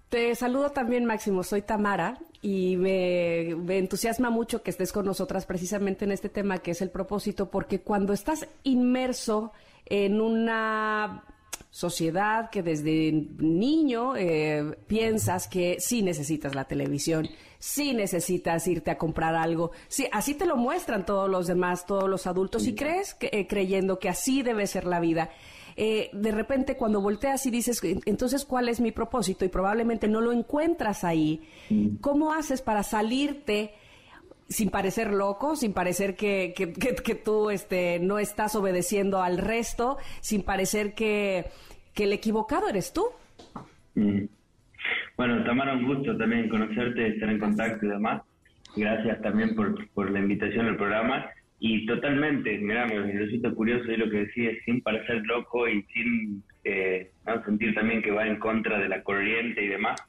Te 0.08 0.34
saludo 0.34 0.70
también, 0.70 1.04
Máximo. 1.04 1.42
Soy 1.42 1.60
Tamara 1.60 2.18
y 2.40 2.76
me, 2.76 3.50
entusiasma 3.76 4.30
mucho 4.30 4.62
que 4.62 4.70
estés 4.70 4.90
con 4.90 5.04
nosotras 5.04 5.44
precisamente 5.44 6.06
en 6.06 6.12
este 6.12 6.30
tema 6.30 6.58
que 6.58 6.70
es 6.70 6.80
el 6.80 6.90
propósito, 6.90 7.50
porque 7.50 7.80
cuando 7.80 8.14
estás 8.14 8.48
inmerso 8.62 9.52
en 9.84 10.20
una 10.20 11.24
sociedad 11.70 12.48
que 12.48 12.62
desde 12.62 13.12
niño 13.38 14.16
eh, 14.16 14.78
piensas 14.86 15.46
que 15.46 15.76
sí 15.78 16.00
necesitas 16.00 16.54
la 16.54 16.64
televisión, 16.64 17.28
sí 17.58 17.92
necesitas 17.92 18.66
irte 18.66 18.90
a 18.90 18.96
comprar 18.96 19.34
algo, 19.34 19.72
sí, 19.88 20.08
así 20.12 20.34
te 20.34 20.46
lo 20.46 20.56
muestran 20.56 21.04
todos 21.04 21.28
los 21.28 21.46
demás, 21.46 21.84
todos 21.84 22.08
los 22.08 22.26
adultos, 22.26 22.66
y 22.66 22.74
crees 22.74 23.12
que, 23.12 23.28
eh, 23.32 23.46
creyendo 23.46 23.98
que 23.98 24.08
así 24.08 24.42
debe 24.42 24.66
ser 24.66 24.86
la 24.86 25.00
vida. 25.00 25.30
Eh, 25.80 26.10
de 26.12 26.32
repente 26.32 26.76
cuando 26.76 27.00
volteas 27.00 27.46
y 27.46 27.52
dices, 27.52 27.80
entonces, 28.04 28.44
¿cuál 28.44 28.68
es 28.68 28.80
mi 28.80 28.90
propósito? 28.90 29.44
Y 29.44 29.48
probablemente 29.48 30.08
no 30.08 30.20
lo 30.20 30.32
encuentras 30.32 31.04
ahí. 31.04 31.40
¿Cómo 32.00 32.32
haces 32.32 32.62
para 32.62 32.82
salirte? 32.82 33.72
sin 34.48 34.70
parecer 34.70 35.12
loco, 35.12 35.56
sin 35.56 35.74
parecer 35.74 36.16
que, 36.16 36.54
que, 36.56 36.72
que, 36.72 37.14
tú 37.14 37.50
este, 37.50 37.98
no 37.98 38.18
estás 38.18 38.56
obedeciendo 38.56 39.20
al 39.20 39.36
resto, 39.36 39.98
sin 40.20 40.42
parecer 40.42 40.94
que, 40.94 41.44
el 41.96 42.12
equivocado 42.14 42.66
eres 42.66 42.94
tú. 42.94 43.04
Bueno, 43.94 45.44
Tamara, 45.44 45.74
un 45.74 45.86
gusto 45.86 46.16
también 46.16 46.48
conocerte, 46.48 47.08
estar 47.08 47.28
en 47.28 47.38
contacto 47.38 47.84
y 47.84 47.88
demás. 47.90 48.22
Gracias 48.74 49.20
también 49.20 49.54
por, 49.54 49.86
por 49.90 50.10
la 50.10 50.20
invitación 50.20 50.64
al 50.64 50.76
programa. 50.76 51.26
Y 51.60 51.86
totalmente, 51.86 52.56
mira, 52.58 52.86
me 52.86 53.12
resulta 53.12 53.50
curioso 53.50 53.84
de 53.84 53.98
lo 53.98 54.10
que 54.10 54.18
decías, 54.18 54.54
sin 54.64 54.80
parecer 54.80 55.22
loco 55.26 55.68
y 55.68 55.82
sin 55.92 56.42
eh, 56.64 57.10
sentir 57.44 57.74
también 57.74 58.00
que 58.00 58.12
va 58.12 58.26
en 58.26 58.38
contra 58.38 58.78
de 58.78 58.88
la 58.88 59.02
corriente 59.02 59.64
y 59.64 59.68
demás. 59.68 60.00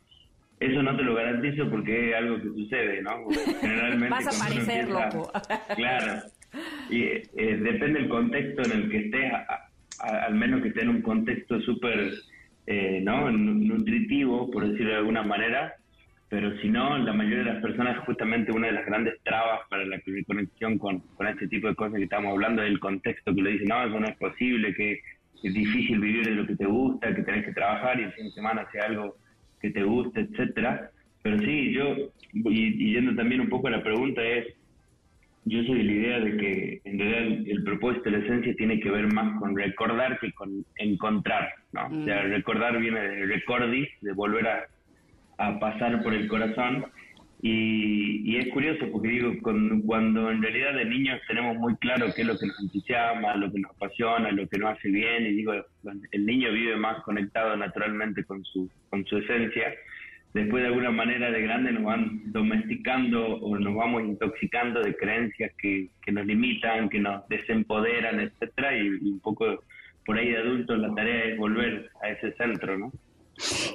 Eso 0.60 0.84
no 0.84 0.96
te 0.96 1.04
lo 1.04 1.16
garantizo 1.16 1.70
porque 1.70 2.10
es 2.10 2.16
algo 2.16 2.38
que 2.38 2.50
sucede, 2.50 3.02
¿no? 3.02 3.30
Generalmente 3.62 4.10
Vas 4.10 4.42
a 4.42 4.48
parecer 4.48 4.90
loco. 4.90 5.32
claro. 5.76 6.22
Y 6.90 7.04
eh, 7.04 7.26
depende 7.36 8.00
del 8.00 8.10
contexto 8.10 8.64
en 8.64 8.72
el 8.72 8.90
que 8.90 8.98
estés, 9.06 9.32
al 10.00 10.36
menos 10.36 10.62
que 10.62 10.70
esté 10.70 10.82
en 10.82 10.90
un 10.90 11.02
contexto 11.02 11.62
súper, 11.62 12.12
eh, 12.68 13.00
¿no? 13.04 13.32
Nutritivo, 13.32 14.52
por 14.52 14.68
decirlo 14.68 14.92
de 14.92 14.98
alguna 14.98 15.24
manera, 15.24 15.76
pero 16.30 16.56
si 16.60 16.70
no, 16.70 16.96
la 17.00 17.12
mayoría 17.12 17.40
de 17.40 17.54
las 17.54 17.62
personas, 17.62 17.98
justamente 18.06 18.52
una 18.52 18.68
de 18.68 18.74
las 18.74 18.86
grandes 18.86 19.20
trabas 19.24 19.62
para 19.68 19.84
la 19.84 20.00
conexión 20.28 20.78
con, 20.78 21.00
con 21.00 21.28
este 21.28 21.48
tipo 21.48 21.68
de 21.68 21.76
cosas 21.76 21.98
que 21.98 22.04
estamos 22.04 22.32
hablando 22.32 22.62
es 22.62 22.70
el 22.70 22.80
contexto 22.80 23.34
que 23.34 23.42
lo 23.42 23.50
dice, 23.50 23.66
no, 23.66 23.84
eso 23.84 24.00
no 24.00 24.08
es 24.08 24.16
posible, 24.18 24.76
que 24.76 25.02
es 25.42 25.54
difícil 25.54 26.00
vivir 26.00 26.26
de 26.26 26.36
lo 26.36 26.46
que 26.46 26.56
te 26.56 26.66
gusta, 26.66 27.16
que 27.16 27.24
tenés 27.24 27.46
que 27.46 27.54
trabajar 27.54 28.00
y 28.00 28.04
el 28.04 28.14
fin 28.14 28.26
de 28.26 28.32
semana 28.32 28.62
hacer 28.62 28.82
algo 28.82 29.18
que 29.60 29.72
te 29.72 29.82
guste, 29.82 30.22
etcétera. 30.22 30.92
Pero 31.24 31.40
sí, 31.40 31.74
yo, 31.74 31.96
y, 32.32 32.94
yendo 32.94 33.16
también 33.16 33.42
un 33.42 33.50
poco 33.50 33.68
a 33.68 33.72
la 33.72 33.84
pregunta, 33.84 34.22
es, 34.24 34.54
yo 35.46 35.64
soy 35.64 35.80
de 35.80 35.84
la 35.84 35.92
idea 35.92 36.20
de 36.20 36.38
que 36.38 36.82
en 36.84 37.00
realidad 37.00 37.44
el, 37.48 37.64
propósito, 37.64 38.12
la 38.12 38.20
esencia 38.20 38.54
tiene 38.56 38.80
que 38.80 38.92
ver 38.92 39.12
más 39.14 39.40
con 39.40 39.58
recordar 39.58 40.20
que 40.20 40.32
con 40.34 40.64
encontrar, 40.78 41.50
¿no? 41.72 41.88
O 41.88 42.06
sea, 42.06 42.24
mm. 42.24 42.30
recordar 42.30 42.80
viene 42.80 43.00
de 43.00 43.26
recordis, 43.26 43.90
de 44.02 44.14
volver 44.14 44.48
a 44.48 44.68
a 45.40 45.58
pasar 45.60 46.04
por 46.04 46.14
el 46.14 46.28
corazón. 46.28 46.86
Y, 47.42 48.36
es 48.38 48.50
curioso 48.50 48.86
porque 48.92 49.08
digo, 49.08 49.34
cuando 49.42 50.30
en 50.30 50.42
realidad 50.42 50.74
de 50.74 50.86
niños 50.86 51.20
tenemos 51.28 51.58
muy 51.58 51.76
claro 51.78 52.08
qué 52.14 52.22
es 52.22 52.28
lo 52.28 52.38
que 52.38 52.48
nos 52.48 52.62
entusiasma, 52.62 53.36
lo 53.36 53.52
que 53.52 53.60
nos 53.60 53.72
apasiona, 53.72 54.32
lo 54.32 54.48
que 54.48 54.58
nos 54.58 54.78
hace 54.78 54.90
bien, 54.90 55.26
y 55.26 55.32
digo, 55.32 55.54
el 56.12 56.26
niño 56.26 56.52
vive 56.52 56.76
más 56.76 57.02
conectado 57.04 57.56
naturalmente 57.56 58.24
con 58.26 58.44
su, 58.44 58.70
con 58.90 59.06
su 59.06 59.18
esencia. 59.18 59.74
Después 60.34 60.62
de 60.62 60.68
alguna 60.68 60.92
manera 60.92 61.32
de 61.32 61.42
grande 61.42 61.72
nos 61.72 61.84
van 61.84 62.32
domesticando 62.32 63.38
o 63.38 63.58
nos 63.58 63.74
vamos 63.74 64.04
intoxicando 64.04 64.82
de 64.82 64.96
creencias 64.96 65.52
que, 65.58 65.90
que 66.02 66.12
nos 66.12 66.26
limitan, 66.26 66.90
que 66.90 67.00
nos 67.00 67.28
desempoderan, 67.30 68.20
etcétera, 68.20 68.78
y 68.78 68.90
un 68.90 69.20
poco 69.22 69.64
por 70.06 70.18
ahí 70.18 70.30
de 70.30 70.38
adultos 70.38 70.78
la 70.78 70.94
tarea 70.94 71.26
es 71.26 71.38
volver 71.38 71.90
a 72.04 72.10
ese 72.10 72.34
centro, 72.34 72.78
¿no? 72.78 72.92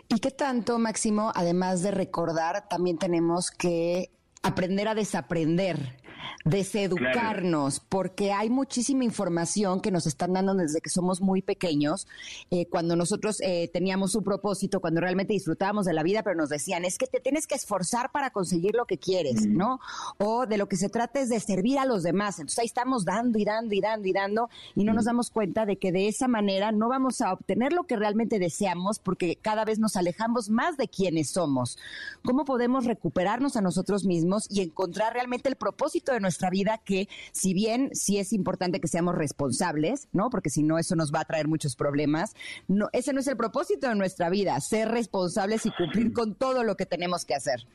¿Y 0.09 0.19
qué 0.21 0.31
tanto, 0.31 0.79
Máximo, 0.79 1.33
además 1.35 1.83
de 1.83 1.91
recordar, 1.91 2.69
también 2.69 2.99
tenemos 2.99 3.51
que 3.51 4.11
aprender 4.43 4.89
a 4.89 4.95
desaprender? 4.95 5.97
Deseducarnos, 6.45 7.81
porque 7.81 8.33
hay 8.33 8.51
muchísima 8.51 9.05
información 9.05 9.81
que 9.81 9.91
nos 9.91 10.07
están 10.07 10.33
dando 10.33 10.55
desde 10.55 10.81
que 10.81 10.91
somos 10.91 11.21
muy 11.21 11.43
pequeños, 11.43 12.07
eh, 12.51 12.67
cuando 12.67 12.97
nosotros 12.97 13.41
eh, 13.41 13.71
teníamos 13.73 14.15
un 14.15 14.25
propósito, 14.25 14.81
cuando 14.81 15.01
realmente 15.01 15.33
disfrutábamos 15.33 15.87
de 15.87 15.93
la 15.93 16.03
vida, 16.03 16.23
pero 16.23 16.37
nos 16.37 16.49
decían, 16.49 16.85
es 16.85 16.99
que 16.99 17.07
te 17.07 17.21
tienes 17.21 17.47
que 17.47 17.55
esforzar 17.55 18.11
para 18.13 18.31
conseguir 18.31 18.75
lo 18.75 18.87
que 18.87 18.99
quieres, 18.99 19.47
¿no? 19.47 19.81
O 20.19 20.47
de 20.47 20.59
lo 20.59 20.69
que 20.69 20.77
se 20.77 20.89
trata 20.89 21.21
es 21.21 21.29
de 21.29 21.41
servir 21.41 21.79
a 21.79 21.85
los 21.85 22.03
demás. 22.03 22.39
Entonces 22.39 22.59
ahí 22.59 22.67
estamos 22.67 23.05
dando 23.05 23.39
y 23.39 23.45
dando 23.45 23.75
y 23.75 23.81
dando 23.81 24.09
y 24.09 24.13
dando 24.13 24.51
y 24.75 24.85
no 24.85 24.93
nos 24.93 25.05
damos 25.05 25.31
cuenta 25.31 25.67
de 25.67 25.77
que 25.77 25.93
de 25.93 26.09
esa 26.09 26.29
manera 26.29 26.73
no 26.73 26.89
vamos 26.89 27.21
a 27.21 27.33
obtener 27.33 27.73
lo 27.73 27.85
que 27.85 27.97
realmente 27.97 28.39
deseamos 28.39 28.99
porque 28.99 29.37
cada 29.41 29.65
vez 29.65 29.79
nos 29.79 29.97
alejamos 29.97 30.51
más 30.51 30.77
de 30.77 30.89
quienes 30.89 31.31
somos. 31.31 31.79
¿Cómo 32.25 32.45
podemos 32.45 32.85
recuperarnos 32.85 33.57
a 33.57 33.61
nosotros 33.61 34.05
mismos 34.05 34.47
y 34.51 34.63
encontrar 34.63 35.13
realmente 35.15 35.49
el 35.49 35.57
propósito 35.57 36.13
de 36.15 36.21
nuestra 36.21 36.51
vida 36.51 36.81
que 36.85 37.09
si 37.33 37.55
bien 37.55 37.91
sí 37.93 38.19
es 38.19 38.33
importante 38.33 38.81
que 38.81 38.89
seamos 38.89 39.15
responsables, 39.15 40.09
¿no? 40.13 40.31
Porque 40.31 40.51
si 40.51 40.63
no 40.63 40.79
eso 40.79 40.97
nos 40.97 41.13
va 41.13 41.21
a 41.21 41.25
traer 41.25 41.49
muchos 41.49 41.77
problemas, 41.77 42.35
no 42.69 42.89
ese 42.93 43.13
no 43.13 43.21
es 43.21 43.27
el 43.27 43.37
propósito 43.37 43.89
de 43.89 43.95
nuestra 43.95 44.31
vida, 44.31 44.59
ser 44.61 44.89
responsables 44.89 45.67
y 45.67 45.71
cumplir 45.71 46.13
con 46.13 46.35
todo 46.35 46.65
lo 46.65 46.77
que 46.77 46.87
tenemos 46.87 47.25
que 47.25 47.35
hacer. 47.35 47.67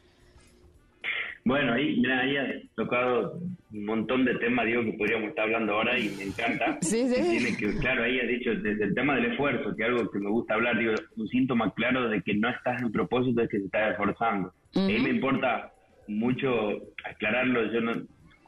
Bueno, 1.45 1.73
ahí, 1.73 1.99
mira, 1.99 2.19
ahí 2.19 2.37
has 2.37 2.75
tocado 2.75 3.39
un 3.71 3.85
montón 3.85 4.25
de 4.25 4.35
temas, 4.35 4.65
digo, 4.65 4.83
que 4.83 4.93
podríamos 4.93 5.29
estar 5.29 5.45
hablando 5.45 5.73
ahora 5.73 5.97
y 5.97 6.09
me 6.09 6.23
encanta. 6.23 6.77
Sí, 6.81 7.07
sí. 7.07 7.21
Tiene 7.21 7.57
que, 7.57 7.79
claro, 7.79 8.03
ahí 8.03 8.19
has 8.19 8.27
dicho, 8.27 8.51
desde 8.55 8.83
el 8.83 8.93
tema 8.93 9.15
del 9.15 9.31
esfuerzo, 9.31 9.75
que 9.75 9.83
es 9.83 9.89
algo 9.89 10.11
que 10.11 10.19
me 10.19 10.29
gusta 10.29 10.55
hablar, 10.55 10.77
digo, 10.77 10.93
un 11.15 11.27
síntoma 11.27 11.73
claro 11.73 12.09
de 12.09 12.21
que 12.21 12.35
no 12.35 12.49
estás 12.49 12.81
en 12.81 12.91
propósito 12.91 13.41
es 13.41 13.49
que 13.49 13.59
te 13.59 13.65
estás 13.65 13.91
esforzando. 13.91 14.53
A 14.75 14.79
mí 14.81 14.99
me 14.99 15.09
importa 15.09 15.71
mucho 16.07 16.49
aclararlo, 17.03 17.71
yo 17.71 17.81
no, 17.81 17.93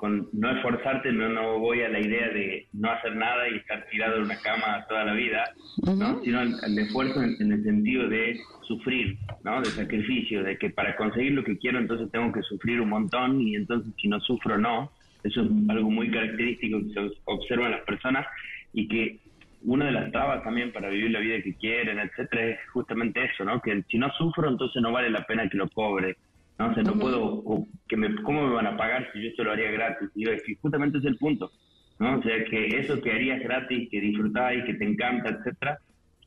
con 0.02 0.28
no 0.34 0.50
esforzarte 0.50 1.12
no, 1.12 1.30
no 1.30 1.60
voy 1.60 1.84
a 1.84 1.90
la 1.90 2.00
idea 2.00 2.28
de 2.30 2.66
no 2.74 2.90
hacer 2.90 3.16
nada 3.16 3.48
y 3.48 3.58
estar 3.58 3.86
tirado 3.92 4.16
en 4.16 4.24
una 4.24 4.42
cama 4.42 4.84
toda 4.90 5.06
la 5.06 5.14
vida, 5.14 5.44
¿no? 5.86 6.20
sino 6.24 6.40
al, 6.40 6.80
esfuerzo 6.80 7.22
en, 7.22 7.52
el 7.52 7.64
sentido 7.64 8.10
de 8.10 8.40
sufrir, 8.68 9.20
¿no? 9.44 9.62
de 9.62 9.68
sacrificio, 9.68 10.42
de 10.42 10.58
que 10.58 10.72
para 10.72 10.96
conseguir 10.96 11.34
lo 11.34 11.44
que 11.44 11.56
quiero 11.60 11.78
entonces 11.78 12.10
tengo 12.10 12.32
que 12.32 12.42
sufrir 12.42 12.82
un 12.82 12.90
montón 12.90 13.42
y 13.42 13.56
entonces 13.56 13.94
si 14.02 14.08
no 14.08 14.20
sufro 14.22 14.58
no. 14.58 14.92
Eso 15.24 15.44
es 15.44 15.48
algo 15.70 15.92
muy 15.92 16.10
característico 16.10 16.80
que 16.80 16.94
se 16.94 17.18
observa 17.26 17.66
en 17.66 17.74
las 17.74 17.82
personas 17.82 18.26
y 18.74 18.88
que 18.88 19.20
una 19.62 19.86
de 19.86 19.92
las 19.92 20.12
trabas 20.12 20.44
también 20.44 20.72
para 20.72 20.90
vivir 20.90 21.12
la 21.12 21.20
vida 21.20 21.44
que 21.44 21.54
quieren, 21.54 22.00
etcétera, 22.00 22.48
es 22.48 22.60
justamente 22.74 23.24
eso, 23.24 23.46
¿no? 23.46 23.62
Que 23.62 23.84
si 23.88 24.00
no 24.00 24.12
sufro, 24.14 24.50
entonces 24.50 24.82
no 24.82 24.92
vale 24.92 25.12
la 25.12 25.28
pena 25.28 25.48
que 25.48 25.58
lo 25.58 25.70
cobre. 25.70 26.18
¿No? 26.62 26.74
O 26.74 26.84
no 26.84 27.00
puedo, 27.00 27.66
que 27.88 27.98
me, 27.98 28.16
¿cómo 28.24 28.48
me 28.48 28.54
van 28.54 28.68
a 28.68 28.78
pagar 28.78 29.10
si 29.12 29.22
yo 29.22 29.30
esto 29.30 29.44
lo 29.44 29.52
haría 29.52 29.72
gratis? 29.72 30.10
Y 30.16 30.26
yo, 30.26 30.32
justamente 30.62 31.00
es 31.00 31.06
el 31.06 31.18
punto, 31.18 31.52
¿no? 32.00 32.20
O 32.20 32.24
sea, 32.24 32.44
que 32.46 32.68
eso 32.80 33.02
que 33.02 33.12
harías 33.12 33.42
gratis, 33.42 33.90
que 33.90 34.00
disfrutáis, 34.00 34.64
que 34.66 34.76
te 34.76 34.86
encanta, 34.86 35.30
etcétera, 35.30 35.80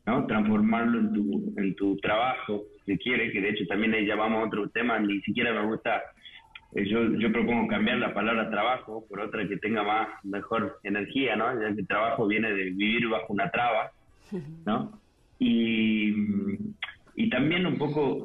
¿no? 0.06 0.26
Transformarlo 0.26 0.98
en 0.98 1.12
tu, 1.12 1.54
en 1.56 1.74
tu 1.76 1.96
trabajo, 1.98 2.64
si 2.84 2.98
quiere, 2.98 3.30
que 3.30 3.40
de 3.40 3.50
hecho 3.50 3.64
también 3.66 3.94
ahí 3.94 4.06
ya 4.06 4.16
vamos 4.16 4.42
a 4.42 4.46
otro 4.46 4.68
tema, 4.70 4.98
ni 4.98 5.20
siquiera 5.20 5.52
me 5.52 5.66
gusta, 5.66 6.02
eh, 6.74 6.84
yo, 6.86 7.14
yo 7.14 7.32
propongo 7.32 7.68
cambiar 7.68 7.98
la 7.98 8.12
palabra 8.12 8.50
trabajo 8.50 9.06
por 9.08 9.20
otra 9.20 9.46
que 9.46 9.56
tenga 9.58 9.82
más, 9.84 10.08
mejor 10.24 10.78
energía, 10.82 11.36
¿no? 11.36 11.60
Ya 11.60 11.74
que 11.74 11.84
trabajo 11.84 12.26
viene 12.26 12.52
de 12.52 12.64
vivir 12.70 13.08
bajo 13.08 13.32
una 13.32 13.50
traba, 13.50 13.92
¿no? 14.66 15.00
Y, 15.38 16.12
y 17.16 17.28
también 17.28 17.66
un 17.66 17.76
poco 17.76 18.24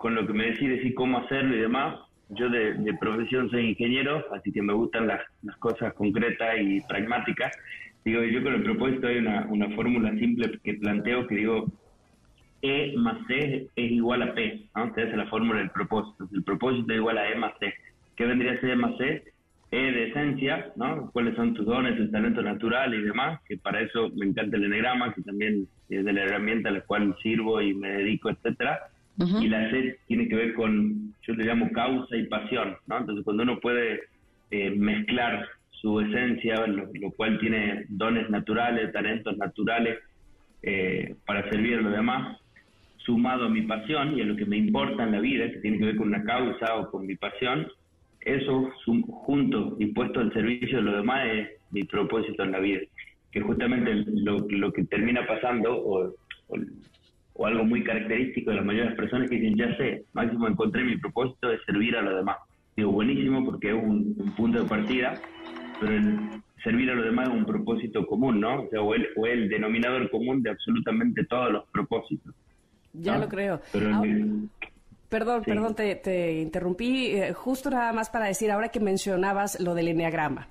con 0.00 0.14
lo 0.14 0.26
que 0.26 0.32
me 0.32 0.46
decís, 0.46 0.66
decir 0.66 0.94
cómo 0.94 1.18
hacerlo 1.18 1.54
y 1.54 1.60
demás. 1.60 1.94
Yo 2.30 2.48
de, 2.48 2.96
profesión 2.98 3.50
soy 3.50 3.70
ingeniero, 3.70 4.24
así 4.32 4.50
que 4.50 4.62
me 4.62 4.72
gustan 4.72 5.06
las, 5.06 5.20
cosas 5.58 5.92
concretas 5.92 6.56
y 6.58 6.80
pragmáticas. 6.88 7.54
Digo, 8.02 8.22
yo 8.22 8.42
con 8.42 8.54
el 8.54 8.62
propósito 8.62 9.08
hay 9.08 9.18
una, 9.18 9.44
una 9.50 9.68
fórmula 9.76 10.10
simple 10.12 10.58
que 10.64 10.74
planteo 10.74 11.26
que 11.26 11.34
digo, 11.34 11.66
E 12.62 12.94
más 12.96 13.18
C 13.26 13.66
es 13.76 13.92
igual 13.92 14.22
a 14.22 14.32
P, 14.32 14.62
¿no? 14.74 14.86
Esa 14.86 15.02
es 15.02 15.16
la 15.18 15.26
fórmula 15.26 15.58
del 15.58 15.70
propósito. 15.70 16.26
El 16.32 16.44
propósito 16.44 16.90
es 16.92 16.98
igual 16.98 17.18
a 17.18 17.28
E 17.28 17.34
más 17.34 17.52
C. 17.60 17.74
¿Qué 18.16 18.24
vendría 18.24 18.52
a 18.52 18.60
ser 18.60 18.70
E 18.70 18.76
más 18.76 18.96
C? 18.96 19.22
E 19.70 19.76
de 19.76 20.08
esencia, 20.08 20.72
¿no? 20.76 21.10
¿Cuáles 21.12 21.36
son 21.36 21.52
tus 21.52 21.66
dones, 21.66 21.98
tus 21.98 22.10
talentos 22.10 22.42
naturales 22.42 23.00
y 23.00 23.02
demás? 23.04 23.38
Que 23.46 23.58
para 23.58 23.82
eso 23.82 24.08
me 24.16 24.24
encanta 24.24 24.56
el 24.56 24.64
enegrama, 24.64 25.12
que 25.12 25.20
también 25.20 25.68
es 25.90 26.04
de 26.06 26.12
la 26.14 26.22
herramienta 26.22 26.70
a 26.70 26.72
la 26.72 26.80
cual 26.80 27.14
sirvo 27.22 27.60
y 27.60 27.74
me 27.74 27.90
dedico, 27.90 28.30
etcétera 28.30 28.80
y 29.40 29.48
la 29.48 29.70
sed 29.70 29.96
tiene 30.06 30.28
que 30.28 30.34
ver 30.34 30.54
con, 30.54 31.14
yo 31.22 31.34
le 31.34 31.44
llamo 31.44 31.70
causa 31.72 32.16
y 32.16 32.26
pasión, 32.26 32.76
¿no? 32.86 32.98
Entonces 32.98 33.24
cuando 33.24 33.42
uno 33.42 33.60
puede 33.60 34.00
eh, 34.50 34.70
mezclar 34.70 35.46
su 35.72 36.00
esencia, 36.00 36.66
lo, 36.66 37.10
cual 37.12 37.38
tiene 37.38 37.84
dones 37.88 38.28
naturales, 38.30 38.92
talentos 38.92 39.36
naturales 39.36 39.98
eh, 40.62 41.14
para 41.26 41.48
servir 41.50 41.78
a 41.78 41.82
los 41.82 41.92
demás, 41.92 42.38
sumado 42.98 43.46
a 43.46 43.48
mi 43.50 43.62
pasión 43.62 44.16
y 44.16 44.22
a 44.22 44.24
lo 44.24 44.36
que 44.36 44.46
me 44.46 44.56
importa 44.56 45.04
en 45.04 45.12
la 45.12 45.20
vida, 45.20 45.50
que 45.50 45.58
tiene 45.58 45.78
que 45.78 45.86
ver 45.86 45.96
con 45.96 46.08
una 46.08 46.24
causa 46.24 46.76
o 46.76 46.90
con 46.90 47.06
mi 47.06 47.16
pasión, 47.16 47.66
eso 48.20 48.70
junto 48.80 49.76
y 49.78 49.86
puesto 49.86 50.20
al 50.20 50.32
servicio 50.32 50.78
de 50.78 50.84
los 50.84 50.96
demás 50.96 51.26
es 51.26 51.48
mi 51.70 51.84
propósito 51.84 52.42
en 52.42 52.52
la 52.52 52.60
vida. 52.60 52.80
Que 53.32 53.40
justamente 53.40 54.04
lo, 54.06 54.46
lo 54.48 54.72
que 54.72 54.84
termina 54.84 55.26
pasando, 55.26 55.74
o, 55.74 56.14
o 56.48 56.56
o 57.34 57.46
algo 57.46 57.64
muy 57.64 57.82
característico 57.84 58.50
de 58.50 58.56
la 58.56 58.62
mayoría 58.62 58.84
de 58.84 58.90
las 58.90 58.98
personas 58.98 59.30
que 59.30 59.36
dicen, 59.36 59.56
ya 59.56 59.76
sé, 59.76 60.04
máximo 60.12 60.48
encontré 60.48 60.84
mi 60.84 60.96
propósito 60.96 61.48
de 61.48 61.58
servir 61.64 61.96
a 61.96 62.02
los 62.02 62.16
demás. 62.16 62.38
Digo, 62.76 62.92
buenísimo 62.92 63.44
porque 63.44 63.68
es 63.68 63.74
un, 63.74 64.14
punto 64.36 64.62
de 64.62 64.68
partida, 64.68 65.14
pero 65.80 65.92
el 65.92 66.18
servir 66.62 66.90
a 66.90 66.94
los 66.94 67.04
demás 67.04 67.28
es 67.28 67.34
un 67.34 67.46
propósito 67.46 68.06
común, 68.06 68.40
¿no? 68.40 68.62
O, 68.62 68.68
sea, 68.68 68.82
o, 68.82 68.94
el, 68.94 69.08
o 69.16 69.26
el 69.26 69.48
denominador 69.48 70.10
común 70.10 70.42
de 70.42 70.50
absolutamente 70.50 71.24
todos 71.24 71.52
los 71.52 71.64
propósitos. 71.70 72.34
Ya 72.92 73.18
lo 73.18 73.28
creo. 73.28 73.60
Perdón, 73.72 75.42
perdón, 75.44 75.74
te, 75.74 75.96
te 75.96 76.40
interrumpí 76.40 77.08
eh, 77.08 77.32
justo 77.32 77.68
nada 77.70 77.92
más 77.92 78.10
para 78.10 78.26
decir, 78.26 78.50
ahora 78.50 78.68
que 78.68 78.78
mencionabas 78.78 79.58
lo 79.60 79.74
del 79.74 79.88
enneagrama 79.88 80.48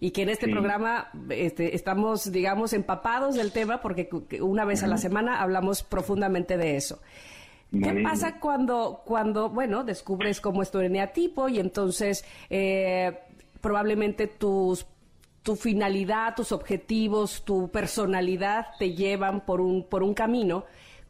y 0.00 0.10
que 0.10 0.22
en 0.22 0.28
este 0.28 0.48
programa 0.48 1.08
este, 1.30 1.74
estamos, 1.74 2.30
digamos, 2.30 2.72
empapados 2.72 3.34
del 3.34 3.52
tema 3.52 3.80
porque 3.80 4.08
una 4.40 4.64
vez 4.64 4.82
a 4.82 4.86
la 4.86 4.98
semana 4.98 5.40
hablamos 5.40 5.82
profundamente 5.82 6.56
de 6.56 6.76
eso. 6.76 7.00
¿Qué 7.70 8.00
pasa 8.02 8.40
cuando, 8.40 9.02
cuando, 9.04 9.50
bueno, 9.50 9.84
descubres 9.84 10.40
cómo 10.40 10.62
es 10.62 10.70
tu 10.70 10.78
eneatipo 10.80 11.48
y 11.50 11.58
entonces 11.58 12.24
eh, 12.48 13.18
probablemente 13.60 14.26
tus 14.26 14.86
tu 15.42 15.56
finalidad, 15.56 16.34
tus 16.34 16.52
objetivos, 16.52 17.42
tu 17.42 17.70
personalidad 17.70 18.66
te 18.78 18.92
llevan 18.92 19.46
por 19.46 19.62
un, 19.62 19.82
por 19.82 20.02
un 20.02 20.12
camino 20.12 20.64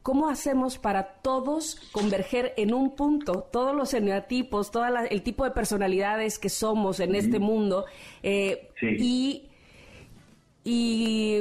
¿Cómo 0.08 0.30
hacemos 0.30 0.78
para 0.78 1.20
todos 1.20 1.74
converger 1.92 2.54
en 2.56 2.72
un 2.72 2.96
punto? 2.96 3.46
Todos 3.52 3.76
los 3.76 3.92
eneatipos, 3.92 4.70
todo 4.70 4.86
el 4.86 5.22
tipo 5.22 5.44
de 5.44 5.50
personalidades 5.50 6.38
que 6.38 6.48
somos 6.48 6.98
en 7.00 7.14
este 7.14 7.38
mundo 7.38 7.84
eh, 8.22 8.70
y, 8.80 9.50
y 10.64 11.40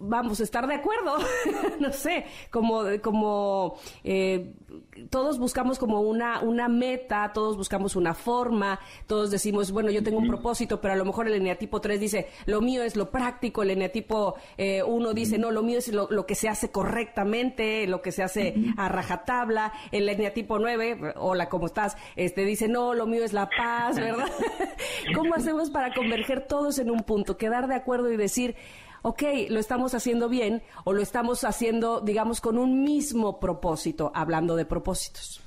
vamos 0.00 0.40
a 0.40 0.44
estar 0.44 0.66
de 0.66 0.74
acuerdo, 0.74 1.18
no 1.78 1.92
sé, 1.92 2.24
como, 2.50 2.84
como 3.02 3.78
eh, 4.02 4.54
todos 5.10 5.38
buscamos 5.38 5.78
como 5.78 6.00
una, 6.00 6.40
una 6.40 6.68
meta, 6.68 7.30
todos 7.34 7.56
buscamos 7.56 7.96
una 7.96 8.14
forma, 8.14 8.80
todos 9.06 9.30
decimos, 9.30 9.70
bueno, 9.72 9.90
yo 9.90 10.02
tengo 10.02 10.18
un 10.18 10.26
propósito, 10.26 10.80
pero 10.80 10.94
a 10.94 10.96
lo 10.96 11.04
mejor 11.04 11.28
el 11.28 11.34
eneatipo 11.34 11.80
3 11.80 12.00
dice, 12.00 12.28
lo 12.46 12.62
mío 12.62 12.82
es 12.82 12.96
lo 12.96 13.10
práctico, 13.10 13.62
el 13.62 13.70
eneatipo 13.70 14.36
1 14.56 15.10
eh, 15.10 15.14
dice, 15.14 15.38
no, 15.38 15.50
lo 15.50 15.62
mío 15.62 15.78
es 15.78 15.92
lo, 15.92 16.08
lo, 16.10 16.26
que 16.26 16.34
se 16.34 16.48
hace 16.48 16.70
correctamente, 16.70 17.86
lo 17.86 18.00
que 18.00 18.10
se 18.10 18.22
hace 18.22 18.54
a 18.78 18.88
rajatabla, 18.88 19.72
el 19.92 20.08
eneatipo 20.08 20.58
9, 20.58 21.14
hola, 21.16 21.48
¿cómo 21.50 21.66
estás? 21.66 21.96
Este 22.16 22.44
dice, 22.44 22.68
no, 22.68 22.94
lo 22.94 23.06
mío 23.06 23.22
es 23.22 23.34
la 23.34 23.50
paz, 23.50 23.96
¿verdad? 23.96 24.30
¿Cómo 25.14 25.34
hacemos 25.34 25.70
para 25.70 25.92
converger 25.94 26.46
todos 26.46 26.78
en 26.78 26.90
un 26.90 27.00
punto, 27.00 27.36
quedar 27.36 27.68
de 27.68 27.74
acuerdo 27.74 28.10
y 28.10 28.16
decir, 28.16 28.56
ok, 29.02 29.22
lo 29.48 29.58
estamos 29.60 29.94
haciendo 29.94 30.28
bien 30.28 30.62
o 30.84 30.92
lo 30.92 31.02
estamos 31.02 31.44
haciendo, 31.44 32.00
digamos, 32.00 32.40
con 32.40 32.58
un 32.58 32.82
mismo 32.84 33.40
propósito, 33.40 34.12
hablando 34.14 34.56
de 34.56 34.66
propósitos. 34.66 35.42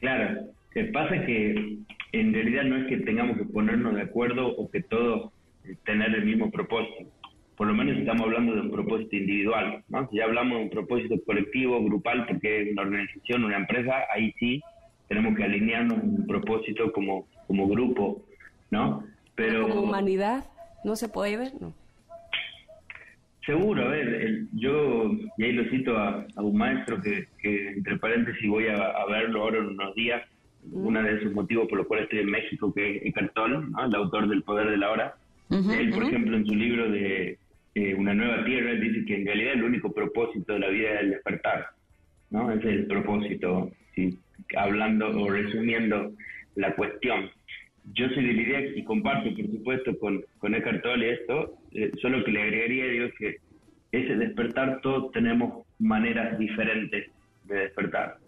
Claro, 0.00 0.46
que 0.72 0.84
pasa 0.84 1.24
que 1.24 1.78
en 2.12 2.32
realidad 2.32 2.64
no 2.64 2.76
es 2.76 2.86
que 2.86 2.98
tengamos 2.98 3.36
que 3.36 3.44
ponernos 3.44 3.94
de 3.94 4.02
acuerdo 4.02 4.48
o 4.56 4.70
que 4.70 4.82
todos 4.82 5.32
tener 5.84 6.14
el 6.14 6.24
mismo 6.24 6.50
propósito. 6.50 7.10
Por 7.56 7.66
lo 7.66 7.74
menos 7.74 7.98
estamos 7.98 8.22
hablando 8.22 8.54
de 8.54 8.60
un 8.60 8.70
propósito 8.70 9.16
individual, 9.16 9.82
¿no? 9.88 10.08
Si 10.08 10.16
ya 10.16 10.24
hablamos 10.24 10.58
de 10.58 10.64
un 10.64 10.70
propósito 10.70 11.16
colectivo, 11.26 11.82
grupal, 11.82 12.24
porque 12.26 12.62
es 12.62 12.72
una 12.72 12.82
organización, 12.82 13.44
una 13.44 13.56
empresa, 13.56 14.04
ahí 14.14 14.32
sí 14.38 14.62
tenemos 15.08 15.36
que 15.36 15.44
alinearnos 15.44 15.98
en 15.98 16.10
un 16.20 16.26
propósito 16.26 16.92
como, 16.92 17.26
como 17.46 17.66
grupo, 17.66 18.22
¿no? 18.70 19.04
Pero... 19.34 19.68
Como 19.68 19.82
humanidad, 19.82 20.44
¿no 20.84 20.94
se 20.94 21.08
puede 21.08 21.36
ver? 21.36 21.52
No. 21.60 21.72
Seguro, 23.48 23.82
a 23.82 23.88
ver, 23.88 24.42
yo, 24.52 25.10
y 25.38 25.42
ahí 25.42 25.52
lo 25.52 25.64
cito 25.70 25.96
a, 25.96 26.26
un 26.36 26.58
maestro 26.58 27.00
que, 27.00 27.26
entre 27.42 27.96
paréntesis 27.96 28.46
voy 28.46 28.66
a, 28.66 29.06
verlo 29.06 29.40
ahora 29.40 29.56
en 29.56 29.68
unos 29.68 29.94
días, 29.94 30.22
uno 30.70 31.02
de 31.02 31.14
esos 31.14 31.32
motivos 31.32 31.66
por 31.66 31.78
los 31.78 31.86
cuales 31.86 32.04
estoy 32.04 32.18
en 32.18 32.30
México, 32.30 32.70
que 32.74 32.96
es 32.96 33.06
Eckhart 33.06 33.32
Tolle, 33.32 33.56
el 33.86 33.94
autor 33.94 34.28
del 34.28 34.42
Poder 34.42 34.68
de 34.68 34.76
la 34.76 34.90
Hora. 34.90 35.14
Él, 35.48 35.90
por 35.94 36.02
ejemplo, 36.02 36.36
en 36.36 36.46
su 36.46 36.54
libro 36.54 36.90
de 36.90 37.38
eh, 37.74 37.94
Una 37.94 38.12
Nueva 38.12 38.44
Tierra, 38.44 38.74
dice 38.74 39.06
que 39.06 39.14
en 39.14 39.24
realidad 39.24 39.54
el 39.54 39.64
único 39.64 39.94
propósito 39.94 40.52
de 40.52 40.58
la 40.58 40.68
vida 40.68 40.90
es 40.96 41.00
el 41.00 41.10
despertar, 41.12 41.68
¿no? 42.28 42.52
Ese 42.52 42.68
es 42.68 42.76
el 42.80 42.86
propósito, 42.86 43.70
¿sí? 43.94 44.18
hablando 44.58 45.08
o 45.08 45.30
resumiendo 45.30 46.12
la 46.54 46.74
cuestión. 46.74 47.30
Yo 47.94 48.10
soy 48.10 48.26
de 48.26 48.34
la 48.34 48.42
idea 48.42 48.60
y 48.76 48.84
comparto, 48.84 49.30
por 49.34 49.46
supuesto, 49.46 49.98
con, 49.98 50.22
con 50.36 50.54
Eckhart 50.54 50.82
Tolle 50.82 51.14
esto, 51.14 51.57
eh, 51.72 51.90
solo 52.00 52.24
que 52.24 52.32
le 52.32 52.42
agregaría, 52.42 52.86
digo, 52.86 53.08
que 53.18 53.36
ese 53.92 54.16
despertar 54.16 54.80
todos 54.82 55.12
tenemos 55.12 55.66
maneras 55.78 56.38
diferentes 56.38 57.10
de 57.44 57.54
despertar, 57.54 58.18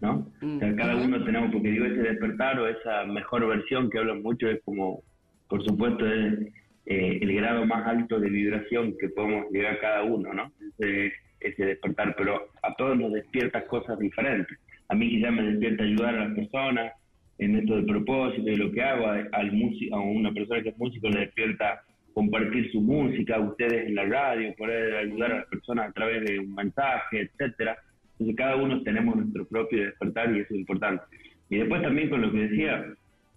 ¿no? 0.00 0.26
O 0.42 0.58
sea, 0.58 0.74
cada 0.76 0.96
uno 0.96 1.24
tenemos, 1.24 1.50
porque 1.52 1.70
digo, 1.70 1.84
ese 1.84 2.02
despertar 2.02 2.58
o 2.58 2.68
esa 2.68 3.04
mejor 3.04 3.46
versión 3.46 3.90
que 3.90 3.98
hablan 3.98 4.22
mucho 4.22 4.48
es 4.48 4.60
como, 4.64 5.02
por 5.48 5.64
supuesto, 5.64 6.06
es 6.06 6.52
eh, 6.86 7.18
el 7.20 7.34
grado 7.34 7.66
más 7.66 7.86
alto 7.86 8.18
de 8.18 8.30
vibración 8.30 8.96
que 8.98 9.08
podemos 9.10 9.50
llegar 9.50 9.78
cada 9.80 10.02
uno, 10.04 10.32
¿no? 10.32 10.52
Ese, 10.78 11.12
ese 11.40 11.64
despertar, 11.64 12.14
pero 12.16 12.48
a 12.62 12.74
todos 12.74 12.96
nos 12.98 13.12
despierta 13.12 13.66
cosas 13.66 13.98
diferentes. 13.98 14.58
A 14.88 14.94
mí 14.94 15.08
quizás 15.08 15.32
me 15.32 15.42
despierta 15.42 15.84
ayudar 15.84 16.14
a 16.14 16.24
las 16.26 16.34
personas 16.34 16.92
en 17.38 17.56
esto 17.56 17.76
del 17.76 17.86
propósito 17.86 18.44
de 18.44 18.56
lo 18.56 18.72
que 18.72 18.82
hago, 18.82 19.06
al 19.08 19.52
músico, 19.52 19.94
a 19.96 20.00
una 20.00 20.32
persona 20.32 20.62
que 20.62 20.70
es 20.70 20.78
músico 20.78 21.08
le 21.08 21.20
despierta 21.20 21.82
compartir 22.16 22.72
su 22.72 22.80
música, 22.80 23.38
ustedes 23.38 23.88
en 23.88 23.94
la 23.94 24.06
radio, 24.06 24.54
poder 24.56 24.96
ayudar 24.96 25.32
a 25.32 25.36
las 25.40 25.48
personas 25.48 25.90
a 25.90 25.92
través 25.92 26.24
de 26.24 26.38
un 26.38 26.54
mensaje, 26.54 27.20
etcétera. 27.20 27.76
Entonces 28.12 28.36
cada 28.36 28.56
uno 28.56 28.82
tenemos 28.84 29.16
nuestro 29.16 29.46
propio 29.46 29.84
despertar 29.84 30.34
y 30.34 30.40
eso 30.40 30.54
es 30.54 30.60
importante. 30.60 31.04
Y 31.50 31.58
después 31.58 31.82
también 31.82 32.08
con 32.08 32.22
lo 32.22 32.32
que 32.32 32.48
decía, 32.48 32.86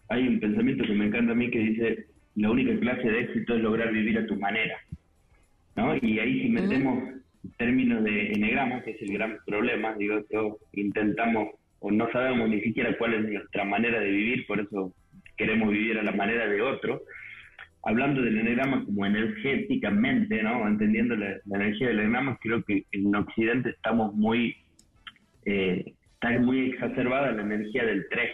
hay 0.08 0.26
un 0.30 0.40
pensamiento 0.40 0.86
que 0.86 0.94
me 0.94 1.08
encanta 1.08 1.34
a 1.34 1.36
mí 1.36 1.52
que 1.52 1.60
dice, 1.60 2.06
la 2.36 2.52
única 2.52 2.80
clase 2.80 3.12
de 3.12 3.20
éxito 3.20 3.58
es 3.58 3.62
lograr 3.62 3.92
vivir 3.92 4.18
a 4.18 4.26
tu 4.26 4.38
manera. 4.38 4.78
¿no? 5.76 5.98
Y 5.98 6.20
ahí 6.20 6.44
si 6.44 6.48
metemos 6.48 7.04
términos 7.58 8.02
de 8.06 8.32
enegrama, 8.32 8.82
que 8.84 8.92
es 8.92 9.02
el 9.02 9.12
gran 9.12 9.40
problema, 9.46 9.94
digo, 9.96 10.22
intentamos 10.72 11.50
o 11.82 11.92
no 11.92 12.10
sabemos 12.14 12.48
ni 12.48 12.62
siquiera 12.62 12.98
cuál 12.98 13.16
es 13.16 13.30
nuestra 13.30 13.66
manera 13.66 14.00
de 14.00 14.10
vivir, 14.10 14.48
por 14.48 14.62
eso 14.62 14.94
queremos 15.36 15.70
vivir 15.70 16.00
a 16.00 16.04
la 16.04 16.14
manera 16.14 16.48
de 16.48 16.62
otro, 16.62 17.02
hablando 17.84 18.22
del 18.22 18.38
enegrama 18.38 18.86
como 18.86 19.06
energéticamente, 19.06 20.44
¿no? 20.44 20.68
Entendiendo 20.68 21.16
la, 21.16 21.38
energía 21.54 21.88
del 21.88 22.00
enegrama, 22.00 22.38
creo 22.42 22.64
que 22.64 22.86
en 22.92 23.16
Occidente 23.16 23.70
estamos 23.70 24.14
muy, 24.14 24.56
eh, 25.46 25.94
está 26.14 26.38
muy 26.40 26.72
exacerbada 26.72 27.32
la 27.32 27.42
energía 27.42 27.86
del 27.86 28.06
3, 28.10 28.32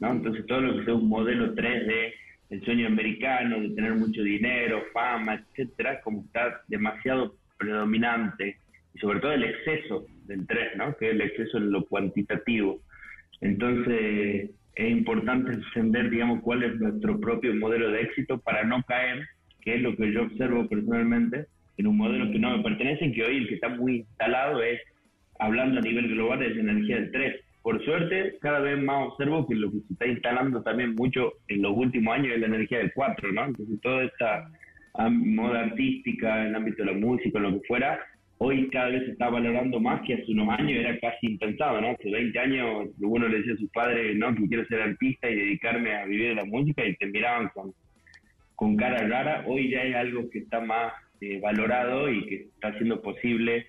¿no? 0.00 0.12
Entonces 0.12 0.46
todo 0.46 0.60
lo 0.60 0.78
que 0.78 0.84
sea 0.84 0.94
un 0.94 1.08
modelo 1.08 1.54
3 1.54 1.86
de 1.86 2.14
el 2.48 2.64
sueño 2.64 2.86
americano, 2.86 3.60
de 3.60 3.70
tener 3.70 3.94
mucho 3.94 4.22
dinero, 4.22 4.84
fama, 4.92 5.34
etcétera, 5.34 6.00
como 6.02 6.22
está 6.22 6.62
demasiado 6.68 7.34
predominante, 7.58 8.56
y 8.94 8.98
sobre 8.98 9.20
todo 9.20 9.32
el 9.32 9.44
exceso 9.44 10.06
del 10.26 10.46
3, 10.46 10.76
¿no? 10.76 10.96
Que 10.96 11.08
es 11.08 11.12
el 11.12 11.20
exceso 11.22 11.58
en 11.58 11.72
lo 11.72 11.84
cuantitativo. 11.86 12.80
Entonces, 13.40 14.50
es 14.76 14.90
importante 14.90 15.52
entender, 15.52 16.10
digamos, 16.10 16.42
cuál 16.42 16.62
es 16.62 16.76
nuestro 16.76 17.18
propio 17.18 17.54
modelo 17.54 17.90
de 17.90 18.02
éxito 18.02 18.38
para 18.38 18.62
no 18.62 18.82
caer, 18.82 19.26
que 19.62 19.76
es 19.76 19.82
lo 19.82 19.96
que 19.96 20.12
yo 20.12 20.22
observo 20.24 20.68
personalmente, 20.68 21.46
en 21.78 21.86
un 21.86 21.96
modelo 21.96 22.30
que 22.30 22.38
no 22.38 22.56
me 22.56 22.62
pertenece, 22.62 23.10
que 23.12 23.24
hoy 23.24 23.38
el 23.38 23.48
que 23.48 23.54
está 23.54 23.70
muy 23.70 23.96
instalado 23.96 24.62
es, 24.62 24.80
hablando 25.38 25.80
a 25.80 25.82
nivel 25.82 26.08
global, 26.08 26.42
es 26.42 26.56
energía 26.56 26.96
del 26.96 27.10
3. 27.10 27.40
Por 27.62 27.84
suerte, 27.84 28.36
cada 28.40 28.60
vez 28.60 28.80
más 28.82 29.08
observo 29.08 29.48
que 29.48 29.54
lo 29.54 29.70
que 29.70 29.78
se 29.78 29.92
está 29.94 30.06
instalando 30.06 30.62
también 30.62 30.94
mucho 30.94 31.32
en 31.48 31.62
los 31.62 31.72
últimos 31.74 32.14
años 32.14 32.34
es 32.34 32.40
la 32.40 32.46
energía 32.46 32.78
del 32.78 32.92
4, 32.94 33.32
¿no? 33.32 33.44
Entonces, 33.46 33.80
toda 33.80 34.04
esta 34.04 34.50
moda 35.10 35.60
artística, 35.60 36.42
en 36.42 36.48
el 36.48 36.54
ámbito 36.54 36.84
de 36.84 36.92
la 36.92 36.98
música, 36.98 37.38
lo 37.38 37.52
que 37.60 37.66
fuera, 37.66 37.98
hoy 38.38 38.68
cada 38.70 38.88
vez 38.88 39.04
se 39.04 39.12
está 39.12 39.30
valorando 39.30 39.80
más 39.80 40.02
que 40.06 40.14
hace 40.14 40.32
unos 40.32 40.48
años 40.58 40.78
era 40.78 40.98
casi 40.98 41.26
impensado, 41.26 41.80
¿no? 41.80 41.90
Hace 41.90 42.10
20 42.10 42.38
años 42.38 42.88
uno 43.00 43.28
le 43.28 43.38
decía 43.38 43.54
a 43.54 43.56
su 43.56 43.68
padre, 43.68 44.14
no, 44.14 44.34
que 44.34 44.48
quiero 44.48 44.66
ser 44.66 44.82
artista 44.82 45.30
y 45.30 45.36
dedicarme 45.36 45.94
a 45.94 46.04
vivir 46.04 46.34
la 46.34 46.44
música 46.44 46.84
y 46.84 46.96
te 46.96 47.06
miraban 47.06 47.48
con, 47.54 47.72
con 48.54 48.76
cara 48.76 49.06
rara. 49.08 49.44
Hoy 49.46 49.70
ya 49.70 49.82
es 49.82 49.96
algo 49.96 50.28
que 50.30 50.40
está 50.40 50.60
más 50.60 50.92
eh, 51.20 51.40
valorado 51.40 52.10
y 52.10 52.26
que 52.26 52.34
está 52.54 52.72
siendo 52.74 53.00
posible 53.00 53.66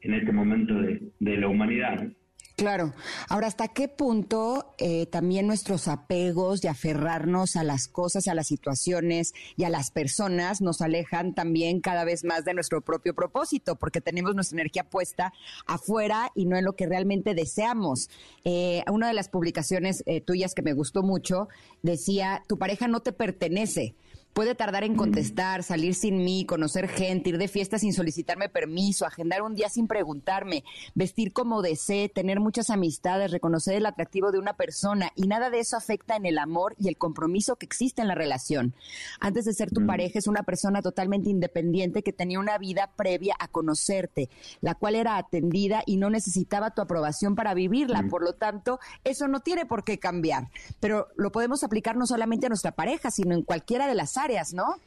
en 0.00 0.14
este 0.14 0.32
momento 0.32 0.74
de, 0.74 1.00
de 1.20 1.36
la 1.36 1.48
humanidad. 1.48 2.02
¿no? 2.02 2.23
Claro. 2.56 2.94
Ahora, 3.28 3.48
¿hasta 3.48 3.66
qué 3.66 3.88
punto 3.88 4.74
eh, 4.78 5.06
también 5.06 5.48
nuestros 5.48 5.88
apegos 5.88 6.62
y 6.62 6.68
aferrarnos 6.68 7.56
a 7.56 7.64
las 7.64 7.88
cosas, 7.88 8.28
a 8.28 8.34
las 8.34 8.46
situaciones 8.46 9.34
y 9.56 9.64
a 9.64 9.70
las 9.70 9.90
personas 9.90 10.60
nos 10.60 10.80
alejan 10.80 11.34
también 11.34 11.80
cada 11.80 12.04
vez 12.04 12.22
más 12.22 12.44
de 12.44 12.54
nuestro 12.54 12.80
propio 12.80 13.12
propósito? 13.12 13.74
Porque 13.74 14.00
tenemos 14.00 14.36
nuestra 14.36 14.54
energía 14.54 14.84
puesta 14.84 15.32
afuera 15.66 16.30
y 16.36 16.46
no 16.46 16.56
en 16.56 16.64
lo 16.64 16.74
que 16.74 16.86
realmente 16.86 17.34
deseamos. 17.34 18.08
Eh, 18.44 18.84
una 18.88 19.08
de 19.08 19.14
las 19.14 19.28
publicaciones 19.28 20.04
eh, 20.06 20.20
tuyas 20.20 20.54
que 20.54 20.62
me 20.62 20.74
gustó 20.74 21.02
mucho 21.02 21.48
decía, 21.82 22.44
tu 22.46 22.56
pareja 22.56 22.86
no 22.86 23.00
te 23.00 23.12
pertenece 23.12 23.96
Puede 24.34 24.56
tardar 24.56 24.82
en 24.82 24.96
contestar, 24.96 25.62
salir 25.62 25.94
sin 25.94 26.24
mí, 26.24 26.44
conocer 26.44 26.88
gente, 26.88 27.30
ir 27.30 27.38
de 27.38 27.46
fiesta 27.46 27.78
sin 27.78 27.92
solicitarme 27.92 28.48
permiso, 28.48 29.06
agendar 29.06 29.42
un 29.42 29.54
día 29.54 29.68
sin 29.68 29.86
preguntarme, 29.86 30.64
vestir 30.96 31.32
como 31.32 31.62
desee, 31.62 32.08
tener 32.08 32.40
muchas 32.40 32.68
amistades, 32.68 33.30
reconocer 33.30 33.76
el 33.76 33.86
atractivo 33.86 34.32
de 34.32 34.40
una 34.40 34.54
persona 34.54 35.12
y 35.14 35.28
nada 35.28 35.50
de 35.50 35.60
eso 35.60 35.76
afecta 35.76 36.16
en 36.16 36.26
el 36.26 36.38
amor 36.38 36.74
y 36.80 36.88
el 36.88 36.96
compromiso 36.96 37.54
que 37.54 37.66
existe 37.66 38.02
en 38.02 38.08
la 38.08 38.16
relación. 38.16 38.74
Antes 39.20 39.44
de 39.44 39.54
ser 39.54 39.70
tu 39.70 39.86
pareja 39.86 40.18
es 40.18 40.26
una 40.26 40.42
persona 40.42 40.82
totalmente 40.82 41.30
independiente 41.30 42.02
que 42.02 42.12
tenía 42.12 42.40
una 42.40 42.58
vida 42.58 42.90
previa 42.96 43.36
a 43.38 43.46
conocerte, 43.46 44.30
la 44.60 44.74
cual 44.74 44.96
era 44.96 45.16
atendida 45.16 45.84
y 45.86 45.96
no 45.96 46.10
necesitaba 46.10 46.72
tu 46.72 46.82
aprobación 46.82 47.36
para 47.36 47.54
vivirla. 47.54 48.02
Por 48.10 48.24
lo 48.24 48.32
tanto, 48.32 48.80
eso 49.04 49.28
no 49.28 49.38
tiene 49.38 49.64
por 49.64 49.84
qué 49.84 50.00
cambiar. 50.00 50.48
Pero 50.80 51.06
lo 51.14 51.30
podemos 51.30 51.62
aplicar 51.62 51.96
no 51.96 52.04
solamente 52.04 52.46
a 52.46 52.48
nuestra 52.48 52.72
pareja, 52.72 53.12
sino 53.12 53.36
en 53.36 53.42
cualquiera 53.42 53.86
de 53.86 53.94
las 53.94 54.16
áreas, 54.16 54.23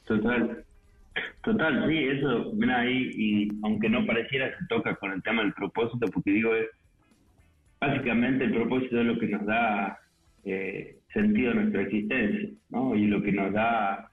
Total. 0.05 0.63
Total, 1.43 1.87
sí, 1.87 1.97
eso, 1.97 2.51
mira 2.53 2.81
ahí, 2.81 3.09
y 3.15 3.47
aunque 3.63 3.89
no 3.89 4.05
pareciera, 4.05 4.55
se 4.57 4.65
toca 4.67 4.95
con 4.95 5.11
el 5.13 5.23
tema 5.23 5.41
del 5.41 5.53
propósito, 5.53 6.05
porque 6.13 6.31
digo, 6.31 6.53
es 6.53 6.67
básicamente 7.79 8.43
el 8.43 8.53
propósito 8.53 8.99
es 8.99 9.05
lo 9.05 9.19
que 9.19 9.27
nos 9.27 9.45
da 9.45 9.99
eh, 10.43 10.97
sentido 11.13 11.51
a 11.51 11.55
nuestra 11.55 11.81
existencia, 11.83 12.49
¿no? 12.69 12.95
Y 12.95 13.07
lo 13.07 13.21
que 13.21 13.31
nos 13.31 13.51
da 13.53 14.09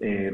eh, 0.00 0.32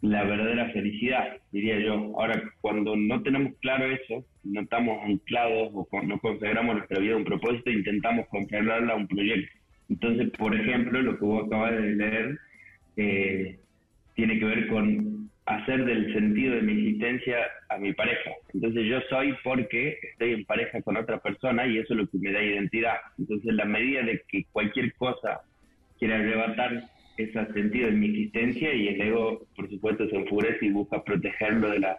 la 0.00 0.24
verdadera 0.24 0.70
felicidad, 0.70 1.38
diría 1.50 1.78
yo. 1.80 1.94
Ahora, 2.18 2.40
cuando 2.60 2.94
no 2.96 3.22
tenemos 3.22 3.54
claro 3.60 3.90
eso, 3.90 4.24
no 4.44 4.60
estamos 4.60 4.98
anclados 5.04 5.70
o 5.74 6.02
no 6.02 6.18
consagramos 6.20 6.76
nuestra 6.76 7.00
vida 7.00 7.14
a 7.14 7.18
un 7.18 7.24
propósito, 7.24 7.70
intentamos 7.70 8.28
consagrarla 8.28 8.92
a 8.92 8.96
un 8.96 9.08
proyecto. 9.08 9.52
Entonces, 9.88 10.30
por 10.38 10.54
ejemplo, 10.54 11.02
lo 11.02 11.18
que 11.18 11.24
vos 11.24 11.46
acabas 11.46 11.72
de 11.72 11.96
leer, 11.96 12.38
eh, 12.98 13.58
tiene 14.14 14.38
que 14.38 14.44
ver 14.44 14.66
con 14.68 15.30
hacer 15.46 15.84
del 15.84 16.12
sentido 16.12 16.56
de 16.56 16.62
mi 16.62 16.72
existencia 16.72 17.38
a 17.70 17.78
mi 17.78 17.92
pareja. 17.94 18.32
Entonces 18.52 18.84
yo 18.86 19.00
soy 19.08 19.34
porque 19.42 19.96
estoy 20.02 20.32
en 20.32 20.44
pareja 20.44 20.82
con 20.82 20.96
otra 20.96 21.18
persona 21.20 21.66
y 21.66 21.78
eso 21.78 21.94
es 21.94 22.00
lo 22.00 22.08
que 22.08 22.18
me 22.18 22.32
da 22.32 22.42
identidad. 22.42 22.96
Entonces 23.18 23.54
la 23.54 23.64
medida 23.64 24.02
de 24.02 24.20
que 24.28 24.44
cualquier 24.52 24.92
cosa 24.94 25.40
quiera 25.98 26.16
arrebatar 26.16 26.82
ese 27.16 27.52
sentido 27.52 27.86
de 27.86 27.92
mi 27.92 28.06
existencia 28.08 28.74
y 28.74 28.88
el 28.88 29.00
ego, 29.00 29.46
por 29.56 29.70
supuesto, 29.70 30.08
se 30.08 30.16
enfurece 30.16 30.66
y 30.66 30.70
busca 30.70 31.02
protegerlo 31.02 31.70
de 31.70 31.80
la, 31.80 31.98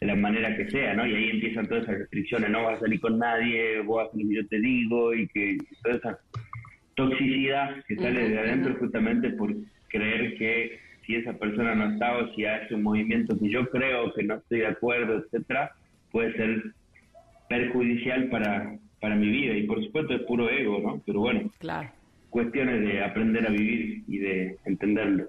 de 0.00 0.06
la 0.06 0.16
manera 0.16 0.56
que 0.56 0.70
sea, 0.70 0.94
¿no? 0.94 1.06
Y 1.06 1.14
ahí 1.14 1.30
empiezan 1.30 1.68
todas 1.68 1.84
esas 1.84 1.98
restricciones, 1.98 2.50
no 2.50 2.64
vas 2.64 2.78
a 2.78 2.80
salir 2.80 3.00
con 3.00 3.18
nadie, 3.18 3.80
vos 3.80 4.06
haces 4.06 4.22
lo 4.22 4.28
que 4.28 4.36
yo 4.36 4.46
te 4.48 4.60
digo 4.60 5.14
y 5.14 5.28
que 5.28 5.58
toda 5.82 5.96
esa 5.96 6.18
toxicidad 6.94 7.84
que 7.86 7.96
sale 7.96 8.28
de 8.28 8.38
adentro 8.38 8.74
justamente 8.76 9.30
por 9.30 9.54
creer 9.88 10.36
que 10.36 10.78
si 11.06 11.16
esa 11.16 11.32
persona 11.34 11.74
no 11.74 11.92
está 11.92 12.18
o 12.18 12.34
si 12.34 12.44
hace 12.44 12.74
un 12.74 12.82
movimiento 12.82 13.38
que 13.38 13.48
yo 13.48 13.68
creo 13.70 14.12
que 14.12 14.24
no 14.24 14.34
estoy 14.34 14.60
de 14.60 14.66
acuerdo, 14.66 15.18
etcétera, 15.18 15.72
puede 16.10 16.32
ser 16.34 16.62
perjudicial 17.48 18.28
para, 18.28 18.76
para 19.00 19.14
mi 19.14 19.28
vida. 19.28 19.56
Y 19.56 19.66
por 19.66 19.82
supuesto 19.84 20.14
es 20.14 20.22
puro 20.22 20.50
ego, 20.50 20.80
¿no? 20.80 21.02
Pero 21.06 21.20
bueno, 21.20 21.50
claro. 21.58 21.90
cuestiones 22.30 22.80
de 22.80 23.04
aprender 23.04 23.46
a 23.46 23.50
vivir 23.50 24.02
y 24.08 24.18
de 24.18 24.56
entenderlo. 24.64 25.28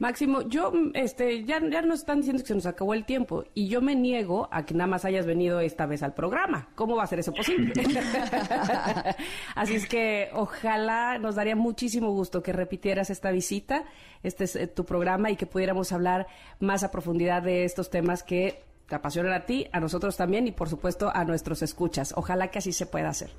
Máximo, 0.00 0.40
yo, 0.48 0.72
este, 0.94 1.44
ya, 1.44 1.60
ya 1.60 1.82
nos 1.82 2.00
están 2.00 2.20
diciendo 2.20 2.42
que 2.42 2.48
se 2.48 2.54
nos 2.54 2.64
acabó 2.64 2.94
el 2.94 3.04
tiempo 3.04 3.44
y 3.52 3.68
yo 3.68 3.82
me 3.82 3.94
niego 3.94 4.48
a 4.50 4.64
que 4.64 4.72
nada 4.72 4.86
más 4.86 5.04
hayas 5.04 5.26
venido 5.26 5.60
esta 5.60 5.84
vez 5.84 6.02
al 6.02 6.14
programa. 6.14 6.70
¿Cómo 6.74 6.96
va 6.96 7.02
a 7.02 7.06
ser 7.06 7.18
eso 7.18 7.34
posible? 7.34 7.74
Así 9.54 9.74
es 9.74 9.86
que 9.86 10.30
ojalá 10.32 11.18
nos 11.18 11.34
daría 11.34 11.54
muchísimo 11.54 12.12
gusto 12.12 12.42
que 12.42 12.54
repitieras 12.54 13.10
esta 13.10 13.30
visita, 13.30 13.84
este 14.22 14.44
es 14.44 14.56
eh, 14.56 14.66
tu 14.66 14.86
programa 14.86 15.30
y 15.30 15.36
que 15.36 15.44
pudiéramos 15.44 15.92
hablar 15.92 16.28
más 16.60 16.82
a 16.82 16.90
profundidad 16.90 17.42
de 17.42 17.64
estos 17.64 17.90
temas 17.90 18.22
que 18.22 18.64
te 18.88 18.94
apasionan 18.94 19.34
a 19.34 19.44
ti, 19.44 19.66
a 19.70 19.80
nosotros 19.80 20.16
también 20.16 20.46
y 20.46 20.52
por 20.52 20.70
supuesto 20.70 21.14
a 21.14 21.26
nuestros 21.26 21.60
escuchas. 21.60 22.14
Ojalá 22.16 22.48
que 22.48 22.60
así 22.60 22.72
se 22.72 22.86
pueda 22.86 23.10
hacer. 23.10 23.30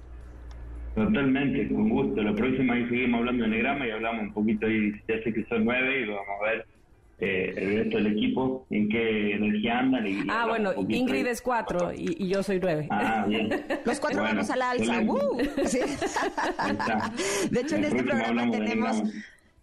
Totalmente, 0.95 1.67
con 1.69 1.89
gusto. 1.89 2.21
La 2.21 2.33
próxima 2.33 2.73
ahí 2.73 2.87
seguimos 2.89 3.19
hablando 3.19 3.43
de 3.43 3.49
Negrama 3.49 3.87
y 3.87 3.91
hablamos 3.91 4.23
un 4.23 4.33
poquito 4.33 4.69
y 4.69 4.91
ya 5.07 5.23
sé 5.23 5.33
que 5.33 5.45
son 5.45 5.65
nueve 5.65 6.01
y 6.01 6.05
vamos 6.05 6.25
a 6.41 6.49
ver 6.49 6.65
eh, 7.19 7.53
el 7.55 7.77
resto 7.77 7.97
del 7.97 8.07
equipo 8.07 8.65
en 8.71 8.89
qué 8.89 9.35
energía 9.35 9.79
andan. 9.79 10.07
Y, 10.07 10.23
ah, 10.27 10.47
bueno, 10.49 10.73
Ingrid 10.89 11.27
es 11.27 11.41
cuatro 11.41 11.93
y, 11.93 12.27
yo 12.27 12.43
soy 12.43 12.59
nueve. 12.59 12.87
Ah, 12.89 13.25
bien. 13.27 13.49
Los 13.85 13.99
cuatro 13.99 14.23
vamos 14.23 14.49
a 14.49 14.55
la 14.55 14.71
alza. 14.71 15.01
Uh, 15.01 15.37
de 17.51 17.61
hecho, 17.61 17.75
en 17.75 17.83
este 17.83 18.03
programa 18.03 18.49
tenemos... 18.51 19.03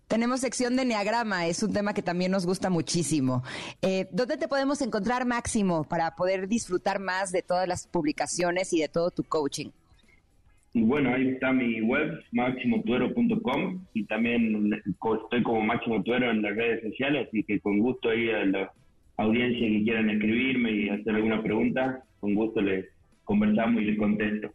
Tenemos 0.07 0.41
sección 0.41 0.75
de 0.75 0.87
Neagrama, 0.87 1.49
es 1.49 1.63
un 1.63 1.75
tema 1.75 1.93
que 1.93 2.01
también 2.01 2.31
nos 2.31 2.47
gusta 2.47 2.71
muchísimo. 2.71 3.43
Eh, 3.83 4.09
¿Dónde 4.11 4.39
te 4.39 4.49
podemos 4.49 4.81
encontrar, 4.81 5.27
Máximo, 5.27 5.85
para 5.85 6.17
poder 6.17 6.49
disfrutar 6.49 6.99
más 6.99 7.31
de 7.31 7.43
todas 7.43 7.69
las 7.69 7.87
publicaciones 7.87 8.73
y 8.73 8.81
de 8.81 8.89
todo 8.89 9.11
tu 9.11 9.23
coaching? 9.23 9.69
Y 10.75 10.83
bueno, 10.83 11.15
ahí 11.15 11.29
está 11.29 11.53
mi 11.53 11.81
web, 11.81 12.21
máximotuero.com, 12.33 13.85
y 13.95 14.05
también 14.05 14.73
estoy 14.75 15.43
como 15.43 15.63
Máximo 15.63 16.03
Tuero 16.03 16.31
en 16.31 16.43
las 16.43 16.55
redes 16.55 16.83
sociales, 16.83 17.29
así 17.29 17.43
que 17.43 17.59
con 17.61 17.79
gusto 17.79 18.11
ahí 18.11 18.31
a 18.31 18.45
la 18.45 18.73
audiencia 19.17 19.67
que 19.67 19.83
quieran 19.83 20.11
escribirme 20.11 20.71
y 20.71 20.89
hacer 20.91 21.15
alguna 21.15 21.43
pregunta, 21.43 22.03
con 22.21 22.35
gusto 22.35 22.61
les 22.61 22.87
conversamos 23.25 23.83
y 23.83 23.87
les 23.87 23.99
contesto. 23.99 24.51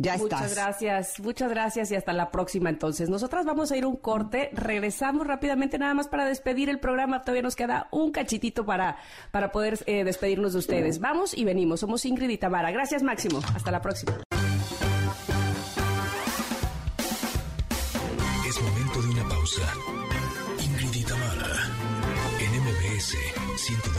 Ya 0.00 0.16
Muchas 0.16 0.54
gracias, 0.54 1.18
muchas 1.18 1.50
gracias 1.50 1.90
y 1.90 1.96
hasta 1.96 2.12
la 2.12 2.30
próxima 2.30 2.70
entonces. 2.70 3.10
Nosotras 3.10 3.44
vamos 3.44 3.72
a 3.72 3.76
ir 3.76 3.84
un 3.84 3.96
corte, 3.96 4.50
regresamos 4.52 5.26
rápidamente 5.26 5.76
nada 5.76 5.92
más 5.92 6.06
para 6.06 6.24
despedir 6.24 6.68
el 6.68 6.78
programa, 6.78 7.22
todavía 7.22 7.42
nos 7.42 7.56
queda 7.56 7.88
un 7.90 8.12
cachitito 8.12 8.64
para, 8.64 8.96
para 9.32 9.50
poder 9.50 9.80
eh, 9.86 10.04
despedirnos 10.04 10.52
de 10.52 10.60
ustedes. 10.60 11.00
Vamos 11.00 11.36
y 11.36 11.44
venimos, 11.44 11.80
somos 11.80 12.06
Ingrid 12.06 12.30
y 12.30 12.38
Tamara. 12.38 12.70
Gracias 12.70 13.02
Máximo, 13.02 13.40
hasta 13.56 13.72
la 13.72 13.82
próxima. 13.82 14.27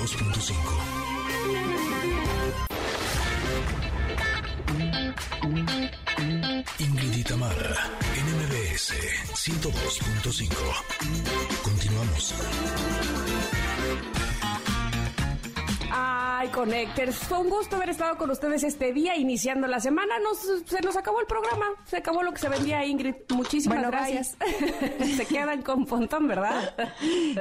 102.5. 0.10 0.54
Ingrid 6.80 7.16
y 7.16 7.24
Tamara, 7.24 7.76
NMBS 8.16 8.94
102.5. 9.36 10.50
Continuamos. 11.62 12.34
Ay, 16.42 16.48
Connectors, 16.48 17.18
fue 17.18 17.38
un 17.40 17.50
gusto 17.50 17.76
haber 17.76 17.90
estado 17.90 18.16
con 18.18 18.30
ustedes 18.30 18.64
este 18.64 18.94
día, 18.94 19.18
iniciando 19.18 19.68
la 19.68 19.82
semana. 19.82 20.14
se 20.66 20.80
nos 20.80 20.96
acabó 20.96 21.20
el 21.20 21.28
programa, 21.28 21.66
se 21.84 21.98
acabó 21.98 22.24
lo 22.24 22.32
que 22.32 22.40
se 22.40 22.48
vendía, 22.48 22.86
Ingrid. 22.86 23.14
Muchísimas 23.36 23.86
gracias. 23.86 24.38
se 25.18 25.26
quedan 25.26 25.64
con 25.64 25.86
Pontón, 25.86 26.30
¿verdad? 26.30 26.74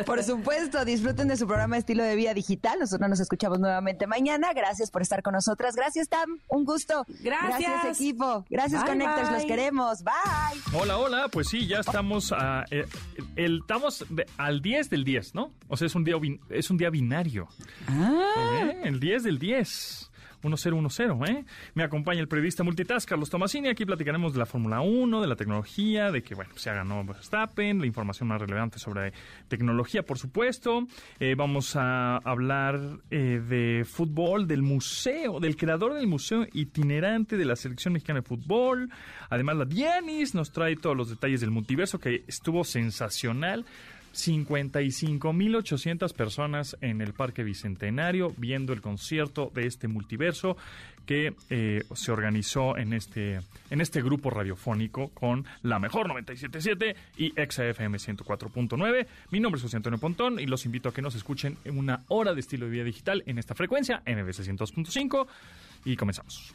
por 0.05 0.25
supuesto, 0.25 0.85
disfruten 0.85 1.29
de 1.29 1.37
su 1.37 1.47
programa 1.47 1.77
Estilo 1.77 2.03
de 2.03 2.17
Vida 2.17 2.35
Digital. 2.35 2.81
Nosotros 2.81 3.09
nos 3.09 3.21
escuchamos 3.21 3.61
nuevamente 3.61 4.09
mañana. 4.09 4.53
Gracias 4.53 4.91
por 4.91 5.03
estar 5.03 5.23
con 5.23 5.35
nosotras. 5.35 5.77
Gracias, 5.77 6.09
Tam. 6.09 6.41
Un 6.49 6.65
gusto. 6.65 7.07
Gracias. 7.21 7.61
Gracias, 7.61 8.01
equipo. 8.01 8.47
Gracias, 8.51 8.83
Connectors. 8.83 9.31
Los 9.31 9.45
queremos. 9.45 10.03
Bye. 10.03 10.61
Hola, 10.77 10.99
hola. 10.99 11.29
Pues 11.29 11.47
sí, 11.47 11.69
ya 11.69 11.79
estamos, 11.79 12.33
a, 12.33 12.65
eh, 12.73 12.85
el, 13.37 13.61
estamos 13.61 14.05
al 14.39 14.61
10 14.61 14.91
del 14.91 15.05
10, 15.05 15.37
¿no? 15.37 15.53
O 15.69 15.77
sea, 15.77 15.87
es 15.87 15.95
un 15.95 16.03
día, 16.03 16.17
es 16.51 16.69
un 16.69 16.79
día 16.79 16.91
binario. 16.91 17.47
Ah. 17.87 18.65
¿Eh? 18.65 18.88
El 18.89 19.01
10 19.01 19.23
del 19.25 19.39
10. 19.39 20.11
1-0-1-0, 20.43 21.29
¿eh? 21.29 21.45
Me 21.75 21.83
acompaña 21.83 22.21
el 22.21 22.29
periodista 22.29 22.63
multitask 22.63 23.07
Carlos 23.07 23.29
Tomasini. 23.29 23.69
Aquí 23.69 23.85
platicaremos 23.85 24.33
de 24.33 24.39
la 24.39 24.47
Fórmula 24.47 24.81
1, 24.81 25.21
de 25.21 25.27
la 25.27 25.37
tecnología, 25.37 26.11
de 26.11 26.23
que, 26.23 26.35
bueno, 26.35 26.53
se 26.57 26.71
haga 26.71 26.85
nuevo 26.85 27.05
Verstappen, 27.13 27.81
la 27.81 27.87
información 27.87 28.29
más 28.29 28.41
relevante 28.41 28.79
sobre 28.79 29.13
tecnología, 29.49 30.05
por 30.05 30.17
supuesto. 30.17 30.87
Eh, 31.21 31.35
vamos 31.37 31.77
a 31.77 32.17
hablar 32.19 32.81
eh, 33.11 33.43
de 33.47 33.85
fútbol, 33.85 34.47
del 34.47 34.63
museo, 34.63 35.39
del 35.39 35.57
creador 35.57 35.93
del 35.93 36.07
museo 36.07 36.47
itinerante 36.55 37.37
de 37.37 37.45
la 37.45 37.57
Selección 37.57 37.93
Mexicana 37.93 38.21
de 38.21 38.27
Fútbol. 38.27 38.89
Además, 39.29 39.57
la 39.57 39.65
Dianis 39.67 40.35
nos 40.35 40.51
trae 40.51 40.77
todos 40.77 40.97
los 40.97 41.11
detalles 41.11 41.43
del 41.43 41.51
multiverso, 41.51 41.99
que 41.99 42.25
estuvo 42.27 42.65
sensacional. 42.65 43.67
55.800 44.19 46.13
personas 46.13 46.77
en 46.81 47.01
el 47.01 47.13
Parque 47.13 47.45
Bicentenario 47.45 48.35
viendo 48.37 48.73
el 48.73 48.81
concierto 48.81 49.53
de 49.55 49.67
este 49.67 49.87
multiverso 49.87 50.57
que 51.07 51.35
eh, 51.49 51.85
se 51.95 52.13
organizó 52.13 52.77
en 52.77 52.93
este, 52.93 53.41
en 53.71 53.81
este 53.81 54.03
grupo 54.03 54.29
radiofónico 54.29 55.09
con 55.11 55.47
la 55.63 55.79
mejor 55.79 56.09
977 56.09 56.97
y 57.17 57.31
XFM 57.31 57.97
104.9. 57.97 59.07
Mi 59.31 59.41
nombre 59.41 59.59
es 59.59 59.63
José 59.63 59.77
Antonio 59.77 59.99
Pontón 59.99 60.39
y 60.41 60.47
los 60.47 60.67
invito 60.67 60.91
a 60.91 60.93
que 60.93 61.01
nos 61.01 61.15
escuchen 61.15 61.57
en 61.65 61.79
una 61.79 62.05
hora 62.09 62.35
de 62.35 62.41
estilo 62.41 62.67
de 62.67 62.73
vida 62.73 62.85
digital 62.85 63.23
en 63.25 63.39
esta 63.39 63.55
frecuencia, 63.55 64.03
MBC 64.05 64.41
102.5 64.41 65.27
y 65.85 65.97
comenzamos. 65.97 66.55